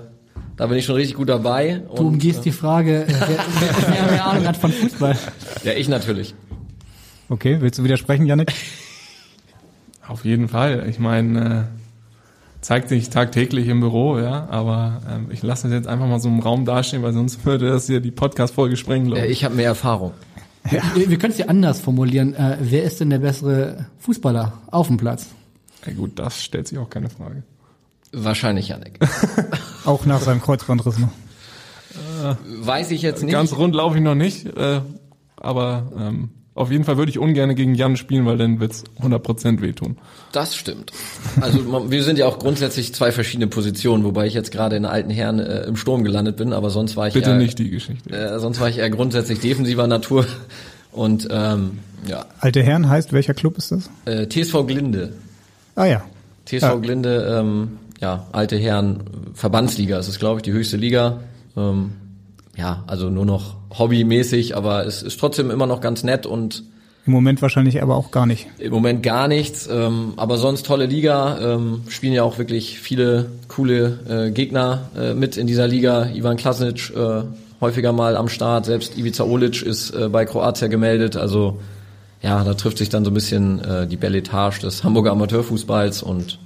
da 0.56 0.66
bin 0.66 0.77
ich 0.77 0.85
schon 0.85 0.97
richtig 0.97 1.16
gut 1.16 1.28
dabei. 1.28 1.82
Du 1.94 2.09
umgehst 2.09 2.44
die 2.44 2.51
Frage, 2.51 3.05
äh, 3.05 3.06
wer, 3.06 3.39
wer, 3.60 3.94
wer 3.94 4.10
mehr 4.10 4.27
Ahnung 4.27 4.48
hat 4.48 4.56
von 4.56 4.73
Fußball. 4.73 5.16
Ja, 5.62 5.73
ich 5.74 5.89
natürlich. 5.89 6.35
Okay, 7.28 7.59
willst 7.60 7.78
du 7.78 7.85
widersprechen, 7.85 8.27
Janik? 8.27 8.52
Auf 10.09 10.24
jeden 10.24 10.49
Fall. 10.49 10.87
Ich 10.89 10.99
meine, 10.99 11.69
äh, 11.73 12.61
zeigt 12.61 12.89
sich 12.89 13.11
tagtäglich 13.11 13.69
im 13.69 13.81
Büro, 13.81 14.19
ja, 14.19 14.49
aber 14.51 15.01
ähm, 15.09 15.28
ich 15.31 15.43
lasse 15.43 15.65
das 15.65 15.73
jetzt 15.73 15.89
einfach 15.89 16.07
mal 16.07 16.20
so 16.20 16.28
im 16.28 16.41
Raum 16.41 16.65
dastehen, 16.65 17.03
weil 17.03 17.12
sonst 17.12 17.45
würde 17.45 17.69
das 17.69 17.87
hier 17.87 18.01
die 18.01 18.11
Podcast-Folge 18.11 18.77
sprengen, 18.77 19.07
glaube 19.07 19.27
ich. 19.27 19.33
Ich 19.33 19.45
habe 19.45 19.55
mehr 19.55 19.66
Erfahrung. 19.66 20.12
Ja. 20.70 20.83
Wir, 20.95 21.11
wir 21.11 21.19
können 21.19 21.33
es 21.33 21.39
ja 21.39 21.47
anders 21.47 21.81
formulieren. 21.81 22.35
Äh, 22.35 22.59
wer 22.61 22.85
ist 22.85 23.01
denn 23.01 23.11
der 23.11 23.19
bessere 23.19 23.87
Fußballer 23.99 24.53
auf 24.70 24.89
dem 24.89 24.97
Platz? 24.97 25.28
Ja, 25.87 25.93
gut, 25.93 26.19
das 26.19 26.43
stellt 26.43 26.66
sich 26.66 26.78
auch 26.78 26.91
keine 26.91 27.09
Frage. 27.09 27.45
Wahrscheinlich 28.12 28.69
Janik. 28.69 28.99
auch 29.85 30.07
nach 30.07 30.20
seinem 30.20 30.41
Kreuzbandriss 30.41 30.99
noch. 30.99 31.11
Äh, 32.24 32.35
Weiß 32.66 32.91
ich 32.91 33.03
jetzt 33.03 33.23
nicht. 33.23 33.33
Ganz 33.33 33.53
rund 33.57 33.74
laufe 33.74 33.97
ich 33.97 34.03
noch 34.03 34.15
nicht, 34.15 34.47
äh, 34.57 34.81
aber 35.37 35.93
ähm, 35.97 36.31
auf 36.57 36.70
jeden 36.70 36.85
Fall 36.85 36.97
würde 36.97 37.11
ich 37.11 37.19
ungern 37.19 37.55
gegen 37.55 37.74
Jan 37.74 37.97
spielen, 37.99 38.24
weil 38.24 38.39
dann 38.39 38.61
wird's 38.61 38.83
100% 39.03 39.61
wehtun. 39.61 39.99
Das 40.33 40.57
stimmt. 40.57 40.91
Also 41.41 41.91
wir 41.91 42.03
sind 42.03 42.19
ja 42.19 42.27
auch 42.27 42.39
grundsätzlich 42.39 42.95
zwei 42.95 43.12
verschiedene 43.12 43.47
Positionen, 43.47 44.05
wobei 44.05 44.27
ich 44.27 44.33
jetzt 44.33 44.51
gerade 44.51 44.74
in 44.74 44.87
alten 44.87 45.11
Herren 45.11 45.39
äh, 45.39 45.65
im 45.65 45.77
Sturm 45.77 46.03
gelandet 46.03 46.39
bin, 46.39 46.55
aber 46.55 46.70
sonst 46.70 46.97
war 46.97 47.09
ich 47.09 47.15
Bitte 47.15 47.31
eher, 47.31 47.37
nicht 47.37 47.59
die 47.59 47.69
Geschichte. 47.69 48.11
Äh, 48.11 48.39
sonst 48.39 48.59
war 48.59 48.70
ich 48.70 48.78
eher 48.78 48.89
grundsätzlich 48.89 49.39
defensiver 49.41 49.87
Natur 49.87 50.27
und 50.93 51.28
ähm, 51.31 51.78
ja. 52.07 52.24
Alte 52.41 52.62
Herren 52.62 52.89
heißt, 52.89 53.12
welcher 53.12 53.35
Club 53.35 53.59
ist 53.59 53.73
das? 53.73 53.91
Äh, 54.07 54.27
TSV 54.27 54.66
Glinde. 54.66 55.12
Ah 55.74 55.85
ja. 55.85 56.05
TSV 56.47 56.62
ja. 56.62 56.74
Glinde, 56.77 57.39
ähm, 57.39 57.78
ja, 58.01 58.27
alte 58.33 58.57
Herren 58.57 59.03
Verbandsliga, 59.35 59.99
das 59.99 60.09
ist 60.09 60.19
glaube 60.19 60.39
ich 60.39 60.43
die 60.43 60.53
höchste 60.53 60.78
Liga. 60.78 61.20
Ähm, 61.55 61.93
ja, 62.57 62.85
also 62.87 63.11
nur 63.11 63.27
noch 63.27 63.57
hobbymäßig, 63.78 64.57
aber 64.57 64.87
es 64.87 65.03
ist 65.03 65.20
trotzdem 65.20 65.51
immer 65.51 65.66
noch 65.66 65.81
ganz 65.81 66.03
nett 66.03 66.27
und 66.27 66.65
im 67.07 67.12
Moment 67.12 67.41
wahrscheinlich 67.41 67.81
aber 67.83 67.95
auch 67.95 68.11
gar 68.11 68.27
nicht. 68.27 68.49
Im 68.59 68.73
Moment 68.73 69.05
gar 69.05 69.28
nichts, 69.28 69.69
ähm, 69.70 70.15
aber 70.16 70.39
sonst 70.39 70.66
tolle 70.66 70.87
Liga. 70.87 71.55
Ähm, 71.55 71.83
spielen 71.89 72.12
ja 72.12 72.24
auch 72.24 72.39
wirklich 72.39 72.81
viele 72.81 73.27
coole 73.47 74.01
äh, 74.09 74.31
Gegner 74.33 74.91
äh, 74.99 75.15
mit 75.15 75.37
in 75.37 75.47
dieser 75.47 75.69
Liga. 75.69 76.07
Ivan 76.07 76.37
Klasnic 76.37 76.91
äh, 76.97 77.23
häufiger 77.61 77.93
mal 77.93 78.16
am 78.16 78.28
Start, 78.28 78.66
selbst 78.66 78.99
Ivica 78.99 79.23
Olic 79.23 79.62
ist 79.62 79.91
äh, 79.91 80.09
bei 80.09 80.24
Kroatia 80.24 80.66
gemeldet. 80.66 81.16
Also 81.16 81.61
ja, 82.23 82.43
da 82.43 82.55
trifft 82.55 82.78
sich 82.78 82.89
dann 82.89 83.05
so 83.05 83.12
ein 83.12 83.15
bisschen 83.15 83.61
äh, 83.65 83.87
die 83.87 83.97
Belletage 83.97 84.61
des 84.62 84.83
Hamburger 84.83 85.12
Amateurfußballs 85.12 86.03
und 86.03 86.41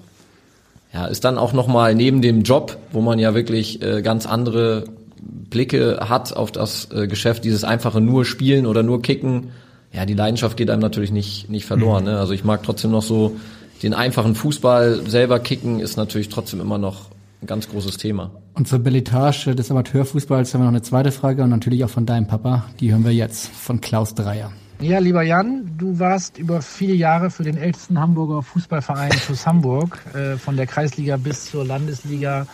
ja, 0.93 1.07
ist 1.07 1.25
dann 1.25 1.39
auch 1.39 1.55
nochmal 1.55 1.95
neben 1.95 2.21
dem 2.21 2.43
Job, 2.43 2.77
wo 2.93 3.01
man 3.01 3.19
ja 3.19 3.35
wirklich 3.35 3.81
äh, 3.81 4.03
ganz 4.03 4.27
andere 4.27 4.85
Blicke 5.21 5.99
hat 6.09 6.35
auf 6.35 6.53
das 6.53 6.89
äh, 6.93 7.07
Geschäft, 7.07 7.45
dieses 7.45 7.65
einfache 7.65 8.01
nur 8.01 8.25
spielen 8.25 8.67
oder 8.67 8.83
nur 8.83 9.03
kicken, 9.03 9.51
ja, 9.93 10.07
die 10.07 10.15
Leidenschaft 10.15 10.57
geht 10.57 10.71
einem 10.71 10.81
natürlich 10.81 11.11
nicht, 11.11 11.51
nicht 11.51 11.67
verloren. 11.67 12.05
Mhm. 12.05 12.11
Ne? 12.11 12.19
Also 12.19 12.33
ich 12.33 12.45
mag 12.45 12.63
trotzdem 12.63 12.91
noch 12.93 13.03
so 13.03 13.37
den 13.83 13.95
einfachen 13.95 14.35
Fußball 14.35 15.09
selber 15.09 15.41
kicken, 15.41 15.81
ist 15.81 15.97
natürlich 15.97 16.29
trotzdem 16.29 16.61
immer 16.61 16.79
noch 16.79 17.07
ein 17.43 17.47
ganz 17.47 17.69
großes 17.69 17.97
Thema. 17.97 18.31
Und 18.55 18.69
zur 18.69 18.79
Belletage 18.81 19.55
des 19.55 19.71
Amateurfußballs 19.71 20.53
haben 20.53 20.61
wir 20.61 20.65
noch 20.67 20.73
eine 20.73 20.83
zweite 20.83 21.13
Frage 21.13 21.43
und 21.43 21.51
natürlich 21.51 21.83
auch 21.85 21.91
von 21.91 22.07
deinem 22.07 22.27
Papa. 22.27 22.67
Die 22.79 22.93
hören 22.93 23.05
wir 23.05 23.13
jetzt 23.13 23.49
von 23.49 23.81
Klaus 23.81 24.15
Dreier. 24.15 24.53
Ja, 24.81 24.99
lieber 24.99 25.23
Jan, 25.23 25.73
du 25.77 25.99
warst 25.99 26.39
über 26.39 26.63
viele 26.63 26.95
Jahre 26.95 27.31
für 27.31 27.43
den 27.43 27.57
ältesten 27.57 27.99
Hamburger 27.99 28.43
Fußballverein 28.43 29.11
TuS 29.27 29.47
Hamburg, 29.47 29.99
äh, 30.15 30.37
von 30.37 30.57
der 30.57 30.67
Kreisliga 30.67 31.17
bis 31.17 31.51
zur 31.51 31.67
Landesliga 31.67 32.47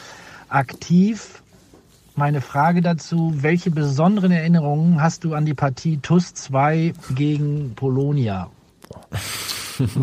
aktiv. 0.49 1.43
Meine 2.19 2.41
Frage 2.41 2.81
dazu, 2.81 3.31
welche 3.43 3.71
besonderen 3.71 4.33
Erinnerungen 4.33 5.03
hast 5.03 5.25
du 5.25 5.35
an 5.35 5.45
die 5.45 5.53
Partie 5.53 5.99
TUS 5.99 6.33
2 6.33 6.95
gegen 7.15 7.75
Polonia? 7.75 8.49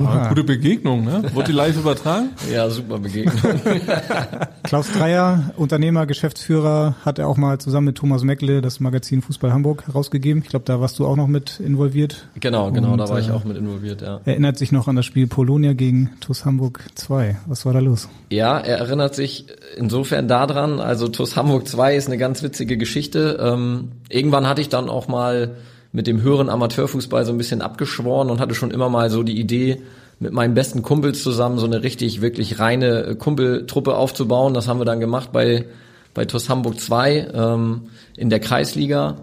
Ah, 0.05 0.29
gute 0.29 0.43
Begegnung, 0.43 1.03
ne? 1.03 1.23
Wurde 1.33 1.47
die 1.47 1.51
live 1.53 1.77
übertragen? 1.77 2.29
Ja, 2.51 2.69
super 2.69 2.99
Begegnung. 2.99 3.35
Klaus 4.63 4.91
Dreier, 4.91 5.51
Unternehmer, 5.57 6.05
Geschäftsführer, 6.05 6.95
hat 7.03 7.19
er 7.19 7.27
auch 7.27 7.37
mal 7.37 7.59
zusammen 7.59 7.87
mit 7.87 7.97
Thomas 7.97 8.23
Meckle 8.23 8.61
das 8.61 8.79
Magazin 8.79 9.21
Fußball 9.21 9.51
Hamburg 9.51 9.87
herausgegeben. 9.87 10.43
Ich 10.43 10.49
glaube, 10.49 10.65
da 10.65 10.79
warst 10.79 10.99
du 10.99 11.07
auch 11.07 11.15
noch 11.15 11.27
mit 11.27 11.59
involviert. 11.59 12.27
Genau, 12.39 12.71
genau, 12.71 12.91
Und, 12.91 12.99
da 12.99 13.09
war 13.09 13.19
ich 13.19 13.29
äh, 13.29 13.31
auch 13.31 13.45
mit 13.45 13.57
involviert, 13.57 14.01
ja. 14.01 14.21
Erinnert 14.25 14.57
sich 14.57 14.71
noch 14.71 14.87
an 14.87 14.95
das 14.95 15.05
Spiel 15.05 15.27
Polonia 15.27 15.73
gegen 15.73 16.11
TuS 16.19 16.45
Hamburg 16.45 16.85
2. 16.95 17.37
Was 17.47 17.65
war 17.65 17.73
da 17.73 17.79
los? 17.79 18.09
Ja, 18.29 18.59
er 18.59 18.77
erinnert 18.77 19.15
sich 19.15 19.47
insofern 19.77 20.27
daran, 20.27 20.79
also 20.79 21.07
TuS 21.07 21.35
Hamburg 21.35 21.67
2 21.67 21.95
ist 21.95 22.07
eine 22.07 22.17
ganz 22.17 22.43
witzige 22.43 22.77
Geschichte. 22.77 23.39
Ähm, 23.41 23.93
irgendwann 24.09 24.47
hatte 24.47 24.61
ich 24.61 24.69
dann 24.69 24.89
auch 24.89 25.07
mal 25.07 25.55
mit 25.93 26.07
dem 26.07 26.21
höheren 26.21 26.49
Amateurfußball 26.49 27.25
so 27.25 27.31
ein 27.31 27.37
bisschen 27.37 27.61
abgeschworen 27.61 28.29
und 28.29 28.41
hatte 28.41 28.55
schon 28.55 28.71
immer 28.71 28.89
mal 28.89 29.09
so 29.09 29.23
die 29.23 29.39
Idee, 29.39 29.81
mit 30.19 30.33
meinen 30.33 30.53
besten 30.53 30.81
Kumpels 30.81 31.21
zusammen 31.21 31.59
so 31.59 31.65
eine 31.65 31.83
richtig, 31.83 32.21
wirklich 32.21 32.59
reine 32.59 33.15
Kumpeltruppe 33.15 33.95
aufzubauen. 33.95 34.53
Das 34.53 34.67
haben 34.67 34.79
wir 34.79 34.85
dann 34.85 34.99
gemacht 34.99 35.31
bei, 35.31 35.65
bei 36.13 36.25
TuS 36.25 36.49
Hamburg 36.49 36.79
2 36.79 37.27
ähm, 37.33 37.81
in 38.17 38.29
der 38.29 38.39
Kreisliga. 38.39 39.17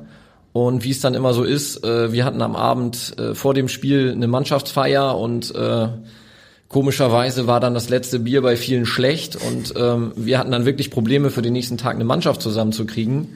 Und 0.53 0.85
wie 0.85 0.91
es 0.91 1.01
dann 1.01 1.15
immer 1.15 1.33
so 1.33 1.45
ist, 1.45 1.85
äh, 1.85 2.13
wir 2.13 2.25
hatten 2.25 2.43
am 2.43 2.57
Abend 2.57 3.19
äh, 3.19 3.35
vor 3.35 3.55
dem 3.55 3.69
Spiel 3.69 4.13
eine 4.13 4.27
Mannschaftsfeier 4.27 5.17
und 5.17 5.55
äh, 5.55 5.89
komischerweise 6.69 7.47
war 7.47 7.61
dann 7.61 7.75
das 7.75 7.89
letzte 7.89 8.21
Bier 8.21 8.43
bei 8.43 8.57
vielen 8.57 8.85
schlecht 8.85 9.37
und 9.37 9.75
ähm, 9.77 10.13
wir 10.17 10.39
hatten 10.39 10.51
dann 10.51 10.67
wirklich 10.67 10.91
Probleme 10.91 11.31
für 11.31 11.43
den 11.43 11.53
nächsten 11.53 11.79
Tag 11.79 11.95
eine 11.95 12.05
Mannschaft 12.05 12.43
zusammenzukriegen. 12.43 13.29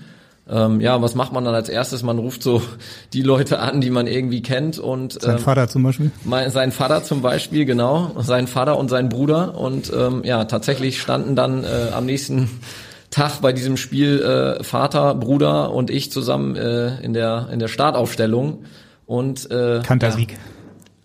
Ähm, 0.48 0.80
ja, 0.82 1.00
was 1.00 1.14
macht 1.14 1.32
man 1.32 1.44
dann 1.44 1.54
als 1.54 1.70
erstes? 1.70 2.02
Man 2.02 2.18
ruft 2.18 2.42
so 2.42 2.60
die 3.12 3.22
Leute 3.22 3.60
an, 3.60 3.80
die 3.80 3.90
man 3.90 4.06
irgendwie 4.06 4.42
kennt 4.42 4.78
und 4.78 5.20
sein 5.20 5.36
ähm, 5.36 5.42
Vater 5.42 5.68
zum 5.68 5.82
Beispiel. 5.82 6.10
Mein, 6.24 6.50
sein 6.50 6.70
Vater 6.70 7.02
zum 7.02 7.22
Beispiel, 7.22 7.64
genau, 7.64 8.12
sein 8.20 8.46
Vater 8.46 8.78
und 8.78 8.90
sein 8.90 9.08
Bruder 9.08 9.56
und 9.58 9.90
ähm, 9.94 10.22
ja, 10.24 10.44
tatsächlich 10.44 11.00
standen 11.00 11.34
dann 11.34 11.64
äh, 11.64 11.90
am 11.94 12.04
nächsten 12.04 12.50
Tag 13.10 13.40
bei 13.40 13.52
diesem 13.52 13.76
Spiel 13.76 14.20
äh, 14.20 14.64
Vater, 14.64 15.14
Bruder 15.14 15.72
und 15.72 15.88
ich 15.88 16.10
zusammen 16.10 16.56
äh, 16.56 17.00
in 17.00 17.14
der 17.14 17.48
in 17.52 17.58
der 17.58 17.68
Startaufstellung 17.68 18.64
und 19.06 19.50
äh, 19.50 19.80
Kantersieg. 19.82 20.32
Ja, 20.32 20.38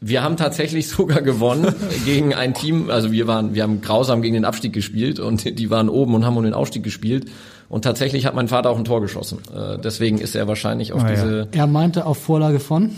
Wir 0.02 0.24
haben 0.24 0.36
tatsächlich 0.36 0.88
sogar 0.90 1.22
gewonnen 1.22 1.74
gegen 2.06 2.34
ein 2.34 2.54
Team, 2.54 2.90
also 2.90 3.12
wir 3.12 3.28
waren, 3.28 3.54
wir 3.54 3.64
haben 3.64 3.80
grausam 3.80 4.22
gegen 4.22 4.34
den 4.34 4.44
Abstieg 4.44 4.74
gespielt 4.74 5.20
und 5.20 5.60
die 5.60 5.70
waren 5.70 5.88
oben 5.88 6.16
und 6.16 6.26
haben 6.26 6.36
um 6.36 6.44
den 6.44 6.54
Aufstieg 6.54 6.84
gespielt. 6.84 7.30
Und 7.70 7.84
tatsächlich 7.84 8.26
hat 8.26 8.34
mein 8.36 8.48
Vater 8.48 8.72
auch 8.72 8.78
ein 8.78 8.84
Tor 8.86 9.00
geschossen. 9.00 9.40
Äh, 9.56 9.78
deswegen 9.78 10.18
ist 10.18 10.36
er 10.36 10.48
wahrscheinlich 10.48 10.92
auf 10.92 11.04
Ah, 11.04 11.10
ja. 11.10 11.14
diese, 11.14 11.48
Er 11.52 11.68
meinte 11.68 12.06
auf 12.08 12.18
Vorlage 12.18 12.60
von. 12.60 12.90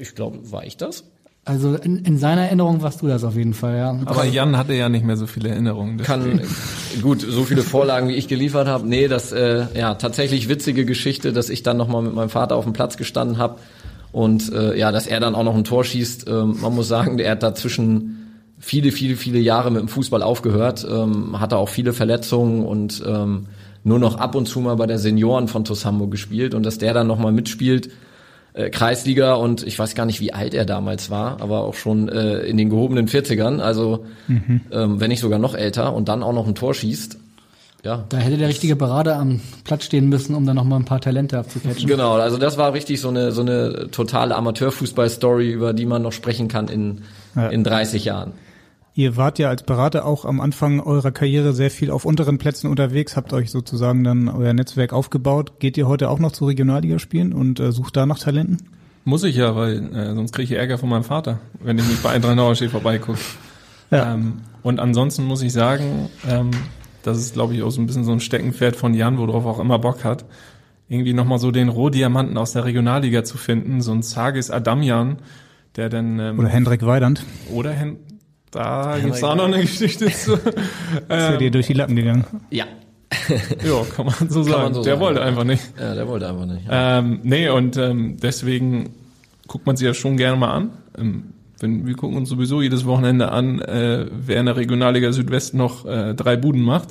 ich 0.00 0.14
glaube, 0.14 0.38
war 0.50 0.64
ich 0.64 0.76
das? 0.76 1.04
Also 1.44 1.74
in, 1.76 1.98
in 2.04 2.18
seiner 2.18 2.42
Erinnerung 2.42 2.82
warst 2.82 3.02
du 3.02 3.06
das 3.06 3.22
auf 3.22 3.36
jeden 3.36 3.54
Fall, 3.54 3.76
ja. 3.76 4.00
Aber 4.06 4.24
Jan 4.24 4.56
hatte 4.56 4.74
ja 4.74 4.88
nicht 4.88 5.04
mehr 5.04 5.16
so 5.16 5.26
viele 5.28 5.48
Erinnerungen. 5.50 5.98
Kann 5.98 6.40
gut 7.02 7.20
so 7.20 7.44
viele 7.44 7.62
Vorlagen 7.62 8.08
wie 8.08 8.14
ich 8.14 8.26
geliefert 8.26 8.66
habe. 8.66 8.86
Nee, 8.88 9.06
das 9.06 9.30
äh, 9.30 9.66
ja 9.78 9.94
tatsächlich 9.94 10.48
witzige 10.48 10.84
Geschichte, 10.84 11.32
dass 11.32 11.48
ich 11.48 11.62
dann 11.62 11.76
nochmal 11.76 12.02
mit 12.02 12.14
meinem 12.14 12.30
Vater 12.30 12.56
auf 12.56 12.64
dem 12.64 12.72
Platz 12.72 12.96
gestanden 12.96 13.38
habe 13.38 13.60
und 14.10 14.52
äh, 14.52 14.76
ja, 14.76 14.90
dass 14.90 15.06
er 15.06 15.20
dann 15.20 15.36
auch 15.36 15.44
noch 15.44 15.54
ein 15.54 15.62
Tor 15.62 15.84
schießt. 15.84 16.28
Ähm, 16.28 16.56
man 16.60 16.74
muss 16.74 16.88
sagen, 16.88 17.16
er 17.20 17.32
hat 17.32 17.44
dazwischen 17.44 18.25
viele, 18.58 18.90
viele, 18.92 19.16
viele 19.16 19.38
Jahre 19.38 19.70
mit 19.70 19.80
dem 19.80 19.88
Fußball 19.88 20.22
aufgehört, 20.22 20.86
ähm, 20.90 21.38
hatte 21.40 21.56
auch 21.58 21.68
viele 21.68 21.92
Verletzungen 21.92 22.64
und 22.64 23.02
ähm, 23.06 23.46
nur 23.84 23.98
noch 23.98 24.16
ab 24.18 24.34
und 24.34 24.46
zu 24.48 24.60
mal 24.60 24.76
bei 24.76 24.86
der 24.86 24.98
Senioren 24.98 25.46
von 25.48 25.64
TuS 25.64 25.84
Hamburg 25.84 26.10
gespielt 26.10 26.54
und 26.54 26.64
dass 26.64 26.78
der 26.78 26.92
dann 26.94 27.06
nochmal 27.06 27.32
mitspielt, 27.32 27.90
äh, 28.54 28.70
Kreisliga 28.70 29.34
und 29.34 29.64
ich 29.66 29.78
weiß 29.78 29.94
gar 29.94 30.06
nicht, 30.06 30.20
wie 30.20 30.32
alt 30.32 30.54
er 30.54 30.64
damals 30.64 31.10
war, 31.10 31.40
aber 31.40 31.60
auch 31.60 31.74
schon 31.74 32.08
äh, 32.08 32.38
in 32.40 32.56
den 32.56 32.70
gehobenen 32.70 33.06
40ern, 33.08 33.60
also 33.60 34.04
Mhm. 34.26 34.62
ähm, 34.72 35.00
wenn 35.00 35.08
nicht 35.10 35.20
sogar 35.20 35.38
noch 35.38 35.54
älter 35.54 35.94
und 35.94 36.08
dann 36.08 36.22
auch 36.22 36.32
noch 36.32 36.46
ein 36.48 36.54
Tor 36.54 36.74
schießt. 36.74 37.18
Ja, 37.84 38.04
Da 38.08 38.16
hätte 38.16 38.36
der 38.38 38.48
richtige 38.48 38.74
Berater 38.74 39.16
am 39.16 39.40
Platz 39.62 39.84
stehen 39.84 40.08
müssen, 40.08 40.34
um 40.34 40.44
dann 40.44 40.56
noch 40.56 40.64
mal 40.64 40.74
ein 40.76 40.84
paar 40.86 41.00
Talente 41.00 41.38
abzucatchen. 41.38 41.86
Genau, 41.86 42.14
also 42.14 42.36
das 42.38 42.58
war 42.58 42.72
richtig 42.72 43.00
so 43.00 43.08
eine 43.10 43.30
so 43.30 43.42
eine 43.42 43.90
totale 43.92 44.34
Amateurfußball-Story, 44.34 45.52
über 45.52 45.72
die 45.72 45.86
man 45.86 46.02
noch 46.02 46.12
sprechen 46.12 46.48
kann 46.48 46.66
in 46.66 47.02
Ja. 47.36 47.48
in 47.48 47.62
30 47.62 48.04
Jahren. 48.06 48.32
Ihr 48.98 49.18
wart 49.18 49.38
ja 49.38 49.50
als 49.50 49.62
Berater 49.62 50.06
auch 50.06 50.24
am 50.24 50.40
Anfang 50.40 50.80
eurer 50.80 51.10
Karriere 51.10 51.52
sehr 51.52 51.70
viel 51.70 51.90
auf 51.90 52.06
unteren 52.06 52.38
Plätzen 52.38 52.70
unterwegs, 52.70 53.14
habt 53.14 53.34
euch 53.34 53.50
sozusagen 53.50 54.04
dann 54.04 54.26
euer 54.30 54.54
Netzwerk 54.54 54.94
aufgebaut. 54.94 55.60
Geht 55.60 55.76
ihr 55.76 55.86
heute 55.86 56.08
auch 56.08 56.18
noch 56.18 56.32
zu 56.32 56.46
Regionalliga 56.46 56.98
spielen 56.98 57.34
und 57.34 57.60
äh, 57.60 57.72
sucht 57.72 57.94
da 57.98 58.06
nach 58.06 58.18
Talenten? 58.18 58.56
Muss 59.04 59.22
ich 59.22 59.36
ja, 59.36 59.54
weil 59.54 59.94
äh, 59.94 60.14
sonst 60.14 60.32
kriege 60.32 60.54
ich 60.54 60.58
Ärger 60.58 60.78
von 60.78 60.88
meinem 60.88 61.04
Vater, 61.04 61.40
wenn 61.62 61.76
ich 61.78 61.86
nicht 61.86 62.02
bei 62.02 62.08
Eintracht 62.08 62.36
Nauerstedt 62.36 62.70
vorbeigucke. 62.70 63.18
Ja. 63.88 64.14
Ähm, 64.14 64.38
und 64.64 64.80
ansonsten 64.80 65.22
muss 65.26 65.42
ich 65.42 65.52
sagen, 65.52 66.08
ähm, 66.28 66.50
das 67.04 67.18
ist, 67.18 67.34
glaube 67.34 67.54
ich, 67.54 67.62
auch 67.62 67.70
so 67.70 67.80
ein 67.80 67.86
bisschen 67.86 68.02
so 68.02 68.10
ein 68.10 68.18
Steckenpferd 68.18 68.74
von 68.74 68.94
Jan, 68.94 69.16
worauf 69.16 69.44
er 69.44 69.50
auch 69.52 69.60
immer 69.60 69.78
Bock 69.78 70.02
hat, 70.02 70.24
irgendwie 70.88 71.12
nochmal 71.12 71.38
so 71.38 71.52
den 71.52 71.68
Rohdiamanten 71.68 72.36
aus 72.36 72.50
der 72.50 72.64
Regionalliga 72.64 73.22
zu 73.22 73.38
finden, 73.38 73.80
so 73.82 73.92
ein 73.92 74.02
Sagis 74.02 74.50
Adamian, 74.50 75.18
der 75.76 75.88
dann... 75.88 76.18
Ähm, 76.18 76.40
Oder 76.40 76.48
Hendrik 76.48 76.84
Weidand? 76.84 77.24
Oder 77.54 77.70
Hen 77.70 77.98
da 78.50 78.90
Henrik 78.90 79.04
gibt's 79.04 79.24
auch 79.24 79.36
noch 79.36 79.44
eine 79.44 79.60
Geschichte 79.60 80.06
zu. 80.06 80.34
Ist 80.34 80.42
ja 81.08 81.36
dir 81.36 81.50
durch 81.50 81.66
die 81.66 81.74
Lappen 81.74 81.96
gegangen. 81.96 82.24
Ja. 82.50 82.66
ja, 83.28 83.84
kann 83.94 84.06
man 84.06 84.14
so 84.28 84.42
Kann 84.42 84.50
sagen. 84.50 84.62
man 84.62 84.74
so 84.74 84.82
der 84.82 84.94
sagen, 84.94 85.00
wollte 85.00 85.20
ja. 85.20 85.26
einfach 85.26 85.44
nicht. 85.44 85.62
Ja, 85.78 85.94
der 85.94 86.08
wollte 86.08 86.28
einfach 86.28 86.46
nicht. 86.46 86.66
Ja. 86.66 86.98
Ähm, 86.98 87.20
nee, 87.22 87.48
und 87.48 87.76
ähm, 87.76 88.16
deswegen 88.20 88.90
guckt 89.46 89.66
man 89.66 89.76
sich 89.76 89.86
das 89.86 89.96
schon 89.96 90.16
gerne 90.16 90.36
mal 90.36 90.52
an. 90.52 90.70
Ähm, 90.98 91.24
wenn, 91.60 91.86
wir 91.86 91.94
gucken 91.94 92.16
uns 92.16 92.28
sowieso 92.28 92.60
jedes 92.60 92.84
Wochenende 92.84 93.32
an, 93.32 93.60
äh, 93.60 94.06
wer 94.10 94.40
in 94.40 94.46
der 94.46 94.56
Regionalliga 94.56 95.12
Südwest 95.12 95.54
noch 95.54 95.86
äh, 95.86 96.14
drei 96.14 96.36
Buden 96.36 96.62
macht. 96.62 96.88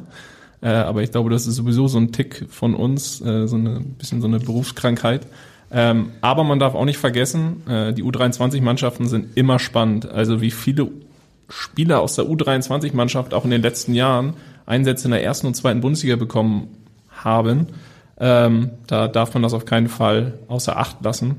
Äh, 0.61 0.69
aber 0.69 1.03
ich 1.03 1.11
glaube, 1.11 1.29
das 1.29 1.45
ist 1.45 1.55
sowieso 1.55 1.87
so 1.87 1.99
ein 1.99 2.11
Tick 2.11 2.47
von 2.49 2.73
uns, 2.73 3.21
äh, 3.21 3.47
so 3.47 3.55
eine 3.57 3.81
bisschen 3.81 4.21
so 4.21 4.27
eine 4.27 4.39
Berufskrankheit. 4.39 5.27
Ähm, 5.71 6.11
aber 6.21 6.43
man 6.43 6.59
darf 6.59 6.73
auch 6.73 6.85
nicht 6.85 6.97
vergessen, 6.97 7.67
äh, 7.67 7.93
die 7.93 8.03
U23-Mannschaften 8.03 9.07
sind 9.07 9.35
immer 9.37 9.59
spannend. 9.59 10.09
Also 10.09 10.41
wie 10.41 10.51
viele 10.51 10.87
Spieler 11.49 12.01
aus 12.01 12.15
der 12.15 12.25
U23-Mannschaft 12.25 13.33
auch 13.33 13.45
in 13.45 13.51
den 13.51 13.61
letzten 13.61 13.93
Jahren 13.93 14.33
Einsätze 14.65 15.05
in 15.05 15.11
der 15.11 15.23
ersten 15.23 15.47
und 15.47 15.55
zweiten 15.55 15.81
Bundesliga 15.81 16.15
bekommen 16.15 16.67
haben. 17.09 17.67
Ähm, 18.17 18.71
da 18.87 19.07
darf 19.07 19.33
man 19.33 19.43
das 19.43 19.53
auf 19.53 19.65
keinen 19.65 19.89
Fall 19.89 20.33
außer 20.47 20.77
Acht 20.77 21.03
lassen 21.03 21.35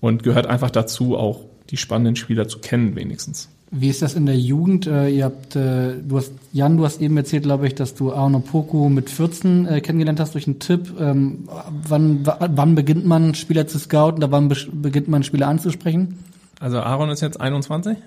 und 0.00 0.22
gehört 0.22 0.46
einfach 0.46 0.70
dazu, 0.70 1.16
auch 1.16 1.40
die 1.70 1.76
spannenden 1.76 2.16
Spieler 2.16 2.48
zu 2.48 2.58
kennen 2.60 2.94
wenigstens. 2.96 3.48
Wie 3.70 3.88
ist 3.90 4.00
das 4.00 4.14
in 4.14 4.24
der 4.26 4.38
Jugend? 4.38 4.86
Äh, 4.86 5.08
ihr 5.10 5.24
habt, 5.26 5.54
äh, 5.56 5.94
du 6.02 6.16
hast, 6.16 6.32
Jan, 6.54 6.78
du 6.78 6.84
hast 6.86 7.02
eben 7.02 7.16
erzählt, 7.18 7.42
glaube 7.42 7.66
ich, 7.66 7.74
dass 7.74 7.94
du 7.94 8.12
Arno 8.12 8.40
Poku 8.40 8.88
mit 8.88 9.10
14 9.10 9.66
äh, 9.66 9.80
kennengelernt 9.82 10.20
hast 10.20 10.32
durch 10.34 10.46
einen 10.46 10.58
Tipp. 10.58 10.94
Ähm, 10.98 11.46
wann, 11.86 12.24
wa- 12.26 12.38
wann 12.54 12.74
beginnt 12.74 13.04
man 13.04 13.34
Spieler 13.34 13.66
zu 13.66 13.78
scouten? 13.78 14.22
Oder 14.22 14.30
wann 14.32 14.48
beginnt 14.72 15.08
man 15.08 15.22
Spieler 15.22 15.48
anzusprechen? 15.48 16.18
Also 16.60 16.78
Aaron 16.80 17.10
ist 17.10 17.20
jetzt 17.20 17.38
21? 17.40 17.98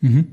Mhm. 0.00 0.26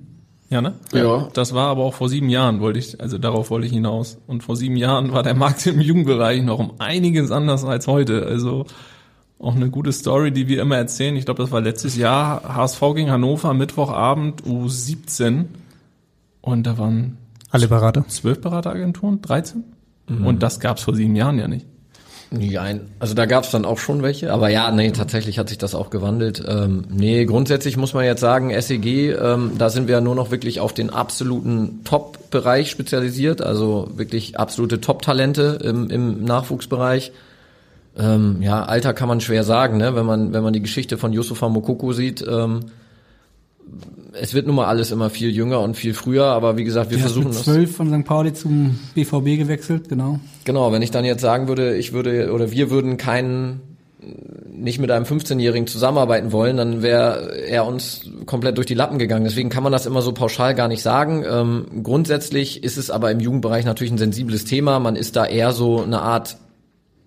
Ja, 0.53 0.61
ne? 0.61 0.75
Ja. 0.93 1.29
Das 1.33 1.55
war 1.55 1.69
aber 1.69 1.83
auch 1.83 1.95
vor 1.95 2.09
sieben 2.09 2.29
Jahren, 2.29 2.59
wollte 2.59 2.77
ich, 2.77 3.01
also 3.01 3.17
darauf 3.17 3.49
wollte 3.49 3.65
ich 3.65 3.73
hinaus. 3.73 4.19
Und 4.27 4.43
vor 4.43 4.55
sieben 4.55 4.75
Jahren 4.77 5.11
war 5.11 5.23
der 5.23 5.33
Markt 5.33 5.65
im 5.65 5.81
Jugendbereich 5.81 6.43
noch 6.43 6.59
um 6.59 6.73
einiges 6.77 7.31
anders 7.31 7.65
als 7.65 7.87
heute. 7.87 8.27
Also 8.27 8.65
auch 9.39 9.55
eine 9.55 9.71
gute 9.71 9.91
Story, 9.91 10.31
die 10.31 10.47
wir 10.47 10.61
immer 10.61 10.77
erzählen. 10.77 11.15
Ich 11.15 11.25
glaube, 11.25 11.41
das 11.41 11.51
war 11.51 11.59
letztes 11.59 11.97
Jahr 11.97 12.55
HSV 12.55 12.79
gegen 12.95 13.09
Hannover, 13.09 13.53
Mittwochabend 13.55 14.43
U17. 14.43 15.45
Und 16.41 16.67
da 16.67 16.77
waren 16.77 17.17
Alle 17.49 17.67
Berater? 17.67 18.07
zwölf 18.07 18.39
Berateragenturen, 18.39 19.21
13. 19.21 19.63
Und 20.23 20.43
das 20.43 20.59
gab's 20.59 20.83
vor 20.83 20.93
sieben 20.95 21.15
Jahren 21.15 21.39
ja 21.39 21.47
nicht. 21.47 21.65
Nein, 22.35 22.81
also 22.97 23.13
da 23.13 23.27
gab's 23.27 23.51
dann 23.51 23.63
auch 23.63 23.77
schon 23.77 24.01
welche, 24.01 24.33
aber 24.33 24.49
ja, 24.49 24.71
nee, 24.71 24.89
tatsächlich 24.89 25.37
hat 25.37 25.49
sich 25.49 25.59
das 25.59 25.75
auch 25.75 25.91
gewandelt. 25.91 26.43
Ähm, 26.47 26.85
nee, 26.89 27.25
grundsätzlich 27.25 27.77
muss 27.77 27.93
man 27.93 28.05
jetzt 28.05 28.21
sagen, 28.21 28.49
SEG, 28.59 29.15
ähm, 29.15 29.51
da 29.59 29.69
sind 29.69 29.87
wir 29.87 29.95
ja 29.95 30.01
nur 30.01 30.15
noch 30.15 30.31
wirklich 30.31 30.59
auf 30.59 30.73
den 30.73 30.89
absoluten 30.89 31.81
Top-Bereich 31.83 32.71
spezialisiert, 32.71 33.43
also 33.43 33.91
wirklich 33.95 34.39
absolute 34.39 34.81
Top-Talente 34.81 35.59
im, 35.63 35.91
im 35.91 36.23
Nachwuchsbereich. 36.23 37.11
Ähm, 37.99 38.37
ja, 38.41 38.63
Alter 38.63 38.95
kann 38.95 39.07
man 39.07 39.21
schwer 39.21 39.43
sagen, 39.43 39.77
ne? 39.77 39.95
wenn 39.95 40.05
man 40.07 40.33
wenn 40.33 40.41
man 40.41 40.53
die 40.53 40.61
Geschichte 40.61 40.97
von 40.97 41.13
Yusufa 41.13 41.49
Mokoko 41.49 41.93
sieht. 41.93 42.25
Ähm, 42.27 42.61
es 44.13 44.33
wird 44.33 44.47
nun 44.47 44.55
mal 44.55 44.65
alles 44.65 44.91
immer 44.91 45.09
viel 45.09 45.31
jünger 45.31 45.59
und 45.61 45.75
viel 45.75 45.93
früher, 45.93 46.25
aber 46.25 46.57
wie 46.57 46.63
gesagt, 46.63 46.91
wir 46.91 46.97
ist 46.97 47.03
versuchen 47.03 47.29
das. 47.29 47.43
12 47.43 47.75
von 47.75 47.89
St. 47.89 48.05
Pauli 48.05 48.33
zum 48.33 48.79
BVB 48.93 49.37
gewechselt, 49.37 49.89
genau. 49.89 50.19
Genau, 50.43 50.71
wenn 50.71 50.81
ich 50.81 50.91
dann 50.91 51.05
jetzt 51.05 51.21
sagen 51.21 51.47
würde, 51.47 51.75
ich 51.75 51.93
würde 51.93 52.31
oder 52.31 52.51
wir 52.51 52.69
würden 52.69 52.97
keinen 52.97 53.61
nicht 54.51 54.79
mit 54.79 54.91
einem 54.91 55.05
15-Jährigen 55.05 55.67
zusammenarbeiten 55.67 56.31
wollen, 56.31 56.57
dann 56.57 56.81
wäre 56.81 57.35
er 57.47 57.65
uns 57.65 58.01
komplett 58.25 58.57
durch 58.57 58.67
die 58.67 58.73
Lappen 58.73 58.99
gegangen. 58.99 59.23
Deswegen 59.23 59.49
kann 59.49 59.63
man 59.63 59.71
das 59.71 59.85
immer 59.85 60.01
so 60.01 60.11
pauschal 60.11 60.55
gar 60.55 60.67
nicht 60.67 60.81
sagen. 60.81 61.23
Ähm, 61.29 61.65
grundsätzlich 61.83 62.63
ist 62.63 62.77
es 62.77 62.89
aber 62.89 63.11
im 63.11 63.19
Jugendbereich 63.19 63.65
natürlich 63.65 63.91
ein 63.91 63.97
sensibles 63.97 64.45
Thema. 64.45 64.79
Man 64.79 64.95
ist 64.95 65.15
da 65.15 65.25
eher 65.25 65.51
so 65.53 65.81
eine 65.81 66.01
Art 66.01 66.37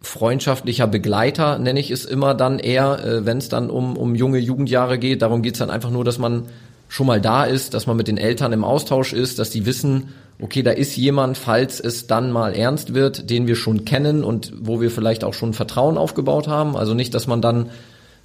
freundschaftlicher 0.02 0.86
Begleiter, 0.86 1.59
nenne 1.59 1.81
ich 1.81 1.90
es 1.90 2.05
immer 2.05 2.35
dann 2.35 2.59
eher, 2.59 3.05
äh, 3.05 3.27
wenn 3.27 3.39
es 3.39 3.48
dann 3.48 3.70
um, 3.70 3.97
um 3.97 4.14
junge 4.14 4.39
Jugendjahre 4.39 4.98
geht. 4.98 5.23
Darum 5.23 5.43
geht's 5.43 5.59
dann 5.59 5.70
einfach 5.70 5.90
nur, 5.90 6.05
dass 6.05 6.18
man 6.18 6.44
schon 6.89 7.06
mal 7.06 7.20
da 7.20 7.44
ist, 7.44 7.74
dass 7.74 7.86
man 7.86 7.97
mit 7.97 8.09
den 8.09 8.18
Eltern 8.18 8.52
im 8.52 8.64
Austausch 8.64 9.12
ist, 9.12 9.39
dass 9.39 9.51
die 9.51 9.66
wissen, 9.66 10.14
okay, 10.40 10.62
da 10.62 10.70
ist 10.70 10.97
jemand, 10.97 11.39
falls 11.39 11.81
es 11.81 12.06
dann 12.06 12.31
mal 12.31 12.55
ernst 12.55 12.94
wird, 12.94 13.31
den 13.31 13.47
wir 13.47 13.56
schon 13.56 13.85
kennen 13.85 14.23
und 14.23 14.52
wo 14.60 14.81
wir 14.81 14.90
vielleicht 14.90 15.24
auch 15.24 15.35
schon 15.35 15.55
Vertrauen 15.55 15.98
aufgebaut 15.98 16.47
haben. 16.47 16.77
Also 16.77 16.94
nicht, 16.94 17.14
dass 17.14 17.27
man 17.27 17.40
dann 17.40 17.70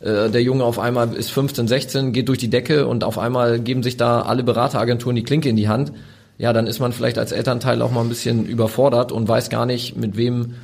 äh, 0.01 0.29
der 0.29 0.43
Junge 0.43 0.63
auf 0.63 0.77
einmal 0.77 1.13
ist 1.15 1.31
15, 1.31 1.67
16, 1.67 2.11
geht 2.11 2.27
durch 2.27 2.39
die 2.39 2.49
Decke 2.49 2.87
und 2.87 3.03
auf 3.03 3.17
einmal 3.17 3.59
geben 3.59 3.83
sich 3.83 3.97
da 3.97 4.21
alle 4.21 4.43
Berateragenturen 4.43 5.15
die 5.15 5.23
Klinke 5.23 5.49
in 5.49 5.55
die 5.55 5.69
Hand. 5.69 5.93
Ja, 6.37 6.53
dann 6.53 6.67
ist 6.67 6.79
man 6.79 6.91
vielleicht 6.91 7.17
als 7.17 7.31
Elternteil 7.31 7.81
auch 7.81 7.91
mal 7.91 8.01
ein 8.01 8.09
bisschen 8.09 8.45
überfordert 8.45 9.11
und 9.11 9.27
weiß 9.27 9.49
gar 9.49 9.65
nicht, 9.65 9.95
mit 9.95 10.17
wem 10.17 10.55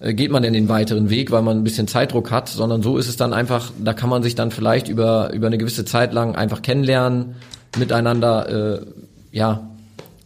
geht 0.00 0.30
man 0.30 0.42
denn 0.42 0.52
den 0.52 0.68
weiteren 0.68 1.08
Weg, 1.10 1.30
weil 1.30 1.42
man 1.42 1.56
ein 1.58 1.64
bisschen 1.64 1.88
Zeitdruck 1.88 2.30
hat, 2.30 2.48
sondern 2.48 2.82
so 2.82 2.98
ist 2.98 3.08
es 3.08 3.16
dann 3.16 3.32
einfach, 3.32 3.72
da 3.82 3.94
kann 3.94 4.10
man 4.10 4.22
sich 4.22 4.34
dann 4.34 4.50
vielleicht 4.50 4.88
über, 4.88 5.32
über 5.32 5.46
eine 5.46 5.58
gewisse 5.58 5.84
Zeit 5.84 6.12
lang 6.12 6.34
einfach 6.34 6.60
kennenlernen, 6.62 7.34
miteinander, 7.78 8.80
äh, 8.80 8.86
ja, 9.32 9.68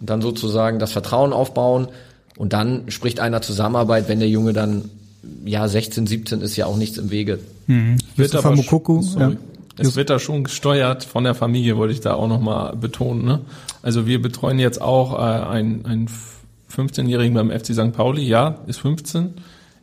dann 0.00 0.22
sozusagen 0.22 0.78
das 0.78 0.92
Vertrauen 0.92 1.32
aufbauen 1.32 1.88
und 2.36 2.52
dann 2.52 2.90
spricht 2.90 3.20
einer 3.20 3.42
Zusammenarbeit, 3.42 4.08
wenn 4.08 4.18
der 4.18 4.28
Junge 4.28 4.52
dann, 4.52 4.90
ja, 5.44 5.68
16, 5.68 6.06
17 6.06 6.40
ist 6.40 6.56
ja 6.56 6.66
auch 6.66 6.76
nichts 6.76 6.96
im 6.98 7.10
Wege. 7.10 7.38
Mhm. 7.66 7.98
Wird 8.16 8.30
aber 8.38 8.48
sch- 8.62 8.68
ja. 9.18 9.32
Es 9.78 9.96
wird 9.96 10.10
da 10.10 10.18
schon 10.18 10.44
gesteuert 10.44 11.04
von 11.04 11.24
der 11.24 11.34
Familie, 11.34 11.76
wollte 11.76 11.92
ich 11.94 12.00
da 12.00 12.14
auch 12.14 12.28
nochmal 12.28 12.76
betonen. 12.76 13.24
Ne? 13.24 13.40
Also 13.82 14.06
wir 14.06 14.20
betreuen 14.20 14.58
jetzt 14.58 14.80
auch 14.82 15.14
äh, 15.14 15.22
einen, 15.22 15.86
einen 15.86 16.08
15-Jährigen 16.74 17.34
beim 17.34 17.50
FC 17.50 17.74
St. 17.74 17.92
Pauli, 17.92 18.22
ja, 18.26 18.56
ist 18.66 18.80
15, 18.80 19.34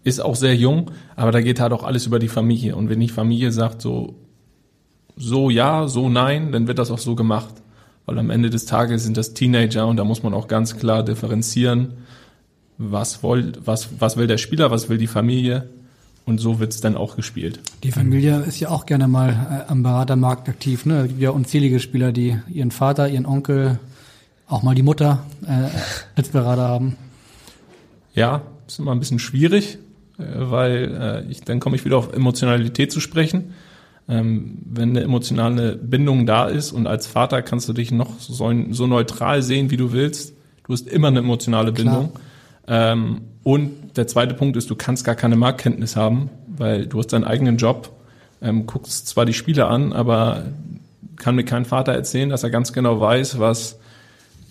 ist 0.07 0.21
auch 0.21 0.35
sehr 0.35 0.55
jung, 0.55 0.91
aber 1.17 1.31
da 1.31 1.41
geht 1.41 1.59
halt 1.59 1.73
auch 1.73 1.83
alles 1.83 2.05
über 2.05 2.17
die 2.17 2.29
Familie. 2.29 2.75
Und 2.77 2.89
wenn 2.89 3.01
die 3.01 3.09
Familie 3.09 3.51
sagt 3.51 3.81
so, 3.81 4.15
so 5.17 5.49
ja, 5.49 5.87
so 5.87 6.07
nein, 6.07 6.53
dann 6.53 6.67
wird 6.67 6.79
das 6.79 6.91
auch 6.91 6.97
so 6.97 7.15
gemacht. 7.15 7.55
Weil 8.05 8.17
am 8.19 8.29
Ende 8.29 8.49
des 8.49 8.65
Tages 8.65 9.03
sind 9.03 9.17
das 9.17 9.33
Teenager 9.33 9.85
und 9.85 9.97
da 9.97 10.05
muss 10.05 10.23
man 10.23 10.33
auch 10.33 10.47
ganz 10.47 10.77
klar 10.77 11.03
differenzieren, 11.03 11.95
was, 12.77 13.21
wollt, 13.21 13.67
was, 13.67 13.89
was 13.99 14.15
will 14.15 14.27
der 14.27 14.37
Spieler, 14.37 14.71
was 14.71 14.87
will 14.87 14.97
die 14.97 15.07
Familie. 15.07 15.69
und 16.25 16.39
so 16.39 16.59
wird's 16.59 16.79
dann 16.79 16.95
auch 16.95 17.17
gespielt. 17.17 17.59
Die 17.83 17.91
Familie 17.91 18.43
ist 18.47 18.59
ja 18.61 18.69
auch 18.69 18.85
gerne 18.85 19.09
mal 19.09 19.29
äh, 19.29 19.71
am 19.71 19.83
Beratermarkt 19.83 20.47
aktiv. 20.47 20.85
Ne? 20.85 21.01
Es 21.01 21.07
gibt 21.09 21.21
ja 21.21 21.31
unzählige 21.31 21.81
Spieler, 21.81 22.13
die 22.13 22.37
ihren 22.49 22.71
Vater, 22.71 23.09
ihren 23.09 23.25
Onkel, 23.25 23.79
auch 24.47 24.63
mal 24.63 24.75
die 24.75 24.83
Mutter 24.83 25.25
äh, 25.45 25.67
als 26.15 26.29
Berater 26.29 26.67
haben. 26.67 26.95
Ja, 28.13 28.41
ist 28.67 28.79
immer 28.79 28.93
ein 28.93 28.99
bisschen 28.99 29.19
schwierig, 29.19 29.79
weil 30.17 31.25
äh, 31.27 31.31
ich, 31.31 31.41
dann 31.41 31.59
komme 31.59 31.75
ich 31.75 31.85
wieder 31.85 31.97
auf 31.97 32.13
Emotionalität 32.13 32.91
zu 32.91 32.99
sprechen. 32.99 33.53
Ähm, 34.09 34.59
wenn 34.65 34.91
eine 34.91 35.01
emotionale 35.01 35.75
Bindung 35.75 36.25
da 36.25 36.47
ist 36.47 36.71
und 36.71 36.87
als 36.87 37.07
Vater 37.07 37.41
kannst 37.41 37.67
du 37.67 37.73
dich 37.73 37.91
noch 37.91 38.19
so, 38.19 38.53
so 38.71 38.87
neutral 38.87 39.41
sehen, 39.41 39.69
wie 39.69 39.77
du 39.77 39.91
willst. 39.91 40.33
Du 40.65 40.73
hast 40.73 40.87
immer 40.87 41.09
eine 41.09 41.19
emotionale 41.19 41.71
Bindung. 41.71 42.11
Ähm, 42.67 43.21
und 43.43 43.97
der 43.97 44.07
zweite 44.07 44.33
Punkt 44.33 44.57
ist, 44.57 44.69
du 44.69 44.75
kannst 44.75 45.05
gar 45.05 45.15
keine 45.15 45.35
Marktkenntnis 45.35 45.95
haben, 45.95 46.29
weil 46.47 46.85
du 46.85 46.99
hast 46.99 47.13
deinen 47.13 47.23
eigenen 47.23 47.57
Job, 47.57 47.91
ähm, 48.41 48.65
guckst 48.65 49.07
zwar 49.07 49.25
die 49.25 49.33
Spiele 49.33 49.67
an, 49.67 49.93
aber 49.93 50.45
kann 51.17 51.35
mir 51.35 51.45
kein 51.45 51.65
Vater 51.65 51.93
erzählen, 51.93 52.29
dass 52.29 52.43
er 52.43 52.49
ganz 52.49 52.73
genau 52.73 52.99
weiß, 52.99 53.39
was 53.39 53.79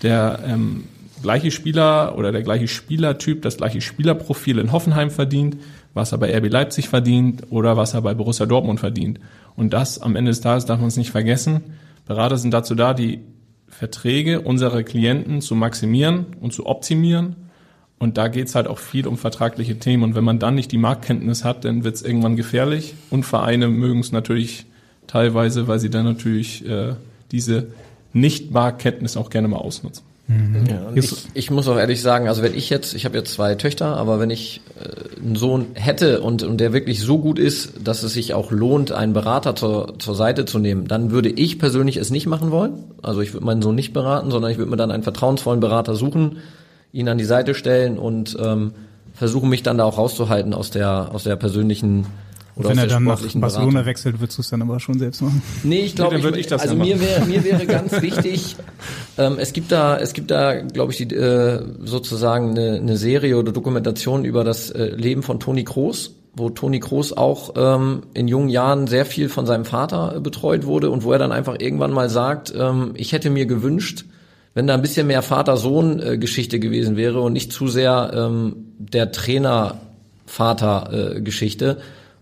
der 0.02 0.40
ähm, 0.46 0.84
gleiche 1.26 1.50
Spieler 1.50 2.16
oder 2.16 2.30
der 2.30 2.42
gleiche 2.42 2.68
Spielertyp, 2.68 3.42
das 3.42 3.56
gleiche 3.56 3.80
Spielerprofil 3.80 4.60
in 4.60 4.70
Hoffenheim 4.70 5.10
verdient, 5.10 5.56
was 5.92 6.12
er 6.12 6.18
bei 6.18 6.32
RB 6.32 6.48
Leipzig 6.48 6.88
verdient 6.88 7.42
oder 7.50 7.76
was 7.76 7.94
er 7.94 8.02
bei 8.02 8.14
Borussia 8.14 8.46
Dortmund 8.46 8.78
verdient. 8.78 9.18
Und 9.56 9.72
das 9.72 9.98
am 9.98 10.14
Ende 10.14 10.30
des 10.30 10.40
Tages 10.40 10.66
darf 10.66 10.78
man 10.78 10.86
es 10.86 10.96
nicht 10.96 11.10
vergessen. 11.10 11.74
Berater 12.06 12.38
sind 12.38 12.54
dazu 12.54 12.76
da, 12.76 12.94
die 12.94 13.22
Verträge 13.68 14.40
unserer 14.40 14.84
Klienten 14.84 15.40
zu 15.40 15.56
maximieren 15.56 16.26
und 16.40 16.52
zu 16.52 16.66
optimieren 16.66 17.34
und 17.98 18.18
da 18.18 18.28
geht's 18.28 18.54
halt 18.54 18.68
auch 18.68 18.78
viel 18.78 19.06
um 19.06 19.16
vertragliche 19.16 19.78
Themen. 19.78 20.04
Und 20.04 20.14
wenn 20.14 20.24
man 20.24 20.38
dann 20.38 20.54
nicht 20.54 20.70
die 20.70 20.78
Marktkenntnis 20.78 21.44
hat, 21.44 21.64
dann 21.64 21.82
wird's 21.82 22.02
irgendwann 22.02 22.36
gefährlich. 22.36 22.94
Und 23.10 23.24
Vereine 23.24 23.68
mögen 23.68 24.00
es 24.00 24.12
natürlich 24.12 24.66
teilweise, 25.06 25.66
weil 25.66 25.80
sie 25.80 25.90
dann 25.90 26.04
natürlich 26.04 26.68
äh, 26.68 26.94
diese 27.32 27.68
Nicht-Marktkenntnis 28.12 29.16
auch 29.16 29.30
gerne 29.30 29.48
mal 29.48 29.56
ausnutzen. 29.56 30.05
Mhm. 30.28 30.66
Ja, 30.68 30.90
ich, 30.94 31.12
ich, 31.34 31.50
muss 31.52 31.68
auch 31.68 31.76
ehrlich 31.76 32.02
sagen, 32.02 32.26
also 32.26 32.42
wenn 32.42 32.54
ich 32.54 32.68
jetzt, 32.68 32.94
ich 32.94 33.04
habe 33.04 33.16
jetzt 33.16 33.32
zwei 33.32 33.54
Töchter, 33.54 33.96
aber 33.96 34.18
wenn 34.18 34.30
ich 34.30 34.60
äh, 34.80 35.20
einen 35.20 35.36
Sohn 35.36 35.66
hätte 35.74 36.20
und, 36.20 36.42
und 36.42 36.58
der 36.58 36.72
wirklich 36.72 37.00
so 37.00 37.18
gut 37.18 37.38
ist, 37.38 37.74
dass 37.84 38.02
es 38.02 38.14
sich 38.14 38.34
auch 38.34 38.50
lohnt, 38.50 38.90
einen 38.90 39.12
Berater 39.12 39.54
zur, 39.54 39.98
zur 40.00 40.16
Seite 40.16 40.44
zu 40.44 40.58
nehmen, 40.58 40.88
dann 40.88 41.12
würde 41.12 41.28
ich 41.28 41.60
persönlich 41.60 41.96
es 41.96 42.10
nicht 42.10 42.26
machen 42.26 42.50
wollen. 42.50 42.84
Also 43.02 43.20
ich 43.20 43.34
würde 43.34 43.46
meinen 43.46 43.62
Sohn 43.62 43.76
nicht 43.76 43.92
beraten, 43.92 44.32
sondern 44.32 44.50
ich 44.50 44.58
würde 44.58 44.70
mir 44.70 44.76
dann 44.76 44.90
einen 44.90 45.04
vertrauensvollen 45.04 45.60
Berater 45.60 45.94
suchen, 45.94 46.38
ihn 46.92 47.08
an 47.08 47.18
die 47.18 47.24
Seite 47.24 47.54
stellen 47.54 47.96
und 47.96 48.36
ähm, 48.40 48.72
versuchen 49.14 49.48
mich 49.48 49.62
dann 49.62 49.78
da 49.78 49.84
auch 49.84 49.96
rauszuhalten 49.96 50.54
aus 50.54 50.70
der 50.70 51.10
aus 51.12 51.22
der 51.22 51.36
persönlichen 51.36 52.06
oder 52.56 52.70
Wenn 52.70 52.78
er 52.78 52.86
dann 52.86 53.04
nach 53.04 53.20
Barcelona 53.20 53.48
Beratung. 53.48 53.86
wechselt, 53.86 54.18
würdest 54.18 54.38
du 54.38 54.42
es 54.42 54.48
dann 54.48 54.62
aber 54.62 54.80
schon 54.80 54.98
selbst 54.98 55.20
machen? 55.20 55.42
Nee, 55.62 55.80
ich 55.80 55.94
glaube, 55.94 56.18
nee, 56.18 56.26
ich, 56.40 56.46
ich 56.46 56.52
also 56.52 56.74
mir 56.74 56.98
wäre 56.98 57.26
mir 57.26 57.44
wäre 57.44 57.66
ganz 57.66 58.00
wichtig, 58.00 58.56
ähm, 59.18 59.36
es 59.38 59.52
gibt 59.52 59.70
da 59.72 59.98
es 59.98 60.14
gibt 60.14 60.30
da 60.30 60.62
glaube 60.62 60.92
ich 60.92 60.98
die, 60.98 61.14
äh, 61.14 61.60
sozusagen 61.84 62.52
eine, 62.52 62.76
eine 62.76 62.96
Serie 62.96 63.36
oder 63.36 63.52
Dokumentation 63.52 64.24
über 64.24 64.42
das 64.42 64.70
äh, 64.70 64.86
Leben 64.86 65.22
von 65.22 65.38
Toni 65.38 65.64
Kroos, 65.64 66.14
wo 66.34 66.48
Toni 66.48 66.80
Kroos 66.80 67.12
auch 67.12 67.52
ähm, 67.56 68.04
in 68.14 68.26
jungen 68.26 68.48
Jahren 68.48 68.86
sehr 68.86 69.04
viel 69.04 69.28
von 69.28 69.44
seinem 69.44 69.66
Vater 69.66 70.16
äh, 70.16 70.20
betreut 70.20 70.64
wurde 70.64 70.88
und 70.90 71.04
wo 71.04 71.12
er 71.12 71.18
dann 71.18 71.32
einfach 71.32 71.56
irgendwann 71.58 71.92
mal 71.92 72.08
sagt, 72.08 72.54
ähm, 72.58 72.92
ich 72.94 73.12
hätte 73.12 73.28
mir 73.28 73.44
gewünscht, 73.44 74.06
wenn 74.54 74.66
da 74.66 74.72
ein 74.72 74.80
bisschen 74.80 75.06
mehr 75.06 75.20
Vater-Sohn-Geschichte 75.20 76.58
gewesen 76.58 76.96
wäre 76.96 77.20
und 77.20 77.34
nicht 77.34 77.52
zu 77.52 77.68
sehr 77.68 78.12
ähm, 78.14 78.72
der 78.78 79.12
Trainer-Vater-Geschichte. 79.12 81.76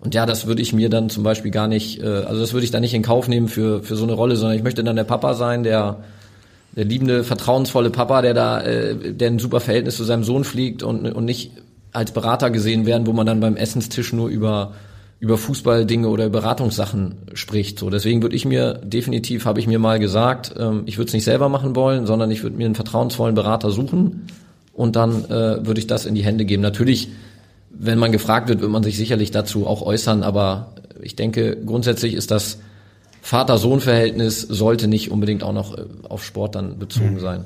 Und 0.05 0.15
ja, 0.15 0.27
das 0.27 0.47
würde 0.47 0.63
ich 0.63 0.73
mir 0.73 0.91
dann 0.91 1.09
zum 1.09 1.23
Beispiel 1.23 1.51
gar 1.51 1.67
nicht, 1.67 2.01
äh, 2.03 2.07
also 2.07 2.41
das 2.41 2.53
würde 2.53 2.65
ich 2.65 2.71
dann 2.71 2.83
nicht 2.83 2.95
in 2.95 3.03
Kauf 3.03 3.27
nehmen 3.27 3.49
für, 3.49 3.83
für 3.83 3.97
so 3.97 4.05
eine 4.05 4.13
Rolle, 4.13 4.37
sondern 4.37 4.57
ich 4.57 4.63
möchte 4.63 4.85
dann 4.85 4.97
der 4.97 5.05
Papa 5.05 5.35
sein, 5.35 5.63
der, 5.63 6.05
der 6.77 6.85
liebende, 6.85 7.25
vertrauensvolle 7.25 7.91
Papa, 7.91 8.21
der 8.21 8.35
da, 8.35 8.61
äh, 8.61 9.15
der 9.15 9.29
ein 9.29 9.39
super 9.39 9.61
Verhältnis 9.61 9.97
zu 9.97 10.05
seinem 10.05 10.23
Sohn 10.23 10.45
fliegt 10.45 10.83
und, 10.83 11.07
und 11.11 11.25
nicht 11.25 11.53
als 11.93 12.13
Berater 12.13 12.51
gesehen 12.51 12.85
werden, 12.85 13.07
wo 13.07 13.13
man 13.13 13.27
dann 13.27 13.41
beim 13.41 13.57
Essenstisch 13.57 14.13
nur 14.13 14.29
über 14.29 14.73
über 15.21 15.39
Fußballdinge 15.39 16.09
oder 16.09 16.29
Beratungssachen 16.29 17.15
spricht. 17.33 17.79
So, 17.79 17.89
deswegen 17.89 18.21
würde 18.21 18.37
ich 18.37 18.45
mir 18.45 18.75
definitiv, 18.85 19.47
habe 19.47 19.59
ich 19.59 19.67
mir 19.67 19.79
mal 19.79 19.99
gesagt, 19.99 20.55
ähm, 20.59 20.83
ich 20.85 20.99
würde 20.99 21.09
es 21.09 21.15
nicht 21.15 21.25
selber 21.25 21.49
machen 21.49 21.75
wollen, 21.75 22.05
sondern 22.05 22.31
ich 22.31 22.43
würde 22.43 22.57
mir 22.57 22.67
einen 22.67 22.75
vertrauensvollen 22.75 23.35
Berater 23.35 23.71
suchen 23.71 24.27
und 24.75 24.97
dann 24.97 25.25
äh, 25.25 25.67
würde 25.67 25.79
ich 25.79 25.87
das 25.87 26.05
in 26.05 26.15
die 26.15 26.25
Hände 26.25 26.45
geben. 26.45 26.63
Natürlich, 26.63 27.09
wenn 27.79 27.99
man 27.99 28.13
gefragt 28.13 28.49
wird, 28.49 28.61
wird 28.61 28.71
man 28.71 28.83
sich 28.83 28.97
sicherlich 28.97 29.31
dazu 29.31 29.67
auch 29.67 29.83
äußern, 29.83 30.23
aber 30.23 30.73
ich 31.03 31.17
denke, 31.17 31.57
grundsätzlich 31.65 32.15
ist 32.15 32.31
das 32.31 32.59
Vater-Sohn-Verhältnis 33.21 34.43
sollte 34.43 34.87
nicht 34.87 35.11
unbedingt 35.11 35.43
auch 35.43 35.53
noch 35.53 35.77
äh, 35.77 35.85
auf 36.09 36.25
Sport 36.25 36.55
dann 36.55 36.79
bezogen 36.79 37.15
mhm. 37.15 37.21
sein. 37.21 37.45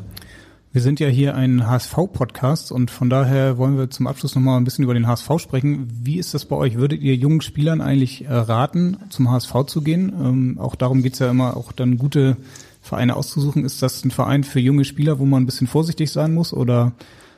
Wir 0.70 0.82
sind 0.82 1.00
ja 1.00 1.08
hier 1.08 1.34
ein 1.34 1.66
HSV-Podcast 1.66 2.72
und 2.72 2.90
von 2.90 3.08
daher 3.08 3.56
wollen 3.56 3.78
wir 3.78 3.88
zum 3.88 4.06
Abschluss 4.06 4.34
nochmal 4.34 4.58
ein 4.58 4.64
bisschen 4.64 4.84
über 4.84 4.92
den 4.92 5.06
HSV 5.06 5.38
sprechen. 5.38 5.88
Wie 6.02 6.18
ist 6.18 6.34
das 6.34 6.44
bei 6.44 6.56
euch? 6.56 6.76
Würdet 6.76 7.00
ihr 7.00 7.14
jungen 7.14 7.40
Spielern 7.40 7.80
eigentlich 7.80 8.26
äh, 8.26 8.32
raten, 8.32 8.98
zum 9.08 9.30
HSV 9.30 9.64
zu 9.66 9.80
gehen? 9.80 10.12
Ähm, 10.20 10.58
auch 10.60 10.74
darum 10.74 11.02
geht's 11.02 11.20
ja 11.20 11.30
immer, 11.30 11.56
auch 11.56 11.72
dann 11.72 11.96
gute 11.96 12.36
Vereine 12.82 13.16
auszusuchen. 13.16 13.64
Ist 13.64 13.80
das 13.80 14.04
ein 14.04 14.10
Verein 14.10 14.44
für 14.44 14.60
junge 14.60 14.84
Spieler, 14.84 15.18
wo 15.18 15.24
man 15.24 15.42
ein 15.42 15.46
bisschen 15.46 15.68
vorsichtig 15.68 16.10
sein 16.10 16.34
muss? 16.34 16.52
Oder 16.52 16.92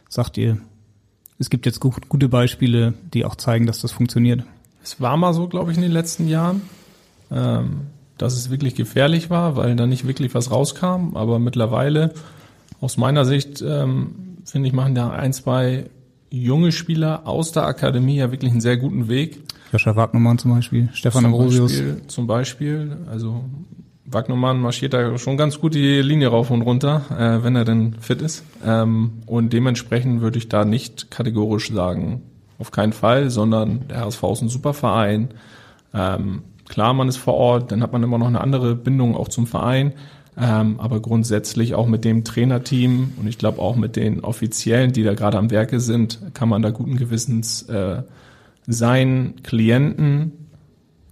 sagt 0.08 0.36
ihr, 0.38 0.58
es 1.40 1.48
gibt 1.48 1.64
jetzt 1.64 1.80
gute 1.80 2.28
Beispiele, 2.28 2.92
die 3.14 3.24
auch 3.24 3.34
zeigen, 3.34 3.66
dass 3.66 3.80
das 3.80 3.92
funktioniert? 3.92 4.44
Es 4.84 5.00
war 5.00 5.16
mal 5.16 5.32
so, 5.32 5.48
glaube 5.48 5.72
ich, 5.72 5.78
in 5.78 5.82
den 5.82 5.90
letzten 5.90 6.28
Jahren, 6.28 6.60
ähm, 7.30 7.86
dass 8.18 8.34
es 8.34 8.50
wirklich 8.50 8.74
gefährlich 8.74 9.30
war, 9.30 9.56
weil 9.56 9.74
da 9.74 9.86
nicht 9.86 10.06
wirklich 10.06 10.34
was 10.34 10.50
rauskam. 10.50 11.16
Aber 11.16 11.38
mittlerweile 11.38 12.12
aus 12.80 12.98
meiner 12.98 13.24
Sicht, 13.24 13.62
ähm, 13.66 14.36
finde 14.44 14.68
ich, 14.68 14.74
machen 14.74 14.94
da 14.94 15.10
ein, 15.10 15.32
zwei 15.32 15.86
junge 16.30 16.72
Spieler 16.72 17.26
aus 17.26 17.52
der 17.52 17.64
Akademie 17.64 18.16
ja 18.16 18.30
wirklich 18.30 18.52
einen 18.52 18.60
sehr 18.60 18.76
guten 18.76 19.08
Weg. 19.08 19.42
Joscha 19.72 19.96
Wagnermann 19.96 20.36
zum 20.36 20.54
Beispiel, 20.54 20.90
Stefan 20.92 21.22
zum 21.22 21.32
Ambrosius. 21.32 21.72
Beispiel, 21.72 22.02
zum 22.06 22.26
Beispiel, 22.26 22.96
also 23.10 23.44
Wagnermann 24.10 24.60
marschiert 24.60 24.92
da 24.92 25.16
schon 25.18 25.36
ganz 25.36 25.60
gut 25.60 25.74
die 25.74 26.02
Linie 26.02 26.28
rauf 26.28 26.50
und 26.50 26.62
runter, 26.62 27.02
äh, 27.10 27.44
wenn 27.44 27.56
er 27.56 27.64
denn 27.64 27.94
fit 28.00 28.22
ist. 28.22 28.44
Ähm, 28.64 29.22
und 29.26 29.52
dementsprechend 29.52 30.20
würde 30.20 30.38
ich 30.38 30.48
da 30.48 30.64
nicht 30.64 31.10
kategorisch 31.10 31.72
sagen, 31.72 32.22
auf 32.58 32.70
keinen 32.70 32.92
Fall, 32.92 33.30
sondern 33.30 33.88
der 33.88 34.00
HSV 34.00 34.22
ist 34.32 34.42
ein 34.42 34.48
super 34.48 34.74
Verein. 34.74 35.28
Ähm, 35.94 36.42
klar, 36.68 36.92
man 36.92 37.08
ist 37.08 37.16
vor 37.16 37.34
Ort, 37.34 37.72
dann 37.72 37.82
hat 37.82 37.92
man 37.92 38.02
immer 38.02 38.18
noch 38.18 38.26
eine 38.26 38.40
andere 38.40 38.74
Bindung 38.74 39.16
auch 39.16 39.28
zum 39.28 39.46
Verein. 39.46 39.94
Ähm, 40.38 40.78
aber 40.78 41.00
grundsätzlich 41.00 41.74
auch 41.74 41.86
mit 41.86 42.04
dem 42.04 42.24
Trainerteam 42.24 43.14
und 43.16 43.26
ich 43.26 43.36
glaube 43.36 43.60
auch 43.60 43.76
mit 43.76 43.96
den 43.96 44.20
Offiziellen, 44.20 44.92
die 44.92 45.02
da 45.02 45.14
gerade 45.14 45.36
am 45.38 45.50
Werke 45.50 45.80
sind, 45.80 46.20
kann 46.34 46.48
man 46.48 46.62
da 46.62 46.70
guten 46.70 46.96
Gewissens 46.96 47.62
äh, 47.62 48.02
seinen 48.66 49.42
Klienten 49.42 50.32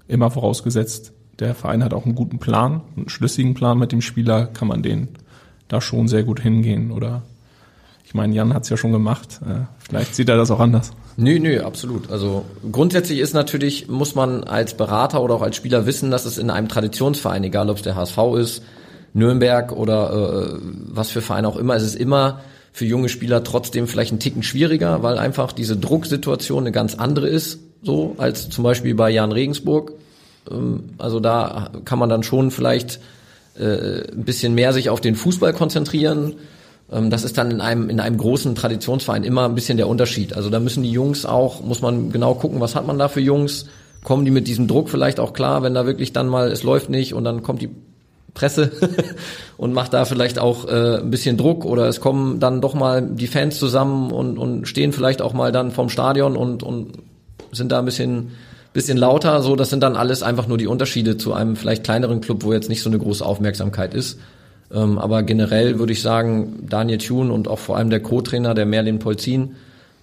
immer 0.06 0.30
vorausgesetzt, 0.30 1.12
der 1.38 1.54
Verein 1.54 1.84
hat 1.84 1.94
auch 1.94 2.04
einen 2.04 2.14
guten 2.14 2.38
Plan, 2.38 2.82
einen 2.96 3.08
schlüssigen 3.08 3.54
Plan 3.54 3.78
mit 3.78 3.92
dem 3.92 4.00
Spieler, 4.00 4.46
kann 4.46 4.68
man 4.68 4.82
den 4.82 5.08
da 5.68 5.80
schon 5.80 6.08
sehr 6.08 6.22
gut 6.24 6.40
hingehen. 6.40 6.90
Oder 6.90 7.22
ich 8.04 8.14
meine, 8.14 8.34
Jan 8.34 8.54
hat 8.54 8.64
es 8.64 8.70
ja 8.70 8.76
schon 8.76 8.92
gemacht. 8.92 9.40
Äh, 9.42 9.66
vielleicht 9.78 10.14
sieht 10.14 10.28
er 10.28 10.36
das 10.36 10.50
auch 10.50 10.60
anders. 10.60 10.92
Nö, 11.16 11.38
nö, 11.38 11.60
absolut. 11.60 12.10
Also 12.10 12.44
grundsätzlich 12.70 13.18
ist 13.18 13.34
natürlich, 13.34 13.88
muss 13.88 14.14
man 14.14 14.44
als 14.44 14.74
Berater 14.74 15.22
oder 15.22 15.34
auch 15.34 15.42
als 15.42 15.56
Spieler 15.56 15.84
wissen, 15.84 16.10
dass 16.10 16.24
es 16.24 16.38
in 16.38 16.50
einem 16.50 16.68
Traditionsverein, 16.68 17.44
egal 17.44 17.68
ob 17.70 17.76
es 17.76 17.82
der 17.82 17.96
HSV 17.96 18.18
ist, 18.38 18.62
Nürnberg 19.14 19.72
oder 19.72 20.54
äh, 20.54 20.58
was 20.62 21.10
für 21.10 21.20
Vereine 21.20 21.48
auch 21.48 21.56
immer, 21.56 21.74
es 21.74 21.82
ist 21.82 21.96
immer 21.96 22.40
für 22.72 22.84
junge 22.84 23.08
Spieler 23.08 23.42
trotzdem 23.42 23.88
vielleicht 23.88 24.12
ein 24.12 24.20
Ticken 24.20 24.42
schwieriger, 24.42 25.02
weil 25.02 25.18
einfach 25.18 25.52
diese 25.52 25.76
Drucksituation 25.76 26.62
eine 26.62 26.72
ganz 26.72 26.94
andere 26.94 27.28
ist, 27.28 27.58
so 27.82 28.14
als 28.18 28.48
zum 28.48 28.64
Beispiel 28.64 28.94
bei 28.94 29.10
Jan 29.10 29.32
Regensburg. 29.32 29.92
Ähm, 30.50 30.90
also 30.98 31.20
da 31.20 31.70
kann 31.84 31.98
man 31.98 32.08
dann 32.08 32.22
schon 32.22 32.50
vielleicht 32.50 33.00
äh, 33.58 34.10
ein 34.12 34.24
bisschen 34.24 34.54
mehr 34.54 34.72
sich 34.72 34.90
auf 34.90 35.00
den 35.00 35.14
Fußball 35.14 35.52
konzentrieren. 35.52 36.34
Ähm, 36.90 37.10
das 37.10 37.24
ist 37.24 37.38
dann 37.38 37.50
in 37.50 37.60
einem, 37.60 37.90
in 37.90 38.00
einem 38.00 38.16
großen 38.16 38.54
Traditionsverein 38.54 39.24
immer 39.24 39.44
ein 39.44 39.54
bisschen 39.54 39.76
der 39.76 39.88
Unterschied. 39.88 40.34
Also 40.34 40.50
da 40.50 40.60
müssen 40.60 40.82
die 40.82 40.92
Jungs 40.92 41.26
auch, 41.26 41.62
muss 41.62 41.82
man 41.82 42.10
genau 42.10 42.34
gucken, 42.34 42.60
was 42.60 42.74
hat 42.74 42.86
man 42.86 42.98
da 42.98 43.08
für 43.08 43.20
Jungs, 43.20 43.66
kommen 44.04 44.24
die 44.24 44.30
mit 44.30 44.46
diesem 44.46 44.68
Druck 44.68 44.90
vielleicht 44.90 45.20
auch 45.20 45.32
klar, 45.32 45.62
wenn 45.62 45.74
da 45.74 45.86
wirklich 45.86 46.12
dann 46.12 46.28
mal, 46.28 46.50
es 46.50 46.62
läuft 46.62 46.88
nicht 46.88 47.14
und 47.14 47.24
dann 47.24 47.42
kommt 47.42 47.62
die 47.62 47.70
Presse 48.34 48.70
und 49.56 49.72
macht 49.72 49.92
da 49.92 50.04
vielleicht 50.04 50.38
auch 50.38 50.66
äh, 50.68 50.98
ein 50.98 51.10
bisschen 51.10 51.36
Druck 51.36 51.64
oder 51.64 51.88
es 51.88 52.00
kommen 52.00 52.38
dann 52.40 52.60
doch 52.60 52.74
mal 52.74 53.02
die 53.02 53.26
Fans 53.26 53.58
zusammen 53.58 54.12
und, 54.12 54.38
und 54.38 54.68
stehen 54.68 54.92
vielleicht 54.92 55.20
auch 55.20 55.32
mal 55.32 55.50
dann 55.50 55.72
vom 55.72 55.88
Stadion 55.88 56.36
und, 56.36 56.62
und 56.62 56.92
sind 57.52 57.72
da 57.72 57.80
ein 57.80 57.84
bisschen 57.84 58.30
bisschen 58.72 58.98
lauter. 58.98 59.42
So, 59.42 59.56
das 59.56 59.70
sind 59.70 59.82
dann 59.82 59.96
alles 59.96 60.22
einfach 60.22 60.46
nur 60.46 60.58
die 60.58 60.66
Unterschiede 60.66 61.16
zu 61.16 61.32
einem 61.32 61.56
vielleicht 61.56 61.84
kleineren 61.84 62.20
Club, 62.20 62.44
wo 62.44 62.52
jetzt 62.52 62.68
nicht 62.68 62.82
so 62.82 62.90
eine 62.90 62.98
große 62.98 63.24
Aufmerksamkeit 63.24 63.94
ist. 63.94 64.18
Ähm, 64.72 64.98
aber 64.98 65.22
generell 65.22 65.78
würde 65.78 65.92
ich 65.92 66.02
sagen, 66.02 66.66
Daniel 66.68 66.98
Thune 66.98 67.32
und 67.32 67.48
auch 67.48 67.58
vor 67.58 67.76
allem 67.76 67.90
der 67.90 68.00
Co-Trainer, 68.00 68.54
der 68.54 68.66
Merlin 68.66 68.98
Polzin, 68.98 69.56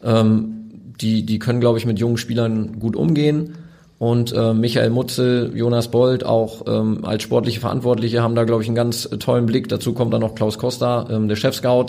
ähm, 0.03 0.51
die, 0.99 1.25
die 1.25 1.39
können, 1.39 1.59
glaube 1.59 1.77
ich, 1.77 1.85
mit 1.85 1.99
jungen 1.99 2.17
Spielern 2.17 2.79
gut 2.79 2.95
umgehen. 2.95 3.55
Und 3.97 4.33
äh, 4.33 4.53
Michael 4.53 4.89
Mutzel, 4.89 5.51
Jonas 5.55 5.89
Bold, 5.89 6.25
auch 6.25 6.63
ähm, 6.67 7.05
als 7.05 7.23
sportliche 7.23 7.61
Verantwortliche, 7.61 8.21
haben 8.21 8.35
da, 8.35 8.43
glaube 8.43 8.61
ich, 8.61 8.67
einen 8.67 8.75
ganz 8.75 9.09
tollen 9.19 9.45
Blick. 9.45 9.69
Dazu 9.69 9.93
kommt 9.93 10.13
dann 10.13 10.21
noch 10.21 10.35
Klaus 10.35 10.57
Costa, 10.57 11.07
ähm, 11.09 11.29
der 11.29 11.37
Chefscout, 11.37 11.87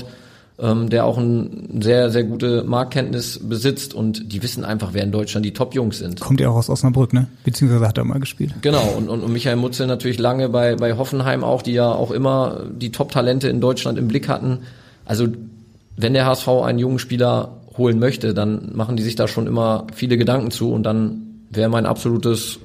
ähm, 0.59 0.89
der 0.89 1.05
auch 1.05 1.19
ein 1.19 1.81
sehr, 1.83 2.11
sehr 2.11 2.25
gute 2.25 2.65
Marktkenntnis 2.65 3.41
besitzt. 3.43 3.95
Und 3.95 4.33
die 4.33 4.43
wissen 4.43 4.65
einfach, 4.65 4.95
wer 4.95 5.03
in 5.03 5.13
Deutschland 5.13 5.45
die 5.45 5.53
Top-Jungs 5.53 5.99
sind. 5.99 6.21
Kommt 6.21 6.41
ja 6.41 6.49
auch 6.49 6.57
aus 6.57 6.71
Osnabrück, 6.71 7.13
ne? 7.13 7.29
Beziehungsweise 7.45 7.87
hat 7.87 7.99
er 7.99 8.05
mal 8.05 8.21
gespielt. 8.21 8.55
Genau, 8.63 8.95
und, 8.97 9.09
und, 9.09 9.23
und 9.23 9.33
Michael 9.33 9.57
Mutzel 9.57 9.87
natürlich 9.87 10.19
lange 10.19 10.49
bei, 10.49 10.77
bei 10.77 10.97
Hoffenheim 10.97 11.45
auch, 11.45 11.63
die 11.63 11.73
ja 11.73 11.91
auch 11.93 12.11
immer 12.11 12.63
die 12.71 12.91
Top-Talente 12.91 13.49
in 13.49 13.61
Deutschland 13.61 13.99
im 13.99 14.09
Blick 14.09 14.29
hatten. 14.29 14.61
Also 15.05 15.29
wenn 15.97 16.15
der 16.15 16.27
HSV 16.27 16.49
einen 16.49 16.79
jungen 16.79 16.99
Spieler 16.99 17.57
holen 17.77 17.99
möchte, 17.99 18.35
dann 18.35 18.75
machen 18.75 18.97
die 18.97 19.03
sich 19.03 19.17
da 19.17 19.29
schon 19.29 19.47
immer 19.47 19.87
viele 19.95 20.17
Gedanken 20.17 20.51
zu 20.51 20.73
und 20.73 20.83
dann 20.85 21.45
wäre 21.51 21.69
mein 21.69 21.87
absolutes, 21.87 22.59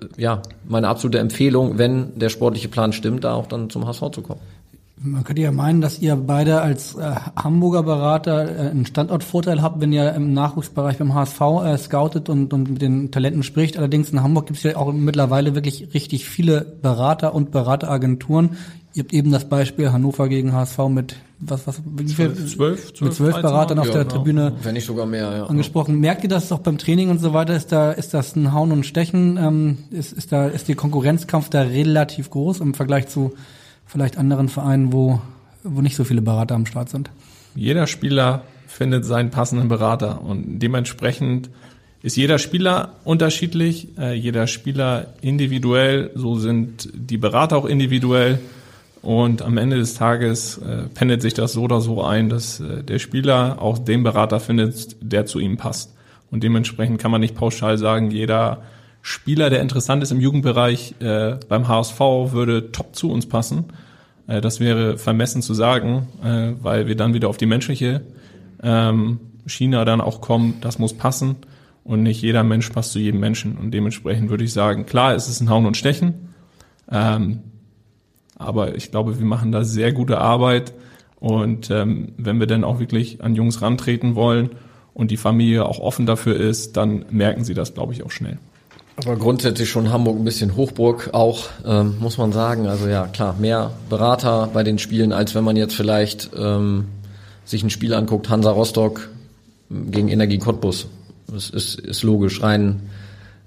äh, 0.00 0.22
ja, 0.22 0.42
meine 0.66 0.88
absolute 0.88 1.18
Empfehlung, 1.18 1.78
wenn 1.78 2.18
der 2.18 2.30
sportliche 2.30 2.68
Plan 2.68 2.92
stimmt, 2.92 3.24
da 3.24 3.34
auch 3.34 3.46
dann 3.46 3.70
zum 3.70 3.86
HSV 3.86 4.10
zu 4.12 4.22
kommen. 4.22 4.40
Man 5.06 5.22
könnte 5.22 5.42
ja 5.42 5.52
meinen, 5.52 5.82
dass 5.82 5.98
ihr 5.98 6.16
beide 6.16 6.62
als 6.62 6.94
äh, 6.94 7.14
Hamburger 7.36 7.82
Berater 7.82 8.48
äh, 8.48 8.70
einen 8.70 8.86
Standortvorteil 8.86 9.60
habt, 9.60 9.82
wenn 9.82 9.92
ihr 9.92 10.14
im 10.14 10.32
Nachwuchsbereich 10.32 10.96
beim 10.96 11.12
HSV 11.12 11.40
äh, 11.40 11.76
scoutet 11.76 12.30
und, 12.30 12.54
und 12.54 12.70
mit 12.70 12.80
den 12.80 13.10
Talenten 13.10 13.42
spricht. 13.42 13.76
Allerdings 13.76 14.08
in 14.10 14.22
Hamburg 14.22 14.46
gibt 14.46 14.56
es 14.56 14.62
ja 14.62 14.76
auch 14.76 14.90
mittlerweile 14.94 15.54
wirklich 15.54 15.92
richtig 15.92 16.26
viele 16.26 16.62
Berater 16.62 17.34
und 17.34 17.50
Berateragenturen. 17.50 18.56
Ihr 18.94 19.02
habt 19.02 19.12
eben 19.12 19.30
das 19.30 19.46
Beispiel 19.46 19.92
Hannover 19.92 20.28
gegen 20.28 20.54
HSV 20.54 20.78
mit 20.88 21.16
was, 21.38 21.66
was, 21.66 21.82
wie 21.84 22.08
viel? 22.08 22.32
Zwölf, 22.32 22.46
zwölf, 22.48 23.00
mit 23.02 23.12
zwölf 23.12 23.42
Beratern 23.42 23.78
auf 23.78 23.88
Ja, 23.88 23.92
der 23.92 24.04
genau. 24.04 24.14
Tribüne 24.14 24.52
Wenn 24.62 24.72
nicht 24.72 24.86
sogar 24.86 25.04
mehr, 25.04 25.36
ja. 25.36 25.46
angesprochen. 25.46 26.00
Merkt 26.00 26.22
ihr 26.22 26.30
das 26.30 26.48
doch 26.48 26.60
beim 26.60 26.78
Training 26.78 27.10
und 27.10 27.18
so 27.18 27.34
weiter? 27.34 27.54
Ist 27.54 27.72
da, 27.72 27.92
ist 27.92 28.14
das 28.14 28.36
ein 28.36 28.54
Hauen 28.54 28.72
und 28.72 28.86
Stechen? 28.86 29.36
Ähm, 29.36 29.78
ist, 29.90 30.14
ist 30.14 30.32
da, 30.32 30.46
ist 30.46 30.68
der 30.68 30.76
Konkurrenzkampf 30.76 31.50
da 31.50 31.60
relativ 31.60 32.30
groß 32.30 32.60
im 32.60 32.72
Vergleich 32.72 33.08
zu 33.08 33.34
vielleicht 33.86 34.16
anderen 34.18 34.48
Vereinen, 34.48 34.92
wo, 34.92 35.20
wo 35.62 35.80
nicht 35.80 35.96
so 35.96 36.04
viele 36.04 36.22
Berater 36.22 36.54
am 36.54 36.66
Start 36.66 36.88
sind? 36.88 37.10
Jeder 37.54 37.86
Spieler 37.86 38.42
findet 38.66 39.04
seinen 39.04 39.30
passenden 39.30 39.68
Berater 39.68 40.22
und 40.22 40.58
dementsprechend 40.58 41.50
ist 42.02 42.16
jeder 42.16 42.38
Spieler 42.38 42.96
unterschiedlich, 43.04 43.96
äh, 43.98 44.12
jeder 44.12 44.46
Spieler 44.46 45.14
individuell, 45.22 46.10
so 46.14 46.36
sind 46.36 46.90
die 46.92 47.16
Berater 47.16 47.56
auch 47.56 47.64
individuell 47.64 48.40
und 49.00 49.42
am 49.42 49.58
Ende 49.58 49.76
des 49.76 49.94
Tages 49.94 50.58
äh, 50.58 50.88
pendelt 50.94 51.22
sich 51.22 51.34
das 51.34 51.52
so 51.52 51.62
oder 51.62 51.80
so 51.80 52.02
ein, 52.02 52.28
dass 52.28 52.60
äh, 52.60 52.82
der 52.82 52.98
Spieler 52.98 53.60
auch 53.60 53.78
den 53.78 54.02
Berater 54.02 54.40
findet, 54.40 54.96
der 55.00 55.24
zu 55.26 55.38
ihm 55.38 55.56
passt. 55.56 55.94
Und 56.30 56.42
dementsprechend 56.42 57.00
kann 57.00 57.10
man 57.10 57.20
nicht 57.20 57.34
pauschal 57.34 57.78
sagen, 57.78 58.10
jeder 58.10 58.62
Spieler, 59.06 59.50
der 59.50 59.60
interessant 59.60 60.02
ist 60.02 60.12
im 60.12 60.20
Jugendbereich 60.22 60.94
äh, 61.00 61.36
beim 61.46 61.68
HSV, 61.68 62.00
würde 62.00 62.72
top 62.72 62.96
zu 62.96 63.10
uns 63.10 63.28
passen. 63.28 63.66
Äh, 64.26 64.40
das 64.40 64.60
wäre 64.60 64.96
vermessen 64.96 65.42
zu 65.42 65.52
sagen, 65.52 66.08
äh, 66.24 66.52
weil 66.62 66.86
wir 66.86 66.96
dann 66.96 67.12
wieder 67.12 67.28
auf 67.28 67.36
die 67.36 67.44
menschliche 67.44 68.00
ähm, 68.62 69.20
Schiene 69.44 69.84
dann 69.84 70.00
auch 70.00 70.22
kommen. 70.22 70.54
Das 70.62 70.78
muss 70.78 70.94
passen 70.94 71.36
und 71.84 72.02
nicht 72.02 72.22
jeder 72.22 72.44
Mensch 72.44 72.70
passt 72.70 72.92
zu 72.92 72.98
jedem 72.98 73.20
Menschen. 73.20 73.58
Und 73.58 73.72
dementsprechend 73.72 74.30
würde 74.30 74.44
ich 74.44 74.54
sagen, 74.54 74.86
klar, 74.86 75.14
es 75.14 75.28
ist 75.28 75.42
ein 75.42 75.50
Hauen 75.50 75.66
und 75.66 75.76
Stechen, 75.76 76.30
ähm, 76.90 77.40
aber 78.36 78.74
ich 78.74 78.90
glaube, 78.90 79.18
wir 79.18 79.26
machen 79.26 79.52
da 79.52 79.64
sehr 79.64 79.92
gute 79.92 80.16
Arbeit. 80.16 80.72
Und 81.20 81.70
ähm, 81.70 82.14
wenn 82.16 82.40
wir 82.40 82.46
dann 82.46 82.64
auch 82.64 82.80
wirklich 82.80 83.22
an 83.22 83.34
Jungs 83.34 83.60
rantreten 83.60 84.14
wollen 84.14 84.48
und 84.94 85.10
die 85.10 85.18
Familie 85.18 85.66
auch 85.66 85.78
offen 85.78 86.06
dafür 86.06 86.36
ist, 86.36 86.78
dann 86.78 87.04
merken 87.10 87.44
sie 87.44 87.52
das, 87.52 87.74
glaube 87.74 87.92
ich, 87.92 88.02
auch 88.02 88.10
schnell. 88.10 88.38
Aber 88.96 89.16
grundsätzlich 89.16 89.68
schon 89.68 89.90
Hamburg 89.90 90.18
ein 90.18 90.24
bisschen 90.24 90.56
Hochburg 90.56 91.10
auch, 91.12 91.48
ähm, 91.66 91.96
muss 91.98 92.16
man 92.16 92.32
sagen. 92.32 92.68
Also 92.68 92.86
ja, 92.86 93.06
klar, 93.08 93.34
mehr 93.38 93.72
Berater 93.90 94.48
bei 94.52 94.62
den 94.62 94.78
Spielen, 94.78 95.12
als 95.12 95.34
wenn 95.34 95.42
man 95.42 95.56
jetzt 95.56 95.74
vielleicht 95.74 96.30
ähm, 96.36 96.86
sich 97.44 97.62
ein 97.64 97.70
Spiel 97.70 97.92
anguckt, 97.92 98.28
Hansa 98.28 98.50
Rostock 98.50 99.08
gegen 99.68 100.08
Energie 100.08 100.38
Cottbus. 100.38 100.86
Das 101.26 101.50
ist, 101.50 101.80
ist 101.80 102.02
logisch, 102.04 102.42
rein, 102.42 102.82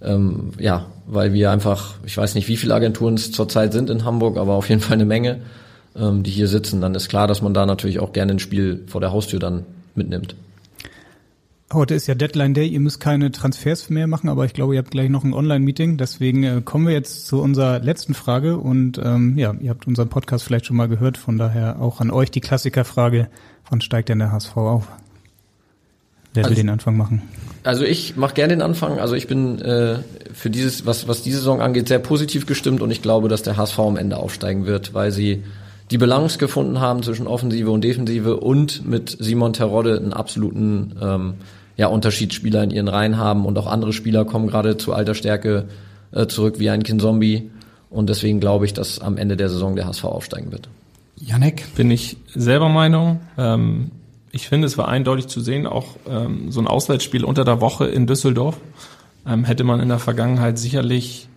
ähm, 0.02 0.52
ja, 0.60 0.88
weil 1.06 1.32
wir 1.32 1.52
einfach, 1.52 1.96
ich 2.06 2.18
weiß 2.18 2.36
nicht, 2.36 2.50
wie 2.50 2.58
viele 2.58 2.76
Agenturen 2.76 3.14
es 3.14 3.32
zurzeit 3.32 3.72
sind 3.72 3.90
in 3.90 4.04
Hamburg, 4.04 4.38
aber 4.38 4.54
auf 4.54 4.68
jeden 4.68 4.82
Fall 4.82 4.96
eine 4.96 5.06
Menge, 5.06 5.40
ähm, 5.96 6.24
die 6.24 6.32
hier 6.32 6.48
sitzen. 6.48 6.82
Dann 6.82 6.94
ist 6.94 7.08
klar, 7.08 7.28
dass 7.28 7.42
man 7.42 7.54
da 7.54 7.66
natürlich 7.66 8.00
auch 8.00 8.12
gerne 8.12 8.34
ein 8.34 8.40
Spiel 8.40 8.84
vor 8.88 9.00
der 9.00 9.14
Haustür 9.14 9.40
dann 9.40 9.66
mitnimmt. 9.96 10.36
Heute 11.74 11.96
ist 11.96 12.08
ja 12.08 12.16
Deadline 12.16 12.54
Day, 12.54 12.66
ihr 12.66 12.80
müsst 12.80 13.02
keine 13.02 13.30
Transfers 13.30 13.90
mehr 13.90 14.08
machen, 14.08 14.30
aber 14.30 14.46
ich 14.46 14.54
glaube, 14.54 14.76
ihr 14.76 14.80
habt 14.80 14.92
gleich 14.92 15.10
noch 15.10 15.26
ein 15.26 15.34
Online-Meeting. 15.34 15.98
Deswegen 15.98 16.44
äh, 16.44 16.62
kommen 16.64 16.88
wir 16.88 16.94
jetzt 16.94 17.28
zu 17.28 17.42
unserer 17.42 17.80
letzten 17.80 18.14
Frage 18.14 18.58
und 18.58 18.98
ähm, 19.04 19.38
ja, 19.38 19.54
ihr 19.60 19.70
habt 19.70 19.86
unseren 19.86 20.08
Podcast 20.08 20.46
vielleicht 20.46 20.66
schon 20.66 20.78
mal 20.78 20.88
gehört, 20.88 21.18
von 21.18 21.38
daher 21.38 21.82
auch 21.82 22.00
an 22.00 22.10
euch 22.10 22.32
die 22.32 22.40
Klassikerfrage, 22.40 23.28
wann 23.70 23.82
steigt 23.82 24.08
denn 24.08 24.20
der 24.20 24.32
HSV 24.32 24.56
auf? 24.56 24.88
Wer 26.34 26.44
will 26.44 26.52
Also- 26.52 26.62
den 26.62 26.70
Anfang 26.70 26.96
machen? 26.96 27.22
Also 27.64 27.84
ich 27.84 28.16
mache 28.16 28.34
gerne 28.34 28.54
den 28.54 28.62
Anfang. 28.62 29.00
Also 29.00 29.16
ich 29.16 29.28
bin 29.28 29.60
äh, 29.60 29.98
für 30.34 30.50
dieses, 30.50 30.86
was, 30.86 31.10
was 31.10 31.22
diese 31.22 31.40
Saison 31.40 31.60
angeht, 31.60 31.90
sehr 31.90 32.00
positiv 32.00 32.46
gestimmt 32.46 32.82
und 32.82 32.92
ich 32.92 33.02
glaube, 33.02 33.28
dass 33.28 33.44
der 33.44 33.58
HSV 33.58 33.78
am 33.80 33.98
Ende 33.98 34.16
aufsteigen 34.16 34.66
wird, 34.66 34.94
weil 34.94 35.12
sie 35.12 35.44
die 35.92 35.98
Balance 35.98 36.38
gefunden 36.38 36.80
haben 36.80 37.04
zwischen 37.04 37.28
Offensive 37.28 37.70
und 37.70 37.84
Defensive 37.84 38.38
und 38.38 38.88
mit 38.88 39.18
Simon 39.20 39.52
Terodde 39.52 39.98
einen 39.98 40.14
absoluten 40.14 40.96
ähm, 41.02 41.34
ja, 41.78 41.88
Unterschiedsspieler 41.88 42.64
in 42.64 42.72
ihren 42.72 42.88
Reihen 42.88 43.18
haben 43.18 43.46
und 43.46 43.58
auch 43.58 43.68
andere 43.68 43.94
Spieler 43.94 44.26
kommen 44.26 44.48
gerade 44.48 44.78
zu 44.78 44.94
alter 44.94 45.14
Stärke 45.14 45.70
äh, 46.12 46.28
zurück 46.28 46.60
wie 46.60 46.70
ein 46.70 46.84
Kinzombie 46.84 47.52
und 47.90 48.10
deswegen 48.10 48.40
glaube 48.40 48.66
ich, 48.66 48.74
dass 48.74 49.00
am 49.00 49.18
Ende 49.18 49.38
der 49.38 49.50
Saison 49.50 49.76
der 49.76 49.86
HSV 49.86 50.04
aufsteigen 50.06 50.52
wird. 50.52 50.70
Janek? 51.20 51.64
Bin 51.76 51.90
ich 51.90 52.18
selber 52.34 52.70
Meinung. 52.70 53.22
Ähm, 53.38 53.92
ich 54.32 54.50
finde, 54.50 54.68
es 54.68 54.78
war 54.78 54.88
eindeutig 54.88 55.28
zu 55.28 55.40
sehen, 55.40 55.66
auch 55.66 55.96
ähm, 56.08 56.52
so 56.52 56.60
ein 56.60 56.68
Auswärtsspiel 56.68 57.24
unter 57.24 57.46
der 57.46 57.62
Woche 57.62 57.86
in 57.86 58.08
Düsseldorf 58.08 58.58
ähm, 59.28 59.44
hätte 59.44 59.64
man 59.64 59.80
in 59.80 59.90
der 59.90 60.00
Vergangenheit 60.00 60.58
sicherlich 60.58 61.28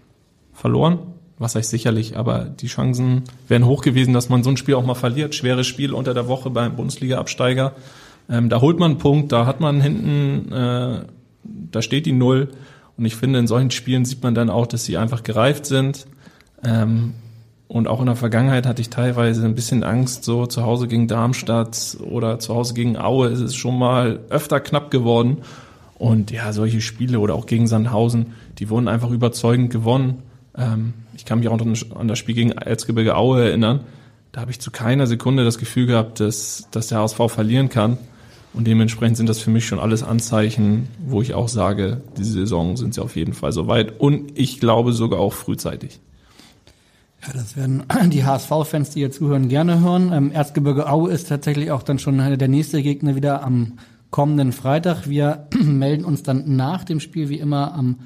verloren. 0.52 0.98
Was 1.38 1.54
heißt 1.54 1.70
sicherlich, 1.70 2.18
aber 2.18 2.44
die 2.44 2.66
Chancen 2.66 3.24
wären 3.48 3.64
hoch 3.64 3.80
gewesen, 3.80 4.12
dass 4.12 4.28
man 4.28 4.42
so 4.42 4.50
ein 4.50 4.58
Spiel 4.58 4.74
auch 4.74 4.84
mal 4.84 4.94
verliert. 4.94 5.34
Schweres 5.34 5.66
Spiel 5.66 5.94
unter 5.94 6.12
der 6.12 6.28
Woche 6.28 6.50
beim 6.50 6.76
Bundesliga-Absteiger. 6.76 7.72
Ähm, 8.30 8.48
da 8.48 8.60
holt 8.60 8.78
man 8.78 8.92
einen 8.92 9.00
Punkt, 9.00 9.32
da 9.32 9.44
hat 9.44 9.60
man 9.60 9.80
hinten, 9.80 10.52
äh, 10.52 11.00
da 11.42 11.82
steht 11.82 12.06
die 12.06 12.12
Null. 12.12 12.48
Und 12.96 13.04
ich 13.04 13.16
finde, 13.16 13.38
in 13.38 13.46
solchen 13.46 13.70
Spielen 13.70 14.04
sieht 14.04 14.22
man 14.22 14.34
dann 14.34 14.50
auch, 14.50 14.66
dass 14.66 14.84
sie 14.84 14.96
einfach 14.96 15.22
gereift 15.22 15.66
sind. 15.66 16.06
Ähm, 16.64 17.14
und 17.66 17.86
auch 17.88 18.00
in 18.00 18.06
der 18.06 18.16
Vergangenheit 18.16 18.66
hatte 18.66 18.82
ich 18.82 18.90
teilweise 18.90 19.44
ein 19.44 19.54
bisschen 19.54 19.84
Angst, 19.84 20.24
so 20.24 20.46
zu 20.46 20.64
Hause 20.64 20.88
gegen 20.88 21.06
Darmstadt 21.06 21.96
oder 22.00 22.38
zu 22.38 22.54
Hause 22.54 22.74
gegen 22.74 22.96
Aue 22.96 23.28
ist 23.28 23.40
es 23.40 23.54
schon 23.54 23.78
mal 23.78 24.20
öfter 24.28 24.60
knapp 24.60 24.90
geworden. 24.90 25.38
Und 25.96 26.30
ja, 26.30 26.52
solche 26.52 26.80
Spiele 26.80 27.20
oder 27.20 27.34
auch 27.34 27.46
gegen 27.46 27.66
Sandhausen, 27.66 28.34
die 28.58 28.70
wurden 28.70 28.88
einfach 28.88 29.10
überzeugend 29.10 29.70
gewonnen. 29.70 30.22
Ähm, 30.56 30.94
ich 31.14 31.24
kann 31.24 31.38
mich 31.38 31.48
auch 31.48 31.58
noch 31.58 31.96
an 31.96 32.08
das 32.08 32.18
Spiel 32.18 32.34
gegen 32.34 32.52
Erzgebirge 32.52 33.16
Aue 33.16 33.44
erinnern. 33.44 33.80
Da 34.32 34.40
habe 34.40 34.50
ich 34.50 34.60
zu 34.60 34.70
keiner 34.70 35.06
Sekunde 35.06 35.44
das 35.44 35.58
Gefühl 35.58 35.86
gehabt, 35.86 36.20
dass, 36.20 36.66
dass 36.70 36.88
der 36.88 36.98
HSV 36.98 37.20
verlieren 37.28 37.68
kann. 37.68 37.98
Und 38.52 38.66
dementsprechend 38.66 39.16
sind 39.16 39.28
das 39.28 39.38
für 39.38 39.50
mich 39.50 39.66
schon 39.66 39.78
alles 39.78 40.02
Anzeichen, 40.02 40.88
wo 41.06 41.22
ich 41.22 41.34
auch 41.34 41.48
sage, 41.48 42.02
diese 42.16 42.32
Saison 42.32 42.76
sind 42.76 42.94
sie 42.94 43.02
auf 43.02 43.14
jeden 43.14 43.32
Fall 43.32 43.52
soweit. 43.52 44.00
Und 44.00 44.36
ich 44.38 44.58
glaube 44.58 44.92
sogar 44.92 45.20
auch 45.20 45.32
frühzeitig. 45.32 46.00
Ja, 47.22 47.32
das 47.32 47.56
werden 47.56 47.84
die 48.10 48.24
HSV-Fans, 48.24 48.90
die 48.90 49.00
hier 49.00 49.10
zuhören, 49.10 49.48
gerne 49.48 49.80
hören. 49.80 50.12
Ähm, 50.12 50.32
Erzgebirge 50.32 50.90
Aue 50.90 51.10
ist 51.10 51.28
tatsächlich 51.28 51.70
auch 51.70 51.82
dann 51.82 51.98
schon 51.98 52.18
der 52.18 52.48
nächste 52.48 52.82
Gegner 52.82 53.14
wieder 53.14 53.44
am 53.44 53.74
kommenden 54.10 54.52
Freitag. 54.52 55.08
Wir 55.08 55.46
melden 55.62 56.04
uns 56.04 56.22
dann 56.22 56.56
nach 56.56 56.84
dem 56.84 56.98
Spiel 56.98 57.28
wie 57.28 57.38
immer 57.38 57.74
am 57.74 57.96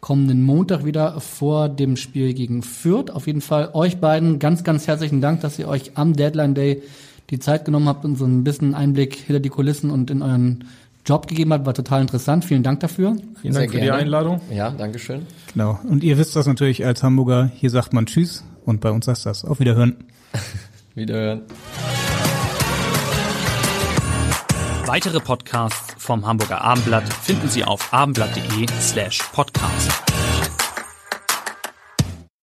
kommenden 0.00 0.44
Montag 0.44 0.84
wieder 0.84 1.20
vor 1.20 1.68
dem 1.68 1.96
Spiel 1.96 2.32
gegen 2.34 2.62
Fürth. 2.62 3.10
Auf 3.10 3.26
jeden 3.26 3.40
Fall 3.40 3.70
euch 3.72 3.98
beiden 3.98 4.38
ganz, 4.38 4.62
ganz 4.62 4.86
herzlichen 4.86 5.20
Dank, 5.20 5.40
dass 5.40 5.58
ihr 5.58 5.66
euch 5.66 5.96
am 5.96 6.14
Deadline 6.14 6.54
Day 6.54 6.82
die 7.30 7.38
Zeit 7.38 7.64
genommen 7.64 7.88
habt 7.88 8.04
und 8.04 8.16
so 8.16 8.24
ein 8.24 8.44
bisschen 8.44 8.74
Einblick 8.74 9.14
hinter 9.14 9.40
die 9.40 9.48
Kulissen 9.48 9.90
und 9.90 10.10
in 10.10 10.22
euren 10.22 10.64
Job 11.04 11.26
gegeben 11.26 11.52
habt. 11.52 11.66
War 11.66 11.74
total 11.74 12.02
interessant. 12.02 12.44
Vielen 12.44 12.62
Dank 12.62 12.80
dafür. 12.80 13.16
Vielen 13.40 13.54
Dank 13.54 13.70
für 13.70 13.80
die 13.80 13.90
Einladung. 13.90 14.40
Ja, 14.50 14.70
Dankeschön. 14.70 15.26
Genau. 15.52 15.78
Und 15.88 16.04
ihr 16.04 16.18
wisst 16.18 16.36
das 16.36 16.46
natürlich 16.46 16.84
als 16.84 17.02
Hamburger, 17.02 17.50
hier 17.54 17.70
sagt 17.70 17.92
man 17.92 18.06
Tschüss 18.06 18.44
und 18.64 18.80
bei 18.80 18.90
uns 18.90 19.08
heißt 19.08 19.26
das 19.26 19.44
Auf 19.44 19.60
Wiederhören. 19.60 19.96
Wiederhören. 20.94 21.42
Weitere 24.86 25.20
Podcasts 25.20 25.94
vom 25.98 26.26
Hamburger 26.26 26.62
Abendblatt 26.62 27.12
finden 27.12 27.48
Sie 27.48 27.62
auf 27.62 27.92
abendblatt.de 27.92 28.66
slash 28.80 29.22
podcast. 29.32 30.07